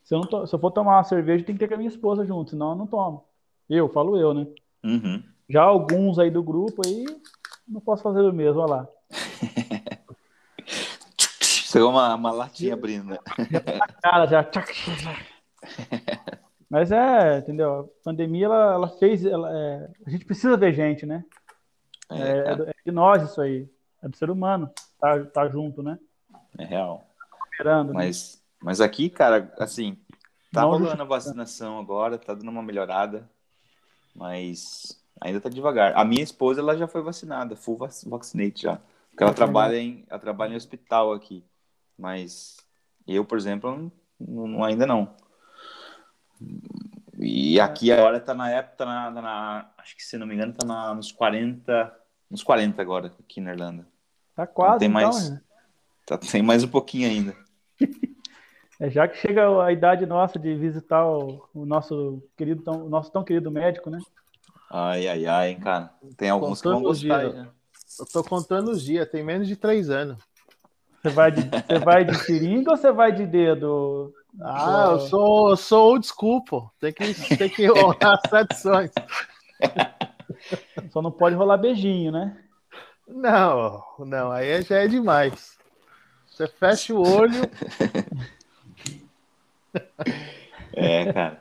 Se 0.04 0.14
eu, 0.14 0.22
to... 0.22 0.46
Se 0.46 0.54
eu 0.54 0.60
for 0.60 0.72
tomar 0.72 0.98
uma 0.98 1.04
cerveja, 1.04 1.44
tem 1.44 1.56
que 1.56 1.60
ter 1.60 1.68
com 1.68 1.74
a 1.74 1.78
minha 1.78 1.90
esposa 1.90 2.26
junto, 2.26 2.52
senão 2.52 2.72
eu 2.72 2.76
não 2.76 2.88
tomo. 2.88 3.26
Eu, 3.70 3.90
falo 3.90 4.18
eu, 4.18 4.34
né? 4.34 4.48
Uhum. 4.84 5.24
Já 5.50 5.64
alguns 5.64 6.20
aí 6.20 6.30
do 6.30 6.44
grupo 6.44 6.82
aí, 6.86 7.06
não 7.68 7.82
posso 7.82 8.04
fazer 8.04 8.22
o 8.22 8.34
mesmo, 8.34 8.62
olha 8.62 8.72
lá. 8.72 8.88
Pegou 11.76 11.90
uma, 11.90 12.16
uma 12.16 12.32
latinha 12.32 12.74
abrindo, 12.74 13.10
né? 13.10 13.18
Cara, 14.02 14.26
já. 14.28 14.50
Mas 16.72 16.90
é, 16.90 17.40
entendeu? 17.40 17.92
A 18.00 18.04
pandemia, 18.06 18.46
ela, 18.46 18.74
ela 18.76 18.88
fez. 18.88 19.26
Ela, 19.26 19.52
é... 19.52 19.90
a 20.08 20.10
gente 20.10 20.24
precisa 20.24 20.56
ver 20.56 20.74
gente, 20.74 21.06
né? 21.06 21.26
É, 22.10 22.16
é, 22.16 22.52
é, 22.70 22.74
de 22.86 22.92
nós 22.94 23.24
isso 23.24 23.42
aí. 23.42 23.70
É 24.02 24.08
do 24.08 24.16
ser 24.16 24.30
humano. 24.30 24.72
Tá, 24.98 25.26
tá 25.26 25.50
junto, 25.50 25.84
né? 25.84 26.00
É 26.58 26.64
real. 26.64 27.06
Esperando, 27.52 27.90
né? 27.90 28.06
mas, 28.06 28.36
né? 28.36 28.42
mas 28.64 28.80
aqui, 28.80 29.10
cara, 29.10 29.54
assim, 29.60 29.98
tá 30.54 30.62
Não 30.62 30.70
rolando 30.70 31.02
a 31.02 31.06
vacinação 31.06 31.78
agora, 31.78 32.18
tá 32.18 32.34
dando 32.34 32.52
uma 32.52 32.64
melhorada. 32.64 33.30
Mas 34.16 34.98
ainda 35.20 35.42
tá 35.42 35.50
devagar. 35.50 35.92
A 35.98 36.06
minha 36.06 36.24
esposa, 36.24 36.62
ela 36.62 36.78
já 36.78 36.88
foi 36.88 37.02
vacinada, 37.02 37.54
full 37.54 37.78
vaccinate 38.06 38.62
já. 38.62 38.80
Porque 39.10 39.24
ela 39.26 39.34
trabalha 39.34 39.76
em, 39.76 40.06
ela 40.08 40.22
trabalha 40.22 40.54
em 40.54 40.56
hospital 40.56 41.12
aqui. 41.12 41.44
Mas 41.98 42.58
eu, 43.08 43.24
por 43.24 43.38
exemplo, 43.38 43.92
não, 44.20 44.48
não, 44.48 44.64
ainda 44.64 44.86
não. 44.86 45.16
E 47.18 47.60
aqui 47.60 47.92
agora 47.92 48.20
tá 48.20 48.34
na 48.34 48.50
época, 48.50 48.78
tá 48.78 48.86
na, 48.86 49.12
tá 49.12 49.22
na, 49.22 49.72
acho 49.78 49.96
que 49.96 50.04
se 50.04 50.18
não 50.18 50.28
me 50.28 50.36
engano, 50.36 50.54
tá 50.54 50.66
na, 50.66 50.94
nos 50.94 51.12
40, 51.12 51.96
nos 52.30 52.44
40 52.44 52.82
agora, 52.82 53.14
aqui 53.20 53.40
na 53.40 53.52
Irlanda. 53.52 53.88
Tá 54.36 54.46
quase, 54.46 54.80
tem 54.80 54.90
então, 54.90 55.02
mais, 55.02 55.30
né? 55.30 55.42
tá, 56.06 56.18
tem 56.18 56.42
mais 56.42 56.64
um 56.64 56.68
pouquinho 56.68 57.10
ainda. 57.10 57.36
É, 58.78 58.90
já 58.90 59.08
que 59.08 59.16
chega 59.18 59.64
a 59.64 59.72
idade 59.72 60.06
nossa 60.06 60.38
de 60.38 60.54
visitar 60.54 61.08
o, 61.08 61.48
o 61.54 61.66
nosso 61.66 62.22
querido, 62.36 62.62
tão, 62.62 62.86
o 62.86 62.90
nosso 62.90 63.10
tão 63.10 63.24
querido 63.24 63.50
médico, 63.50 63.90
né? 63.90 64.00
Ai, 64.70 65.08
ai, 65.08 65.26
ai, 65.26 65.50
hein, 65.52 65.60
cara. 65.62 65.94
Tem 66.18 66.30
alguns 66.30 66.62
que 66.62 66.68
vão 66.68 66.82
gostar. 66.82 67.22
Dias, 67.22 67.36
né? 67.36 67.48
Eu 67.98 68.06
tô 68.06 68.22
contando 68.22 68.72
os 68.72 68.84
dias, 68.84 69.10
tem 69.10 69.24
menos 69.24 69.48
de 69.48 69.56
três 69.56 69.90
anos. 69.90 70.22
Você 71.06 71.10
vai 71.12 71.32
de, 71.32 71.42
você 71.44 71.80
vai 71.80 72.04
de 72.04 72.16
seringa 72.18 72.72
ou 72.72 72.78
você 72.78 72.92
vai 72.92 73.12
de 73.12 73.28
dedo? 73.28 74.12
Ah, 74.42 74.88
eu 74.94 75.00
sou, 75.02 75.56
sou 75.56 75.92
old 75.92 76.08
school, 76.08 76.44
pô. 76.44 76.72
Tem 76.80 76.92
que, 76.92 77.38
tem 77.38 77.48
que 77.48 77.68
rolar 77.68 78.16
as 78.16 78.22
tradições. 78.24 78.92
Só 80.90 81.04
não 81.04 81.12
pode 81.12 81.36
rolar 81.36 81.58
beijinho, 81.58 82.12
né? 82.12 82.36
Não, 83.08 83.84
não, 84.00 84.32
aí 84.32 84.64
já 84.64 84.78
é 84.80 84.88
demais. 84.88 85.60
Você 86.26 86.48
fecha 86.48 86.92
o 86.96 87.08
olho. 87.08 87.42
É, 90.74 91.14
cara. 91.14 91.40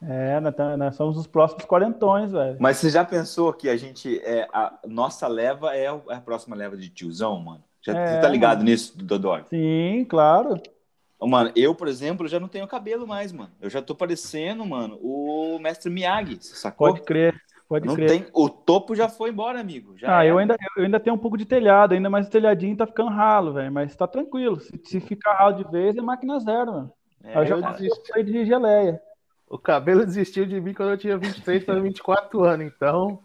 É, 0.00 0.40
nós 0.76 0.94
somos 0.94 1.16
os 1.16 1.26
próximos 1.26 1.64
quarentões, 1.64 2.30
velho. 2.30 2.56
Mas 2.60 2.76
você 2.76 2.88
já 2.88 3.04
pensou 3.04 3.52
que 3.52 3.68
a 3.68 3.76
gente. 3.76 4.20
É, 4.20 4.48
a 4.52 4.78
nossa 4.86 5.26
leva 5.26 5.76
é 5.76 5.88
a 5.88 6.20
próxima 6.20 6.54
leva 6.54 6.76
de 6.76 6.88
tiozão, 6.88 7.40
mano? 7.40 7.64
Já 7.82 7.98
é, 7.98 8.20
tá 8.20 8.28
ligado 8.28 8.58
mano. 8.58 8.70
nisso, 8.70 8.96
Dodó? 8.96 9.42
Sim, 9.48 10.06
claro. 10.08 10.60
Mano, 11.20 11.52
eu, 11.54 11.74
por 11.74 11.86
exemplo, 11.86 12.26
já 12.26 12.40
não 12.40 12.48
tenho 12.48 12.66
cabelo 12.66 13.06
mais, 13.06 13.30
mano. 13.32 13.50
Eu 13.60 13.68
já 13.68 13.82
tô 13.82 13.94
parecendo, 13.94 14.64
mano, 14.64 14.98
o 15.02 15.58
mestre 15.58 15.90
Miyagi, 15.90 16.38
sacou? 16.40 16.88
Pode 16.88 17.02
crer, 17.02 17.38
pode 17.68 17.86
não 17.86 17.94
crer. 17.94 18.08
Tem... 18.08 18.26
O 18.32 18.48
topo 18.48 18.94
já 18.94 19.08
foi 19.08 19.30
embora, 19.30 19.60
amigo. 19.60 19.98
Já 19.98 20.18
ah, 20.18 20.26
eu 20.26 20.38
ainda, 20.38 20.56
eu 20.76 20.84
ainda 20.84 20.98
tenho 20.98 21.16
um 21.16 21.18
pouco 21.18 21.36
de 21.36 21.44
telhado, 21.44 21.92
ainda, 21.92 22.08
mas 22.08 22.26
o 22.26 22.30
telhadinho 22.30 22.76
tá 22.76 22.86
ficando 22.86 23.10
ralo, 23.10 23.52
velho. 23.52 23.70
Mas 23.70 23.94
tá 23.94 24.06
tranquilo. 24.06 24.60
Se, 24.60 24.80
se 24.82 25.00
ficar 25.00 25.34
ralo 25.34 25.62
de 25.62 25.70
vez, 25.70 25.96
é 25.96 26.00
máquina 26.00 26.38
zero, 26.40 26.72
mano. 26.72 26.92
É, 27.22 27.38
eu 27.38 27.46
já 27.46 27.56
eu 27.56 27.72
desisti 27.72 28.22
de 28.22 28.46
geleia. 28.46 29.00
O 29.46 29.58
cabelo 29.58 30.06
desistiu 30.06 30.46
de 30.46 30.58
mim 30.60 30.72
quando 30.72 30.92
eu 30.92 30.98
tinha 30.98 31.18
23 31.18 31.64
para 31.64 31.80
24 31.80 32.44
anos, 32.44 32.66
então. 32.66 33.20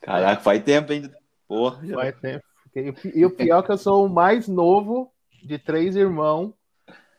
Caraca, 0.00 0.40
faz 0.40 0.62
tempo 0.62 0.92
ainda. 0.92 1.10
Porra. 1.48 1.80
Faz 1.94 2.14
tempo. 2.20 2.44
E 3.14 3.24
o 3.24 3.30
pior 3.30 3.60
é 3.60 3.62
que 3.66 3.72
eu 3.72 3.78
sou 3.78 4.06
o 4.06 4.08
mais 4.08 4.48
novo 4.48 5.12
de 5.42 5.58
três 5.58 5.96
irmãos. 5.96 6.52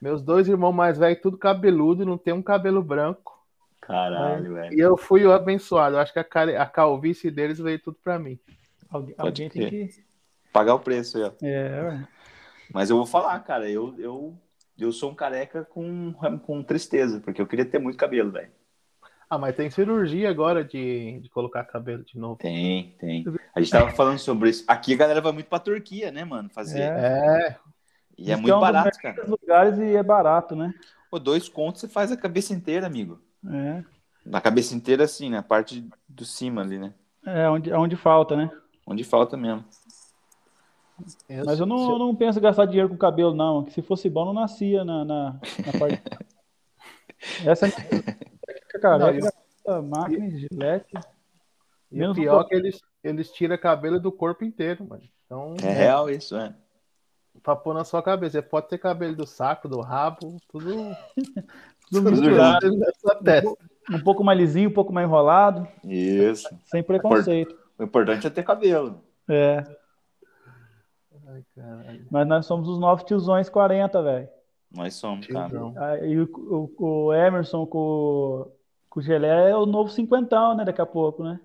Meus 0.02 0.22
dois 0.22 0.48
irmãos 0.48 0.72
mais 0.72 0.98
velhos, 0.98 1.22
tudo 1.22 1.38
cabeludo, 1.38 2.06
não 2.06 2.18
tem 2.18 2.34
um 2.34 2.42
cabelo 2.42 2.82
branco. 2.82 3.38
Caralho, 3.82 4.54
velho. 4.54 4.74
E 4.74 4.80
eu 4.80 4.96
fui 4.96 5.26
o 5.26 5.32
abençoado. 5.32 5.98
Acho 5.98 6.14
que 6.14 6.20
a, 6.20 6.62
a 6.62 6.66
calvície 6.66 7.32
deles 7.32 7.58
veio 7.58 7.80
tudo 7.80 7.98
pra 8.04 8.20
mim. 8.20 8.40
Alguém, 8.90 9.16
alguém 9.18 9.50
tem 9.50 9.70
que. 9.70 9.90
Pagar 10.54 10.76
o 10.76 10.80
preço 10.80 11.18
aí, 11.18 11.24
ó. 11.24 11.32
É, 11.44 12.08
Mas 12.74 12.90
eu 12.90 12.98
vou 12.98 13.06
falar, 13.06 13.40
cara, 13.40 13.70
eu, 13.70 13.96
eu, 14.00 14.36
eu 14.78 14.92
sou 14.92 15.12
um 15.12 15.16
careca 15.16 15.66
com, 15.66 16.14
com 16.46 16.64
tristeza, 16.64 17.20
porque 17.20 17.42
eu 17.42 17.48
queria 17.48 17.66
ter 17.66 17.80
muito 17.80 17.98
cabelo, 17.98 18.32
velho. 18.32 18.52
Ah, 19.30 19.38
mas 19.38 19.56
tem 19.56 19.70
cirurgia 19.70 20.30
agora 20.30 20.64
de, 20.64 21.20
de 21.20 21.30
colocar 21.30 21.64
cabelo 21.66 22.04
de 22.04 22.18
novo. 22.18 22.38
Tem, 22.38 22.96
tem. 23.00 23.24
A 23.60 23.62
gente 23.62 23.72
tava 23.72 23.92
falando 23.92 24.18
sobre 24.18 24.50
isso. 24.50 24.64
Aqui 24.68 24.94
a 24.94 24.98
galera 24.98 25.20
vai 25.20 25.34
muito 25.34 25.48
pra 25.48 25.60
Turquia, 25.60 26.12
né, 26.12 26.24
mano? 26.24 26.50
Fazer. 26.50 26.80
É. 26.80 27.58
E 28.18 28.32
é 28.32 28.36
muito 28.38 28.58
barato, 28.58 28.98
cara. 29.00 29.26
lugares 29.28 29.78
e 29.78 29.96
é 29.96 30.04
barato, 30.04 30.56
né? 30.56 30.74
Pô, 31.12 31.20
dois 31.20 31.50
contos 31.50 31.82
você 31.82 31.88
faz 31.88 32.10
a 32.12 32.18
cabeça 32.18 32.54
inteira, 32.54 32.88
amigo. 32.88 33.20
É. 33.46 33.84
Na 34.26 34.40
cabeça 34.40 34.74
inteira, 34.74 35.04
assim, 35.04 35.30
né? 35.30 35.42
parte 35.42 35.86
do 36.08 36.24
cima 36.24 36.62
ali, 36.62 36.78
né? 36.78 36.94
É, 37.26 37.50
onde, 37.50 37.72
onde 37.74 37.96
falta, 37.98 38.36
né? 38.36 38.50
Onde 38.88 39.04
falta 39.04 39.36
mesmo. 39.36 39.66
Mas 41.46 41.60
eu 41.60 41.66
não, 41.66 41.92
eu 41.92 42.00
não 42.00 42.16
penso 42.16 42.40
em 42.40 42.42
gastar 42.42 42.66
dinheiro 42.66 42.90
com 42.90 42.98
cabelo, 42.98 43.34
não. 43.34 43.66
Que 43.66 43.72
se 43.72 43.82
fosse 43.82 44.10
bom, 44.10 44.26
não 44.26 44.34
nascia 44.34 44.86
na, 44.86 45.04
na, 45.04 45.40
na 45.66 45.80
parte. 45.80 46.02
Essa 47.46 47.68
é 47.68 48.80
careca, 48.80 49.34
não, 49.66 49.84
máquina, 49.84 50.30
gilete. 50.30 50.94
E 51.92 52.06
o 52.06 52.14
pior 52.14 52.42
é 52.42 52.48
que 52.48 52.56
eles, 52.56 52.82
eles 53.04 53.32
tiram 53.32 53.58
cabelo 53.58 54.00
do 54.00 54.12
corpo 54.12 54.44
inteiro, 54.44 54.86
mano. 54.88 55.04
Então, 55.26 55.56
é, 55.62 55.68
é 55.68 55.72
real 55.72 56.10
isso, 56.10 56.36
é. 56.36 56.54
Pra 57.44 57.56
pôr 57.56 57.74
na 57.74 57.84
sua 57.84 58.02
cabeça. 58.02 58.34
Você 58.34 58.42
pode 58.42 58.68
ter 58.68 58.78
cabelo 58.78 59.16
do 59.16 59.26
saco, 59.26 59.68
do 59.68 59.80
rabo, 59.80 60.38
tudo. 60.50 60.74
tudo 61.90 62.12
misturado 62.12 62.76
na 62.78 62.92
sua 62.94 63.16
testa. 63.16 63.50
Um 63.92 64.02
pouco 64.02 64.24
mais 64.24 64.38
lisinho, 64.38 64.70
um 64.70 64.74
pouco 64.74 64.92
mais 64.92 65.08
enrolado. 65.08 65.68
Isso. 65.84 66.48
Sem 66.66 66.84
preconceito. 66.84 67.58
O 67.78 67.84
importante 67.84 68.28
é 68.28 68.30
ter 68.30 68.44
cabelo. 68.44 69.02
É. 69.28 69.64
Ai, 71.28 72.02
Mas 72.10 72.28
nós 72.28 72.46
somos 72.46 72.68
os 72.68 72.80
novos 72.80 73.04
tiozões 73.04 73.50
40, 73.50 74.02
velho. 74.02 74.30
Nós 74.72 74.94
somos, 74.96 75.26
cara. 75.28 76.06
E 76.06 76.20
o, 76.20 76.30
o, 76.78 76.86
o, 76.86 77.14
Emerson 77.14 77.66
com, 77.66 78.52
com 78.90 79.00
o 79.00 79.04
Gelé 79.04 79.52
é 79.52 79.56
o 79.56 79.66
novo 79.66 79.90
cinquentão, 79.90 80.56
né? 80.56 80.66
Daqui 80.66 80.82
a 80.82 80.86
pouco, 80.86 81.24
né? 81.24 81.40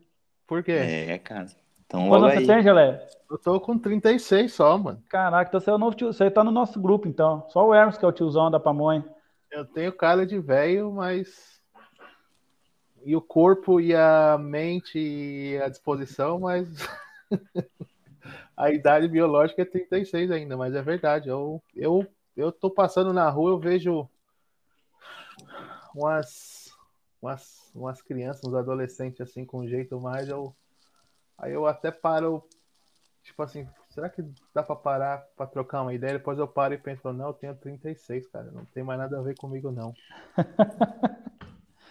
Por 0.47 0.63
quê? 0.63 0.73
É, 0.73 1.19
cara. 1.19 1.47
Então, 1.87 2.09
Quanto 2.09 2.23
você 2.23 2.39
aí. 2.39 2.47
tem, 2.47 2.63
Gelé? 2.63 3.07
Eu 3.31 3.39
tô 3.39 3.61
com 3.61 3.79
36 3.79 4.53
só, 4.53 4.77
mano. 4.79 5.03
Caraca, 5.09 5.49
então 5.49 5.61
você 5.61 5.71
é 5.71 5.73
o 5.73 5.79
novo 5.79 5.97
tio. 5.97 6.13
Você 6.13 6.31
tá 6.31 6.45
no 6.45 6.51
nosso 6.51 6.81
grupo, 6.81 7.09
então. 7.09 7.47
Só 7.49 7.67
o 7.67 7.75
Emerson 7.75 7.99
que 7.99 8.05
é 8.05 8.09
o 8.09 8.13
tiozão 8.13 8.51
da 8.51 8.61
pamonha. 8.61 9.05
Eu 9.51 9.65
tenho 9.65 9.93
cara 9.93 10.27
de 10.27 10.39
velho, 10.39 10.93
mas. 10.93 11.61
E 13.05 13.15
o 13.15 13.21
corpo 13.21 13.81
e 13.81 13.95
a 13.95 14.39
mente 14.39 14.99
e 14.99 15.61
a 15.63 15.69
disposição, 15.69 16.41
mas. 16.41 16.69
a 18.57 18.71
idade 18.71 19.09
biológica 19.09 19.63
é 19.63 19.65
36 19.65 20.31
ainda, 20.31 20.57
mas 20.57 20.75
é 20.75 20.83
verdade. 20.83 21.29
Eu, 21.29 21.63
eu, 21.75 22.07
eu 22.37 22.51
tô 22.51 22.71
passando 22.71 23.13
na 23.13 23.29
rua, 23.29 23.51
eu 23.51 23.59
vejo 23.59 24.09
umas, 25.95 26.64
umas, 27.25 27.71
umas 27.75 28.03
crianças, 28.03 28.45
uns 28.45 28.55
adolescentes 28.55 29.21
assim, 29.21 29.45
com 29.45 29.67
jeito 29.67 29.99
mais, 29.99 30.29
eu, 30.29 30.55
aí 31.39 31.53
eu 31.53 31.67
até 31.67 31.91
paro, 31.91 32.47
tipo 33.23 33.43
assim, 33.43 33.67
será 33.89 34.11
que 34.11 34.23
dá 34.55 34.63
para 34.63 34.77
parar 34.77 35.27
para 35.35 35.47
trocar 35.47 35.83
uma 35.83 35.95
ideia? 35.95 36.19
Depois 36.19 36.39
eu 36.39 36.47
paro 36.47 36.75
e 36.75 36.79
penso, 36.79 37.11
não, 37.13 37.29
eu 37.29 37.33
tenho 37.33 37.55
36, 37.55 38.27
cara, 38.27 38.51
não 38.53 38.67
tem 38.67 38.85
mais 38.85 38.99
nada 38.99 39.19
a 39.19 39.23
ver 39.23 39.37
comigo, 39.37 39.71
não. 39.71 39.95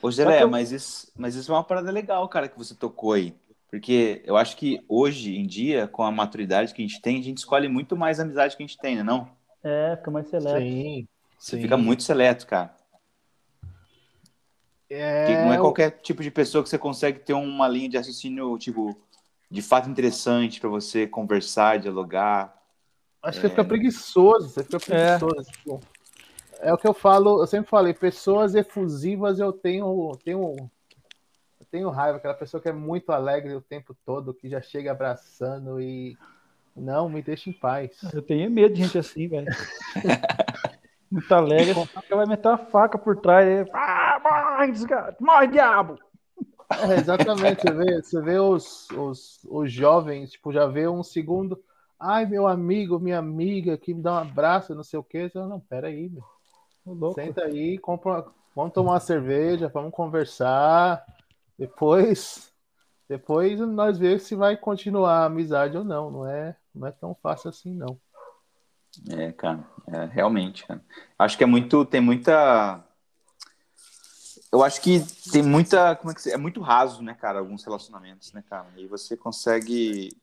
Ô, 0.01 0.11
Gelé, 0.11 0.43
eu... 0.43 0.49
mas, 0.49 0.72
isso, 0.72 1.11
mas 1.15 1.34
isso 1.34 1.51
é 1.51 1.55
uma 1.55 1.64
parada 1.64 1.89
legal, 1.89 2.27
cara, 2.27 2.47
que 2.47 2.57
você 2.57 2.76
tocou 2.76 3.14
aí. 3.14 3.34
Porque 3.69 4.22
eu 4.26 4.38
acho 4.38 4.55
que 4.55 4.84
hoje 4.88 5.35
em 5.35 5.47
dia, 5.47 5.88
com 5.88 6.03
a 6.03 6.11
maturidade 6.11 6.73
que 6.73 6.84
a 6.84 6.85
gente 6.85 7.01
tem, 7.01 7.19
a 7.19 7.23
gente 7.23 7.39
escolhe 7.39 7.68
muito 7.68 7.95
mais 7.95 8.19
a 8.19 8.23
amizade 8.23 8.55
que 8.55 8.61
a 8.61 8.68
gente 8.68 8.77
tem, 8.77 8.97
né? 8.97 9.01
Não? 9.01 9.31
É, 9.64 9.95
fica 9.95 10.11
mais 10.11 10.27
seleto. 10.27 10.60
Sim. 10.60 11.07
Você 11.39 11.55
sim. 11.55 11.61
fica 11.61 11.76
muito 11.76 12.03
seleto, 12.03 12.45
cara. 12.45 12.76
É... 14.94 15.45
não 15.45 15.53
é 15.53 15.57
qualquer 15.57 15.91
tipo 16.02 16.22
de 16.22 16.32
pessoa 16.32 16.64
que 16.64 16.70
você 16.70 16.78
consegue 16.78 17.20
ter 17.20 17.34
uma 17.34 17.68
linha 17.68 17.90
de 17.90 17.98
raciocínio, 17.98 18.57
tipo, 18.57 18.95
de 19.49 19.61
fato 19.61 19.90
interessante 19.90 20.60
para 20.60 20.70
você 20.70 21.07
conversar, 21.07 21.80
dialogar. 21.80 22.56
Acho 23.22 23.40
que 23.40 23.45
é... 23.45 23.49
você 23.49 23.56
fica 23.56 23.65
preguiçoso, 23.65 24.49
você 24.49 24.64
fica 24.64 24.78
é. 24.95 25.18
preguiçoso. 25.18 25.49
É. 25.49 25.52
Tipo, 25.52 25.82
é 26.61 26.74
o 26.74 26.78
que 26.78 26.88
eu 26.88 26.94
falo, 26.94 27.41
eu 27.41 27.48
sempre 27.48 27.70
falei, 27.70 27.94
pessoas 27.94 28.56
efusivas 28.56 29.40
eu 29.40 29.52
tenho, 29.52 30.11
tenho 30.24 30.56
tenho 31.74 31.90
raiva, 31.90 32.20
aquela 32.20 32.36
pessoa 32.36 32.61
que 32.61 32.70
é 32.70 32.72
muito 32.72 33.11
alegre 33.11 33.56
o 33.56 33.61
tempo 33.61 33.98
todo, 34.06 34.32
que 34.32 34.48
já 34.48 34.61
chega 34.61 34.91
abraçando 34.91 35.82
e. 35.82 36.15
Não, 36.76 37.10
me 37.10 37.22
deixa 37.22 37.49
em 37.49 37.53
paz. 37.53 37.91
Eu 38.14 38.22
tenho 38.22 38.49
medo 38.49 38.76
de 38.76 38.84
gente 38.84 38.98
assim, 38.98 39.28
velho. 39.28 39.48
muito 41.10 41.34
alegre, 41.34 41.72
ela 41.72 42.18
vai 42.18 42.26
meter 42.28 42.48
a 42.48 42.57
faca 42.57 42.98
por 42.98 43.18
trás. 43.18 43.48
E... 43.48 43.72
Ah, 44.14 44.19
morre, 44.19 44.73
morre, 45.19 45.48
diabo! 45.48 45.98
É, 46.72 46.95
exatamente, 46.95 47.61
você 47.61 47.73
vê, 47.73 48.02
você 48.02 48.22
vê 48.22 48.40
os, 48.40 48.90
os, 48.91 49.40
os 49.49 49.72
jovens, 49.72 50.31
tipo, 50.31 50.53
já 50.53 50.68
vê 50.68 50.88
um 50.88 51.02
segundo. 51.02 51.60
Ai, 51.99 52.26
meu 52.26 52.48
amigo, 52.48 52.99
minha 52.99 53.18
amiga, 53.18 53.77
que 53.77 53.94
me 53.94 54.02
dá 54.02 54.14
um 54.14 54.18
abraço, 54.18 54.76
não 54.76 54.84
sei 54.84 54.99
o 54.99 55.03
quê. 55.03 55.31
Eu, 55.34 55.48
não, 55.48 55.60
peraí, 55.60 56.10
meu. 56.10 57.14
Senta 57.14 57.45
aí, 57.45 57.77
compra, 57.77 58.26
vamos 58.56 58.73
tomar 58.73 58.91
uma 58.91 58.99
cerveja, 58.99 59.72
vamos 59.73 59.91
conversar. 59.91 61.03
Depois, 61.57 62.52
depois 63.10 63.60
nós 63.60 63.98
vemos 63.98 64.23
se 64.23 64.35
vai 64.35 64.57
continuar 64.57 65.19
a 65.19 65.26
amizade 65.26 65.77
ou 65.77 65.84
não. 65.84 66.11
Não 66.11 66.27
é, 66.27 66.56
não 66.76 66.88
é 66.88 66.91
tão 66.91 67.15
fácil 67.15 67.49
assim, 67.49 67.73
não. 67.73 67.98
É, 69.10 69.31
cara, 69.31 69.64
é, 69.88 70.06
realmente, 70.06 70.68
cara. 70.68 70.84
Acho 71.18 71.38
que 71.38 71.44
é 71.44 71.48
muito, 71.48 71.84
tem 71.85 72.02
muita. 72.02 72.84
Eu 74.54 74.64
acho 74.64 74.80
que 74.82 75.04
tem 75.32 75.42
muita, 75.42 75.96
como 75.96 76.12
é 76.12 76.14
que 76.14 76.30
é 76.30 76.38
muito 76.38 76.62
raso, 76.62 77.02
né, 77.02 77.16
cara, 77.16 77.40
alguns 77.40 77.64
relacionamentos, 77.64 78.32
né, 78.34 78.44
cara. 78.48 78.68
E 78.78 78.86
você 78.86 79.18
consegue 79.18 80.16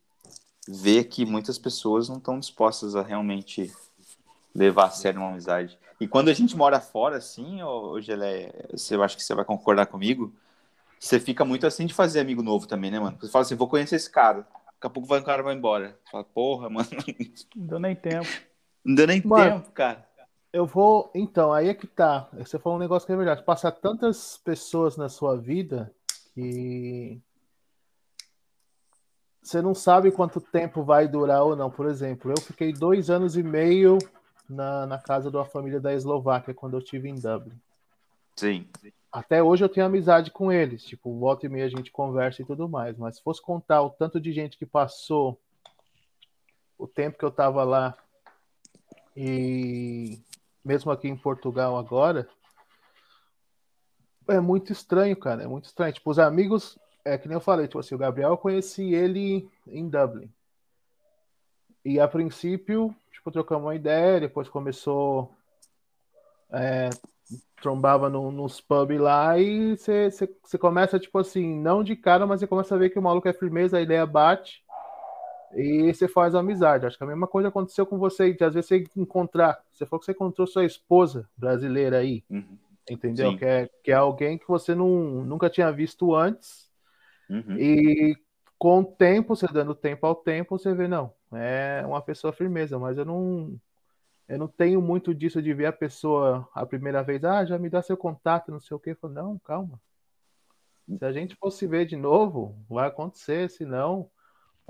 ver 0.68 1.04
que 1.04 1.26
muitas 1.26 1.58
pessoas 1.58 2.08
não 2.08 2.18
estão 2.18 2.38
dispostas 2.38 2.94
a 2.94 3.02
realmente 3.02 3.72
levar 4.54 4.84
a 4.84 4.90
sério 4.90 5.18
uma 5.18 5.30
amizade. 5.30 5.76
E 6.00 6.06
quando 6.06 6.28
a 6.28 6.32
gente 6.32 6.56
mora 6.56 6.80
fora, 6.80 7.16
assim, 7.16 7.60
hoje 7.60 8.06
Gelé, 8.06 8.52
eu 8.92 9.02
acho 9.02 9.16
que 9.16 9.24
você 9.24 9.34
vai 9.34 9.44
concordar 9.44 9.86
comigo, 9.86 10.32
você 11.00 11.18
fica 11.18 11.44
muito 11.44 11.66
assim 11.66 11.84
de 11.84 11.92
fazer 11.92 12.20
amigo 12.20 12.40
novo 12.40 12.68
também, 12.68 12.92
né, 12.92 13.00
mano? 13.00 13.18
Você 13.20 13.32
fala 13.32 13.42
assim, 13.42 13.56
vou 13.56 13.66
conhecer 13.66 13.96
esse 13.96 14.08
cara. 14.08 14.46
Daqui 14.74 14.86
a 14.86 14.90
pouco 14.90 15.08
vai, 15.08 15.18
o 15.18 15.24
cara 15.24 15.42
vai 15.42 15.56
embora. 15.56 15.98
Você 16.04 16.10
fala, 16.12 16.22
porra, 16.22 16.70
mano. 16.70 16.88
Não 17.56 17.66
deu 17.66 17.80
nem 17.80 17.96
tempo. 17.96 18.28
Não 18.84 18.94
deu 18.94 19.08
nem 19.08 19.20
mano, 19.24 19.60
tempo, 19.60 19.72
cara. 19.72 20.08
Eu 20.52 20.66
vou. 20.66 21.10
Então, 21.14 21.52
aí 21.52 21.68
é 21.68 21.74
que 21.74 21.86
tá. 21.86 22.28
Você 22.34 22.58
falou 22.58 22.78
um 22.78 22.80
negócio 22.80 23.06
que 23.06 23.12
é 23.12 23.16
verdade. 23.16 23.44
Passar 23.44 23.72
tantas 23.72 24.38
pessoas 24.38 24.96
na 24.96 25.08
sua 25.08 25.36
vida 25.36 25.94
que. 26.34 27.20
Você 29.42 29.62
não 29.62 29.74
sabe 29.74 30.10
quanto 30.10 30.40
tempo 30.40 30.82
vai 30.82 31.08
durar 31.08 31.42
ou 31.44 31.56
não. 31.56 31.70
Por 31.70 31.86
exemplo, 31.86 32.30
eu 32.30 32.40
fiquei 32.40 32.72
dois 32.72 33.08
anos 33.08 33.36
e 33.36 33.42
meio 33.42 33.98
na, 34.48 34.86
na 34.86 34.98
casa 34.98 35.30
de 35.30 35.36
uma 35.36 35.46
família 35.46 35.80
da 35.80 35.94
Eslováquia 35.94 36.52
quando 36.52 36.74
eu 36.74 36.80
estive 36.80 37.08
em 37.08 37.14
Dublin. 37.14 37.58
Sim 38.36 38.68
até 39.10 39.42
hoje 39.42 39.64
eu 39.64 39.68
tenho 39.68 39.86
amizade 39.86 40.30
com 40.30 40.52
eles, 40.52 40.84
tipo, 40.84 41.18
volta 41.18 41.46
e 41.46 41.48
meia 41.48 41.66
a 41.66 41.68
gente 41.68 41.90
conversa 41.90 42.42
e 42.42 42.44
tudo 42.44 42.68
mais, 42.68 42.96
mas 42.96 43.16
se 43.16 43.22
fosse 43.22 43.42
contar 43.42 43.82
o 43.82 43.90
tanto 43.90 44.20
de 44.20 44.32
gente 44.32 44.56
que 44.56 44.64
passou 44.64 45.40
o 46.78 46.86
tempo 46.86 47.18
que 47.18 47.24
eu 47.24 47.30
tava 47.30 47.64
lá 47.64 47.96
e 49.16 50.20
mesmo 50.64 50.90
aqui 50.90 51.08
em 51.08 51.16
Portugal 51.16 51.76
agora, 51.76 52.28
é 54.28 54.40
muito 54.40 54.72
estranho, 54.72 55.16
cara, 55.16 55.42
é 55.42 55.46
muito 55.46 55.66
estranho. 55.66 55.92
Tipo, 55.92 56.10
os 56.10 56.18
amigos, 56.18 56.78
é 57.04 57.18
que 57.18 57.28
nem 57.28 57.36
eu 57.36 57.40
falei, 57.40 57.66
tipo 57.66 57.78
assim, 57.78 57.94
o 57.94 57.98
Gabriel 57.98 58.30
eu 58.30 58.38
conheci 58.38 58.94
ele 58.94 59.48
em 59.66 59.88
Dublin. 59.88 60.30
E 61.84 61.98
a 61.98 62.06
princípio, 62.06 62.94
tipo, 63.12 63.30
trocamos 63.30 63.64
uma 63.64 63.74
ideia, 63.74 64.20
depois 64.20 64.48
começou 64.48 65.34
é, 66.52 66.90
trombava 67.60 68.08
no, 68.08 68.30
nos 68.30 68.60
pub 68.60 68.98
lá 68.98 69.38
e 69.38 69.76
você 69.76 70.58
começa, 70.58 70.98
tipo 70.98 71.18
assim, 71.18 71.58
não 71.60 71.82
de 71.82 71.94
cara, 71.96 72.26
mas 72.26 72.40
você 72.40 72.46
começa 72.46 72.74
a 72.74 72.78
ver 72.78 72.90
que 72.90 72.98
o 72.98 73.02
maluco 73.02 73.28
é 73.28 73.32
firmeza, 73.32 73.78
a 73.78 73.82
ideia 73.82 74.04
bate 74.06 74.62
e 75.54 75.92
você 75.92 76.06
faz 76.06 76.34
amizade. 76.34 76.86
Acho 76.86 76.96
que 76.96 77.04
a 77.04 77.06
mesma 77.06 77.26
coisa 77.26 77.48
aconteceu 77.48 77.84
com 77.86 77.98
você, 77.98 78.32
de 78.32 78.44
às 78.44 78.54
vezes 78.54 78.68
você 78.68 78.84
encontrar, 78.96 79.62
você 79.72 79.86
falou 79.86 80.00
que 80.00 80.06
você 80.06 80.12
encontrou 80.12 80.46
sua 80.46 80.64
esposa 80.64 81.28
brasileira 81.36 81.98
aí, 81.98 82.24
uhum. 82.30 82.58
entendeu? 82.88 83.36
Que 83.36 83.44
é, 83.44 83.70
que 83.82 83.90
é 83.90 83.94
alguém 83.94 84.38
que 84.38 84.46
você 84.46 84.74
não, 84.74 85.24
nunca 85.24 85.50
tinha 85.50 85.70
visto 85.70 86.14
antes 86.14 86.70
uhum. 87.28 87.56
e 87.58 88.16
com 88.58 88.80
o 88.80 88.84
tempo, 88.84 89.34
você 89.34 89.46
dando 89.46 89.74
tempo 89.74 90.06
ao 90.06 90.14
tempo, 90.14 90.58
você 90.58 90.74
vê, 90.74 90.86
não, 90.86 91.12
é 91.32 91.82
uma 91.86 92.02
pessoa 92.02 92.32
firmeza, 92.32 92.78
mas 92.78 92.98
eu 92.98 93.04
não 93.04 93.58
eu 94.28 94.38
não 94.38 94.46
tenho 94.46 94.80
muito 94.80 95.12
disso 95.12 95.42
de 95.42 95.52
ver 95.52 95.66
a 95.66 95.72
pessoa 95.72 96.48
a 96.54 96.64
primeira 96.64 97.02
vez, 97.02 97.24
ah, 97.24 97.44
já 97.44 97.58
me 97.58 97.68
dá 97.68 97.82
seu 97.82 97.96
contato, 97.96 98.52
não 98.52 98.60
sei 98.60 98.76
o 98.76 98.78
quê. 98.78 98.90
Eu 98.90 98.96
falo, 98.96 99.12
não, 99.12 99.38
calma. 99.40 99.80
Se 100.86 101.04
a 101.04 101.10
gente 101.10 101.34
fosse 101.34 101.66
ver 101.66 101.84
de 101.84 101.96
novo, 101.96 102.56
vai 102.68 102.86
acontecer, 102.86 103.50
se 103.50 103.64
não, 103.64 104.08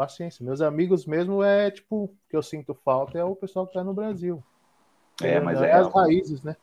paciência. 0.01 0.43
Meus 0.43 0.63
amigos 0.63 1.05
mesmo 1.05 1.43
é 1.43 1.71
tipo, 1.71 2.11
que 2.31 2.35
eu 2.35 2.43
sinto 2.43 2.75
falta 2.75 3.19
é 3.19 3.25
o 3.25 3.37
pessoal 3.37 3.67
que 3.67 3.75
tá 3.75 3.85
no 3.85 3.93
Brasil. 3.93 4.43
É, 5.23 5.35
é 5.35 5.41
mas 5.41 5.61
é, 5.61 5.69
é 5.69 5.73
as 5.75 5.93
raízes, 5.93 6.43
né? 6.43 6.57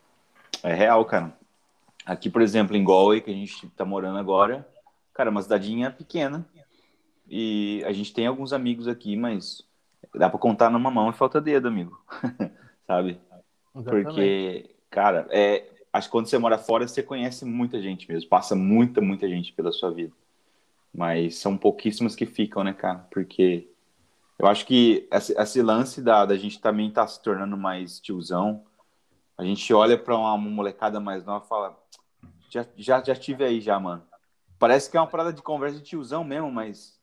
É 0.63 0.73
real, 0.73 1.05
cara. 1.05 1.37
Aqui, 2.03 2.31
por 2.31 2.41
exemplo, 2.41 2.75
em 2.75 2.83
Galway, 2.83 3.21
que 3.21 3.29
a 3.29 3.33
gente 3.33 3.69
tá 3.69 3.85
morando 3.85 4.17
agora, 4.17 4.67
cara, 5.13 5.29
é 5.29 5.31
uma 5.31 5.43
cidadinha 5.43 5.91
pequena. 5.91 6.47
E 7.29 7.83
a 7.85 7.91
gente 7.91 8.11
tem 8.11 8.25
alguns 8.25 8.53
amigos 8.53 8.87
aqui, 8.87 9.15
mas 9.15 9.61
dá 10.15 10.27
para 10.29 10.39
contar 10.39 10.71
numa 10.71 10.89
mão 10.89 11.11
e 11.11 11.13
falta 11.13 11.39
dedo, 11.39 11.67
amigo. 11.67 12.01
Sabe? 12.87 13.21
Exatamente. 13.75 14.05
Porque, 14.05 14.75
cara, 14.89 15.27
é, 15.29 15.69
acho 15.93 16.07
que 16.07 16.11
quando 16.11 16.25
você 16.25 16.39
mora 16.39 16.57
fora, 16.57 16.87
você 16.87 17.03
conhece 17.03 17.45
muita 17.45 17.79
gente 17.79 18.11
mesmo. 18.11 18.27
Passa 18.27 18.55
muita, 18.55 18.99
muita 18.99 19.29
gente 19.29 19.53
pela 19.53 19.71
sua 19.71 19.91
vida. 19.91 20.13
Mas 20.93 21.35
são 21.35 21.57
pouquíssimas 21.57 22.15
que 22.15 22.25
ficam, 22.25 22.63
né, 22.63 22.73
cara? 22.73 23.07
Porque 23.11 23.69
eu 24.39 24.47
acho 24.47 24.65
que 24.65 25.07
esse, 25.11 25.33
esse 25.33 25.61
lance 25.61 26.01
da, 26.01 26.25
da 26.25 26.37
gente 26.37 26.59
também 26.59 26.91
tá 26.91 27.05
se 27.07 27.21
tornando 27.21 27.57
mais 27.57 27.99
tiozão. 27.99 28.63
A 29.37 29.43
gente 29.43 29.73
olha 29.73 29.97
para 29.97 30.15
uma, 30.15 30.33
uma, 30.33 30.49
molecada 30.49 30.99
mais 30.99 31.25
nova 31.25 31.45
e 31.45 31.47
fala: 31.47 31.77
já, 32.49 32.65
já, 32.75 33.03
já 33.03 33.15
tive 33.15 33.43
aí, 33.43 33.59
já, 33.59 33.79
mano. 33.79 34.03
Parece 34.59 34.89
que 34.89 34.97
é 34.97 34.99
uma 34.99 35.07
parada 35.07 35.33
de 35.33 35.41
conversa 35.41 35.77
de 35.77 35.83
tiozão 35.83 36.23
mesmo, 36.23 36.51
mas 36.51 36.99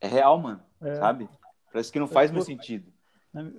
é 0.00 0.08
real, 0.08 0.38
mano. 0.38 0.60
É. 0.80 0.94
Sabe? 0.96 1.28
Parece 1.72 1.92
que 1.92 1.98
não 1.98 2.08
faz 2.08 2.30
mais 2.30 2.44
sentido. 2.44 2.92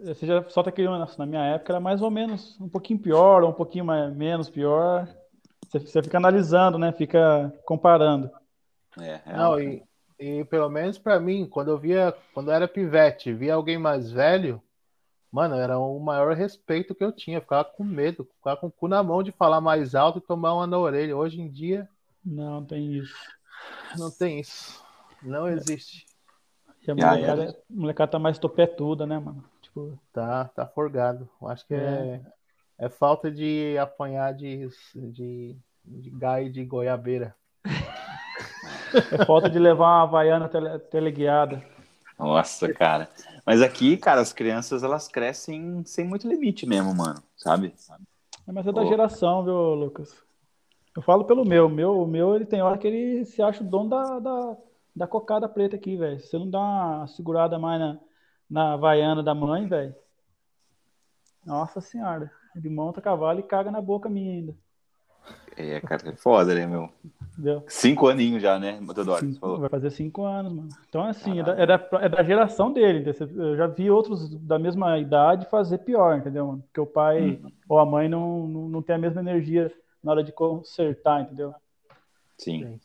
Você 0.04 0.26
já 0.26 0.44
solta 0.50 0.70
aquele 0.70 0.88
na 0.90 1.26
minha 1.26 1.44
época 1.44 1.74
era 1.74 1.80
mais 1.80 2.02
ou 2.02 2.10
menos 2.10 2.60
um 2.60 2.68
pouquinho 2.68 3.00
pior, 3.00 3.44
ou 3.44 3.50
um 3.50 3.54
pouquinho 3.54 3.86
mais, 3.86 4.14
menos 4.14 4.50
pior. 4.50 5.08
Você, 5.68 5.80
você 5.80 6.02
fica 6.02 6.18
analisando, 6.18 6.78
né? 6.78 6.92
Fica 6.92 7.54
comparando. 7.66 8.32
É, 9.02 9.22
é 9.26 9.34
Não, 9.34 9.60
e, 9.60 9.84
e 10.20 10.44
pelo 10.46 10.70
menos 10.70 10.98
para 10.98 11.20
mim, 11.20 11.48
quando 11.48 11.72
eu 11.72 11.78
via, 11.78 12.16
quando 12.34 12.50
eu 12.50 12.56
era 12.56 12.68
pivete, 12.68 13.34
via 13.34 13.54
alguém 13.54 13.78
mais 13.78 14.12
velho, 14.12 14.62
mano, 15.32 15.56
era 15.56 15.78
o 15.78 16.00
maior 16.00 16.36
respeito 16.36 16.96
que 16.96 17.04
eu 17.04 17.12
tinha. 17.12 17.42
ficava 17.42 17.64
com 17.64 17.84
medo, 17.84 18.28
ficava 18.38 18.58
com 18.58 18.68
o 18.68 18.72
cu 18.72 18.88
na 18.88 19.02
mão 19.02 19.24
de 19.24 19.32
falar 19.32 19.62
mais 19.62 19.96
alto 19.96 20.20
e 20.20 20.22
tomar 20.22 20.54
uma 20.54 20.68
na 20.68 20.78
orelha. 20.78 21.16
Hoje 21.16 21.40
em 21.42 21.50
dia. 21.50 21.88
Não 22.24 22.64
tem 22.64 22.94
isso. 22.94 23.16
Não 23.98 24.12
tem 24.12 24.40
isso. 24.40 24.84
Não 25.22 25.48
existe. 25.48 26.06
E 26.88 26.92
a 26.92 26.96
molecada, 26.96 27.50
a 27.50 27.74
molecada 27.74 28.12
tá 28.12 28.20
mais 28.20 28.40
topetuda, 28.40 29.06
né, 29.06 29.20
mano? 29.20 29.44
Tipo... 29.62 30.00
Tá, 30.12 30.46
tá 30.46 30.66
forgado. 30.66 31.30
Acho 31.44 31.66
que 31.68 31.74
é, 31.74 32.22
é, 32.80 32.86
é 32.86 32.90
falta 32.90 33.30
de 33.32 33.78
apanhar 33.78 34.34
de, 34.34 34.68
de, 34.96 35.58
de 35.86 36.10
gai 36.10 36.50
de 36.50 36.66
goiabeira. 36.66 37.36
É 39.12 39.24
falta 39.26 39.50
de 39.50 39.60
levar 39.60 39.86
uma 39.86 40.04
havaiana 40.04 40.50
tele, 40.50 40.80
teleguiada. 40.80 41.64
Nossa, 42.18 42.72
cara. 42.74 43.10
Mas 43.46 43.62
aqui, 43.62 43.98
cara, 43.98 44.22
as 44.22 44.34
crianças 44.34 44.84
elas 44.84 45.08
crescem 45.08 45.84
sem 45.86 46.06
muito 46.06 46.28
limite 46.28 46.66
mesmo, 46.66 46.94
mano, 46.94 47.24
sabe? 47.38 47.74
É, 48.48 48.52
mas 48.52 48.68
é 48.68 48.72
da 48.72 48.86
geração, 48.86 49.44
viu, 49.44 49.74
Lucas? 49.74 50.16
Eu 50.96 51.02
falo 51.02 51.24
pelo 51.24 51.46
meu. 51.46 51.70
meu. 51.70 52.02
O 52.02 52.08
meu, 52.08 52.36
ele 52.36 52.46
tem 52.46 52.62
hora 52.62 52.78
que 52.78 52.88
ele 52.88 53.26
se 53.26 53.42
acha 53.42 53.64
o 53.64 53.68
dono 53.68 53.90
da, 53.90 54.20
da, 54.20 54.58
da 54.96 55.08
cocada 55.08 55.48
preta 55.48 55.76
aqui, 55.76 55.96
velho. 55.96 56.20
Você 56.20 56.38
não 56.38 56.50
dá 56.50 56.60
uma 56.60 57.08
segurada 57.08 57.58
mais 57.58 57.80
na, 57.80 58.00
na 58.50 58.74
Havaiana 58.74 59.24
da 59.24 59.34
mãe, 59.34 59.68
velho. 59.68 59.96
Nossa 61.46 61.80
senhora. 61.80 62.32
Ele 62.56 62.70
monta 62.70 63.02
cavalo 63.02 63.40
e 63.40 63.44
caga 63.44 63.72
na 63.72 63.82
boca 63.82 64.10
minha 64.10 64.34
ainda. 64.34 64.56
É, 65.56 65.80
cara, 65.80 66.10
é 66.10 66.16
foda, 66.16 66.54
né, 66.54 66.66
meu? 66.66 66.90
Entendeu? 67.40 67.64
Cinco 67.70 68.10
aninhos 68.10 68.42
já, 68.42 68.60
né, 68.60 68.78
Teodoro? 68.94 69.26
Vai 69.60 69.70
fazer 69.70 69.92
cinco 69.92 70.26
anos, 70.26 70.52
mano. 70.52 70.70
Então, 70.90 71.06
assim, 71.06 71.40
é 71.40 71.44
da, 71.44 71.52
é 71.54 71.66
da, 71.66 71.90
é 72.02 72.10
da, 72.10 72.22
geração 72.22 72.74
dele. 72.74 73.16
Eu 73.34 73.56
já 73.56 73.66
vi 73.66 73.90
outros 73.90 74.30
da 74.42 74.60
mesma 74.60 75.00
idade 75.00 75.48
fazer 75.50 75.78
pior, 75.78 76.18
entendeu, 76.18 76.48
mano? 76.48 76.64
Porque 76.64 76.82
o 76.82 76.86
pai 76.86 77.40
hum. 77.42 77.50
ou 77.70 77.80
a 77.80 77.86
mãe 77.86 78.10
não, 78.10 78.46
não, 78.46 78.68
não 78.68 78.82
tem 78.82 78.98
a 78.98 79.00
mesma 79.00 79.22
energia 79.22 79.72
na 80.04 80.12
hora 80.12 80.22
de 80.22 80.34
consertar, 80.34 81.22
entendeu? 81.22 81.56
Sim. 82.38 82.78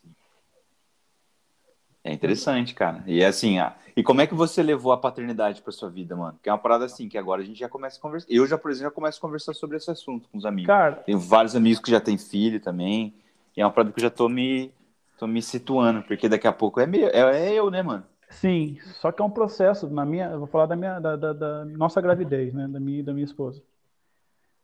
É 2.01 2.13
interessante, 2.13 2.73
cara. 2.73 3.03
E 3.07 3.21
é 3.21 3.25
assim, 3.25 3.59
ah, 3.59 3.75
e 3.93 4.01
como 4.01 4.21
é 4.21 4.27
que 4.27 4.33
você 4.33 4.63
levou 4.63 4.93
a 4.93 4.97
paternidade 4.97 5.61
para 5.61 5.73
sua 5.73 5.89
vida, 5.89 6.15
mano? 6.15 6.39
Que 6.41 6.47
é 6.47 6.51
uma 6.53 6.57
parada 6.57 6.85
assim, 6.85 7.09
que 7.09 7.17
agora 7.17 7.41
a 7.41 7.45
gente 7.45 7.59
já 7.59 7.67
começa 7.67 7.97
a 7.97 8.01
conversar. 8.01 8.27
Eu 8.29 8.47
já, 8.47 8.57
por 8.57 8.71
exemplo, 8.71 8.89
já 8.89 8.95
começo 8.95 9.17
a 9.17 9.21
conversar 9.21 9.53
sobre 9.53 9.75
esse 9.75 9.91
assunto 9.91 10.29
com 10.29 10.37
os 10.37 10.45
amigos. 10.45 10.67
Cara, 10.67 10.95
tenho 10.95 11.19
vários 11.19 11.57
amigos 11.57 11.79
que 11.79 11.91
já 11.91 11.99
têm 11.99 12.17
filho 12.17 12.61
também. 12.61 13.13
E 13.55 13.61
é 13.61 13.65
uma 13.65 13.71
parada 13.71 13.91
que 13.91 13.99
eu 13.99 14.03
já 14.03 14.09
tô 14.09 14.27
me, 14.27 14.71
tô 15.17 15.27
me 15.27 15.41
situando, 15.41 16.03
porque 16.03 16.27
daqui 16.27 16.47
a 16.47 16.51
pouco 16.51 16.79
é, 16.79 16.85
meu, 16.85 17.07
é, 17.07 17.49
é 17.49 17.53
eu, 17.53 17.69
né, 17.71 17.81
mano? 17.81 18.03
Sim, 18.29 18.77
só 18.81 19.11
que 19.11 19.21
é 19.21 19.25
um 19.25 19.29
processo, 19.29 19.89
na 19.89 20.05
minha, 20.05 20.29
eu 20.31 20.39
vou 20.39 20.47
falar 20.47 20.65
da 20.65 20.75
minha, 20.75 20.99
da, 20.99 21.15
da, 21.15 21.33
da 21.33 21.65
nossa 21.65 22.01
gravidez, 22.01 22.53
né, 22.53 22.67
da 22.67 22.79
minha, 22.79 23.03
da 23.03 23.13
minha 23.13 23.25
esposa. 23.25 23.61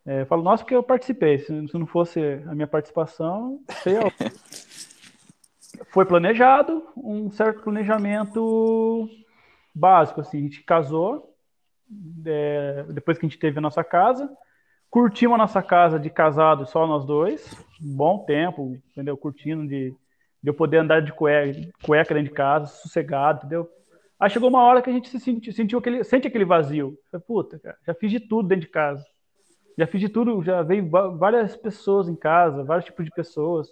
É, 0.05 0.21
eu 0.21 0.25
falo 0.25 0.41
nossa 0.41 0.63
porque 0.63 0.75
eu 0.75 0.83
participei, 0.83 1.39
se, 1.39 1.51
não 1.51 1.85
fosse 1.85 2.19
a 2.47 2.55
minha 2.55 2.67
participação, 2.67 3.61
sei 3.83 3.97
eu. 3.97 4.11
foi 5.91 6.05
planejado, 6.05 6.83
um 6.97 7.29
certo 7.31 7.61
planejamento 7.61 9.07
básico, 9.73 10.21
assim, 10.21 10.39
a 10.39 10.41
gente 10.41 10.63
casou, 10.63 11.35
é, 12.25 12.85
depois 12.89 13.17
que 13.17 13.25
a 13.25 13.29
gente 13.29 13.39
teve 13.39 13.59
a 13.59 13.61
nossa 13.61 13.83
casa, 13.83 14.29
curtimos 14.89 15.35
a 15.35 15.37
nossa 15.37 15.61
casa 15.61 15.99
de 15.99 16.09
casado 16.09 16.65
só 16.65 16.85
nós 16.87 17.05
dois, 17.05 17.55
um 17.83 17.95
bom 17.95 18.19
tempo, 18.25 18.77
entendeu? 18.91 19.17
Curtindo 19.17 19.67
de, 19.67 19.91
de 20.41 20.49
eu 20.49 20.53
poder 20.53 20.77
andar 20.77 21.01
de 21.01 21.11
cueca, 21.11 21.59
cueca 21.83 22.13
dentro 22.13 22.29
de 22.29 22.35
casa, 22.35 22.67
sossegado, 22.67 23.39
entendeu? 23.39 23.69
Aí 24.19 24.29
chegou 24.29 24.49
uma 24.49 24.63
hora 24.63 24.81
que 24.81 24.89
a 24.89 24.93
gente 24.93 25.09
se 25.09 25.19
sentiu, 25.19 25.51
sentiu 25.51 25.79
aquele, 25.79 26.03
sente 26.03 26.27
aquele 26.27 26.45
vazio. 26.45 26.97
Falei, 27.09 27.25
puta, 27.25 27.59
cara, 27.59 27.77
já 27.85 27.93
fiz 27.93 28.11
de 28.11 28.19
tudo 28.19 28.47
dentro 28.47 28.65
de 28.65 28.71
casa. 28.71 29.03
Já 29.77 29.87
fiz 29.87 29.99
de 29.99 30.09
tudo, 30.09 30.43
já 30.43 30.61
veio 30.61 30.87
várias 30.89 31.55
pessoas 31.55 32.07
em 32.07 32.15
casa, 32.15 32.63
vários 32.63 32.85
tipos 32.85 33.03
de 33.03 33.11
pessoas 33.11 33.67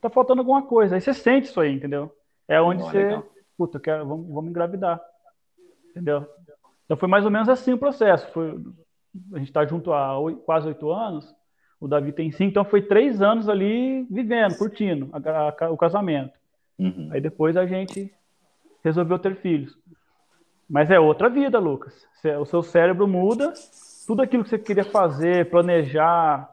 tá 0.00 0.08
faltando 0.08 0.40
alguma 0.40 0.62
coisa. 0.62 0.94
Aí 0.94 1.00
você 1.00 1.12
sente 1.12 1.48
isso 1.48 1.60
aí, 1.60 1.72
entendeu? 1.72 2.12
É 2.46 2.60
onde 2.60 2.82
você, 2.82 2.98
legal. 2.98 3.26
puta, 3.56 3.80
quero, 3.80 4.06
vamos, 4.06 4.28
vamos 4.28 4.50
engravidar. 4.50 5.00
Entendeu? 5.90 6.26
Então 6.84 6.96
foi 6.96 7.08
mais 7.08 7.24
ou 7.24 7.30
menos 7.30 7.48
assim 7.48 7.72
o 7.72 7.78
processo. 7.78 8.30
Foi, 8.32 8.50
a 9.32 9.38
gente 9.38 9.48
está 9.48 9.66
junto 9.66 9.92
há 9.92 10.18
oito, 10.18 10.40
quase 10.40 10.68
oito 10.68 10.90
anos. 10.90 11.34
O 11.80 11.86
Davi 11.86 12.12
tem 12.12 12.30
cinco, 12.30 12.50
então 12.50 12.64
foi 12.64 12.82
três 12.82 13.22
anos 13.22 13.48
ali 13.48 14.04
vivendo, 14.10 14.56
curtindo 14.56 15.08
a, 15.12 15.64
a, 15.66 15.70
o 15.70 15.76
casamento. 15.76 16.32
Uhum. 16.78 17.08
Aí 17.12 17.20
depois 17.20 17.56
a 17.56 17.66
gente 17.66 18.12
resolveu 18.84 19.18
ter 19.18 19.36
filhos. 19.36 19.76
Mas 20.68 20.90
é 20.90 20.98
outra 20.98 21.28
vida, 21.28 21.58
Lucas. 21.58 22.06
O 22.40 22.44
seu 22.44 22.62
cérebro 22.62 23.06
muda, 23.06 23.54
tudo 24.06 24.22
aquilo 24.22 24.42
que 24.44 24.50
você 24.50 24.58
queria 24.58 24.84
fazer, 24.84 25.48
planejar, 25.50 26.50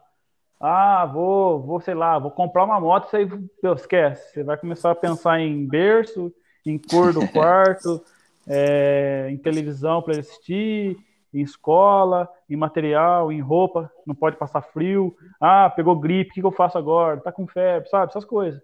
ah, 0.60 1.04
vou, 1.04 1.60
vou, 1.60 1.80
sei 1.80 1.94
lá, 1.94 2.18
vou 2.18 2.30
comprar 2.30 2.64
uma 2.64 2.80
moto, 2.80 3.10
você 3.10 3.28
esquece. 3.74 4.32
Você 4.32 4.42
vai 4.42 4.56
começar 4.56 4.90
a 4.90 4.94
pensar 4.94 5.38
em 5.40 5.66
berço, 5.66 6.32
em 6.64 6.78
cor 6.78 7.12
do 7.12 7.28
quarto, 7.28 8.02
é, 8.46 9.28
em 9.30 9.36
televisão 9.36 10.00
para 10.00 10.18
assistir, 10.18 10.96
em 11.36 11.42
escola, 11.42 12.28
em 12.48 12.56
material, 12.56 13.30
em 13.30 13.40
roupa, 13.40 13.92
não 14.06 14.14
pode 14.14 14.36
passar 14.36 14.62
frio. 14.62 15.14
Ah, 15.40 15.68
pegou 15.68 15.98
gripe, 15.98 16.30
o 16.30 16.34
que, 16.34 16.40
que 16.40 16.46
eu 16.46 16.52
faço 16.52 16.78
agora? 16.78 17.20
Tá 17.20 17.30
com 17.30 17.46
febre, 17.46 17.88
sabe? 17.90 18.10
Essas 18.10 18.24
coisas. 18.24 18.60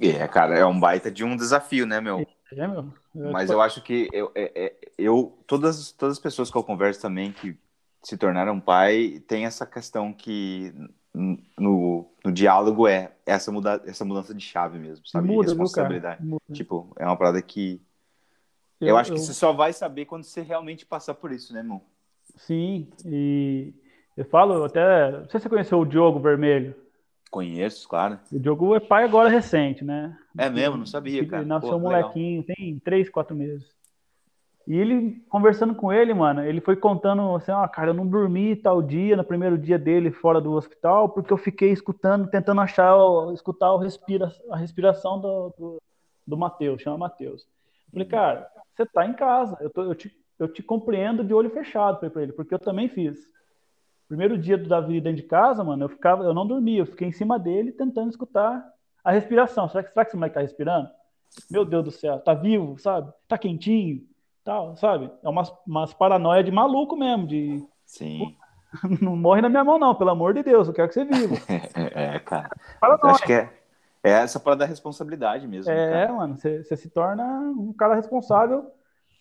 É, 0.00 0.26
cara, 0.26 0.58
é 0.58 0.64
um 0.64 0.80
baita 0.80 1.10
de 1.10 1.22
um 1.22 1.36
desafio, 1.36 1.84
né, 1.86 2.00
meu? 2.00 2.26
É, 2.52 2.66
meu. 2.66 2.92
Eu 3.14 3.32
Mas 3.32 3.50
eu 3.50 3.60
acho 3.60 3.82
que 3.82 4.08
eu, 4.12 4.32
é, 4.34 4.50
é, 4.54 4.76
eu 4.96 5.38
todas, 5.46 5.92
todas 5.92 6.16
as 6.16 6.22
pessoas 6.22 6.50
que 6.50 6.56
eu 6.56 6.64
converso 6.64 7.02
também 7.02 7.32
que 7.32 7.54
se 8.02 8.16
tornaram 8.16 8.58
pai, 8.58 9.22
tem 9.28 9.44
essa 9.44 9.66
questão 9.66 10.12
que 10.12 10.72
no, 11.58 12.10
no 12.24 12.32
diálogo 12.32 12.88
é 12.88 13.12
essa, 13.26 13.52
muda, 13.52 13.82
essa 13.84 14.06
mudança 14.06 14.32
de 14.32 14.42
chave 14.42 14.78
mesmo, 14.78 15.06
sabe? 15.06 15.28
Muda, 15.28 15.48
responsabilidade. 15.48 16.24
Muda. 16.24 16.40
Tipo, 16.50 16.90
é 16.98 17.04
uma 17.04 17.16
parada 17.16 17.42
que 17.42 17.82
eu, 18.80 18.88
eu 18.88 18.96
acho 18.96 19.12
que 19.12 19.18
eu... 19.18 19.22
você 19.22 19.34
só 19.34 19.52
vai 19.52 19.72
saber 19.72 20.06
quando 20.06 20.24
você 20.24 20.42
realmente 20.42 20.86
passar 20.86 21.14
por 21.14 21.32
isso, 21.32 21.52
né, 21.52 21.60
irmão? 21.60 21.82
Sim, 22.36 22.88
e 23.04 23.74
eu 24.16 24.24
falo 24.24 24.64
até. 24.64 25.10
Não 25.12 25.28
sei 25.28 25.40
se 25.40 25.44
você 25.44 25.48
conheceu 25.48 25.78
o 25.78 25.84
Diogo 25.84 26.20
Vermelho. 26.20 26.74
Conheço, 27.30 27.88
claro. 27.88 28.18
O 28.32 28.38
Diogo 28.38 28.74
é 28.74 28.80
pai 28.80 29.04
agora 29.04 29.28
recente, 29.28 29.84
né? 29.84 30.16
É 30.36 30.50
mesmo, 30.50 30.76
não 30.76 30.86
sabia, 30.86 31.24
cara. 31.26 31.42
Ele 31.42 31.48
nasceu 31.48 31.70
Pô, 31.70 31.76
um 31.76 31.80
molequinho, 31.80 32.40
legal. 32.40 32.56
tem 32.56 32.78
três, 32.80 33.08
quatro 33.08 33.36
meses. 33.36 33.72
E 34.66 34.76
ele, 34.76 35.22
conversando 35.28 35.74
com 35.74 35.92
ele, 35.92 36.12
mano, 36.12 36.44
ele 36.44 36.60
foi 36.60 36.76
contando 36.76 37.34
assim, 37.34 37.50
ó, 37.50 37.64
ah, 37.64 37.68
cara, 37.68 37.90
eu 37.90 37.94
não 37.94 38.06
dormi 38.06 38.54
tal 38.54 38.82
dia, 38.82 39.16
no 39.16 39.24
primeiro 39.24 39.56
dia 39.56 39.78
dele 39.78 40.10
fora 40.10 40.40
do 40.40 40.52
hospital, 40.52 41.08
porque 41.08 41.32
eu 41.32 41.36
fiquei 41.36 41.70
escutando, 41.70 42.28
tentando 42.28 42.60
achar, 42.60 42.94
escutar 43.32 43.72
o 43.72 43.78
respira, 43.78 44.32
a 44.50 44.56
respiração 44.56 45.20
do, 45.20 45.54
do, 45.58 45.82
do 46.26 46.36
Matheus, 46.36 46.82
chama 46.82 46.98
Matheus. 46.98 47.46
Falei, 47.92 48.06
cara, 48.06 48.48
você 48.74 48.86
tá 48.86 49.06
em 49.06 49.12
casa, 49.12 49.56
eu, 49.60 49.70
tô, 49.70 49.82
eu, 49.82 49.94
te, 49.94 50.10
eu 50.38 50.52
te 50.52 50.62
compreendo 50.62 51.24
de 51.24 51.34
olho 51.34 51.50
fechado, 51.50 51.96
falei 51.96 52.10
pra 52.10 52.22
ele, 52.22 52.32
porque 52.32 52.54
eu 52.54 52.58
também 52.58 52.88
fiz. 52.88 53.18
Primeiro 54.08 54.36
dia 54.36 54.58
do 54.58 54.68
Davi 54.68 55.00
dentro 55.00 55.22
de 55.22 55.28
casa, 55.28 55.62
mano, 55.62 55.84
eu 55.84 55.88
ficava, 55.88 56.24
eu 56.24 56.34
não 56.34 56.46
dormia, 56.46 56.80
eu 56.80 56.86
fiquei 56.86 57.08
em 57.08 57.12
cima 57.12 57.38
dele 57.38 57.72
tentando 57.72 58.10
escutar 58.10 58.64
a 59.04 59.12
respiração. 59.12 59.68
Será 59.68 59.82
que, 59.82 59.90
será 59.90 60.04
que 60.04 60.10
esse 60.10 60.16
moleque 60.16 60.34
tá 60.34 60.40
respirando? 60.40 60.88
Meu 61.50 61.64
Deus 61.64 61.84
do 61.84 61.90
céu, 61.90 62.18
tá 62.18 62.34
vivo, 62.34 62.78
sabe? 62.78 63.12
Tá 63.28 63.38
quentinho, 63.38 64.02
tal, 64.44 64.76
sabe? 64.76 65.10
É 65.22 65.28
umas, 65.28 65.52
umas 65.66 65.92
paranoia 65.92 66.42
de 66.42 66.50
maluco 66.50 66.96
mesmo, 66.96 67.26
de. 67.26 67.64
Sim. 67.84 68.36
Não 69.00 69.16
morre 69.16 69.40
na 69.40 69.48
minha 69.48 69.64
mão, 69.64 69.80
não, 69.80 69.96
pelo 69.96 70.10
amor 70.10 70.32
de 70.32 70.44
Deus, 70.44 70.68
eu 70.68 70.74
quero 70.74 70.86
que 70.86 70.94
você 70.94 71.04
viva. 71.04 71.34
é, 71.74 72.20
cara. 72.20 72.50
Paranoia. 72.80 73.14
Acho 73.14 73.24
que 73.24 73.32
é, 73.32 73.59
é 74.02 74.10
essa 74.10 74.40
para 74.40 74.56
dar 74.56 74.66
responsabilidade 74.66 75.46
mesmo. 75.46 75.70
É, 75.70 76.06
cara. 76.06 76.12
mano, 76.12 76.36
você, 76.36 76.76
se 76.76 76.88
torna 76.88 77.24
um 77.24 77.72
cara 77.72 77.94
responsável 77.94 78.70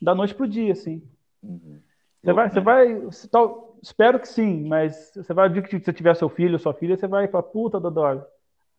da 0.02 0.16
noite 0.16 0.34
pro 0.34 0.48
dia, 0.48 0.72
assim. 0.72 1.04
Uhum. 1.44 1.80
Você 2.24 2.34
vai, 2.34 2.50
você 2.50 2.60
vai, 2.60 2.96
você 2.96 3.28
tal, 3.28 3.78
espero 3.82 4.20
que 4.20 4.28
sim, 4.28 4.68
mas 4.68 5.12
você 5.16 5.34
vai 5.34 5.50
ver 5.50 5.68
que 5.68 5.80
você 5.80 5.94
tiver 5.94 6.16
seu 6.16 6.30
filho 6.30 6.54
ou 6.54 6.60
sua 6.60 6.74
filha, 6.74 6.98
você 6.98 7.08
vai 7.08 7.28
falar, 7.28 7.44
puta, 7.44 7.80
Dodoro, 7.80 8.26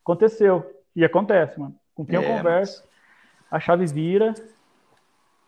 aconteceu. 0.03 0.79
E 0.95 1.05
acontece, 1.05 1.59
mano. 1.59 1.75
Com 1.95 2.05
quem 2.05 2.19
é, 2.19 2.19
eu 2.19 2.37
converso, 2.37 2.83
mas... 2.83 2.91
a 3.51 3.61
chave 3.61 3.87
vira, 3.87 4.35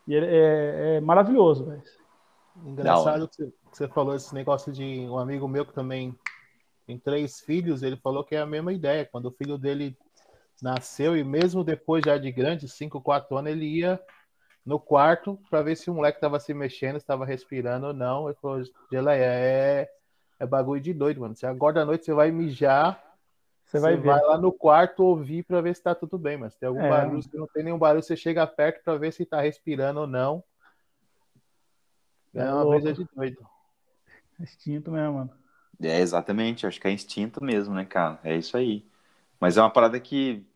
e 0.07 0.15
é, 0.15 0.19
é, 0.19 0.97
é 0.97 1.01
maravilhoso, 1.01 1.65
velho. 1.65 1.83
Engraçado 2.65 3.29
que 3.29 3.53
você 3.70 3.89
falou 3.89 4.15
esse 4.15 4.35
negócio 4.35 4.73
de 4.73 5.07
um 5.09 5.19
amigo 5.19 5.49
meu 5.49 5.65
que 5.65 5.73
também 5.73 6.15
tem 6.87 6.99
três 6.99 7.41
filhos, 7.41 7.83
ele 7.83 7.97
falou 7.97 8.24
que 8.24 8.35
é 8.35 8.41
a 8.41 8.47
mesma 8.47 8.73
ideia. 8.73 9.09
Quando 9.11 9.27
o 9.27 9.33
filho 9.33 9.57
dele 9.57 9.97
nasceu, 10.63 11.17
e 11.17 11.25
mesmo 11.25 11.65
depois 11.65 12.05
já 12.05 12.17
de 12.17 12.31
grande, 12.31 12.69
5, 12.69 13.01
4 13.01 13.37
anos, 13.37 13.51
ele 13.51 13.67
ia 13.67 14.01
no 14.65 14.79
quarto 14.79 15.39
para 15.51 15.63
ver 15.63 15.77
se 15.77 15.91
o 15.91 15.95
moleque 15.95 16.19
estava 16.19 16.39
se 16.39 16.55
mexendo, 16.55 16.97
estava 16.97 17.27
respirando 17.27 17.89
ou 17.89 17.93
não. 17.93 18.29
Ele 18.29 18.39
falou, 18.41 18.63
Geleia, 18.91 19.25
é, 19.25 19.91
é 20.39 20.47
bagulho 20.47 20.81
de 20.81 20.95
doido, 20.95 21.21
mano. 21.21 21.35
Se 21.35 21.45
agora 21.45 21.83
à 21.83 21.85
noite 21.85 22.05
você 22.05 22.15
vai 22.15 22.31
mijar, 22.31 23.03
você 23.65 23.81
vai, 23.81 23.97
vai 23.97 24.21
lá 24.21 24.39
no 24.39 24.53
quarto 24.53 25.03
ouvir 25.03 25.43
para 25.43 25.61
ver 25.61 25.75
se 25.75 25.81
está 25.81 25.95
tudo 25.95 26.17
bem, 26.17 26.37
mas 26.37 26.55
tem 26.55 26.69
algum 26.69 26.81
é. 26.81 26.89
barulho, 26.89 27.23
se 27.23 27.37
não 27.37 27.47
tem 27.49 27.65
nenhum 27.65 27.79
barulho, 27.79 28.03
você 28.03 28.17
chega 28.17 28.47
perto 28.47 28.85
para 28.85 28.97
ver 28.99 29.13
se 29.13 29.25
está 29.25 29.41
respirando 29.41 30.01
ou 30.01 30.07
não. 30.07 30.45
É, 32.35 32.41
é 32.41 32.53
uma 32.53 32.65
coisa 32.65 32.93
de 32.93 33.07
doido. 33.15 33.45
Instinto 34.39 34.91
mesmo, 34.91 35.15
mano. 35.15 35.31
É, 35.83 36.01
exatamente. 36.01 36.67
Acho 36.67 36.81
que 36.81 36.87
é 36.87 36.93
instinto 36.93 37.43
mesmo, 37.43 37.75
né, 37.75 37.85
cara? 37.85 38.21
É 38.23 38.37
isso 38.37 38.57
aí. 38.57 38.87
Mas 39.41 39.57
é 39.57 39.61
uma 39.61 39.71
parada 39.71 39.99
que. 39.99 40.47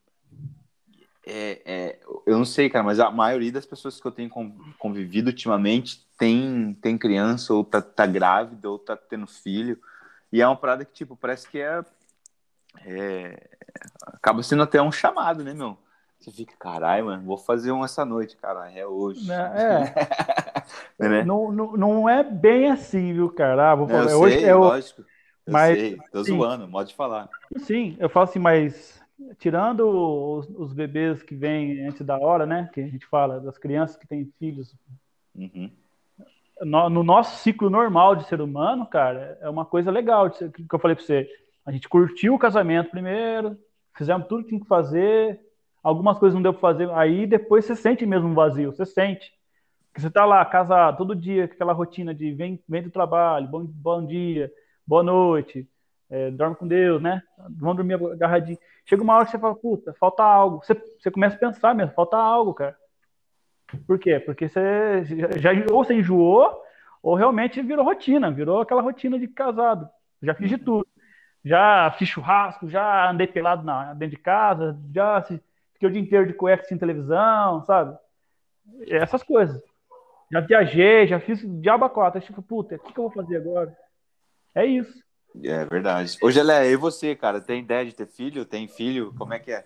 É, 1.28 1.60
é, 1.64 1.98
eu 2.24 2.38
não 2.38 2.44
sei, 2.44 2.70
cara, 2.70 2.84
mas 2.84 3.00
a 3.00 3.10
maioria 3.10 3.50
das 3.50 3.66
pessoas 3.66 4.00
que 4.00 4.06
eu 4.06 4.12
tenho 4.12 4.30
convivido 4.78 5.30
ultimamente 5.30 6.06
tem, 6.16 6.78
tem 6.80 6.96
criança, 6.96 7.52
ou 7.52 7.64
tá, 7.64 7.82
tá 7.82 8.06
grávida, 8.06 8.70
ou 8.70 8.78
tá 8.78 8.96
tendo 8.96 9.26
filho. 9.26 9.76
E 10.32 10.40
é 10.40 10.46
uma 10.46 10.56
parada 10.56 10.84
que, 10.84 10.92
tipo, 10.92 11.16
parece 11.16 11.48
que 11.48 11.58
é, 11.58 11.84
é. 12.84 13.42
acaba 14.06 14.40
sendo 14.44 14.62
até 14.62 14.80
um 14.80 14.92
chamado, 14.92 15.42
né, 15.42 15.52
meu? 15.52 15.76
Você 16.20 16.30
fica, 16.30 16.54
caralho, 16.58 17.06
mano, 17.06 17.24
vou 17.24 17.36
fazer 17.36 17.72
um 17.72 17.84
essa 17.84 18.04
noite, 18.04 18.36
caralho, 18.36 18.78
é 18.78 18.86
hoje. 18.86 19.26
É. 20.98 21.06
é. 21.06 21.08
né? 21.08 21.24
não, 21.24 21.52
não, 21.52 21.76
não 21.76 22.08
é 22.08 22.24
bem 22.24 22.70
assim, 22.70 23.12
viu, 23.12 23.30
cara? 23.30 23.72
Ah, 23.72 23.74
vou 23.74 23.86
falar. 23.86 24.10
eu 24.10 24.20
hoje 24.20 24.38
sei, 24.38 24.44
é 24.48 24.54
lógico. 24.54 25.02
Eu 25.46 25.52
mas, 25.52 25.78
sei, 25.78 25.98
tô 26.10 26.24
sim, 26.24 26.36
zoando, 26.36 26.68
pode 26.68 26.94
falar. 26.94 27.28
Sim, 27.58 27.96
eu 28.00 28.08
falo 28.08 28.24
assim, 28.24 28.40
mas 28.40 29.00
tirando 29.38 29.88
os, 29.88 30.48
os, 30.50 30.72
bebês 30.72 31.22
que 31.22 31.34
vêm 31.34 31.86
antes 31.86 32.04
da 32.04 32.18
hora, 32.18 32.44
né? 32.44 32.68
Que 32.72 32.80
a 32.80 32.88
gente 32.88 33.06
fala, 33.06 33.40
das 33.40 33.58
crianças 33.58 33.96
que 33.96 34.06
têm 34.06 34.30
filhos. 34.38 34.74
Uhum. 35.34 35.70
No, 36.62 36.88
no, 36.88 37.02
nosso 37.02 37.42
ciclo 37.42 37.68
normal 37.68 38.16
de 38.16 38.26
ser 38.26 38.40
humano, 38.40 38.86
cara, 38.86 39.38
é 39.40 39.48
uma 39.48 39.64
coisa 39.64 39.90
legal 39.90 40.30
que 40.30 40.64
eu 40.72 40.78
falei 40.78 40.94
para 40.94 41.04
você. 41.04 41.28
A 41.64 41.72
gente 41.72 41.88
curtiu 41.88 42.34
o 42.34 42.38
casamento 42.38 42.90
primeiro, 42.90 43.58
fizemos 43.94 44.26
tudo 44.26 44.42
que 44.42 44.50
tinha 44.50 44.60
que 44.60 44.66
fazer, 44.66 45.40
algumas 45.82 46.18
coisas 46.18 46.34
não 46.34 46.42
deu 46.42 46.52
para 46.52 46.60
fazer, 46.60 46.90
aí 46.92 47.26
depois 47.26 47.64
você 47.64 47.76
sente 47.76 48.06
mesmo 48.06 48.28
um 48.28 48.34
vazio, 48.34 48.72
você 48.72 48.86
sente. 48.86 49.32
Que 49.94 50.00
você 50.00 50.10
tá 50.10 50.24
lá, 50.24 50.44
casado, 50.44 50.98
todo 50.98 51.16
dia, 51.16 51.48
com 51.48 51.54
aquela 51.54 51.72
rotina 51.72 52.14
de 52.14 52.32
vem, 52.32 52.62
vem 52.68 52.82
do 52.82 52.90
trabalho, 52.90 53.48
bom, 53.48 53.64
bom 53.64 54.04
dia, 54.04 54.50
boa 54.86 55.02
noite, 55.02 55.68
é, 56.08 56.30
dorme 56.30 56.56
com 56.56 56.66
Deus, 56.66 57.02
né? 57.02 57.22
Vamos 57.50 57.76
dormir 57.76 57.94
agarradinho. 57.94 58.58
Chega 58.84 59.02
uma 59.02 59.14
hora 59.14 59.24
que 59.24 59.32
você 59.32 59.38
fala, 59.38 59.54
puta, 59.54 59.94
falta 59.94 60.22
algo. 60.22 60.64
Você, 60.64 60.74
você 60.74 61.10
começa 61.10 61.36
a 61.36 61.38
pensar 61.38 61.74
mesmo, 61.74 61.92
falta 61.94 62.16
algo, 62.16 62.54
cara. 62.54 62.76
Por 63.86 63.98
quê? 63.98 64.20
Porque 64.20 64.48
você 64.48 65.04
já, 65.04 65.52
já 65.52 65.72
ou 65.72 65.84
você 65.84 65.94
enjoou, 65.94 66.62
ou 67.02 67.14
realmente 67.14 67.60
virou 67.62 67.84
rotina, 67.84 68.30
virou 68.30 68.60
aquela 68.60 68.82
rotina 68.82 69.18
de 69.18 69.26
casado. 69.26 69.88
Já 70.22 70.34
fiz 70.34 70.48
de 70.48 70.58
tudo. 70.58 70.86
Já 71.44 71.92
fiz 71.92 72.08
churrasco, 72.08 72.68
já 72.68 73.10
andei 73.10 73.26
pelado 73.26 73.64
na, 73.64 73.94
dentro 73.94 74.16
de 74.16 74.22
casa, 74.22 74.76
já 74.92 75.22
fiquei 75.22 75.88
o 75.88 75.90
dia 75.90 76.00
inteiro 76.00 76.26
de 76.26 76.32
cueca 76.32 76.64
sem 76.64 76.76
televisão, 76.76 77.64
sabe? 77.64 77.96
Essas 78.88 79.22
coisas. 79.22 79.62
Já 80.32 80.40
viajei, 80.40 81.06
já 81.06 81.20
fiz 81.20 81.40
diabo 81.60 81.88
quatro. 81.88 82.20
Tipo, 82.20 82.42
puta, 82.42 82.74
o 82.74 82.78
que, 82.80 82.92
que 82.92 82.98
eu 82.98 83.04
vou 83.04 83.12
fazer 83.12 83.36
agora? 83.36 83.76
É 84.54 84.64
isso. 84.64 85.05
É 85.42 85.64
verdade. 85.64 86.16
Hoje 86.22 86.40
ela 86.40 86.62
é 86.62 86.70
e 86.70 86.76
você, 86.76 87.14
cara? 87.14 87.40
Tem 87.40 87.60
ideia 87.60 87.84
de 87.84 87.92
ter 87.92 88.06
filho? 88.06 88.44
Tem 88.44 88.66
filho? 88.66 89.12
Como 89.16 89.34
é 89.34 89.38
que 89.38 89.52
é? 89.52 89.64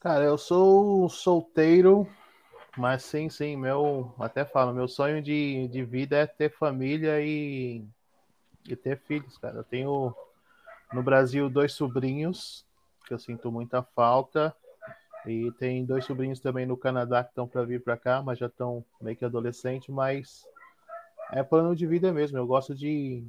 Cara, 0.00 0.24
eu 0.24 0.36
sou 0.36 1.08
solteiro, 1.08 2.08
mas 2.76 3.04
sim, 3.04 3.28
sim, 3.28 3.56
meu, 3.56 4.12
até 4.18 4.44
falo, 4.44 4.74
meu 4.74 4.88
sonho 4.88 5.22
de, 5.22 5.68
de 5.68 5.84
vida 5.84 6.16
é 6.16 6.26
ter 6.26 6.50
família 6.50 7.20
e, 7.20 7.84
e 8.68 8.74
ter 8.74 8.98
filhos, 8.98 9.38
cara. 9.38 9.58
Eu 9.58 9.64
tenho 9.64 10.14
no 10.92 11.02
Brasil 11.02 11.48
dois 11.48 11.72
sobrinhos 11.72 12.66
que 13.06 13.14
eu 13.14 13.18
sinto 13.18 13.50
muita 13.50 13.82
falta 13.82 14.54
e 15.26 15.52
tem 15.52 15.84
dois 15.84 16.04
sobrinhos 16.04 16.40
também 16.40 16.66
no 16.66 16.76
Canadá 16.76 17.22
que 17.22 17.30
estão 17.30 17.46
para 17.46 17.64
vir 17.64 17.82
para 17.82 17.96
cá, 17.96 18.20
mas 18.22 18.38
já 18.38 18.46
estão 18.46 18.84
meio 19.00 19.16
que 19.16 19.24
adolescente, 19.24 19.90
mas 19.90 20.44
é 21.32 21.42
plano 21.42 21.74
de 21.76 21.86
vida 21.86 22.12
mesmo. 22.12 22.36
Eu 22.38 22.46
gosto 22.46 22.74
de, 22.74 23.24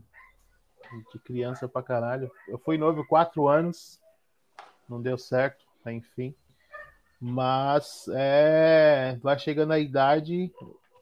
de 1.12 1.20
criança 1.20 1.68
pra 1.68 1.84
caralho. 1.84 2.32
Eu 2.48 2.58
fui 2.58 2.78
noivo 2.78 3.06
quatro 3.06 3.48
anos, 3.48 4.00
não 4.88 5.02
deu 5.02 5.18
certo, 5.18 5.66
enfim. 5.86 6.36
Mas 7.20 8.06
é, 8.14 9.18
vai 9.22 9.40
chegando 9.40 9.72
a 9.74 9.80
idade, 9.80 10.52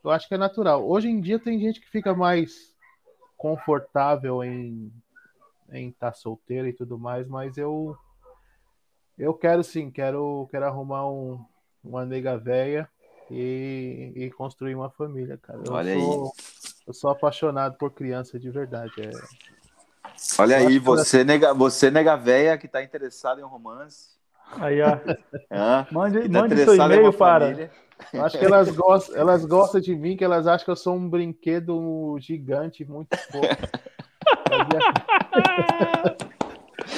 eu 0.03 0.11
acho 0.11 0.27
que 0.27 0.35
é 0.35 0.37
natural. 0.37 0.87
Hoje 0.87 1.09
em 1.09 1.19
dia 1.19 1.39
tem 1.39 1.59
gente 1.59 1.81
que 1.81 1.89
fica 1.89 2.13
mais 2.13 2.75
confortável 3.37 4.43
em 4.43 4.91
em 5.71 5.87
estar 5.87 6.11
tá 6.11 6.13
solteiro 6.13 6.67
e 6.67 6.73
tudo 6.73 6.99
mais, 6.99 7.27
mas 7.27 7.57
eu 7.57 7.97
eu 9.17 9.33
quero 9.33 9.63
sim, 9.63 9.91
quero, 9.91 10.47
quero 10.49 10.65
arrumar 10.65 11.09
um, 11.09 11.39
uma 11.83 12.05
nega 12.05 12.37
velha 12.37 12.89
e, 13.29 14.13
e 14.15 14.31
construir 14.31 14.75
uma 14.75 14.89
família, 14.89 15.37
cara. 15.37 15.61
Eu 15.65 15.73
Olha 15.73 15.93
sou, 15.93 16.23
aí. 16.23 16.31
Eu 16.87 16.93
sou 16.93 17.09
apaixonado 17.09 17.77
por 17.77 17.91
criança 17.91 18.39
de 18.39 18.49
verdade. 18.49 18.91
É... 18.99 19.11
Olha 20.37 20.57
aí, 20.57 20.77
você, 20.79 21.23
nega, 21.23 21.53
você 21.53 21.89
nega 21.89 22.15
velha 22.15 22.57
que 22.57 22.65
está 22.65 22.83
interessado 22.83 23.39
em 23.39 23.43
um 23.43 23.47
romance. 23.47 24.09
Aí, 24.59 24.81
ó. 24.81 24.97
É, 25.49 25.85
mande 25.91 26.29
tá 26.29 26.41
mande 26.41 26.63
seu 26.63 26.75
e-mail 26.75 27.11
para. 27.13 27.69
Acho 28.23 28.39
que 28.39 28.45
elas 28.45 28.69
gostam, 28.75 29.17
elas 29.17 29.45
gostam 29.45 29.81
de 29.81 29.93
mim, 29.95 30.15
que 30.15 30.23
elas 30.23 30.47
acham 30.47 30.65
que 30.65 30.71
eu 30.71 30.75
sou 30.75 30.95
um 30.95 31.09
brinquedo 31.09 32.17
gigante, 32.19 32.85
muito 32.85 33.17
fofo. 33.17 33.47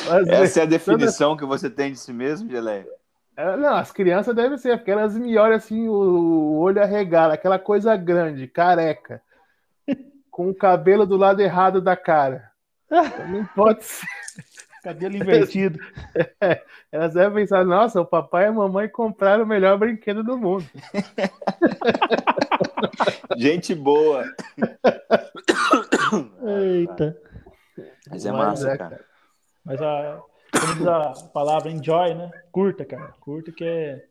Mas, 0.08 0.28
Essa 0.28 0.60
é 0.62 0.64
a 0.64 0.68
definição 0.68 1.32
toda... 1.32 1.42
que 1.42 1.46
você 1.48 1.70
tem 1.70 1.92
de 1.92 2.00
si 2.00 2.14
mesmo, 2.14 2.50
Geleia? 2.50 2.88
É, 3.36 3.58
não, 3.58 3.76
as 3.76 3.92
crianças 3.92 4.36
devem 4.36 4.58
ser, 4.58 4.78
porque 4.78 4.92
elas 4.92 5.18
me 5.18 5.38
olham 5.38 5.56
assim, 5.56 5.88
o 5.88 6.60
olho 6.60 6.82
arregado, 6.82 7.32
aquela 7.32 7.58
coisa 7.58 7.96
grande, 7.96 8.48
careca, 8.48 9.22
com 10.30 10.50
o 10.50 10.56
cabelo 10.56 11.06
do 11.06 11.18
lado 11.18 11.42
errado 11.42 11.82
da 11.82 11.96
cara. 11.96 12.53
Não 13.30 13.46
pode 13.56 13.84
ser. 13.84 14.06
Cabelo 14.84 15.16
invertido. 15.16 15.80
É, 16.42 16.62
elas 16.92 17.14
devem 17.14 17.44
pensar, 17.44 17.64
nossa, 17.64 18.02
o 18.02 18.06
papai 18.06 18.44
e 18.44 18.48
a 18.48 18.52
mamãe 18.52 18.90
compraram 18.90 19.46
o 19.46 19.48
melhor 19.48 19.78
brinquedo 19.78 20.24
do 20.24 20.38
mundo. 20.38 20.66
Gente 23.38 23.74
boa. 23.74 24.26
Eita. 26.46 27.18
Mas 28.10 28.26
é 28.26 28.32
massa, 28.32 28.72
é, 28.72 28.78
cara. 28.78 29.06
Mas 29.64 29.82
a, 29.82 30.22
como 30.52 30.76
diz 30.76 30.88
a 30.88 31.14
palavra 31.34 31.72
enjoy, 31.72 32.14
né? 32.14 32.30
Curta, 32.52 32.84
cara. 32.84 33.14
Curta 33.22 33.52
que 33.54 33.64
é. 33.64 34.06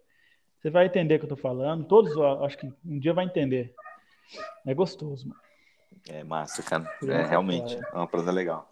Você 0.58 0.70
vai 0.70 0.86
entender 0.86 1.16
o 1.16 1.18
que 1.18 1.24
eu 1.26 1.30
tô 1.30 1.36
falando. 1.36 1.84
Todos, 1.84 2.16
acho 2.44 2.56
que 2.56 2.66
um 2.66 2.98
dia 2.98 3.12
vai 3.12 3.26
entender. 3.26 3.74
É 4.66 4.72
gostoso, 4.72 5.28
mano. 5.28 5.40
É 6.08 6.24
massa, 6.24 6.62
cara. 6.62 6.90
É, 7.06 7.24
realmente. 7.24 7.76
É 7.76 7.96
uma 7.96 8.06
prova 8.06 8.30
legal. 8.30 8.68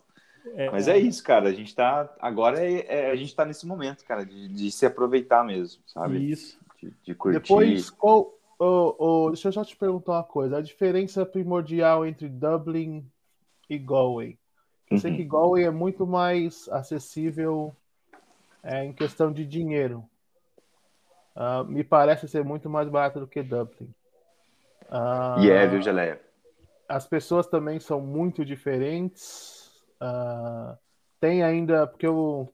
É, 0.54 0.70
Mas 0.70 0.88
é 0.88 0.98
isso, 0.98 1.22
cara. 1.22 1.48
A 1.48 1.52
gente 1.52 1.74
tá. 1.74 2.12
Agora 2.20 2.64
é, 2.64 2.86
é, 2.88 3.10
a 3.10 3.16
gente 3.16 3.34
tá 3.34 3.44
nesse 3.44 3.66
momento, 3.66 4.04
cara, 4.04 4.24
de, 4.24 4.48
de 4.48 4.70
se 4.70 4.86
aproveitar 4.86 5.44
mesmo, 5.44 5.82
sabe? 5.86 6.30
Isso. 6.30 6.58
De, 6.82 6.92
de 7.02 7.14
curtir. 7.14 7.40
Depois, 7.40 7.90
qual, 7.90 8.34
oh, 8.58 8.94
oh, 8.98 9.30
deixa 9.30 9.48
eu 9.48 9.52
só 9.52 9.64
te 9.64 9.76
perguntar 9.76 10.12
uma 10.12 10.24
coisa. 10.24 10.58
A 10.58 10.62
diferença 10.62 11.26
primordial 11.26 12.06
entre 12.06 12.28
Dublin 12.28 13.06
e 13.68 13.78
Galway. 13.78 14.38
Eu 14.90 14.96
uhum. 14.96 15.00
sei 15.00 15.16
que 15.16 15.24
Galway 15.24 15.64
é 15.64 15.70
muito 15.70 16.06
mais 16.06 16.68
acessível 16.70 17.74
é, 18.62 18.84
em 18.84 18.92
questão 18.92 19.30
de 19.32 19.46
dinheiro. 19.46 20.04
Uh, 21.36 21.64
me 21.64 21.84
parece 21.84 22.26
ser 22.26 22.44
muito 22.44 22.68
mais 22.68 22.88
barato 22.88 23.20
do 23.20 23.26
que 23.26 23.42
Dublin. 23.42 23.94
Uh, 24.90 25.40
e 25.40 25.50
é, 25.50 25.66
viu, 25.66 25.80
Geleia? 25.80 26.20
As 26.90 27.06
pessoas 27.06 27.46
também 27.46 27.78
são 27.78 28.00
muito 28.00 28.44
diferentes. 28.44 29.80
Uh, 30.00 30.76
tem 31.20 31.42
ainda, 31.42 31.86
porque 31.86 32.06
eu, 32.06 32.52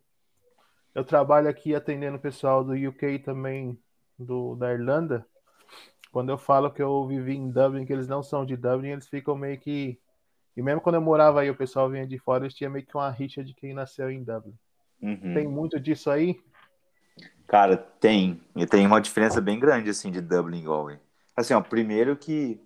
eu 0.94 1.04
trabalho 1.04 1.48
aqui 1.48 1.74
atendendo 1.74 2.16
o 2.16 2.20
pessoal 2.20 2.62
do 2.62 2.72
UK 2.74 3.18
também, 3.20 3.78
do, 4.18 4.54
da 4.54 4.72
Irlanda. 4.72 5.26
Quando 6.12 6.30
eu 6.30 6.38
falo 6.38 6.70
que 6.70 6.82
eu 6.82 7.06
vivi 7.06 7.36
em 7.36 7.50
Dublin, 7.50 7.86
que 7.86 7.92
eles 7.92 8.08
não 8.08 8.22
são 8.22 8.44
de 8.44 8.56
Dublin, 8.56 8.90
eles 8.90 9.08
ficam 9.08 9.36
meio 9.36 9.58
que 9.58 9.98
e 10.56 10.62
mesmo 10.62 10.80
quando 10.80 10.94
eu 10.94 11.02
morava 11.02 11.42
aí, 11.42 11.50
o 11.50 11.54
pessoal 11.54 11.90
vinha 11.90 12.06
de 12.06 12.18
fora, 12.18 12.44
eles 12.44 12.54
tinham 12.54 12.72
meio 12.72 12.86
que 12.86 12.96
uma 12.96 13.10
rixa 13.10 13.44
de 13.44 13.52
quem 13.52 13.74
nasceu 13.74 14.10
em 14.10 14.24
Dublin. 14.24 14.54
Uhum. 15.02 15.34
Tem 15.34 15.46
muito 15.46 15.78
disso 15.78 16.10
aí? 16.10 16.40
Cara, 17.46 17.76
tem. 17.76 18.40
E 18.56 18.66
tem 18.66 18.86
uma 18.86 19.00
diferença 19.00 19.40
bem 19.40 19.60
grande, 19.60 19.90
assim, 19.90 20.10
de 20.10 20.22
Dublin 20.22 20.60
e 20.60 20.62
Galway. 20.62 20.98
Assim, 21.36 21.52
ó, 21.52 21.60
primeiro 21.60 22.16
que 22.16 22.58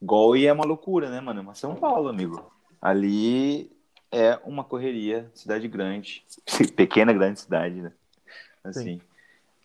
Galway 0.00 0.46
é 0.46 0.52
uma 0.52 0.64
loucura, 0.64 1.10
né, 1.10 1.20
mano? 1.20 1.40
É 1.40 1.42
uma 1.42 1.54
São 1.54 1.74
Paulo, 1.74 2.08
amigo. 2.08 2.50
Ali 2.80 3.70
é 4.10 4.38
uma 4.44 4.64
correria, 4.64 5.30
cidade 5.34 5.68
grande. 5.68 6.24
Pequena, 6.76 7.12
grande 7.12 7.40
cidade, 7.40 7.82
né? 7.82 7.92
Assim. 8.64 8.98
Sim. 8.98 9.00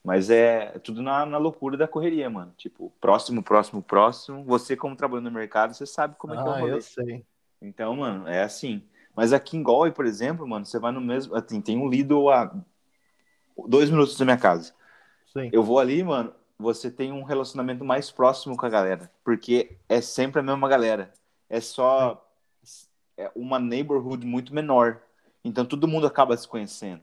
Mas 0.04 0.30
é 0.30 0.78
tudo 0.80 1.02
na, 1.02 1.26
na 1.26 1.38
loucura 1.38 1.78
da 1.78 1.88
correria, 1.88 2.30
mano. 2.30 2.54
Tipo, 2.58 2.92
próximo, 3.00 3.42
próximo, 3.42 3.82
próximo. 3.82 4.44
Você, 4.44 4.76
como 4.76 4.98
trabalhando 4.98 5.26
no 5.26 5.32
mercado, 5.32 5.74
você 5.74 5.86
sabe 5.86 6.16
como 6.18 6.34
é 6.34 6.38
que 6.38 6.44
é 6.44 6.46
o 6.46 6.50
ah, 6.50 6.60
rolê. 6.60 6.74
eu 6.74 6.82
sei. 6.82 7.26
Então, 7.62 7.96
mano, 7.96 8.28
é 8.28 8.44
assim. 8.44 8.84
Mas 9.16 9.32
aqui 9.32 9.56
em 9.56 9.64
Galway, 9.64 9.92
por 9.92 10.06
exemplo, 10.06 10.46
mano, 10.46 10.66
você 10.66 10.78
vai 10.78 10.92
no 10.92 11.00
mesmo. 11.00 11.34
Assim, 11.36 11.62
tem 11.62 11.78
um 11.78 11.88
Lidl 11.88 12.30
a 12.30 12.54
dois 13.68 13.90
minutos 13.90 14.18
da 14.18 14.26
minha 14.26 14.38
casa. 14.38 14.74
Sim. 15.32 15.50
Eu 15.54 15.64
vou 15.64 15.80
ali, 15.80 16.04
mano, 16.04 16.34
você 16.58 16.90
tem 16.90 17.12
um 17.12 17.24
relacionamento 17.24 17.84
mais 17.84 18.12
próximo 18.12 18.56
com 18.56 18.66
a 18.66 18.70
galera. 18.70 19.12
Porque 19.24 19.78
é 19.90 20.02
sempre 20.02 20.40
a 20.40 20.44
mesma 20.44 20.68
galera. 20.68 21.14
É 21.50 21.60
só 21.60 22.26
é 23.18 23.32
uma 23.36 23.60
neighborhood 23.60 24.26
muito 24.26 24.54
menor. 24.54 25.02
Então 25.44 25.66
todo 25.66 25.88
mundo 25.88 26.08
acaba 26.08 26.36
se 26.38 26.48
conhecendo. 26.48 27.02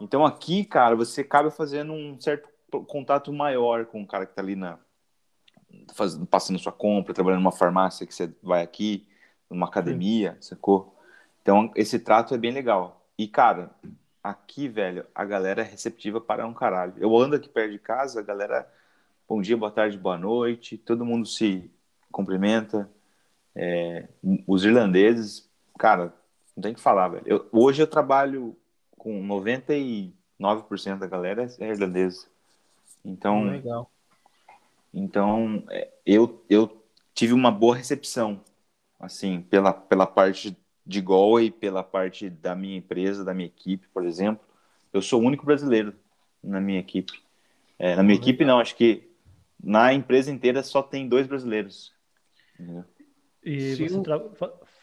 Então 0.00 0.24
aqui, 0.24 0.64
cara, 0.64 0.96
você 0.96 1.22
acaba 1.22 1.50
fazendo 1.50 1.92
um 1.92 2.18
certo 2.20 2.48
contato 2.86 3.32
maior 3.32 3.86
com 3.86 4.02
o 4.02 4.06
cara 4.06 4.26
que 4.26 4.34
tá 4.34 4.42
ali 4.42 4.56
na. 4.56 4.78
Fazendo, 5.94 6.26
passando 6.26 6.58
sua 6.58 6.72
compra, 6.72 7.14
trabalhando 7.14 7.40
numa 7.40 7.52
farmácia 7.52 8.06
que 8.06 8.14
você 8.14 8.32
vai 8.42 8.62
aqui 8.62 9.06
numa 9.48 9.66
academia, 9.66 10.36
Sim. 10.40 10.50
sacou? 10.50 10.96
Então, 11.42 11.70
esse 11.74 11.98
trato 11.98 12.34
é 12.34 12.38
bem 12.38 12.52
legal. 12.52 13.04
E, 13.16 13.28
cara, 13.28 13.70
aqui, 14.22 14.68
velho, 14.68 15.06
a 15.14 15.24
galera 15.24 15.62
é 15.62 15.64
receptiva 15.64 16.20
para 16.20 16.46
um 16.46 16.54
caralho. 16.54 16.94
Eu 16.96 17.16
ando 17.16 17.36
aqui 17.36 17.48
perto 17.48 17.72
de 17.72 17.78
casa, 17.78 18.20
a 18.20 18.22
galera, 18.22 18.68
bom 19.30 19.40
dia, 19.40 19.56
boa 19.56 19.70
tarde, 19.70 19.96
boa 19.96 20.18
noite, 20.18 20.76
todo 20.76 21.06
mundo 21.06 21.24
se 21.24 21.70
cumprimenta. 22.10 22.90
É, 23.54 24.08
os 24.44 24.64
irlandeses, 24.64 25.48
cara, 25.78 26.12
não 26.56 26.60
tem 26.60 26.74
que 26.74 26.80
falar, 26.80 27.06
velho. 27.10 27.22
Eu, 27.24 27.48
hoje 27.52 27.80
eu 27.80 27.86
trabalho 27.86 28.56
com 28.98 29.24
99% 29.24 30.12
da 30.98 31.06
galera 31.06 31.48
é 31.60 31.68
irlandesa. 31.68 32.26
Então, 33.04 33.44
legal. 33.44 33.88
Então, 34.92 35.62
é, 35.70 35.88
eu, 36.04 36.44
eu 36.50 36.84
tive 37.14 37.32
uma 37.32 37.52
boa 37.52 37.76
recepção 37.76 38.40
assim, 38.98 39.42
pela, 39.42 39.72
pela 39.72 40.08
parte 40.08 40.56
de 40.84 41.00
gol 41.00 41.40
e 41.40 41.52
pela 41.52 41.84
parte 41.84 42.28
da 42.28 42.56
minha 42.56 42.78
empresa, 42.78 43.24
da 43.24 43.32
minha 43.32 43.46
equipe, 43.46 43.86
por 43.94 44.04
exemplo. 44.04 44.44
Eu 44.92 45.00
sou 45.00 45.22
o 45.22 45.24
único 45.24 45.46
brasileiro 45.46 45.94
na 46.42 46.60
minha 46.60 46.80
equipe. 46.80 47.22
É, 47.78 47.94
na 47.94 48.02
minha 48.02 48.18
ah, 48.18 48.20
equipe, 48.20 48.44
não, 48.44 48.58
acho 48.58 48.74
que 48.74 49.08
na 49.62 49.92
empresa 49.92 50.30
inteira 50.30 50.62
só 50.62 50.82
tem 50.82 51.08
dois 51.08 51.26
brasileiros. 51.26 51.92
E 53.44 53.76
Sim. 53.76 53.88
você 53.88 54.02
tra... 54.02 54.20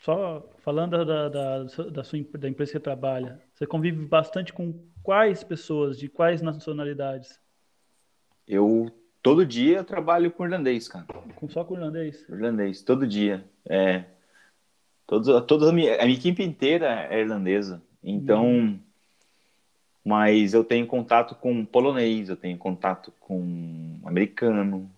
só 0.03 0.49
falando 0.59 1.03
da, 1.05 1.29
da, 1.29 1.63
da, 1.63 2.03
sua 2.03 2.19
da 2.37 2.49
empresa 2.49 2.71
que 2.71 2.77
você 2.77 2.79
trabalha, 2.79 3.41
você 3.53 3.67
convive 3.67 4.05
bastante 4.05 4.53
com 4.53 4.73
quais 5.03 5.43
pessoas, 5.43 5.97
de 5.97 6.07
quais 6.07 6.41
nacionalidades? 6.41 7.39
Eu 8.47 8.91
todo 9.21 9.45
dia 9.45 9.77
eu 9.77 9.83
trabalho 9.83 10.31
com 10.31 10.45
irlandês, 10.45 10.87
cara. 10.87 11.05
Com 11.35 11.49
só 11.49 11.63
com 11.63 11.75
irlandês? 11.75 12.27
Irlandês, 12.29 12.81
todo 12.81 13.05
dia. 13.05 13.45
É, 13.67 14.05
todos, 15.05 15.27
toda 15.45 15.69
a 15.69 15.73
minha, 15.73 16.01
a 16.01 16.05
minha 16.05 16.17
equipe 16.17 16.43
inteira 16.43 17.07
é 17.09 17.19
irlandesa. 17.19 17.81
Então, 18.03 18.47
hum. 18.47 18.79
Mas 20.07 20.53
eu 20.53 20.63
tenho 20.63 20.87
contato 20.87 21.35
com 21.35 21.65
polonês, 21.65 22.29
eu 22.29 22.37
tenho 22.37 22.57
contato 22.57 23.11
com 23.19 23.99
americano, 24.05 24.89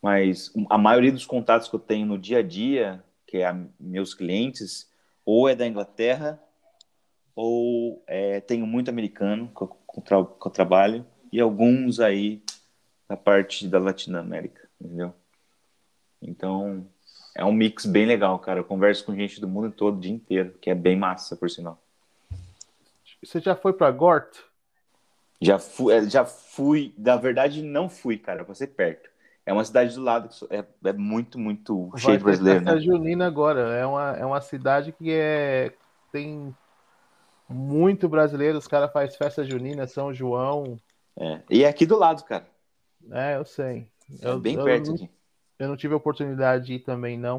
mas 0.00 0.50
a 0.70 0.78
maioria 0.78 1.12
dos 1.12 1.26
contatos 1.26 1.68
que 1.68 1.76
eu 1.76 1.78
tenho 1.78 2.06
no 2.06 2.18
dia 2.18 2.38
a 2.38 2.42
dia, 2.42 3.04
que 3.26 3.36
é 3.36 3.46
a, 3.46 3.54
meus 3.78 4.14
clientes, 4.14 4.90
ou 5.22 5.50
é 5.50 5.54
da 5.54 5.66
Inglaterra, 5.66 6.42
ou 7.36 8.02
é, 8.06 8.40
tenho 8.40 8.66
muito 8.66 8.88
americano 8.88 9.52
que 9.54 9.64
eu, 9.64 10.24
que 10.24 10.46
eu 10.46 10.50
trabalho, 10.50 11.04
e 11.30 11.38
alguns 11.38 12.00
aí 12.00 12.42
da 13.06 13.18
parte 13.18 13.68
da 13.68 13.78
Latinoamérica, 13.78 14.66
entendeu? 14.80 15.12
Então, 16.22 16.86
é 17.36 17.44
um 17.44 17.52
mix 17.52 17.84
bem 17.84 18.06
legal, 18.06 18.38
cara. 18.38 18.60
Eu 18.60 18.64
converso 18.64 19.04
com 19.04 19.14
gente 19.14 19.38
do 19.38 19.46
mundo 19.46 19.70
todo 19.70 19.98
o 19.98 20.00
dia 20.00 20.10
inteiro, 20.10 20.54
que 20.58 20.70
é 20.70 20.74
bem 20.74 20.96
massa, 20.96 21.36
por 21.36 21.50
sinal. 21.50 21.81
Você 23.22 23.40
já 23.40 23.54
foi 23.54 23.72
para 23.72 23.90
Gort? 23.90 24.38
Já 25.40 25.58
fui, 25.58 25.94
é, 25.94 26.08
já 26.08 26.24
fui. 26.24 26.94
Na 26.96 27.16
verdade, 27.16 27.62
não 27.62 27.88
fui, 27.88 28.16
cara. 28.16 28.46
Ser 28.54 28.68
perto. 28.68 29.10
É 29.44 29.52
uma 29.52 29.64
cidade 29.64 29.94
do 29.94 30.02
lado, 30.02 30.28
é, 30.50 30.64
é 30.84 30.92
muito, 30.92 31.36
muito 31.36 31.88
Vai 31.88 32.00
cheio 32.00 32.18
de 32.18 32.24
brasileiro, 32.24 32.60
né? 32.60 32.78
Junina 32.78 33.26
agora. 33.26 33.74
É 33.74 33.84
uma, 33.84 34.16
é 34.16 34.24
uma 34.24 34.40
cidade 34.40 34.92
que 34.92 35.10
é, 35.10 35.72
tem 36.12 36.54
muito 37.48 38.08
brasileiro. 38.08 38.58
Os 38.58 38.68
caras 38.68 38.92
fazem 38.92 39.16
festa 39.16 39.44
junina, 39.44 39.86
São 39.88 40.14
João. 40.14 40.78
É. 41.18 41.40
E 41.50 41.64
é 41.64 41.68
aqui 41.68 41.84
do 41.84 41.98
lado, 41.98 42.22
cara. 42.22 42.46
É, 43.10 43.36
eu 43.36 43.44
sei. 43.44 43.88
É 44.20 44.28
eu, 44.28 44.38
bem 44.38 44.54
eu, 44.54 44.64
perto 44.64 44.90
eu, 44.90 44.94
aqui. 44.94 45.10
Eu 45.58 45.68
não 45.68 45.76
tive 45.76 45.94
a 45.94 45.96
oportunidade 45.96 46.66
de 46.66 46.74
ir 46.74 46.80
também, 46.80 47.18
não. 47.18 47.38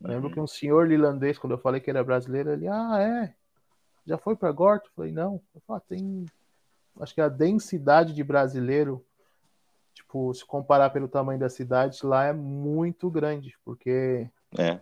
Uhum. 0.00 0.08
Lembro 0.08 0.30
que 0.32 0.40
um 0.40 0.48
senhor 0.48 0.88
lilandês, 0.88 1.38
quando 1.38 1.52
eu 1.52 1.58
falei 1.58 1.80
que 1.80 1.90
era 1.90 2.02
brasileiro, 2.02 2.50
ele, 2.50 2.66
ah, 2.66 2.98
é? 3.00 3.34
Já 4.10 4.18
foi 4.18 4.34
para 4.34 4.50
Gorto? 4.50 4.86
Eu 4.86 4.92
falei, 4.96 5.12
não. 5.12 5.40
Eu 5.54 5.60
falei, 5.64 5.80
ah, 5.80 5.88
tem. 5.88 6.26
Acho 6.98 7.14
que 7.14 7.20
a 7.20 7.28
densidade 7.28 8.12
de 8.12 8.24
brasileiro, 8.24 9.06
tipo, 9.94 10.34
se 10.34 10.44
comparar 10.44 10.90
pelo 10.90 11.06
tamanho 11.06 11.38
da 11.38 11.48
cidade, 11.48 12.04
lá 12.04 12.24
é 12.24 12.32
muito 12.32 13.08
grande, 13.08 13.56
porque. 13.64 14.28
É. 14.58 14.80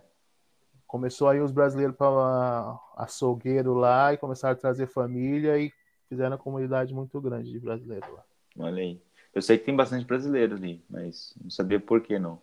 Começou 0.87 1.29
aí 1.29 1.39
os 1.39 1.51
brasileiros 1.51 1.95
para 1.95 2.79
açougueiro 2.97 3.75
lá 3.75 4.11
e 4.11 4.17
começaram 4.17 4.53
a 4.53 4.59
trazer 4.59 4.87
família 4.87 5.59
e 5.59 5.71
fizeram 6.07 6.31
uma 6.31 6.37
comunidade 6.39 6.91
muito 6.91 7.21
grande 7.21 7.51
de 7.51 7.59
brasileiros 7.59 8.09
lá. 8.11 8.23
Olha 8.57 8.81
aí. 8.81 8.99
Eu 9.31 9.43
sei 9.43 9.59
que 9.59 9.65
tem 9.65 9.75
bastante 9.75 10.05
brasileiro 10.05 10.55
ali, 10.55 10.83
mas 10.89 11.35
não 11.39 11.51
sabia 11.51 11.79
por 11.79 12.01
que 12.01 12.17
não. 12.17 12.41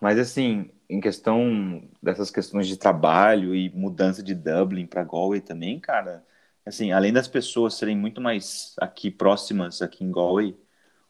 Mas 0.00 0.18
assim, 0.18 0.70
em 0.88 1.00
questão 1.00 1.82
dessas 2.02 2.30
questões 2.30 2.66
de 2.66 2.76
trabalho 2.76 3.54
e 3.54 3.70
mudança 3.70 4.22
de 4.22 4.34
Dublin 4.34 4.86
para 4.86 5.04
Galway 5.04 5.40
também, 5.40 5.78
cara, 5.80 6.24
assim, 6.64 6.92
além 6.92 7.12
das 7.12 7.28
pessoas 7.28 7.74
serem 7.74 7.96
muito 7.96 8.20
mais 8.20 8.74
aqui 8.78 9.10
próximas 9.10 9.82
aqui 9.82 10.04
em 10.04 10.12
Galway, 10.12 10.56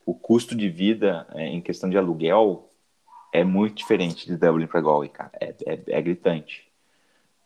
o 0.06 0.14
custo 0.14 0.54
de 0.56 0.68
vida 0.68 1.26
é, 1.34 1.46
em 1.46 1.60
questão 1.60 1.90
de 1.90 1.98
aluguel 1.98 2.72
é 3.32 3.44
muito 3.44 3.76
diferente 3.76 4.26
de 4.26 4.36
Dublin 4.36 4.66
para 4.66 4.80
Galway, 4.80 5.10
cara. 5.10 5.32
É, 5.38 5.54
é, 5.66 5.82
é, 5.86 6.02
gritante. 6.02 6.66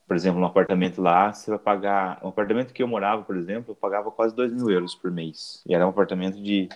Por 0.07 0.15
exemplo, 0.15 0.41
um 0.41 0.45
apartamento 0.45 1.03
lá, 1.03 1.33
você 1.33 1.51
vai 1.51 1.59
pagar. 1.59 2.21
Um 2.23 2.29
apartamento 2.29 2.73
que 2.73 2.83
eu 2.83 2.87
morava, 2.87 3.23
por 3.23 3.37
exemplo, 3.37 3.73
eu 3.73 3.75
pagava 3.75 4.11
quase 4.11 4.35
2 4.35 4.53
mil 4.53 4.71
euros 4.71 4.95
por 4.95 5.11
mês. 5.11 5.63
E 5.67 5.75
era 5.75 5.85
um 5.85 5.91
apartamento 5.91 6.41
de 6.41 6.69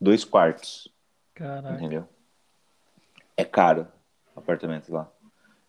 dois 0.00 0.24
quartos. 0.24 0.92
Caraca. 1.34 1.74
Entendeu? 1.74 2.06
É 3.36 3.44
caro 3.44 3.86
apartamento 4.34 4.92
lá. 4.92 5.10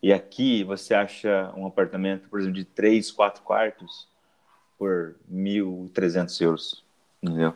E 0.02 0.12
aqui 0.12 0.64
você 0.64 0.94
acha 0.94 1.54
um 1.56 1.66
apartamento, 1.66 2.28
por 2.30 2.40
exemplo, 2.40 2.58
de 2.58 2.66
3, 2.66 3.12
4 3.12 3.42
quartos 3.44 4.08
por 4.78 5.16
1.300 5.32 6.42
euros, 6.42 6.84
entendeu? 7.22 7.56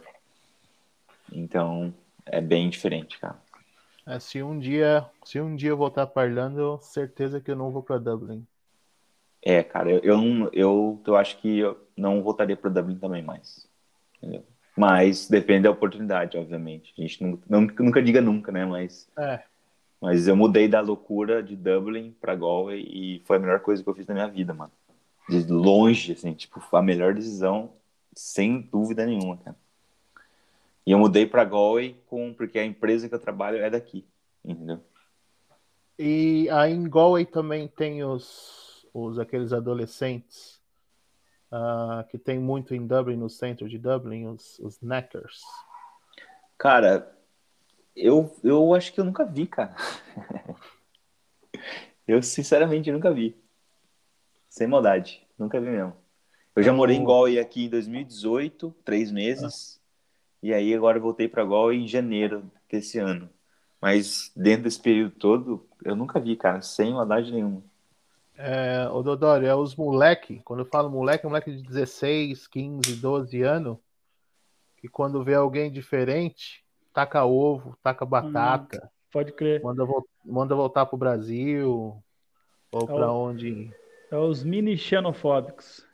Então, 1.32 1.94
é 2.26 2.40
bem 2.40 2.70
diferente, 2.70 3.20
cara. 3.20 3.38
É, 4.06 4.20
se 4.20 4.42
um 4.42 4.58
dia, 4.58 5.06
se 5.26 5.42
um 5.42 5.56
dia 5.56 5.72
eu 5.72 5.78
voltar 5.78 6.08
para 6.08 6.28
Irlanda, 6.28 6.78
certeza 6.82 7.42
que 7.42 7.52
eu 7.52 7.56
não 7.56 7.72
vou 7.72 7.84
para 7.84 7.98
Dublin. 7.98 8.48
É, 9.42 9.62
cara, 9.62 9.92
eu, 9.92 10.00
eu, 10.00 10.50
eu, 10.54 11.02
eu 11.06 11.16
acho 11.18 11.38
que 11.40 11.60
eu 11.60 11.78
não 11.98 12.24
voltaria 12.24 12.56
para 12.56 12.70
Dublin 12.70 12.98
também 12.98 13.22
mais. 13.22 13.68
Entendeu? 14.18 14.46
Mas 14.78 15.28
depende 15.28 15.64
da 15.64 15.72
oportunidade, 15.72 16.38
obviamente. 16.38 16.94
A 16.98 17.02
gente 17.02 17.22
nunca, 17.22 17.44
nunca, 17.50 17.84
nunca 17.84 18.02
diga 18.02 18.22
nunca, 18.22 18.52
né? 18.52 18.66
Mas, 18.66 19.10
é. 19.18 19.44
Mas 20.02 20.28
eu 20.28 20.36
mudei 20.36 20.68
da 20.68 20.80
loucura 20.80 21.42
de 21.42 21.56
Dublin 21.56 22.16
para 22.22 22.36
Galway 22.36 22.82
e 22.82 23.22
foi 23.26 23.38
a 23.38 23.40
melhor 23.40 23.60
coisa 23.62 23.84
que 23.84 23.90
eu 23.90 23.96
fiz 23.96 24.06
na 24.06 24.14
minha 24.14 24.28
vida, 24.28 24.54
mano. 24.54 24.72
De 25.28 25.46
longe, 25.52 26.14
assim, 26.14 26.34
tipo, 26.34 26.62
a 26.76 26.82
melhor 26.82 27.14
decisão, 27.14 27.74
sem 28.14 28.62
dúvida 28.62 29.06
nenhuma, 29.06 29.38
cara. 29.38 29.58
E 30.86 30.92
eu 30.92 31.00
mudei 31.00 31.26
para 31.26 31.44
Galway 31.44 32.00
com, 32.08 32.34
porque 32.34 32.58
a 32.58 32.66
empresa 32.66 33.10
que 33.10 33.16
eu 33.16 33.20
trabalho 33.20 33.58
é 33.58 33.70
daqui, 33.70 34.06
entendeu? 34.46 34.80
E 36.00 36.48
aí 36.50 36.72
em 36.72 36.90
Galway 36.90 37.26
também 37.26 37.68
tem 37.68 38.04
os, 38.04 38.88
os 38.94 39.20
aqueles 39.20 39.52
adolescentes 39.52 40.62
uh, 41.52 42.08
que 42.10 42.18
tem 42.18 42.40
muito 42.40 42.76
em 42.76 42.86
Dublin, 42.86 43.18
no 43.18 43.30
centro 43.30 43.68
de 43.68 43.78
Dublin, 43.78 44.28
os, 44.28 44.60
os 44.60 44.80
Neckers. 44.80 45.42
Cara, 46.58 47.17
eu, 47.98 48.36
eu 48.44 48.74
acho 48.74 48.94
que 48.94 49.00
eu 49.00 49.06
nunca 49.06 49.26
vi, 49.26 49.48
cara. 49.48 49.76
eu 52.08 52.22
sinceramente 52.22 52.92
nunca 52.92 53.12
vi. 53.12 53.36
Sem 54.48 54.68
maldade, 54.68 55.26
nunca 55.38 55.60
vi 55.60 55.70
mesmo. 55.70 55.96
Eu 56.56 56.64
já 56.64 56.74
morei 56.74 56.96
em 56.96 57.06
Galway 57.06 57.40
aqui 57.40 57.66
em 57.66 57.70
2018, 57.70 58.74
três 58.84 59.12
meses. 59.12 59.80
E 60.42 60.54
aí 60.54 60.74
agora 60.74 60.98
eu 60.98 61.02
voltei 61.02 61.28
para 61.28 61.44
Gol 61.44 61.74
em 61.74 61.88
janeiro 61.88 62.50
desse 62.70 63.00
ano. 63.00 63.30
Mas 63.82 64.32
dentro 64.36 64.64
desse 64.64 64.82
período 64.82 65.12
todo, 65.12 65.68
eu 65.84 65.96
nunca 65.96 66.20
vi, 66.20 66.36
cara, 66.36 66.62
sem 66.62 66.94
maldade 66.94 67.32
nenhuma. 67.32 67.64
É, 68.36 68.88
o 68.92 69.02
Dodoro, 69.02 69.46
é 69.46 69.56
os 69.56 69.76
moleque, 69.76 70.42
quando 70.44 70.60
eu 70.60 70.66
falo 70.66 70.90
moleque, 70.90 71.26
é 71.26 71.30
moleque 71.30 71.56
de 71.56 71.64
16, 71.64 72.48
15, 72.48 72.96
12 72.96 73.42
anos, 73.42 73.78
que 74.78 74.88
quando 74.88 75.24
vê 75.24 75.34
alguém 75.34 75.72
diferente, 75.72 76.64
taca 76.98 77.24
ovo, 77.26 77.78
taca 77.84 78.04
batata. 78.04 78.86
Hum, 78.86 78.90
pode 79.12 79.32
crer. 79.32 79.62
Manda, 79.62 79.86
manda 80.26 80.56
voltar 80.56 80.88
pro 80.88 80.98
Brasil, 80.98 82.02
ou 82.72 82.82
é 82.82 82.86
para 82.88 83.12
onde. 83.12 83.72
É 84.10 84.18
os 84.18 84.44
mini 84.44 84.76
xenofóbicos. 84.76 85.86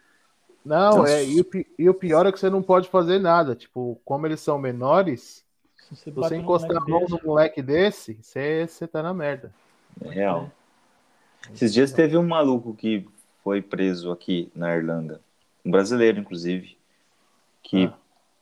Não, 0.64 1.06
é, 1.06 1.26
e 1.26 1.42
o, 1.42 1.46
e 1.78 1.90
o, 1.90 1.94
pior 1.94 2.26
é 2.26 2.32
que 2.32 2.40
você 2.40 2.50
não 2.50 2.64
pode 2.64 2.88
fazer 2.88 3.20
nada. 3.20 3.54
Tipo, 3.54 4.00
como 4.06 4.26
eles 4.26 4.40
são 4.40 4.58
menores, 4.58 5.46
se 5.76 6.10
você, 6.10 6.12
você 6.12 6.36
encostar 6.38 6.78
a 6.78 6.88
mão 6.88 7.02
desse. 7.02 7.12
no 7.12 7.20
moleque 7.22 7.62
desse, 7.62 8.18
você, 8.22 8.66
você 8.66 8.88
tá 8.88 9.04
na 9.04 9.14
merda. 9.14 9.54
É 10.06 10.10
real. 10.10 10.50
Esses 11.54 11.74
dias 11.74 11.92
teve 11.92 12.16
um 12.16 12.26
maluco 12.26 12.74
que 12.74 13.06
foi 13.44 13.62
preso 13.62 14.10
aqui 14.10 14.50
na 14.56 14.74
Irlanda. 14.74 15.20
Um 15.66 15.72
brasileiro, 15.72 16.18
inclusive. 16.18 16.78
Que 17.62 17.88
ah. 17.88 17.94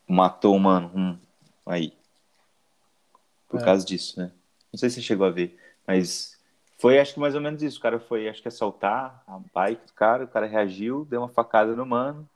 matou, 0.08 0.60
mano, 0.60 0.92
um 0.94 1.18
aí. 1.66 2.00
Por 3.52 3.60
é. 3.60 3.66
causa 3.66 3.86
disso, 3.86 4.20
né? 4.20 4.32
Não 4.72 4.80
sei 4.80 4.90
se 4.90 4.96
você 4.96 5.02
chegou 5.02 5.28
a 5.28 5.30
ver, 5.30 5.60
mas 5.86 6.40
foi, 6.78 6.98
acho 6.98 7.14
que 7.14 7.20
mais 7.20 7.36
ou 7.36 7.42
menos 7.42 7.62
isso. 7.62 7.78
O 7.78 7.82
cara 7.82 8.00
foi, 8.00 8.28
acho 8.28 8.42
que 8.42 8.48
assaltar 8.48 9.22
a 9.28 9.40
bike 9.54 9.86
do 9.86 9.94
cara, 9.94 10.24
o 10.24 10.28
cara 10.28 10.48
reagiu, 10.48 11.06
deu 11.06 11.22
uma 11.22 11.30
facada 11.30 11.76
no 11.76 11.86
mano, 11.86 12.28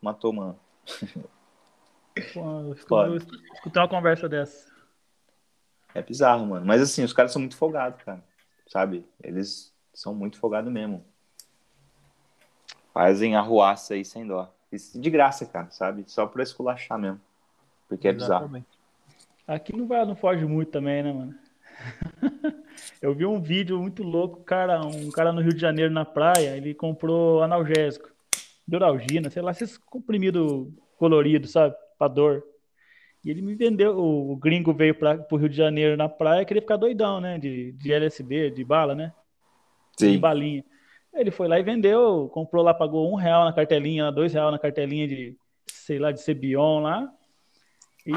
matou 0.00 0.30
o 0.30 0.34
mano. 0.34 0.58
Pô, 2.32 3.04
eu 3.04 3.16
escutei 3.54 3.82
uma 3.82 3.88
conversa 3.88 4.28
dessa. 4.28 4.72
É 5.94 6.00
bizarro, 6.00 6.46
mano. 6.46 6.64
Mas 6.64 6.80
assim, 6.80 7.04
os 7.04 7.12
caras 7.12 7.32
são 7.32 7.40
muito 7.40 7.56
folgados, 7.56 8.02
cara. 8.02 8.24
Sabe? 8.66 9.04
Eles 9.22 9.74
são 9.92 10.14
muito 10.14 10.38
folgados 10.38 10.72
mesmo. 10.72 11.04
Fazem 12.94 13.36
arruaça 13.36 13.94
aí 13.94 14.04
sem 14.04 14.26
dó. 14.26 14.50
Isso 14.70 14.98
de 14.98 15.10
graça, 15.10 15.44
cara, 15.44 15.70
sabe? 15.70 16.04
Só 16.06 16.26
pra 16.26 16.42
esculachar 16.42 16.98
mesmo. 16.98 17.20
Porque 17.88 18.08
é 18.08 18.12
Exatamente. 18.12 18.64
bizarro. 18.64 18.71
Aqui 19.52 19.76
não 19.76 19.86
vai, 19.86 20.02
não 20.06 20.16
foge 20.16 20.46
muito 20.46 20.70
também, 20.70 21.02
né, 21.02 21.12
mano? 21.12 21.34
Eu 23.02 23.14
vi 23.14 23.26
um 23.26 23.38
vídeo 23.38 23.78
muito 23.78 24.02
louco, 24.02 24.42
cara, 24.42 24.80
um 24.80 25.10
cara 25.10 25.30
no 25.30 25.42
Rio 25.42 25.52
de 25.52 25.60
Janeiro 25.60 25.92
na 25.92 26.06
praia, 26.06 26.56
ele 26.56 26.72
comprou 26.72 27.42
analgésico, 27.42 28.10
Duralgina, 28.66 29.28
sei 29.28 29.42
lá, 29.42 29.50
esses 29.50 29.76
comprimidos 29.76 30.68
coloridos, 30.96 31.50
sabe, 31.50 31.74
pra 31.98 32.08
dor. 32.08 32.42
E 33.22 33.30
ele 33.30 33.42
me 33.42 33.54
vendeu, 33.54 33.98
o, 33.98 34.34
gringo 34.36 34.72
veio 34.72 34.94
para 34.94 35.18
pro 35.18 35.36
Rio 35.36 35.50
de 35.50 35.56
Janeiro 35.56 35.98
na 35.98 36.08
praia, 36.08 36.46
queria 36.46 36.62
ficar 36.62 36.78
doidão, 36.78 37.20
né, 37.20 37.38
de, 37.38 37.72
de 37.72 37.92
LSD, 37.92 38.52
de 38.52 38.64
bala, 38.64 38.94
né? 38.94 39.12
Sim. 39.98 40.12
De 40.12 40.18
balinha. 40.18 40.64
Ele 41.12 41.30
foi 41.30 41.46
lá 41.46 41.60
e 41.60 41.62
vendeu, 41.62 42.30
comprou 42.32 42.64
lá, 42.64 42.72
pagou 42.72 43.12
um 43.12 43.16
real 43.16 43.44
na 43.44 43.52
cartelinha, 43.52 44.10
dois 44.10 44.32
real 44.32 44.50
na 44.50 44.58
cartelinha 44.58 45.06
de, 45.06 45.36
sei 45.66 45.98
lá, 45.98 46.10
de 46.10 46.22
Cebion 46.22 46.80
lá, 46.80 47.12
e 48.06 48.12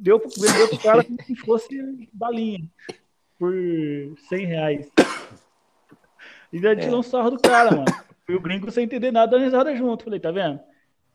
deu, 0.00 0.18
vendeu 0.18 0.68
pro 0.68 0.78
cara 0.78 1.04
como 1.04 1.22
se 1.22 1.36
fosse 1.44 2.08
balinha 2.12 2.60
por 3.38 3.52
100 4.28 4.46
reais. 4.46 4.90
E 6.52 6.60
daí 6.60 6.76
tirou 6.76 6.96
é. 6.96 6.98
um 6.98 7.02
sarro 7.02 7.30
do 7.30 7.38
cara, 7.38 7.70
mano. 7.70 7.84
E 8.28 8.34
o 8.34 8.40
gringo 8.40 8.70
sem 8.70 8.84
entender 8.84 9.12
nada, 9.12 9.32
dando 9.32 9.44
risada 9.44 9.76
junto. 9.76 10.04
Falei, 10.04 10.18
tá 10.18 10.30
vendo? 10.30 10.60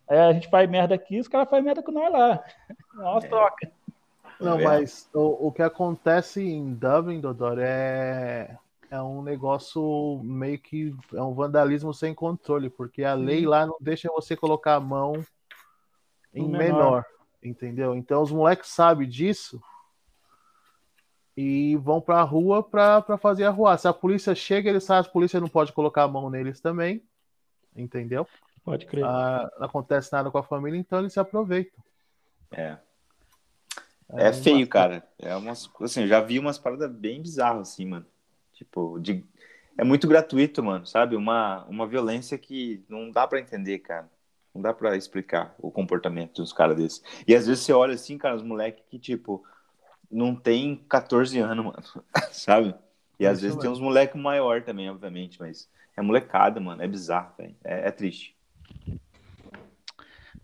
Aí 0.10 0.18
a 0.18 0.34
gente 0.34 0.50
faz 0.50 0.70
merda 0.70 0.96
aqui, 0.96 1.20
os 1.20 1.28
caras 1.28 1.50
fazem 1.50 1.66
merda 1.66 1.82
com 1.84 1.92
nós 1.92 2.12
lá. 2.12 2.44
Nossa, 2.94 3.26
é. 3.26 3.30
troca. 3.30 3.72
Não, 4.40 4.58
tá 4.58 4.64
mas 4.64 5.10
o, 5.14 5.48
o 5.48 5.52
que 5.52 5.62
acontece 5.62 6.42
em 6.42 6.74
Dublin, 6.74 7.20
Dodor, 7.20 7.60
é, 7.60 8.58
é 8.90 9.02
um 9.02 9.22
negócio 9.22 10.20
meio 10.24 10.60
que 10.60 10.96
é 11.14 11.22
um 11.22 11.34
vandalismo 11.34 11.94
sem 11.94 12.14
controle, 12.14 12.70
porque 12.70 13.04
a 13.04 13.14
lei 13.14 13.46
lá 13.46 13.66
não 13.66 13.78
deixa 13.80 14.10
você 14.12 14.36
colocar 14.36 14.76
a 14.76 14.80
mão 14.80 15.14
em 16.34 16.48
menor. 16.48 16.58
menor. 16.58 17.06
Entendeu? 17.44 17.96
Então 17.96 18.22
os 18.22 18.32
moleques 18.32 18.70
sabem 18.70 19.08
disso 19.08 19.62
e 21.36 21.76
vão 21.78 22.02
para 22.02 22.20
a 22.20 22.24
rua 22.24 22.62
para 22.62 23.18
fazer 23.18 23.46
a 23.46 23.50
rua. 23.50 23.78
Se 23.78 23.88
a 23.88 23.94
polícia 23.94 24.36
chega, 24.36 24.70
eles 24.70 24.84
sabem, 24.84 25.10
a 25.10 25.14
polícia 25.14 25.40
não 25.40 25.48
pode 25.48 25.72
colocar 25.72 26.04
a 26.04 26.08
mão 26.08 26.30
neles 26.30 26.60
também, 26.60 27.02
entendeu? 27.76 28.28
Pode 28.64 28.86
crer. 28.86 29.04
Ah, 29.04 29.50
não 29.58 29.66
acontece 29.66 30.12
nada 30.12 30.30
com 30.30 30.38
a 30.38 30.44
família, 30.44 30.78
então 30.78 31.00
eles 31.00 31.14
se 31.14 31.20
aproveitam. 31.20 31.84
É. 32.52 32.78
É, 34.14 34.28
é 34.28 34.34
feio, 34.34 34.58
uma... 34.58 34.68
cara. 34.68 35.08
É 35.18 35.36
umas, 35.36 35.70
assim, 35.82 36.02
eu 36.02 36.08
já 36.08 36.22
vi 36.22 36.38
umas 36.38 36.60
paradas 36.60 36.92
bem 36.92 37.22
bizarras, 37.22 37.70
assim, 37.70 37.86
mano. 37.86 38.06
Tipo, 38.54 39.00
de... 39.00 39.26
é 39.78 39.84
muito 39.84 40.08
gratuito, 40.08 40.62
mano, 40.62 40.86
sabe? 40.86 41.16
Uma, 41.16 41.64
uma 41.66 41.88
violência 41.88 42.38
que 42.38 42.84
não 42.88 43.10
dá 43.10 43.26
para 43.26 43.40
entender, 43.40 43.80
cara. 43.80 44.10
Não 44.54 44.62
dá 44.62 44.74
para 44.74 44.98
explicar 44.98 45.56
o 45.60 45.72
comportamento 45.72 46.42
dos 46.42 46.52
caras 46.52 46.76
desses. 46.76 47.04
E 47.28 47.34
às 47.34 47.48
vezes 47.48 47.64
você 47.64 47.72
olha 47.74 47.94
assim, 47.94 48.18
cara, 48.18 48.36
os 48.36 48.44
moleques 48.44 48.84
que, 48.90 49.00
tipo, 49.00 49.46
não 50.10 50.36
tem 50.36 50.76
14 50.90 51.40
anos, 51.40 51.66
mano. 51.66 51.84
Sabe? 52.32 52.76
E 53.20 53.26
às 53.26 53.42
vezes 53.42 53.58
tem 53.58 53.70
uns 53.70 53.80
moleques 53.80 54.20
maior 54.20 54.64
também, 54.64 54.90
obviamente, 54.90 55.40
mas 55.40 55.70
é 55.96 56.02
molecada, 56.02 56.60
mano. 56.60 56.82
É 56.82 56.88
bizarro, 56.88 57.34
velho. 57.38 57.56
É, 57.64 57.88
é, 57.88 57.92
triste. 57.92 58.36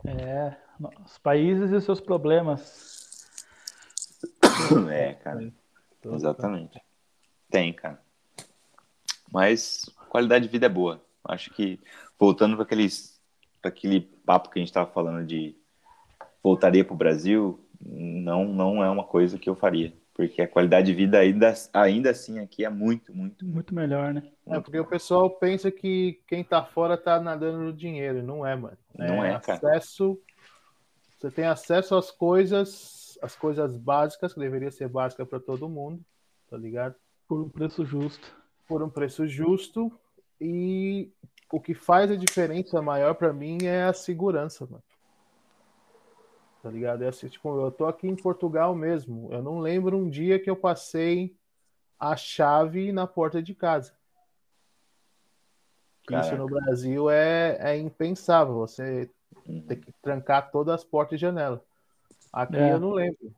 É, 0.06 0.56
os 1.04 1.18
países 1.18 1.72
e 1.72 1.76
os 1.76 1.84
seus 1.84 2.00
problemas. 2.00 2.86
É, 4.92 5.14
cara. 5.14 5.54
Exatamente. 6.04 6.82
Tem, 7.50 7.72
cara. 7.72 8.02
Mas 9.32 9.90
qualidade 10.10 10.46
de 10.46 10.52
vida 10.52 10.66
é 10.66 10.70
boa. 10.70 11.02
Acho 11.24 11.52
que 11.54 11.80
voltando 12.18 12.56
para 12.56 12.64
aqueles 12.64 13.17
para 13.62 13.70
aquele 13.70 14.02
papo 14.02 14.50
que 14.50 14.60
a 14.60 14.62
gente 14.62 14.70
estava 14.70 14.90
falando 14.90 15.26
de 15.26 15.56
voltaria 16.44 16.84
para 16.84 16.94
o 16.94 16.98
Brasil, 16.98 17.60
não, 17.80 18.46
não 18.46 18.84
é 18.84 18.90
uma 18.90 19.04
coisa 19.04 19.38
que 19.38 19.50
eu 19.50 19.56
faria. 19.56 19.94
Porque 20.14 20.42
a 20.42 20.48
qualidade 20.48 20.88
de 20.88 20.94
vida 20.96 21.20
ainda, 21.20 21.54
ainda 21.72 22.10
assim 22.10 22.40
aqui 22.40 22.66
é 22.66 22.70
muito, 22.70 23.16
muito, 23.16 23.46
muito 23.46 23.76
melhor, 23.76 24.12
né? 24.16 24.24
É, 24.48 24.60
porque 24.60 24.80
o 24.80 24.86
pessoal 24.86 25.30
pensa 25.30 25.70
que 25.70 26.20
quem 26.28 26.44
tá 26.44 26.64
fora 26.64 26.98
tá 26.98 27.20
nadando 27.20 27.60
no 27.60 27.72
dinheiro. 27.72 28.24
Não 28.24 28.44
é, 28.44 28.56
mano. 28.56 28.78
Não 28.98 29.24
é, 29.24 29.34
é 29.34 29.40
cara. 29.40 29.60
Acesso, 29.60 30.20
você 31.20 31.30
tem 31.30 31.46
acesso 31.46 31.96
às 31.96 32.10
coisas, 32.10 33.20
as 33.22 33.36
coisas 33.36 33.78
básicas, 33.78 34.34
que 34.34 34.40
deveria 34.40 34.72
ser 34.72 34.90
básica 34.90 35.24
para 35.24 35.40
todo 35.40 35.70
mundo, 35.70 36.04
tá 36.50 36.58
ligado? 36.58 36.96
Por 37.28 37.40
um 37.40 37.50
preço 37.50 37.86
justo. 37.86 38.36
Por 38.68 38.82
um 38.82 38.90
preço 38.90 39.28
justo. 39.28 39.92
E 40.42 41.12
o 41.52 41.60
que 41.60 41.74
faz 41.74 42.12
a 42.12 42.16
diferença 42.16 42.82
maior 42.82 43.16
para 43.16 43.34
mim 43.34 43.58
é 43.64 43.84
a 43.84 43.94
segurança, 43.94 44.66
mano 44.66 44.84
tá 46.68 46.72
ligado? 46.72 47.02
É 47.02 47.08
assim, 47.08 47.30
tipo, 47.30 47.62
eu 47.62 47.72
tô 47.72 47.86
aqui 47.86 48.08
em 48.08 48.16
Portugal 48.16 48.76
mesmo. 48.76 49.32
Eu 49.32 49.42
não 49.42 49.60
lembro 49.60 49.98
um 49.98 50.10
dia 50.10 50.38
que 50.38 50.50
eu 50.50 50.56
passei 50.56 51.34
a 51.98 52.16
chave 52.18 52.92
na 52.92 53.08
porta 53.08 53.42
de 53.42 53.56
casa. 53.56 53.94
Isso 56.10 56.36
no 56.36 56.46
Brasil 56.46 57.10
é, 57.10 57.58
é 57.60 57.78
impensável. 57.78 58.56
Você 58.56 59.10
uhum. 59.48 59.62
tem 59.62 59.80
que 59.80 59.94
trancar 60.02 60.52
todas 60.52 60.76
as 60.76 60.84
portas 60.84 61.18
e 61.18 61.22
janelas. 61.22 61.62
Aqui 62.34 62.58
é. 62.58 62.74
eu 62.74 62.80
não 62.80 62.92
lembro. 62.92 63.34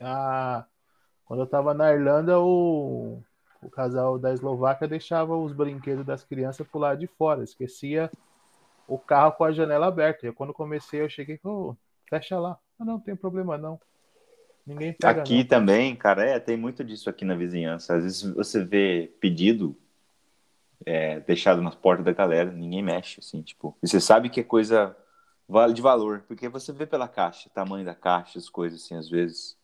Ah, 0.00 0.64
quando 1.24 1.40
eu 1.40 1.46
tava 1.46 1.74
na 1.74 1.92
Irlanda, 1.92 2.40
o, 2.40 3.22
o 3.62 3.70
casal 3.70 4.18
da 4.18 4.32
Eslováquia 4.32 4.88
deixava 4.88 5.36
os 5.36 5.52
brinquedos 5.52 6.04
das 6.04 6.24
crianças 6.24 6.66
pro 6.66 6.80
lado 6.80 6.98
de 6.98 7.06
fora. 7.06 7.44
Esquecia 7.44 8.10
o 8.88 8.98
carro 8.98 9.32
com 9.32 9.44
a 9.44 9.52
janela 9.52 9.86
aberta. 9.86 10.26
E 10.26 10.32
quando 10.32 10.52
comecei, 10.52 11.00
eu 11.00 11.08
cheguei 11.08 11.38
com 11.38 11.76
fecha 12.10 12.38
lá. 12.38 12.58
Ah, 12.78 12.84
não, 12.84 12.98
tem 12.98 13.14
problema 13.14 13.56
não. 13.56 13.80
Ninguém 14.66 14.92
pega, 14.92 15.22
Aqui 15.22 15.38
não. 15.38 15.46
também, 15.46 15.94
cara, 15.94 16.24
é, 16.24 16.38
tem 16.38 16.56
muito 16.56 16.84
disso 16.84 17.08
aqui 17.08 17.24
na 17.24 17.34
vizinhança. 17.34 17.94
Às 17.94 18.02
vezes 18.02 18.22
você 18.22 18.64
vê 18.64 19.12
pedido 19.20 19.76
é, 20.84 21.20
deixado 21.20 21.62
na 21.62 21.70
porta 21.70 22.02
da 22.02 22.12
galera, 22.12 22.50
ninguém 22.50 22.82
mexe, 22.82 23.20
assim, 23.20 23.42
tipo. 23.42 23.76
E 23.82 23.88
você 23.88 24.00
sabe 24.00 24.28
que 24.28 24.40
é 24.40 24.44
coisa 24.44 24.96
de 25.74 25.82
valor, 25.82 26.24
porque 26.26 26.48
você 26.48 26.72
vê 26.72 26.86
pela 26.86 27.06
caixa, 27.06 27.50
tamanho 27.50 27.84
da 27.84 27.94
caixa, 27.94 28.38
as 28.38 28.48
coisas 28.48 28.82
assim, 28.82 28.96
às 28.96 29.08
vezes. 29.08 29.56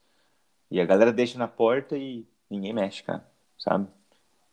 E 0.70 0.80
a 0.80 0.84
galera 0.84 1.12
deixa 1.12 1.38
na 1.38 1.48
porta 1.48 1.96
e 1.96 2.26
ninguém 2.50 2.72
mexe, 2.72 3.02
cara, 3.02 3.26
sabe? 3.58 3.88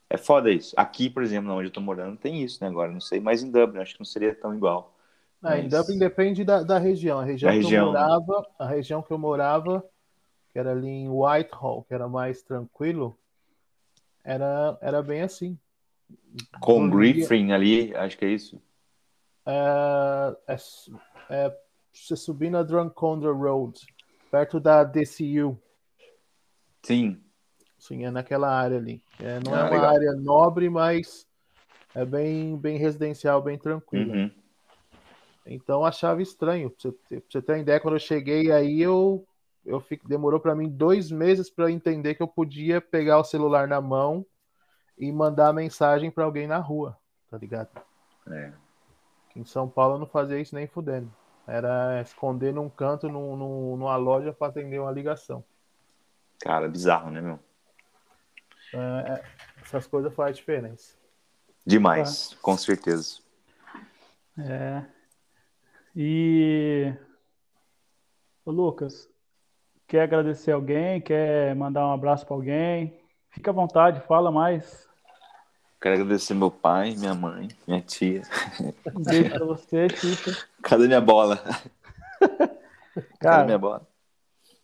É 0.09 0.17
foda 0.17 0.51
isso. 0.51 0.73
Aqui, 0.77 1.09
por 1.09 1.23
exemplo, 1.23 1.51
onde 1.51 1.67
eu 1.67 1.73
tô 1.73 1.81
morando, 1.81 2.17
tem 2.17 2.43
isso, 2.43 2.63
né? 2.63 2.69
Agora, 2.69 2.91
não 2.91 3.01
sei, 3.01 3.19
mas 3.19 3.43
em 3.43 3.51
Dublin, 3.51 3.81
acho 3.81 3.93
que 3.93 3.99
não 3.99 4.05
seria 4.05 4.35
tão 4.35 4.55
igual. 4.55 4.95
Ah, 5.41 5.51
mas... 5.51 5.65
Em 5.65 5.67
Dublin 5.67 5.97
depende 5.97 6.43
da, 6.43 6.63
da 6.63 6.77
região. 6.77 7.19
A 7.19 7.23
região, 7.23 7.51
que 7.51 7.57
região, 7.57 7.87
eu 7.87 7.93
né? 7.93 7.99
morava, 7.99 8.39
né? 8.41 8.47
a 8.59 8.67
região 8.67 9.01
que 9.01 9.11
eu 9.11 9.17
morava, 9.17 9.85
que 10.51 10.59
era 10.59 10.71
ali 10.71 10.87
em 10.87 11.09
Whitehall, 11.09 11.83
que 11.83 11.93
era 11.93 12.07
mais 12.07 12.41
tranquilo, 12.43 13.17
era, 14.23 14.77
era 14.81 15.01
bem 15.01 15.21
assim. 15.21 15.57
Com 16.59 16.89
Griffin 16.89 17.51
ali, 17.51 17.95
acho 17.95 18.17
que 18.17 18.25
é 18.25 18.29
isso. 18.29 18.61
É, 19.45 20.35
é, 20.47 20.57
é, 21.29 21.57
você 21.93 22.15
subir 22.15 22.49
na 22.49 22.63
Drumcondra 22.63 23.31
Road, 23.31 23.79
perto 24.31 24.59
da 24.59 24.83
DCU. 24.83 25.59
Sim. 26.83 27.24
Sim, 27.87 28.03
é 28.03 28.09
naquela 28.09 28.49
área 28.49 28.77
ali. 28.77 28.99
É, 29.19 29.39
não 29.45 29.53
ah, 29.53 29.59
é 29.59 29.61
uma 29.61 29.69
legal. 29.69 29.89
área 29.91 30.13
nobre, 30.13 30.69
mas 30.69 31.27
é 31.93 32.03
bem, 32.03 32.57
bem 32.57 32.79
residencial, 32.79 33.43
bem 33.43 33.59
tranquilo. 33.59 34.11
Uhum. 34.11 34.31
Então 35.45 35.85
achava 35.85 36.19
estranho. 36.19 36.71
Pra 36.71 36.79
você, 36.79 36.91
pra 36.91 37.21
você 37.29 37.41
ter 37.43 37.51
uma 37.51 37.59
ideia, 37.59 37.79
quando 37.79 37.93
eu 37.93 37.99
cheguei 37.99 38.51
aí, 38.51 38.81
eu, 38.81 39.23
eu 39.63 39.79
fico, 39.79 40.07
demorou 40.07 40.39
para 40.39 40.55
mim 40.55 40.67
dois 40.67 41.11
meses 41.11 41.47
para 41.47 41.69
entender 41.69 42.15
que 42.15 42.23
eu 42.23 42.27
podia 42.27 42.81
pegar 42.81 43.19
o 43.19 43.23
celular 43.23 43.67
na 43.67 43.79
mão 43.79 44.25
e 44.97 45.11
mandar 45.11 45.53
mensagem 45.53 46.09
para 46.09 46.23
alguém 46.23 46.47
na 46.47 46.57
rua, 46.57 46.97
tá 47.29 47.37
ligado? 47.37 47.69
É. 48.31 48.51
Em 49.35 49.45
São 49.45 49.69
Paulo 49.69 49.95
eu 49.95 49.99
não 49.99 50.07
fazia 50.07 50.39
isso 50.39 50.55
nem 50.55 50.65
fudendo. 50.65 51.13
Era 51.45 52.01
esconder 52.01 52.51
num 52.51 52.67
canto, 52.67 53.07
num, 53.07 53.35
num, 53.35 53.77
numa 53.77 53.95
loja 53.95 54.33
para 54.33 54.47
atender 54.47 54.79
uma 54.79 54.91
ligação. 54.91 55.43
Cara, 56.39 56.67
bizarro, 56.67 57.11
né, 57.11 57.21
meu? 57.21 57.39
É, 58.75 59.13
é, 59.13 59.23
essas 59.63 59.87
coisas 59.87 60.13
fazem 60.13 60.33
diferença. 60.33 60.95
Demais, 61.65 62.33
é. 62.33 62.35
com 62.41 62.57
certeza. 62.57 63.19
É. 64.37 64.83
E. 65.95 66.93
Ô, 68.45 68.51
Lucas, 68.51 69.09
quer 69.87 70.01
agradecer 70.01 70.51
alguém? 70.51 70.99
Quer 70.99 71.55
mandar 71.55 71.87
um 71.87 71.93
abraço 71.93 72.25
para 72.25 72.35
alguém? 72.35 72.99
Fica 73.29 73.51
à 73.51 73.53
vontade, 73.53 74.01
fala 74.01 74.29
mais. 74.29 74.89
Quero 75.81 75.95
agradecer 75.95 76.33
meu 76.33 76.51
pai, 76.51 76.95
minha 76.95 77.13
mãe, 77.13 77.47
minha 77.65 77.81
tia. 77.81 78.23
Um 78.93 79.03
beijo 79.03 79.29
pra 79.29 79.45
você, 79.45 79.87
Tita. 79.87 80.35
Cadê 80.61 80.87
minha 80.87 81.01
bola? 81.01 81.37
Cara, 83.19 83.37
Cadê 83.37 83.45
minha 83.45 83.59
bola? 83.59 83.87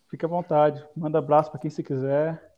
Fica 0.10 0.26
à 0.26 0.30
vontade. 0.30 0.84
Manda 0.96 1.20
abraço 1.20 1.50
para 1.50 1.60
quem 1.60 1.70
você 1.70 1.82
quiser. 1.84 2.51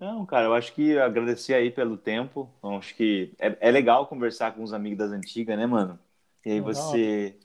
Não, 0.00 0.24
cara, 0.24 0.46
eu 0.46 0.54
acho 0.54 0.72
que 0.72 0.98
agradecer 0.98 1.52
aí 1.52 1.70
pelo 1.70 1.94
tempo. 1.94 2.48
Eu 2.62 2.78
acho 2.78 2.94
que 2.94 3.34
é, 3.38 3.54
é, 3.60 3.70
legal 3.70 4.06
conversar 4.06 4.54
com 4.54 4.62
os 4.62 4.72
amigos 4.72 4.98
das 4.98 5.12
antigas, 5.12 5.58
né, 5.58 5.66
mano? 5.66 5.98
E 6.44 6.52
aí 6.52 6.60
você. 6.60 7.36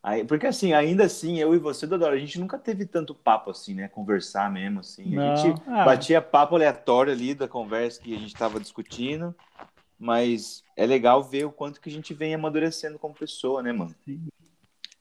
Aí, 0.00 0.24
porque 0.24 0.46
assim, 0.46 0.72
ainda 0.72 1.04
assim, 1.04 1.40
eu 1.40 1.52
e 1.52 1.58
você, 1.58 1.84
Dodoro, 1.84 2.14
a 2.14 2.18
gente 2.18 2.38
nunca 2.38 2.58
teve 2.58 2.86
tanto 2.86 3.12
papo 3.12 3.50
assim, 3.50 3.74
né? 3.74 3.88
Conversar 3.88 4.52
mesmo, 4.52 4.80
assim. 4.80 5.18
A 5.18 5.34
gente 5.34 5.60
ah. 5.66 5.84
batia 5.84 6.22
papo 6.22 6.54
aleatório 6.54 7.12
ali 7.12 7.34
da 7.34 7.48
conversa 7.48 8.00
que 8.00 8.14
a 8.14 8.18
gente 8.18 8.34
tava 8.34 8.60
discutindo. 8.60 9.34
Mas 9.98 10.62
é 10.76 10.86
legal 10.86 11.24
ver 11.24 11.44
o 11.46 11.52
quanto 11.52 11.80
que 11.80 11.88
a 11.88 11.92
gente 11.92 12.14
vem 12.14 12.34
amadurecendo 12.34 12.98
como 13.00 13.14
pessoa, 13.14 13.62
né, 13.62 13.72
mano? 13.72 13.94
Sim. 14.04 14.28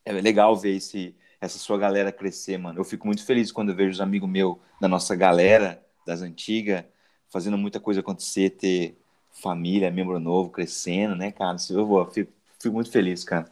É 0.05 0.11
legal 0.11 0.55
ver 0.55 0.75
esse, 0.75 1.15
essa 1.39 1.59
sua 1.59 1.77
galera 1.77 2.11
crescer, 2.11 2.57
mano. 2.57 2.79
Eu 2.79 2.83
fico 2.83 3.05
muito 3.05 3.23
feliz 3.23 3.51
quando 3.51 3.69
eu 3.69 3.75
vejo 3.75 3.91
os 3.91 4.01
amigos 4.01 4.29
meus 4.29 4.57
da 4.81 4.87
nossa 4.87 5.15
galera 5.15 5.83
das 6.05 6.21
antigas, 6.21 6.83
fazendo 7.29 7.57
muita 7.57 7.79
coisa 7.79 7.99
acontecer, 7.99 8.51
ter 8.51 8.97
família, 9.31 9.89
membro 9.89 10.19
novo 10.19 10.49
crescendo, 10.49 11.15
né, 11.15 11.31
cara? 11.31 11.57
Eu 11.69 11.85
vou, 11.85 12.05
fico, 12.05 12.31
fico 12.59 12.75
muito 12.75 12.91
feliz, 12.91 13.23
cara. 13.23 13.45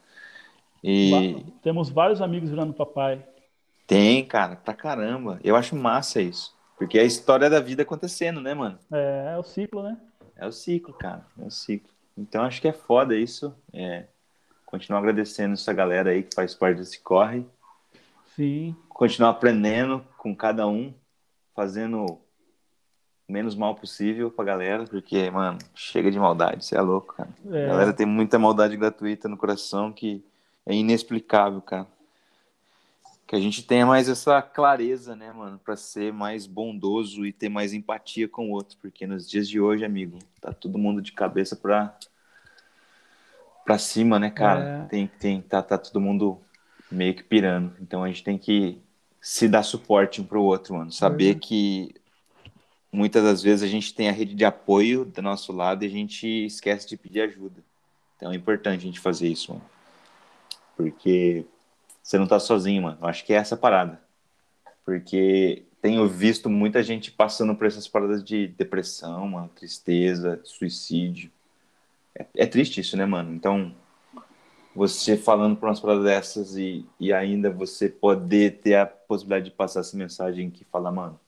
E... 0.84 1.46
Temos 1.62 1.90
vários 1.90 2.22
amigos 2.22 2.50
virando 2.50 2.74
papai. 2.74 3.24
Tem, 3.86 4.26
cara, 4.26 4.56
pra 4.56 4.74
caramba. 4.74 5.40
Eu 5.44 5.56
acho 5.56 5.76
massa 5.76 6.22
isso. 6.22 6.56
Porque 6.78 6.98
é 6.98 7.02
a 7.02 7.06
história 7.06 7.50
da 7.50 7.60
vida 7.60 7.84
acontecendo, 7.84 8.42
né, 8.42 8.54
mano? 8.54 8.80
É, 8.92 9.34
é 9.36 9.38
o 9.38 9.44
ciclo, 9.44 9.84
né? 9.84 9.98
É 10.36 10.48
o 10.48 10.52
ciclo, 10.52 10.94
cara. 10.94 11.26
É 11.40 11.46
o 11.46 11.52
ciclo. 11.52 11.92
Então 12.18 12.44
acho 12.44 12.62
que 12.62 12.68
é 12.68 12.74
foda 12.74 13.16
isso. 13.16 13.56
É, 13.74 14.06
continuar 14.66 15.00
agradecendo 15.00 15.54
essa 15.54 15.74
galera 15.74 16.12
aí 16.12 16.24
que 16.24 16.34
faz 16.34 16.56
parte 16.56 16.78
desse 16.78 17.00
corre. 17.00 17.46
Sim. 18.36 18.76
Continuar 18.90 19.30
aprendendo 19.30 20.04
com 20.18 20.36
cada 20.36 20.68
um, 20.68 20.94
fazendo 21.54 22.20
menos 23.32 23.56
mal 23.56 23.74
possível 23.76 24.30
pra 24.30 24.46
galera, 24.46 24.84
porque, 24.86 25.30
mano, 25.32 25.58
chega 25.74 26.12
de 26.12 26.20
maldade, 26.20 26.66
você 26.66 26.76
é 26.76 26.82
louco, 26.82 27.16
cara. 27.16 27.30
É. 27.50 27.66
A 27.66 27.68
galera 27.70 27.94
tem 27.94 28.06
muita 28.06 28.38
maldade 28.38 28.76
gratuita 28.76 29.30
no 29.30 29.38
coração 29.38 29.92
que 29.92 30.24
é 30.66 30.76
inexplicável, 30.76 31.62
cara. 31.62 31.88
Que 33.26 33.36
a 33.36 33.40
gente 33.40 33.66
tenha 33.66 33.86
mais 33.86 34.10
essa 34.10 34.42
clareza, 34.42 35.16
né, 35.16 35.32
mano, 35.32 35.60
pra 35.64 35.78
ser 35.78 36.12
mais 36.12 36.46
bondoso 36.46 37.26
e 37.26 37.32
ter 37.32 37.48
mais 37.48 37.74
empatia 37.74 38.28
com 38.28 38.50
o 38.50 38.52
outro, 38.52 38.78
porque 38.82 39.08
nos 39.08 39.30
dias 39.30 39.48
de 39.48 39.60
hoje, 39.60 39.86
amigo, 39.86 40.20
tá 40.42 40.52
todo 40.52 40.78
mundo 40.78 41.02
de 41.02 41.14
cabeça 41.14 41.56
pra, 41.56 41.98
pra 43.64 43.78
cima, 43.78 44.20
né, 44.20 44.30
cara? 44.30 44.84
É. 44.84 44.88
Tem, 44.90 45.08
tem, 45.08 45.42
tá, 45.42 45.62
tá 45.62 45.78
todo 45.78 46.02
mundo 46.02 46.40
meio 46.92 47.16
que 47.16 47.24
pirando. 47.24 47.74
Então 47.80 48.04
a 48.04 48.08
gente 48.08 48.24
tem 48.24 48.38
que 48.38 48.82
se 49.22 49.48
dar 49.48 49.64
suporte 49.64 50.20
um 50.20 50.26
pro 50.26 50.44
outro, 50.44 50.76
mano. 50.76 50.92
Saber 50.92 51.36
uhum. 51.36 51.40
que 51.40 52.01
muitas 52.92 53.24
das 53.24 53.42
vezes 53.42 53.64
a 53.64 53.68
gente 53.68 53.94
tem 53.94 54.10
a 54.10 54.12
rede 54.12 54.36
de 54.36 54.44
apoio 54.44 55.06
do 55.06 55.22
nosso 55.22 55.54
lado 55.54 55.84
e 55.84 55.88
a 55.88 55.90
gente 55.90 56.28
esquece 56.46 56.88
de 56.88 56.98
pedir 56.98 57.22
ajuda. 57.22 57.64
Então 58.18 58.32
é 58.32 58.36
importante 58.36 58.82
a 58.82 58.86
gente 58.86 59.00
fazer 59.00 59.28
isso, 59.28 59.54
mano. 59.54 59.66
Porque 60.76 61.46
você 62.04 62.18
não 62.18 62.28
tá 62.28 62.40
sozinho, 62.40 62.84
mano. 62.84 62.98
Eu 63.02 63.08
acho 63.08 63.26
que 63.26 63.34
é 63.34 63.38
essa 63.38 63.56
parada. 63.56 64.02
Porque 64.84 65.64
tenho 65.82 66.08
visto 66.08 66.50
muita 66.50 66.84
gente 66.84 67.12
passando 67.12 67.56
por 67.56 67.66
essas 67.66 67.88
paradas 67.88 68.24
de 68.24 68.48
depressão, 68.48 69.28
mano, 69.28 69.50
tristeza, 69.56 70.40
suicídio. 70.44 71.32
É, 72.16 72.26
é 72.36 72.46
triste 72.46 72.82
isso, 72.82 72.98
né, 72.98 73.06
mano? 73.06 73.34
Então, 73.34 73.74
você 74.76 75.18
falando 75.18 75.56
por 75.56 75.68
umas 75.68 75.80
paradas 75.80 76.04
dessas 76.04 76.56
e, 76.56 76.86
e 77.00 77.12
ainda 77.12 77.50
você 77.50 77.90
poder 77.90 78.60
ter 78.60 78.76
a 78.76 78.86
possibilidade 78.86 79.46
de 79.46 79.56
passar 79.56 79.80
essa 79.80 79.98
mensagem 79.98 80.50
que 80.50 80.64
fala, 80.66 80.92
mano, 80.92 81.20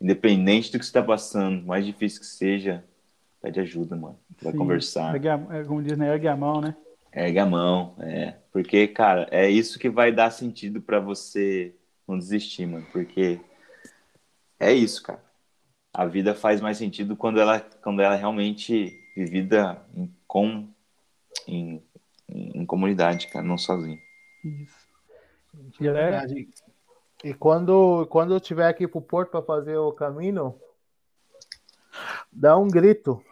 independente 0.00 0.70
do 0.70 0.78
que 0.78 0.84
você 0.84 0.90
está 0.90 1.02
passando, 1.02 1.64
mais 1.66 1.84
difícil 1.84 2.20
que 2.20 2.26
seja, 2.26 2.84
pede 3.40 3.60
ajuda, 3.60 3.96
mano. 3.96 4.18
Vai 4.42 4.52
Sim, 4.52 4.58
conversar. 4.58 5.14
Ergue 5.14 5.28
a, 5.28 5.46
é, 5.50 5.64
como 5.64 5.82
diz, 5.82 5.96
né? 5.96 6.12
Ergue 6.12 6.28
a 6.28 6.36
mão, 6.36 6.60
né? 6.60 6.76
Ergue 7.12 7.38
a 7.38 7.46
mão, 7.46 7.94
é. 7.98 8.36
Porque, 8.52 8.86
cara, 8.86 9.26
é 9.30 9.48
isso 9.50 9.78
que 9.78 9.88
vai 9.88 10.12
dar 10.12 10.30
sentido 10.30 10.80
para 10.80 11.00
você 11.00 11.74
não 12.06 12.18
desistir, 12.18 12.66
mano. 12.66 12.86
Porque 12.92 13.40
é 14.58 14.72
isso, 14.72 15.02
cara. 15.02 15.22
A 15.92 16.04
vida 16.04 16.34
faz 16.34 16.60
mais 16.60 16.78
sentido 16.78 17.16
quando 17.16 17.40
ela, 17.40 17.60
quando 17.60 18.00
ela 18.00 18.14
é 18.14 18.18
realmente 18.18 19.00
vivida 19.16 19.82
em, 19.96 20.14
com, 20.26 20.68
em, 21.46 21.82
em 22.28 22.64
comunidade, 22.64 23.26
cara, 23.28 23.44
não 23.44 23.58
sozinho. 23.58 23.98
Isso. 24.44 24.88
Galera, 25.80 26.24
e 27.24 27.34
quando, 27.34 28.06
quando 28.06 28.32
eu 28.32 28.38
estiver 28.38 28.68
aqui 28.68 28.86
pro 28.86 29.00
Porto 29.00 29.30
para 29.30 29.42
fazer 29.42 29.76
o 29.76 29.92
caminho, 29.92 30.54
dá 32.32 32.56
um 32.56 32.68
grito. 32.68 33.22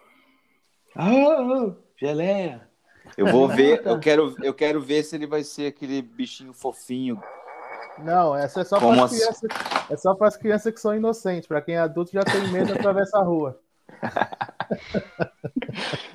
Ah, 0.94 1.72
geleia. 1.96 2.68
Eu 3.16 3.28
vou 3.28 3.48
ver, 3.48 3.82
eu 3.86 4.00
quero, 4.00 4.34
eu 4.42 4.52
quero 4.52 4.80
ver 4.80 5.04
se 5.04 5.14
ele 5.14 5.26
vai 5.26 5.44
ser 5.44 5.68
aquele 5.68 6.02
bichinho 6.02 6.52
fofinho. 6.52 7.22
Não, 7.98 8.36
essa 8.36 8.60
é 8.60 8.64
só 8.64 8.78
para 8.78 9.04
as 9.04 9.10
crianças, 9.10 9.50
é 9.90 9.96
só 9.96 10.14
para 10.14 10.28
as 10.28 10.36
crianças 10.36 10.74
que 10.74 10.80
são 10.80 10.94
inocentes. 10.94 11.46
Para 11.46 11.62
quem 11.62 11.76
é 11.76 11.78
adulto 11.78 12.12
já 12.12 12.24
tem 12.24 12.48
medo 12.48 12.66
de 12.66 12.72
atravessar 12.72 13.20
a 13.20 13.24
rua. 13.24 13.60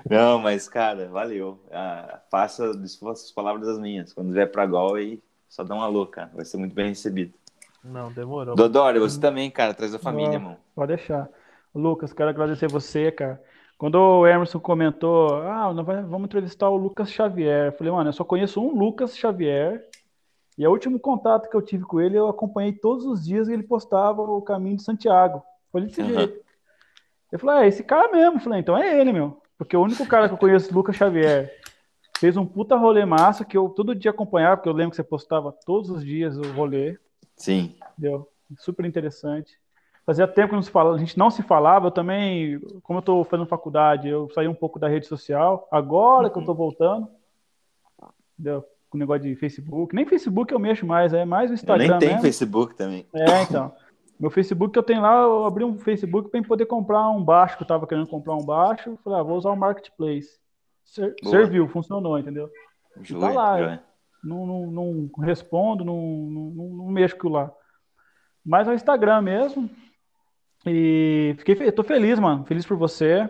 Não, 0.09 0.39
mas 0.39 0.67
cara, 0.67 1.07
valeu. 1.07 1.57
Ah, 1.71 2.19
faça 2.29 2.69
as 2.69 3.31
palavras 3.31 3.65
das 3.65 3.79
minhas. 3.79 4.13
Quando 4.13 4.33
vier 4.33 4.51
para 4.51 4.65
Gol 4.65 4.95
aí, 4.95 5.23
só 5.47 5.63
dá 5.63 5.73
uma 5.73 5.87
louca. 5.87 6.29
Vai 6.33 6.45
ser 6.45 6.57
muito 6.57 6.75
bem 6.75 6.89
recebido. 6.89 7.33
Não, 7.83 8.11
demorou. 8.11 8.55
Dodório, 8.55 9.01
você 9.01 9.19
também, 9.19 9.49
cara, 9.49 9.73
traz 9.73 9.93
a 9.93 9.99
família, 9.99 10.39
mano. 10.39 10.57
Pode 10.75 10.95
deixar. 10.95 11.29
Lucas, 11.73 12.13
quero 12.13 12.29
agradecer 12.29 12.67
você, 12.67 13.11
cara. 13.11 13.41
Quando 13.77 13.95
o 13.95 14.27
Emerson 14.27 14.59
comentou, 14.59 15.37
ah, 15.41 15.71
vamos 15.73 16.25
entrevistar 16.25 16.69
o 16.69 16.77
Lucas 16.77 17.11
Xavier. 17.11 17.67
Eu 17.67 17.71
falei, 17.71 17.91
mano, 17.91 18.09
eu 18.09 18.13
só 18.13 18.23
conheço 18.23 18.61
um 18.61 18.77
Lucas 18.77 19.17
Xavier 19.17 19.83
E 20.55 20.67
o 20.67 20.69
último 20.69 20.99
contato 20.99 21.49
que 21.49 21.55
eu 21.55 21.61
tive 21.63 21.83
com 21.83 21.99
ele, 21.99 22.15
eu 22.15 22.27
acompanhei 22.27 22.73
todos 22.73 23.05
os 23.05 23.25
dias 23.25 23.47
e 23.47 23.53
ele 23.53 23.63
postava 23.63 24.21
o 24.21 24.41
caminho 24.41 24.77
de 24.77 24.83
Santiago. 24.83 25.41
Foi 25.71 25.81
desse 25.81 26.01
uhum. 26.01 26.13
jeito. 26.13 26.39
Eu 27.31 27.39
falei, 27.39 27.55
ah, 27.55 27.65
é 27.65 27.67
esse 27.69 27.83
cara 27.83 28.11
mesmo. 28.11 28.37
Eu 28.37 28.41
falei, 28.41 28.59
então 28.59 28.77
é 28.77 28.99
ele, 28.99 29.11
meu. 29.11 29.41
Porque 29.57 29.75
o 29.75 29.81
único 29.81 30.05
cara 30.05 30.27
que 30.27 30.35
eu 30.35 30.37
conheço, 30.37 30.71
Lucas 30.75 30.95
Xavier, 30.95 31.51
fez 32.19 32.37
um 32.37 32.45
puta 32.45 32.75
rolê 32.75 33.03
massa 33.03 33.43
que 33.43 33.57
eu 33.57 33.67
todo 33.69 33.95
dia 33.95 34.11
acompanhava, 34.11 34.57
porque 34.57 34.69
eu 34.69 34.73
lembro 34.73 34.91
que 34.91 34.97
você 34.97 35.03
postava 35.03 35.51
todos 35.65 35.89
os 35.89 36.05
dias 36.05 36.37
o 36.37 36.51
rolê. 36.51 36.99
Sim. 37.41 37.75
Entendeu? 37.97 38.27
Super 38.57 38.85
interessante. 38.85 39.59
Fazia 40.05 40.27
tempo 40.27 40.49
que 40.49 40.55
não 40.55 40.63
se 40.63 40.71
falava, 40.71 40.95
a 40.95 40.99
gente 40.99 41.17
não 41.17 41.29
se 41.29 41.43
falava, 41.43 41.87
eu 41.87 41.91
também, 41.91 42.59
como 42.81 42.97
eu 42.97 43.01
estou 43.01 43.23
fazendo 43.23 43.47
faculdade, 43.47 44.07
eu 44.07 44.29
saí 44.31 44.47
um 44.47 44.53
pouco 44.53 44.79
da 44.79 44.87
rede 44.87 45.05
social, 45.05 45.67
agora 45.71 46.27
uhum. 46.27 46.33
que 46.33 46.37
eu 46.37 46.41
estou 46.41 46.55
voltando, 46.55 47.07
entendeu? 48.37 48.65
com 48.91 48.97
o 48.97 48.99
negócio 48.99 49.23
de 49.23 49.35
Facebook, 49.37 49.95
nem 49.95 50.05
Facebook 50.05 50.53
eu 50.53 50.59
mexo 50.59 50.85
mais, 50.85 51.13
é 51.13 51.23
mais 51.23 51.49
o 51.49 51.53
Instagram. 51.53 51.85
Eu 51.85 51.89
nem 51.91 51.99
tem 51.99 52.21
Facebook 52.21 52.75
também. 52.75 53.07
É, 53.13 53.43
então. 53.43 53.71
Meu 54.19 54.29
Facebook 54.29 54.73
que 54.73 54.77
eu 54.77 54.83
tenho 54.83 55.01
lá, 55.01 55.21
eu 55.21 55.45
abri 55.45 55.63
um 55.63 55.79
Facebook 55.79 56.29
para 56.29 56.43
poder 56.43 56.65
comprar 56.65 57.09
um 57.09 57.23
baixo, 57.23 57.55
que 57.55 57.63
eu 57.63 57.65
estava 57.65 57.87
querendo 57.87 58.05
comprar 58.05 58.35
um 58.35 58.43
baixo, 58.43 58.99
falei, 59.03 59.19
ah, 59.19 59.23
vou 59.23 59.37
usar 59.37 59.49
o 59.49 59.55
Marketplace. 59.55 60.37
Ser, 60.83 61.15
serviu, 61.23 61.67
funcionou, 61.69 62.19
entendeu? 62.19 62.49
Joia, 63.01 63.21
tá 63.21 63.31
lá, 63.31 63.79
não, 64.23 64.45
não, 64.45 64.71
não, 64.71 65.09
respondo, 65.19 65.83
não, 65.83 65.95
não, 65.95 66.69
não 66.69 66.85
mexo 66.87 67.27
lá. 67.29 67.51
Mas 68.43 68.67
é 68.67 68.71
o 68.71 68.73
Instagram 68.73 69.21
mesmo, 69.21 69.69
e 70.65 71.33
fiquei, 71.39 71.71
tô 71.71 71.83
feliz, 71.83 72.19
mano. 72.19 72.45
Feliz 72.45 72.65
por 72.65 72.77
você. 72.77 73.29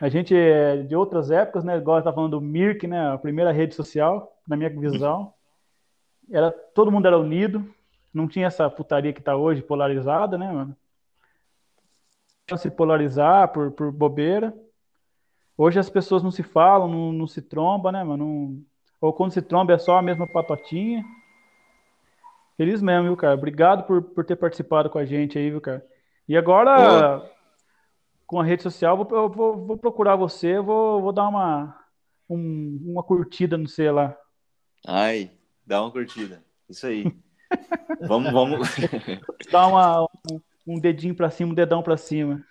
A 0.00 0.08
gente 0.08 0.34
é 0.34 0.82
de 0.82 0.94
outras 0.94 1.30
épocas, 1.30 1.64
né? 1.64 1.76
Igual 1.76 2.02
tá 2.02 2.12
falando 2.12 2.32
do 2.32 2.40
Mirk, 2.40 2.86
né? 2.86 3.12
A 3.12 3.18
primeira 3.18 3.52
rede 3.52 3.74
social, 3.74 4.36
na 4.46 4.56
minha 4.56 4.70
visão. 4.70 5.32
Era, 6.30 6.50
todo 6.50 6.90
mundo 6.92 7.06
era 7.06 7.18
unido. 7.18 7.68
Não 8.12 8.28
tinha 8.28 8.46
essa 8.46 8.70
putaria 8.70 9.12
que 9.12 9.22
tá 9.22 9.36
hoje, 9.36 9.62
polarizada, 9.62 10.38
né, 10.38 10.50
mano? 10.50 10.76
Se 12.56 12.70
polarizar 12.70 13.48
por, 13.52 13.72
por 13.72 13.90
bobeira. 13.90 14.54
Hoje 15.56 15.78
as 15.78 15.90
pessoas 15.90 16.22
não 16.22 16.30
se 16.30 16.42
falam, 16.42 16.88
não, 16.88 17.12
não 17.12 17.26
se 17.26 17.42
trombam, 17.42 17.90
né, 17.90 18.04
mano? 18.04 18.24
Não... 18.24 18.64
Ou 19.04 19.12
quando 19.12 19.32
se 19.32 19.42
tromba 19.42 19.74
é 19.74 19.78
só 19.78 19.98
a 19.98 20.02
mesma 20.02 20.26
patotinha. 20.26 21.04
Feliz 22.56 22.80
mesmo, 22.80 23.08
viu, 23.08 23.16
cara? 23.18 23.34
Obrigado 23.34 23.84
por, 23.84 24.00
por 24.00 24.24
ter 24.24 24.34
participado 24.34 24.88
com 24.88 24.98
a 24.98 25.04
gente 25.04 25.36
aí, 25.36 25.50
viu, 25.50 25.60
cara? 25.60 25.86
E 26.26 26.34
agora, 26.34 27.22
com 28.26 28.40
a 28.40 28.44
rede 28.44 28.62
social, 28.62 28.98
eu 28.98 29.04
vou, 29.04 29.28
vou, 29.28 29.66
vou 29.66 29.76
procurar 29.76 30.16
você, 30.16 30.58
vou, 30.58 31.02
vou 31.02 31.12
dar 31.12 31.28
uma, 31.28 31.78
um, 32.30 32.80
uma 32.82 33.02
curtida 33.02 33.58
no 33.58 33.68
sei 33.68 33.90
lá. 33.90 34.16
Ai, 34.86 35.32
dá 35.66 35.82
uma 35.82 35.90
curtida. 35.90 36.42
Isso 36.66 36.86
aí. 36.86 37.04
vamos, 38.00 38.32
vamos. 38.32 38.68
Dá 39.52 39.66
uma, 39.66 40.02
um, 40.32 40.40
um 40.66 40.80
dedinho 40.80 41.14
para 41.14 41.28
cima, 41.28 41.52
um 41.52 41.54
dedão 41.54 41.82
para 41.82 41.98
cima. 41.98 42.42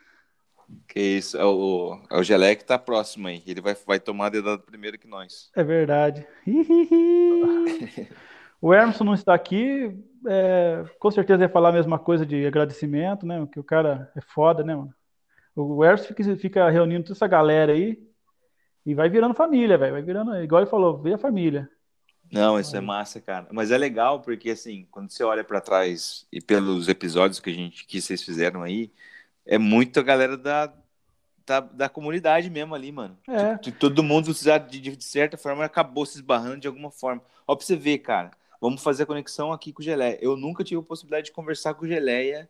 Que 0.88 1.00
isso, 1.00 1.38
é 1.38 1.46
o, 1.46 2.00
é 2.12 2.18
o 2.18 2.24
Gelé 2.24 2.56
que 2.56 2.66
tá 2.66 2.78
próximo 2.78 3.28
aí. 3.28 3.44
Ele 3.46 3.62
vai, 3.62 3.76
vai 3.86 4.00
tomar 4.00 4.28
a 4.28 4.30
dedada 4.30 4.62
primeiro 4.62 4.98
que 4.98 5.08
nós. 5.08 5.50
É 5.56 5.64
verdade. 5.64 6.26
o 8.62 8.74
Emerson 8.74 9.04
não 9.04 9.14
está 9.14 9.34
aqui, 9.34 9.96
é, 10.28 10.84
com 11.00 11.12
certeza 11.12 11.44
ia 11.44 11.50
falar 11.50 11.70
a 11.70 11.74
mesma 11.74 12.00
coisa 12.00 12.26
de 12.26 12.46
agradecimento, 12.46 13.26
né? 13.26 13.48
Que 13.52 13.60
o 13.60 13.64
cara 13.64 14.12
é 14.16 14.22
foda, 14.22 14.64
né, 14.64 14.76
mano? 14.76 14.94
O 15.56 15.84
Erso 15.86 16.08
fica, 16.08 16.36
fica 16.36 16.70
reunindo 16.70 17.04
toda 17.04 17.14
essa 17.16 17.28
galera 17.28 17.74
aí 17.74 18.02
e 18.86 18.94
vai 18.96 19.10
virando 19.10 19.36
família, 19.36 19.78
velho. 19.78 19.94
Vai 19.94 20.02
virando, 20.02 20.36
igual 20.38 20.62
ele 20.62 20.70
falou, 20.70 21.02
vira 21.02 21.18
família. 21.18 21.70
Não, 22.32 22.60
isso 22.60 22.76
é 22.76 22.82
massa, 22.82 23.22
cara. 23.22 23.48
Mas 23.52 23.70
é 23.70 23.78
legal 23.78 24.20
porque, 24.20 24.50
assim, 24.50 24.88
quando 24.90 25.12
você 25.12 25.24
olha 25.24 25.44
para 25.44 25.62
trás 25.62 26.26
e 26.32 26.42
pelos 26.42 26.88
episódios 26.88 27.40
que 27.40 27.52
a 27.52 27.54
gente 27.54 27.86
que 27.86 28.02
vocês 28.02 28.24
fizeram 28.24 28.64
aí, 28.64 28.92
é 29.46 29.58
muito 29.58 30.00
a 30.00 30.04
galera 30.04 30.38
da, 30.38 30.74
da, 31.46 31.60
da 31.60 31.90
comunidade 31.90 32.50
mesmo 32.50 32.76
ali, 32.76 32.92
mano. 32.92 33.18
É. 33.28 33.58
Tipo, 33.58 33.80
todo 33.80 34.04
mundo, 34.04 34.34
de, 34.70 34.80
de 34.80 35.04
certa 35.04 35.38
forma, 35.38 35.66
acabou 35.66 36.06
se 36.06 36.16
esbarrando 36.16 36.60
de 36.60 36.68
alguma 36.68 36.92
forma. 36.92 37.22
Ó, 37.48 37.56
pra 37.56 37.66
você 37.66 37.76
ver, 37.76 38.00
cara 38.00 38.32
Vamos 38.64 38.82
fazer 38.82 39.04
a 39.04 39.06
conexão 39.06 39.52
aqui 39.52 39.74
com 39.74 39.82
o 39.82 39.84
Geleia. 39.84 40.18
Eu 40.22 40.38
nunca 40.38 40.64
tive 40.64 40.80
a 40.80 40.84
possibilidade 40.86 41.26
de 41.26 41.32
conversar 41.34 41.74
com 41.74 41.84
o 41.84 41.88
Geleia 41.88 42.48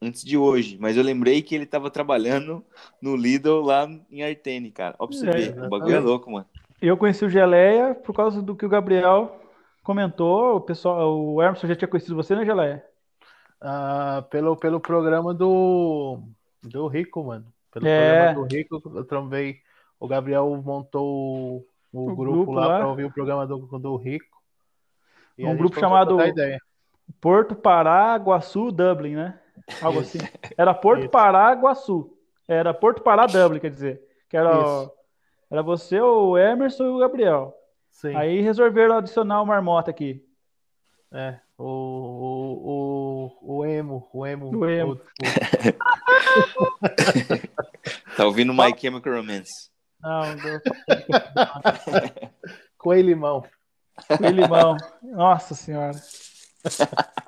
antes 0.00 0.24
de 0.24 0.34
hoje, 0.34 0.78
mas 0.80 0.96
eu 0.96 1.02
lembrei 1.02 1.42
que 1.42 1.54
ele 1.54 1.64
estava 1.64 1.90
trabalhando 1.90 2.64
no 2.98 3.14
Lidl 3.14 3.60
lá 3.60 3.86
em 4.10 4.22
Artene, 4.22 4.70
cara. 4.70 4.94
Ó, 4.98 5.06
pra 5.06 5.14
você 5.14 5.28
é, 5.28 5.32
ver, 5.32 5.62
o 5.62 5.68
bagulho 5.68 5.96
é 5.96 5.98
louco, 5.98 6.30
mano. 6.30 6.46
Eu 6.80 6.96
conheci 6.96 7.26
o 7.26 7.28
Geleia 7.28 7.94
por 7.94 8.16
causa 8.16 8.40
do 8.40 8.56
que 8.56 8.64
o 8.64 8.70
Gabriel 8.70 9.38
comentou. 9.82 10.56
O 10.56 10.62
pessoal, 10.62 11.14
o 11.14 11.42
Emerson 11.42 11.66
já 11.66 11.76
tinha 11.76 11.88
conhecido 11.88 12.16
você, 12.16 12.34
né, 12.34 12.42
Geleia? 12.42 12.82
Ah, 13.60 14.24
pelo, 14.30 14.56
pelo 14.56 14.80
programa 14.80 15.34
do, 15.34 16.20
do 16.62 16.86
Rico, 16.86 17.22
mano. 17.24 17.46
Pelo 17.70 17.86
é. 17.86 18.32
programa 18.32 18.48
do 18.48 18.54
Rico, 18.54 18.82
eu 18.94 19.04
trombei. 19.04 19.60
O 19.98 20.08
Gabriel 20.08 20.48
montou 20.64 21.06
o, 21.06 21.66
o, 21.92 22.10
o 22.10 22.16
grupo, 22.16 22.32
grupo, 22.32 22.52
lá, 22.52 22.66
lá. 22.66 22.78
para 22.78 22.88
ouvir 22.88 23.04
o 23.04 23.12
programa 23.12 23.46
do, 23.46 23.58
do 23.58 23.96
Rico. 23.96 24.40
E 25.36 25.46
um 25.46 25.56
grupo 25.56 25.78
chamado 25.78 26.16
Porto 27.20 27.54
Pará, 27.54 28.14
Guaçu, 28.16 28.70
Dublin, 28.70 29.14
né? 29.14 29.38
Algo 29.82 30.00
assim. 30.00 30.18
Era 30.56 30.74
Porto 30.74 31.02
Isso. 31.02 31.10
Pará, 31.10 31.52
Guaçu. 31.52 32.16
Era 32.46 32.74
Porto 32.74 33.02
Pará, 33.02 33.26
Dublin, 33.26 33.60
quer 33.60 33.70
dizer. 33.70 34.02
Que 34.28 34.36
era, 34.36 34.90
era 35.50 35.62
você, 35.62 36.00
o 36.00 36.36
Emerson 36.36 36.84
e 36.84 36.88
o 36.88 36.98
Gabriel. 36.98 37.54
Sim. 37.90 38.14
Aí 38.14 38.40
resolveram 38.40 38.96
adicionar 38.96 39.42
o 39.42 39.46
Marmota 39.46 39.90
aqui. 39.90 40.24
É, 41.12 41.38
o, 41.62 41.66
o, 42.62 43.36
o, 43.42 43.58
o 43.58 43.66
emo, 43.66 44.08
o 44.12 44.26
emo. 44.26 44.56
O 44.56 44.68
emo. 44.68 44.92
O, 44.92 44.96
o... 46.64 46.80
tá 48.16 48.24
ouvindo 48.24 48.54
My 48.54 48.74
Chemical 48.78 49.14
Romance. 49.14 49.70
Não, 50.00 50.22
não. 50.36 50.60
Com 52.78 52.94
limão. 52.94 53.44
E 54.18 54.28
limão. 54.30 54.76
Nossa 55.02 55.54
senhora. 55.54 55.96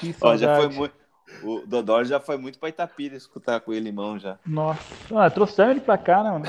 Que 0.00 0.14
Ó, 0.22 0.36
já 0.36 0.56
foi 0.56 0.68
muito. 0.68 0.94
O 1.42 1.66
Dodó 1.66 2.02
já 2.02 2.18
foi 2.18 2.38
muito 2.38 2.58
pra 2.58 2.70
Itapira 2.70 3.14
escutar 3.14 3.60
com 3.60 3.72
ele 3.72 3.90
limão 3.90 4.18
já. 4.18 4.38
Nossa, 4.46 4.80
ah, 5.14 5.28
trouxeram 5.28 5.72
ele 5.72 5.80
pra 5.80 5.98
cá, 5.98 6.22
né, 6.22 6.30
mano? 6.30 6.46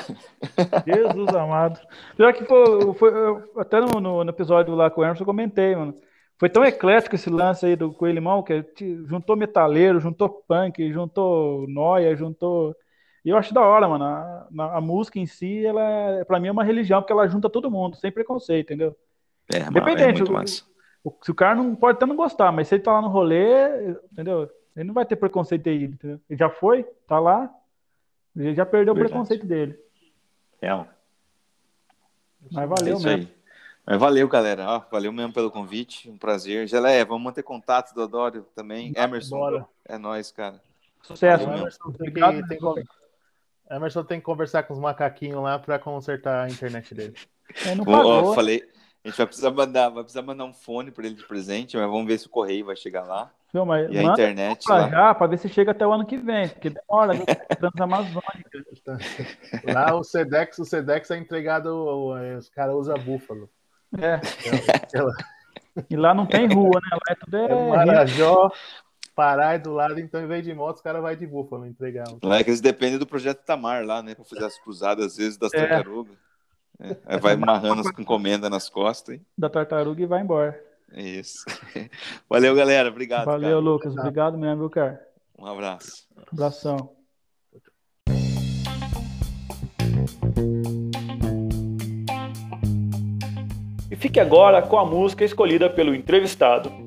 Jesus 0.86 1.36
amado. 1.36 1.80
Pior 2.16 2.34
que 2.34 2.46
foi, 2.46 2.94
foi 2.94 3.12
até 3.58 3.82
no, 3.82 4.00
no, 4.00 4.24
no, 4.24 4.30
episódio 4.30 4.74
lá 4.76 4.90
com 4.90 5.02
o 5.02 5.04
Emerson 5.04 5.24
eu 5.24 5.26
comentei, 5.26 5.76
mano. 5.76 5.94
Foi 6.39 6.49
tão 6.49 6.64
eclético 6.64 7.15
esse 7.15 7.30
lance 7.30 7.65
aí 7.65 7.76
do 7.76 7.91
Coelho 7.91 8.15
Limão 8.15 8.43
que 8.43 8.64
juntou 9.05 9.35
metaleiro, 9.35 9.99
juntou 9.99 10.30
punk, 10.30 10.91
juntou 10.91 11.68
noia, 11.68 12.15
juntou. 12.15 12.76
E 13.26 13.30
eu 13.30 13.38
acho 13.38 13.53
da 13.53 13.61
hora, 13.61 13.88
mano. 13.88 14.05
A, 14.05 14.77
a 14.77 14.81
música 14.81 15.18
em 15.19 15.26
si, 15.26 15.65
ela 15.65 15.81
é, 15.81 16.23
pra 16.23 16.39
mim 16.39 16.47
é 16.47 16.51
uma 16.51 16.64
religião, 16.64 17.01
porque 17.01 17.11
ela 17.11 17.27
junta 17.27 17.49
todo 17.49 17.72
mundo, 17.72 17.97
sem 17.97 18.11
preconceito, 18.11 18.68
entendeu? 18.68 18.95
É, 19.51 19.68
Independente, 19.68 20.22
é 20.22 20.26
muito 20.26 20.31
massa. 20.31 20.64
O, 21.03 21.11
se 21.23 21.31
o 21.31 21.35
cara 21.35 21.55
não 21.55 21.76
pode 21.76 21.97
até 21.97 22.05
não 22.05 22.15
gostar, 22.15 22.51
mas 22.51 22.68
se 22.68 22.76
ele 22.76 22.84
tá 22.84 22.93
lá 22.93 23.01
no 23.01 23.07
rolê, 23.07 23.91
entendeu? 24.11 24.49
Ele 24.76 24.85
não 24.85 24.93
vai 24.93 25.05
ter 25.05 25.15
preconceito 25.15 25.68
aí, 25.68 25.85
entendeu? 25.85 26.19
Ele 26.30 26.38
já 26.38 26.49
foi, 26.49 26.84
tá 27.07 27.19
lá, 27.19 27.51
ele 28.35 28.53
já 28.53 28.65
perdeu 28.65 28.93
Verdade. 28.93 29.11
o 29.11 29.15
preconceito 29.15 29.45
dele. 29.47 29.76
É. 30.61 30.69
Mas 32.51 32.69
valeu 32.69 32.97
é 32.97 32.99
mesmo. 32.99 33.09
Aí. 33.09 33.36
Mas 33.88 33.97
valeu, 33.97 34.27
galera. 34.27 34.65
Ó, 34.68 34.81
valeu 34.91 35.14
mesmo 35.14 35.31
pelo 35.31 35.49
convite. 35.49 36.09
Um 36.09 36.18
prazer. 36.18 36.68
Geleia, 36.68 37.05
vamos 37.05 37.23
manter 37.23 37.41
contato, 37.41 37.95
Dodório 37.95 38.45
também. 38.53 38.91
Emerson. 38.93 39.38
Bora. 39.38 39.65
É 39.85 39.97
nóis, 39.97 40.30
cara. 40.30 40.61
Sucesso. 41.01 41.45
Emerson 41.45 41.91
tem, 41.93 42.14
que, 42.14 42.47
tem, 42.49 42.59
Emerson 43.72 44.03
tem 44.03 44.19
que 44.19 44.26
conversar 44.26 44.64
com 44.64 44.73
os 44.73 44.80
macaquinhos 44.80 45.41
lá 45.41 45.57
para 45.57 45.80
consertar 45.80 46.43
a 46.43 46.49
internet 46.49 46.93
dele. 46.93 47.15
É, 47.65 47.76
não 47.76 47.85
pagou. 47.85 48.31
Ó, 48.31 48.34
falei, 48.34 48.61
a 49.05 49.07
gente 49.07 49.18
vai 49.18 49.26
precisar 49.26 49.51
mandar, 49.51 49.88
vai 49.88 50.03
precisar 50.03 50.22
mandar 50.22 50.43
um 50.43 50.53
fone 50.53 50.91
para 50.91 51.05
ele 51.05 51.15
de 51.15 51.23
presente, 51.23 51.77
mas 51.77 51.85
vamos 51.85 52.07
ver 52.07 52.18
se 52.18 52.27
o 52.27 52.30
correio 52.30 52.65
vai 52.65 52.76
chegar 52.76 53.03
lá. 53.03 53.31
Viu, 53.53 53.65
mas 53.65 53.89
e 53.89 53.97
a 53.97 54.03
internet 54.03 54.65
pra 54.65 54.76
lá. 54.76 54.89
já 54.89 55.15
para 55.15 55.27
ver 55.27 55.39
se 55.39 55.47
chega 55.47 55.72
até 55.72 55.88
o 55.88 55.93
ano 55.93 56.05
que 56.05 56.18
vem, 56.18 56.49
porque 56.49 56.72
demora? 56.72 57.14
Transamazônica. 57.57 58.65
lá 59.64 59.95
o 59.95 60.03
Sedex, 60.03 60.59
o 60.59 60.65
Sedex 60.65 61.09
é 61.09 61.18
entregado, 61.18 62.09
os 62.38 62.49
caras 62.49 62.76
usam 62.76 62.99
búfalo. 62.99 63.49
É. 63.97 64.19
E 65.89 65.95
lá 65.95 66.14
não 66.14 66.26
tem 66.26 66.47
rua, 66.51 66.80
né? 66.81 66.89
Lá 66.91 66.99
é 67.09 67.15
tudo 67.15 67.38
é, 67.38 67.45
é 67.45 67.69
Marajó, 67.69 68.51
Pará 69.15 69.53
é 69.53 69.59
do 69.59 69.73
lado, 69.73 69.99
então 69.99 70.22
em 70.22 70.27
vez 70.27 70.43
de 70.43 70.53
moto, 70.53 70.76
os 70.76 70.81
caras 70.81 71.01
vão 71.01 71.15
de 71.15 71.26
búfalo 71.26 71.65
entregar. 71.65 72.05
Lá 72.22 72.38
é 72.38 72.43
que 72.43 72.49
eles 72.49 72.61
dependem 72.61 72.99
do 72.99 73.07
projeto 73.07 73.43
Tamar 73.43 73.85
lá, 73.85 74.01
né? 74.01 74.14
Para 74.14 74.23
fazer 74.23 74.45
as 74.45 74.59
cruzadas, 74.59 75.05
às 75.05 75.18
vezes, 75.18 75.38
das 75.38 75.53
é. 75.53 75.65
tartarugas. 75.65 76.15
É, 76.80 77.18
vai 77.18 77.34
amarrando 77.34 77.81
as 77.81 77.88
encomendas 77.99 78.49
nas 78.49 78.69
costas. 78.69 79.15
Hein? 79.15 79.26
Da 79.35 79.49
tartaruga 79.49 80.03
e 80.03 80.05
vai 80.05 80.22
embora. 80.22 80.64
Isso. 80.93 81.43
Valeu, 82.30 82.55
galera. 82.55 82.89
Obrigado. 82.89 83.26
Valeu, 83.26 83.49
cara. 83.49 83.59
Lucas. 83.59 83.97
Obrigado 83.97 84.38
mesmo, 84.38 84.59
viu, 84.59 84.69
cara? 84.69 85.01
Um 85.38 85.45
abraço. 85.45 86.07
Um 86.15 86.22
abração. 86.34 86.97
Fique 93.98 94.19
agora 94.19 94.61
com 94.61 94.78
a 94.78 94.86
música 94.86 95.26
escolhida 95.26 95.69
pelo 95.69 95.94
entrevistado. 95.94 96.86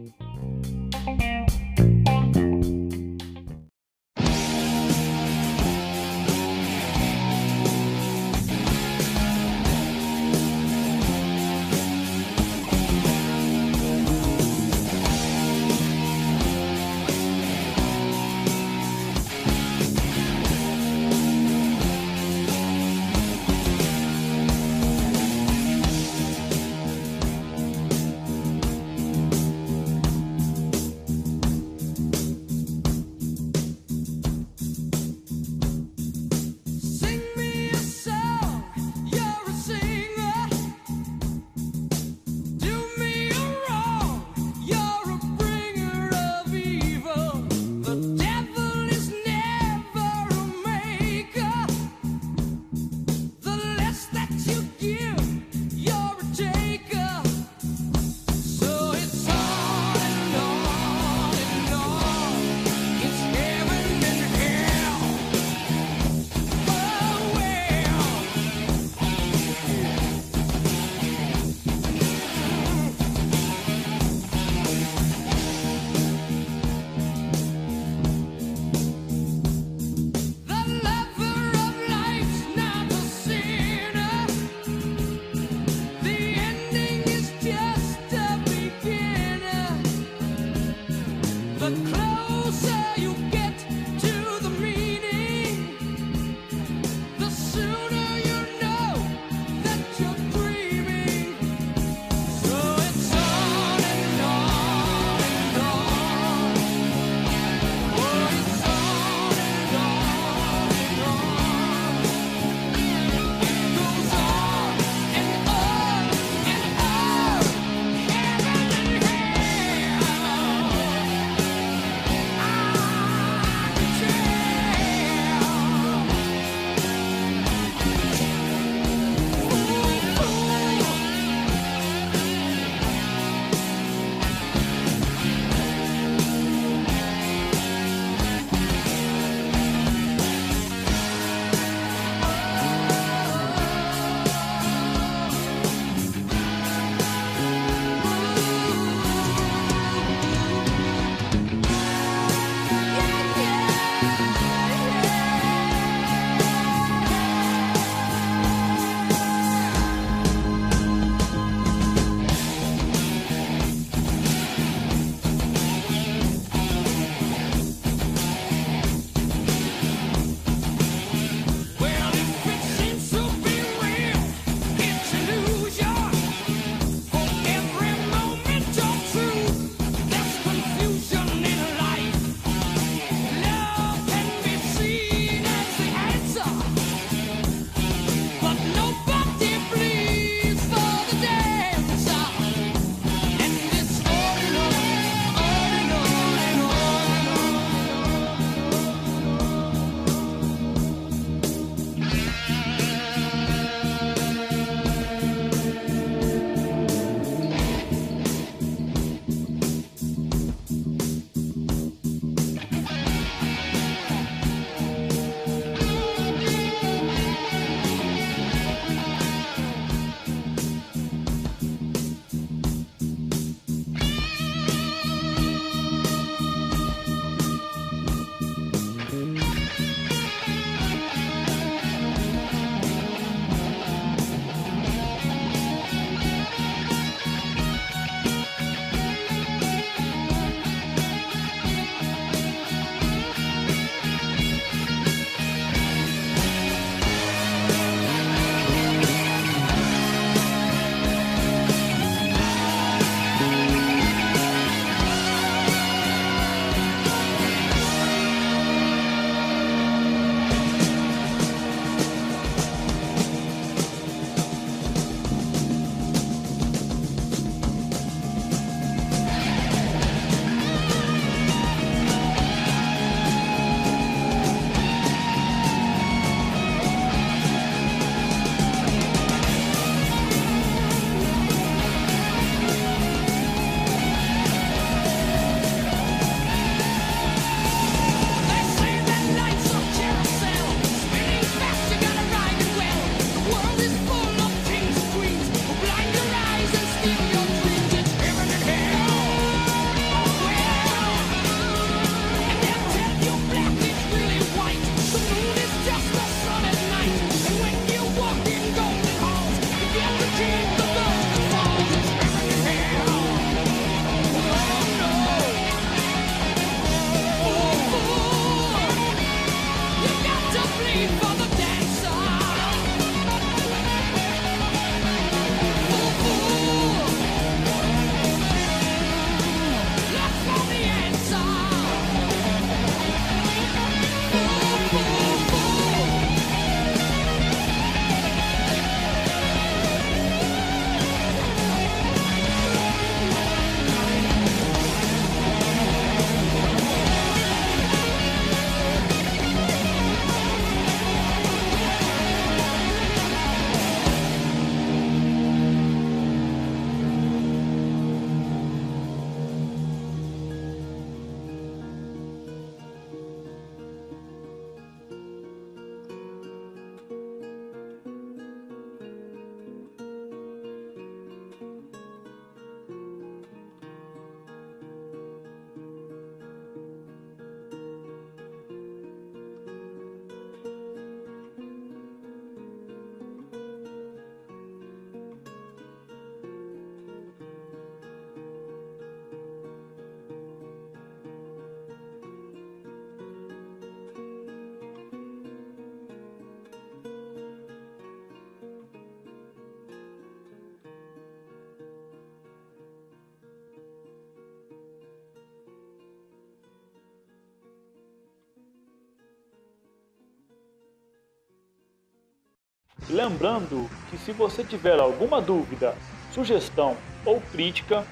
Lembrando 413.10 413.88
que 414.10 414.18
se 414.18 414.32
você 414.32 414.64
tiver 414.64 414.98
alguma 414.98 415.40
dúvida, 415.40 415.94
sugestão 416.32 416.96
ou 417.24 417.40
crítica, 417.52 418.04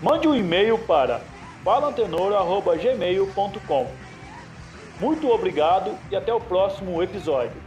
mande 0.00 0.26
um 0.28 0.34
e-mail 0.34 0.78
para 0.78 1.20
falantenor.gmail.com. 1.64 3.90
Muito 5.00 5.28
obrigado 5.30 5.98
e 6.10 6.16
até 6.16 6.32
o 6.32 6.40
próximo 6.40 7.02
episódio. 7.02 7.65